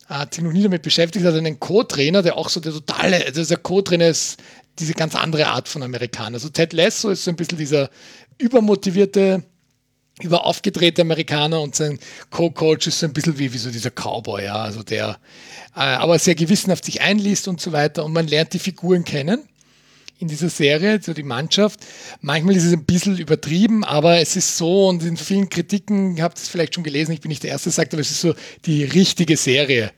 Hat 0.06 0.34
sich 0.34 0.44
noch 0.44 0.52
nie 0.52 0.62
damit 0.62 0.82
beschäftigt, 0.82 1.24
hat 1.24 1.34
einen 1.34 1.58
Co-Trainer, 1.58 2.22
der 2.22 2.36
auch 2.36 2.48
so 2.48 2.60
der 2.60 2.72
totale, 2.72 3.24
also 3.24 3.44
der 3.44 3.56
Co-Trainer 3.56 4.08
ist 4.08 4.42
diese 4.78 4.92
ganz 4.94 5.14
andere 5.14 5.46
Art 5.46 5.68
von 5.68 5.82
Amerikaner. 5.82 6.34
Also 6.34 6.48
Ted 6.48 6.72
Lasso 6.72 7.10
ist 7.10 7.24
so 7.24 7.30
ein 7.30 7.36
bisschen 7.36 7.58
dieser 7.58 7.90
übermotivierte, 8.38 9.44
überaufgedrehte 10.20 11.02
Amerikaner 11.02 11.60
und 11.60 11.74
sein 11.74 11.98
Co-Coach 12.30 12.86
ist 12.86 13.00
so 13.00 13.06
ein 13.06 13.12
bisschen 13.12 13.38
wie, 13.38 13.52
wie 13.52 13.58
so 13.58 13.70
dieser 13.70 13.90
Cowboy, 13.90 14.44
ja, 14.44 14.56
also 14.56 14.82
der 14.82 15.18
äh, 15.76 15.80
aber 15.80 16.18
sehr 16.18 16.34
gewissenhaft 16.34 16.84
sich 16.84 17.00
einliest 17.00 17.48
und 17.48 17.60
so 17.60 17.72
weiter 17.72 18.04
und 18.04 18.12
man 18.12 18.26
lernt 18.26 18.52
die 18.52 18.58
Figuren 18.58 19.04
kennen 19.04 19.42
in 20.18 20.28
dieser 20.28 20.50
Serie, 20.50 21.00
so 21.02 21.14
die 21.14 21.22
Mannschaft. 21.22 21.80
Manchmal 22.20 22.56
ist 22.56 22.64
es 22.64 22.72
ein 22.72 22.84
bisschen 22.84 23.16
übertrieben, 23.16 23.84
aber 23.84 24.18
es 24.18 24.36
ist 24.36 24.56
so 24.58 24.88
und 24.88 25.02
in 25.02 25.16
vielen 25.16 25.48
Kritiken, 25.48 26.16
ihr 26.16 26.22
habt 26.22 26.38
es 26.38 26.48
vielleicht 26.48 26.74
schon 26.74 26.84
gelesen, 26.84 27.12
ich 27.12 27.20
bin 27.20 27.30
nicht 27.30 27.42
der 27.42 27.50
Erste, 27.50 27.70
sagt, 27.70 27.94
aber 27.94 28.02
es 28.02 28.10
ist 28.10 28.20
so 28.20 28.34
die 28.66 28.84
richtige 28.84 29.36
Serie 29.36 29.92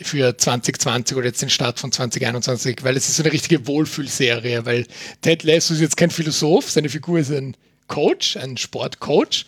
für 0.00 0.36
2020 0.36 1.16
oder 1.16 1.26
jetzt 1.26 1.42
den 1.42 1.50
Start 1.50 1.80
von 1.80 1.90
2021, 1.90 2.84
weil 2.84 2.96
es 2.96 3.08
ist 3.08 3.16
so 3.16 3.22
eine 3.22 3.32
richtige 3.32 3.66
Wohlfühlserie, 3.66 4.64
weil 4.66 4.86
Ted 5.22 5.42
Lasso 5.42 5.74
ist 5.74 5.80
jetzt 5.80 5.96
kein 5.96 6.10
Philosoph, 6.10 6.70
seine 6.70 6.88
Figur 6.88 7.18
ist 7.18 7.32
ein 7.32 7.56
Coach, 7.88 8.36
ein 8.36 8.56
Sportcoach, 8.56 9.44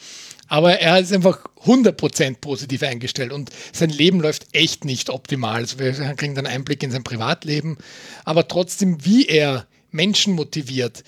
aber 0.48 0.80
er 0.80 0.98
ist 0.98 1.12
einfach 1.12 1.44
100% 1.64 2.38
positiv 2.40 2.82
eingestellt 2.82 3.32
und 3.32 3.50
sein 3.72 3.90
Leben 3.90 4.20
läuft 4.20 4.48
echt 4.52 4.84
nicht 4.84 5.08
optimal. 5.08 5.60
Also 5.60 5.78
wir 5.78 5.92
kriegen 6.14 6.34
dann 6.34 6.46
Einblick 6.46 6.82
in 6.82 6.90
sein 6.90 7.04
Privatleben, 7.04 7.78
aber 8.24 8.48
trotzdem, 8.48 9.04
wie 9.04 9.26
er 9.26 9.66
Menschen 9.92 10.34
motiviert, 10.34 11.04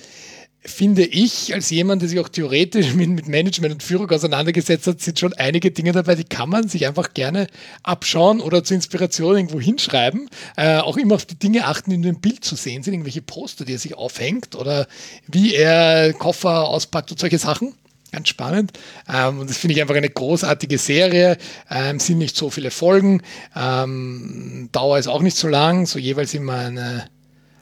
finde 0.64 1.04
ich, 1.04 1.52
als 1.54 1.70
jemand, 1.70 2.02
der 2.02 2.08
sich 2.08 2.20
auch 2.20 2.28
theoretisch 2.28 2.94
mit, 2.94 3.10
mit, 3.10 3.26
Management 3.26 3.74
und 3.74 3.82
Führung 3.82 4.08
auseinandergesetzt 4.10 4.86
hat, 4.86 5.00
sind 5.00 5.18
schon 5.18 5.32
einige 5.34 5.72
Dinge 5.72 5.92
dabei, 5.92 6.14
die 6.14 6.24
kann 6.24 6.48
man 6.48 6.68
sich 6.68 6.86
einfach 6.86 7.14
gerne 7.14 7.48
abschauen 7.82 8.40
oder 8.40 8.62
zur 8.62 8.76
Inspiration 8.76 9.36
irgendwo 9.36 9.60
hinschreiben. 9.60 10.28
Äh, 10.56 10.78
auch 10.78 10.96
immer 10.96 11.16
auf 11.16 11.26
die 11.26 11.38
Dinge 11.38 11.66
achten, 11.66 11.90
die 11.90 11.96
in 11.96 12.02
dem 12.02 12.20
Bild 12.20 12.44
zu 12.44 12.54
sehen 12.54 12.82
sind, 12.82 12.94
irgendwelche 12.94 13.22
Poster, 13.22 13.64
die 13.64 13.74
er 13.74 13.78
sich 13.78 13.96
aufhängt 13.96 14.54
oder 14.54 14.86
wie 15.26 15.54
er 15.54 16.12
Koffer 16.12 16.68
auspackt 16.68 17.10
und 17.10 17.18
solche 17.18 17.38
Sachen. 17.38 17.74
Ganz 18.12 18.28
spannend. 18.28 18.72
Ähm, 19.12 19.40
und 19.40 19.50
das 19.50 19.56
finde 19.56 19.74
ich 19.74 19.80
einfach 19.80 19.96
eine 19.96 20.10
großartige 20.10 20.78
Serie. 20.78 21.38
Ähm, 21.70 21.98
sind 21.98 22.18
nicht 22.18 22.36
so 22.36 22.50
viele 22.50 22.70
Folgen. 22.70 23.22
Ähm, 23.56 24.68
Dauer 24.70 24.98
ist 24.98 25.08
auch 25.08 25.22
nicht 25.22 25.36
so 25.36 25.48
lang, 25.48 25.86
so 25.86 25.98
jeweils 25.98 26.34
immer 26.34 26.56
eine 26.56 27.06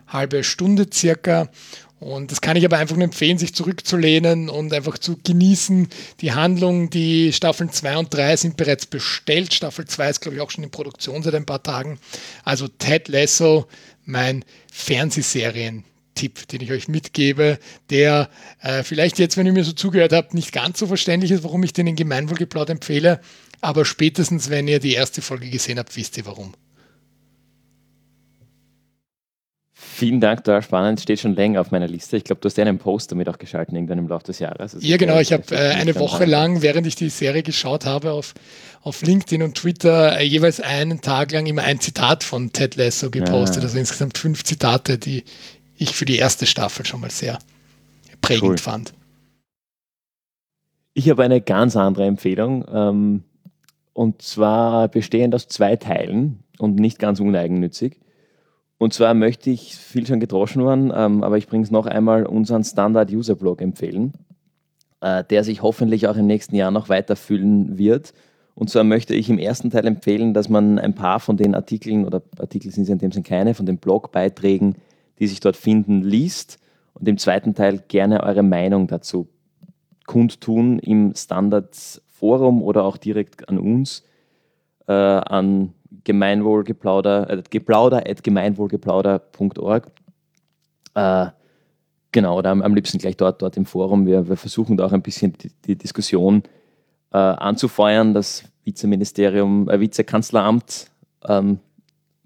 halbe 0.09 0.45
Stunde 0.45 0.89
circa. 0.93 1.49
Und 2.01 2.33
das 2.33 2.41
kann 2.41 2.57
ich 2.57 2.65
aber 2.65 2.79
einfach 2.79 2.97
nur 2.97 3.05
empfehlen, 3.05 3.37
sich 3.37 3.55
zurückzulehnen 3.55 4.49
und 4.49 4.73
einfach 4.73 4.97
zu 4.97 5.19
genießen. 5.23 5.89
Die 6.23 6.33
Handlung, 6.33 6.89
die 6.89 7.31
Staffeln 7.35 7.71
2 7.71 7.99
und 7.99 8.15
3 8.15 8.37
sind 8.37 8.57
bereits 8.57 8.87
bestellt. 8.87 9.53
Staffel 9.53 9.85
2 9.85 10.09
ist, 10.09 10.21
glaube 10.21 10.37
ich, 10.37 10.41
auch 10.41 10.51
schon 10.51 10.65
in 10.65 10.71
Produktion 10.71 11.23
seit 11.23 11.35
ein 11.35 11.45
paar 11.45 11.63
Tagen. 11.63 11.99
Also 12.43 12.69
Ted 12.69 13.09
Lasso, 13.09 13.67
mein 14.07 14.47
Fernsehserien-Tipp, 14.73 16.49
den 16.49 16.63
ich 16.63 16.73
euch 16.73 16.89
mitgebe, 16.89 17.59
der 17.91 18.31
äh, 18.63 18.83
vielleicht 18.83 19.19
jetzt, 19.19 19.37
wenn 19.37 19.47
ihr 19.47 19.53
mir 19.53 19.65
so 19.65 19.73
zugehört 19.73 20.15
habt, 20.15 20.33
nicht 20.33 20.53
ganz 20.53 20.79
so 20.79 20.87
verständlich 20.87 21.33
ist, 21.33 21.45
warum 21.45 21.63
ich 21.65 21.75
den 21.75 21.87
in 21.87 21.97
Gemeinwohlgeplaut 21.97 22.71
empfehle. 22.71 23.21
Aber 23.61 23.85
spätestens, 23.85 24.49
wenn 24.49 24.69
ihr 24.69 24.81
die 24.81 24.95
erste 24.95 25.21
Folge 25.21 25.51
gesehen 25.51 25.79
habt, 25.79 25.95
wisst 25.97 26.17
ihr 26.17 26.25
warum. 26.25 26.55
Vielen 30.01 30.19
Dank, 30.19 30.45
da 30.45 30.63
spannend. 30.63 30.99
Steht 30.99 31.21
schon 31.21 31.35
länger 31.35 31.61
auf 31.61 31.73
meiner 31.73 31.87
Liste. 31.87 32.17
Ich 32.17 32.25
glaube, 32.25 32.41
du 32.41 32.47
hast 32.47 32.57
ja 32.57 32.65
einen 32.65 32.79
Post 32.79 33.13
damit 33.13 33.29
auch 33.29 33.37
geschaltet 33.37 33.75
irgendwann 33.75 33.99
im 33.99 34.09
Laufe 34.09 34.25
des 34.25 34.39
Jahres. 34.39 34.75
Also 34.75 34.79
ja, 34.79 34.97
genau. 34.97 35.21
Ich 35.21 35.31
habe 35.31 35.55
äh, 35.55 35.75
eine 35.75 35.95
Woche 35.97 36.25
lang, 36.25 36.63
während 36.63 36.87
ich 36.87 36.95
die 36.95 37.11
Serie 37.11 37.43
geschaut 37.43 37.85
habe, 37.85 38.13
auf, 38.13 38.33
auf 38.81 39.03
LinkedIn 39.03 39.43
und 39.43 39.57
Twitter 39.57 40.19
äh, 40.19 40.25
jeweils 40.25 40.59
einen 40.59 41.03
Tag 41.03 41.33
lang 41.33 41.45
immer 41.45 41.65
ein 41.65 41.81
Zitat 41.81 42.25
von 42.25 42.51
Ted 42.51 42.77
Lasso 42.77 43.11
gepostet. 43.11 43.57
Ja. 43.57 43.63
Ah. 43.63 43.67
Also 43.67 43.79
insgesamt 43.79 44.17
fünf 44.17 44.43
Zitate, 44.43 44.97
die 44.97 45.23
ich 45.77 45.95
für 45.95 46.07
die 46.07 46.17
erste 46.17 46.47
Staffel 46.47 46.87
schon 46.87 47.03
mal 47.03 47.11
sehr 47.11 47.39
prägend 48.23 48.53
cool. 48.53 48.57
fand. 48.57 48.95
Ich 50.95 51.11
habe 51.11 51.25
eine 51.25 51.43
ganz 51.43 51.77
andere 51.77 52.07
Empfehlung. 52.07 52.65
Ähm, 52.73 53.25
und 53.93 54.23
zwar 54.23 54.89
bestehend 54.89 55.35
aus 55.35 55.47
zwei 55.49 55.77
Teilen 55.77 56.43
und 56.57 56.77
nicht 56.77 56.99
ganz 56.99 57.21
uneigennützig. 57.21 58.01
Und 58.81 58.95
zwar 58.95 59.13
möchte 59.13 59.51
ich, 59.51 59.77
viel 59.77 60.07
schon 60.07 60.21
gedroschen 60.21 60.63
worden, 60.63 60.91
ähm, 60.97 61.23
aber 61.23 61.37
ich 61.37 61.47
bringe 61.47 61.65
es 61.65 61.71
noch 61.71 61.85
einmal, 61.85 62.25
unseren 62.25 62.65
Standard-User-Blog 62.65 63.61
empfehlen, 63.61 64.15
äh, 65.03 65.23
der 65.23 65.45
sich 65.45 65.61
hoffentlich 65.61 66.09
auch 66.09 66.17
im 66.17 66.27
nächsten 66.27 66.57
Jahr 66.57 66.71
noch 66.71 66.89
weiterfüllen 66.89 67.77
wird. 67.77 68.15
Und 68.55 68.71
zwar 68.71 68.85
möchte 68.85 69.15
ich 69.15 69.29
im 69.29 69.39
ersten 69.39 69.69
Teil 69.69 69.87
empfehlen, 69.87 70.33
dass 70.33 70.49
man 70.49 70.79
ein 70.79 70.95
paar 70.95 71.21
von 71.21 71.37
den 71.37 71.55
Artikeln, 71.55 72.07
oder 72.07 72.23
Artikel 72.39 72.73
sind 72.73 72.85
es 72.85 72.89
in 72.89 72.97
dem 72.97 73.13
Sinne 73.13 73.23
keine, 73.23 73.53
von 73.53 73.67
den 73.67 73.77
Blogbeiträgen, 73.77 74.77
die 75.19 75.27
sich 75.27 75.41
dort 75.41 75.59
finden, 75.59 76.01
liest 76.01 76.59
und 76.95 77.07
im 77.07 77.19
zweiten 77.19 77.55
Teil 77.55 77.83
gerne 77.87 78.23
eure 78.23 78.43
Meinung 78.43 78.87
dazu 78.87 79.29
kundtun 80.07 80.79
im 80.79 81.15
Standard-Forum 81.15 82.63
oder 82.63 82.85
auch 82.85 82.97
direkt 82.97 83.47
an 83.51 83.59
uns, 83.59 84.05
äh, 84.89 84.93
an 84.95 85.75
Gemeinwohlgeplauder, 86.05 87.31
äh, 87.31 87.43
geplauder 87.51 88.09
at 88.09 88.23
gemeinwohlgeplauder.org. 88.23 89.91
Äh, 90.95 91.27
genau, 92.13 92.39
oder 92.39 92.51
am, 92.51 92.63
am, 92.63 92.75
liebsten 92.75 92.99
gleich 92.99 93.17
dort, 93.17 93.43
dort 93.43 93.57
im 93.57 93.67
Forum. 93.67 94.07
Wir, 94.07 94.29
wir 94.29 94.37
versuchen 94.37 94.77
da 94.77 94.87
auch 94.87 94.93
ein 94.93 95.03
bisschen 95.03 95.33
die, 95.35 95.51
die 95.67 95.77
Diskussion 95.77 96.43
äh, 97.13 97.19
anzufeuern. 97.19 98.15
Das 98.15 98.45
Vizeministerium, 98.65 99.69
äh, 99.69 99.81
Vizekanzleramt, 99.81 100.91
ähm, 101.27 101.59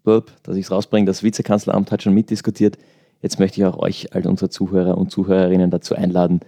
dass 0.04 0.56
ich 0.56 0.66
es 0.66 0.70
rausbringe, 0.70 1.06
das 1.06 1.22
Vizekanzleramt 1.22 1.90
hat 1.90 2.02
schon 2.02 2.12
mitdiskutiert. 2.12 2.76
Jetzt 3.22 3.38
möchte 3.38 3.60
ich 3.60 3.66
auch 3.66 3.78
euch, 3.78 4.14
all 4.14 4.26
unsere 4.26 4.50
Zuhörer 4.50 4.98
und 4.98 5.10
Zuhörerinnen 5.10 5.70
dazu 5.70 5.94
einladen, 5.94 6.40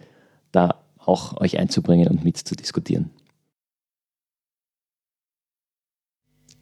da 0.52 0.82
auch 0.98 1.40
euch 1.40 1.58
einzubringen 1.58 2.08
und 2.08 2.22
mitzudiskutieren. 2.22 3.10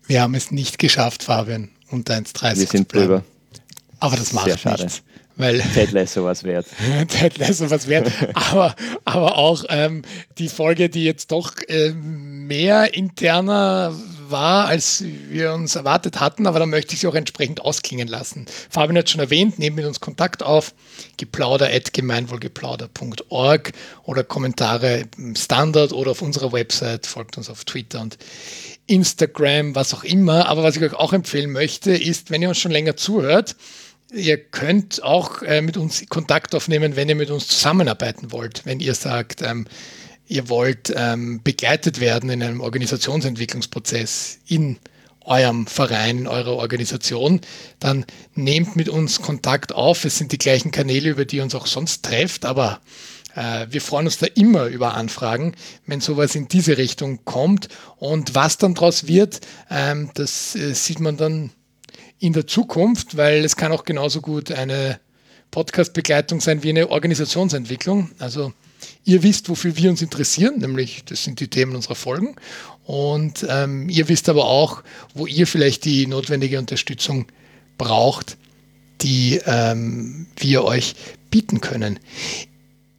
Wir 0.06 0.22
haben 0.22 0.34
es 0.34 0.50
nicht 0.50 0.78
geschafft, 0.78 1.22
Fabian, 1.22 1.70
unter 1.90 2.14
1,30 2.14 2.58
Wir 2.58 2.66
sind 2.66 2.92
drüber. 2.92 3.24
Aber 4.00 4.16
das 4.16 4.32
macht 4.32 4.46
Sehr 4.46 4.58
schade. 4.58 4.82
nichts. 4.84 5.02
Weil 5.36 5.60
Ted 5.74 5.92
Lasso 5.92 6.24
was 6.24 6.44
wert. 6.44 6.66
Ted 7.08 7.38
Lasso 7.38 7.68
was 7.70 7.88
wert. 7.88 8.10
aber, 8.34 8.76
aber 9.04 9.36
auch 9.36 9.64
ähm, 9.68 10.02
die 10.38 10.48
Folge, 10.48 10.88
die 10.88 11.04
jetzt 11.04 11.32
doch 11.32 11.54
äh, 11.68 11.90
mehr 11.92 12.94
interner 12.94 13.94
war, 14.34 14.66
als 14.66 15.04
wir 15.30 15.52
uns 15.52 15.76
erwartet 15.76 16.18
hatten, 16.18 16.48
aber 16.48 16.58
da 16.58 16.66
möchte 16.66 16.94
ich 16.94 17.00
sie 17.00 17.06
auch 17.06 17.14
entsprechend 17.14 17.60
ausklingen 17.60 18.08
lassen. 18.08 18.46
Fabian 18.68 18.98
hat 18.98 19.08
schon 19.08 19.20
erwähnt, 19.20 19.60
nehmen 19.60 19.76
mit 19.76 19.86
uns 19.86 20.00
Kontakt 20.00 20.42
auf, 20.42 20.74
geplauder.gemeinwohlgeplauder.org 21.16 23.72
oder 24.02 24.24
Kommentare 24.24 25.04
im 25.16 25.36
Standard 25.36 25.92
oder 25.92 26.10
auf 26.10 26.20
unserer 26.20 26.50
Website, 26.52 27.06
folgt 27.06 27.38
uns 27.38 27.48
auf 27.48 27.64
Twitter 27.64 28.00
und 28.00 28.18
Instagram, 28.86 29.76
was 29.76 29.94
auch 29.94 30.02
immer. 30.02 30.48
Aber 30.48 30.64
was 30.64 30.74
ich 30.76 30.82
euch 30.82 30.94
auch 30.94 31.12
empfehlen 31.12 31.52
möchte, 31.52 31.92
ist, 31.92 32.30
wenn 32.30 32.42
ihr 32.42 32.48
uns 32.48 32.58
schon 32.58 32.72
länger 32.72 32.96
zuhört, 32.96 33.54
ihr 34.12 34.38
könnt 34.38 35.00
auch 35.02 35.42
äh, 35.42 35.62
mit 35.62 35.76
uns 35.76 36.04
Kontakt 36.08 36.56
aufnehmen, 36.56 36.96
wenn 36.96 37.08
ihr 37.08 37.14
mit 37.14 37.30
uns 37.30 37.46
zusammenarbeiten 37.46 38.32
wollt. 38.32 38.66
Wenn 38.66 38.80
ihr 38.80 38.94
sagt, 38.94 39.42
ähm, 39.42 39.68
ihr 40.26 40.48
wollt 40.48 40.92
ähm, 40.96 41.42
begleitet 41.42 42.00
werden 42.00 42.30
in 42.30 42.42
einem 42.42 42.60
Organisationsentwicklungsprozess 42.60 44.38
in 44.46 44.78
eurem 45.24 45.66
Verein, 45.66 46.18
in 46.18 46.26
eurer 46.26 46.52
Organisation, 46.52 47.40
dann 47.80 48.04
nehmt 48.34 48.76
mit 48.76 48.88
uns 48.88 49.22
Kontakt 49.22 49.72
auf. 49.72 50.04
Es 50.04 50.18
sind 50.18 50.32
die 50.32 50.38
gleichen 50.38 50.70
Kanäle, 50.70 51.10
über 51.10 51.24
die 51.24 51.36
ihr 51.36 51.42
uns 51.42 51.54
auch 51.54 51.66
sonst 51.66 52.04
trefft, 52.04 52.44
aber 52.44 52.80
äh, 53.34 53.66
wir 53.70 53.80
freuen 53.80 54.06
uns 54.06 54.18
da 54.18 54.26
immer 54.34 54.66
über 54.66 54.94
Anfragen, 54.94 55.54
wenn 55.86 56.00
sowas 56.00 56.34
in 56.34 56.48
diese 56.48 56.76
Richtung 56.76 57.24
kommt. 57.24 57.68
Und 57.96 58.34
was 58.34 58.58
dann 58.58 58.74
daraus 58.74 59.06
wird, 59.06 59.40
ähm, 59.70 60.10
das 60.14 60.54
äh, 60.56 60.74
sieht 60.74 61.00
man 61.00 61.16
dann 61.16 61.50
in 62.18 62.32
der 62.32 62.46
Zukunft, 62.46 63.16
weil 63.16 63.44
es 63.44 63.56
kann 63.56 63.72
auch 63.72 63.84
genauso 63.84 64.20
gut 64.20 64.52
eine 64.52 65.00
Podcast-Begleitung 65.50 66.40
sein 66.40 66.62
wie 66.62 66.70
eine 66.70 66.90
Organisationsentwicklung. 66.90 68.10
Also 68.18 68.52
ihr 69.04 69.22
wisst, 69.22 69.48
wofür 69.48 69.76
wir 69.76 69.90
uns 69.90 70.02
interessieren, 70.02 70.58
nämlich 70.58 71.04
das 71.04 71.24
sind 71.24 71.40
die 71.40 71.48
Themen 71.48 71.76
unserer 71.76 71.94
Folgen. 71.94 72.36
Und 72.84 73.46
ähm, 73.48 73.88
ihr 73.88 74.08
wisst 74.08 74.28
aber 74.28 74.46
auch, 74.46 74.82
wo 75.14 75.26
ihr 75.26 75.46
vielleicht 75.46 75.84
die 75.84 76.06
notwendige 76.06 76.58
Unterstützung 76.58 77.26
braucht, 77.78 78.36
die 79.00 79.40
ähm, 79.46 80.26
wir 80.36 80.64
euch 80.64 80.94
bieten 81.30 81.60
können. 81.60 81.98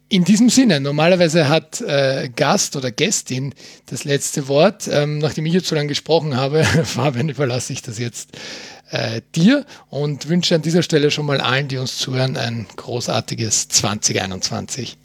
In 0.08 0.22
diesem 0.24 0.50
Sinne, 0.50 0.80
normalerweise 0.80 1.48
hat 1.48 1.80
äh, 1.80 2.30
Gast 2.34 2.76
oder 2.76 2.92
Gästin 2.92 3.54
das 3.86 4.04
letzte 4.04 4.46
Wort. 4.46 4.88
Ähm, 4.88 5.18
nachdem 5.18 5.46
ich 5.46 5.52
jetzt 5.52 5.66
so 5.66 5.74
lange 5.74 5.88
gesprochen 5.88 6.36
habe, 6.36 6.62
Fabian, 6.84 7.28
überlasse 7.28 7.72
ich 7.72 7.82
das 7.82 7.98
jetzt 7.98 8.30
äh, 8.90 9.20
dir 9.34 9.66
und 9.88 10.28
wünsche 10.28 10.54
an 10.54 10.62
dieser 10.62 10.82
Stelle 10.82 11.10
schon 11.10 11.26
mal 11.26 11.40
allen, 11.40 11.66
die 11.66 11.78
uns 11.78 11.98
zuhören, 11.98 12.36
ein 12.36 12.66
großartiges 12.76 13.68
2021. 13.68 14.96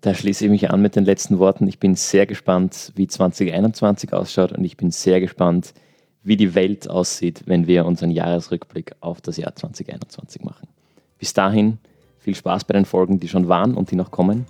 Da 0.00 0.14
schließe 0.14 0.46
ich 0.46 0.50
mich 0.50 0.70
an 0.70 0.80
mit 0.80 0.96
den 0.96 1.04
letzten 1.04 1.38
Worten. 1.38 1.66
Ich 1.68 1.78
bin 1.78 1.94
sehr 1.94 2.26
gespannt, 2.26 2.92
wie 2.96 3.06
2021 3.06 4.14
ausschaut 4.14 4.52
und 4.52 4.64
ich 4.64 4.78
bin 4.78 4.90
sehr 4.90 5.20
gespannt, 5.20 5.74
wie 6.22 6.36
die 6.36 6.54
Welt 6.54 6.88
aussieht, 6.88 7.42
wenn 7.46 7.66
wir 7.66 7.84
unseren 7.84 8.10
Jahresrückblick 8.10 8.92
auf 9.00 9.20
das 9.20 9.36
Jahr 9.36 9.54
2021 9.54 10.42
machen. 10.42 10.68
Bis 11.18 11.34
dahin 11.34 11.78
viel 12.18 12.34
Spaß 12.34 12.64
bei 12.64 12.74
den 12.74 12.86
Folgen, 12.86 13.20
die 13.20 13.28
schon 13.28 13.48
waren 13.48 13.74
und 13.74 13.90
die 13.90 13.96
noch 13.96 14.10
kommen. 14.10 14.46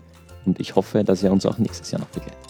Und 0.47 0.61
ich 0.61 0.77
hoffe, 0.77 1.03
dass 1.05 1.23
ihr 1.23 1.33
uns 1.33 1.47
auch 1.47 1.59
nächstes 1.59 1.91
Jahr 1.91 2.01
noch 2.01 2.09
begleitet. 2.09 2.50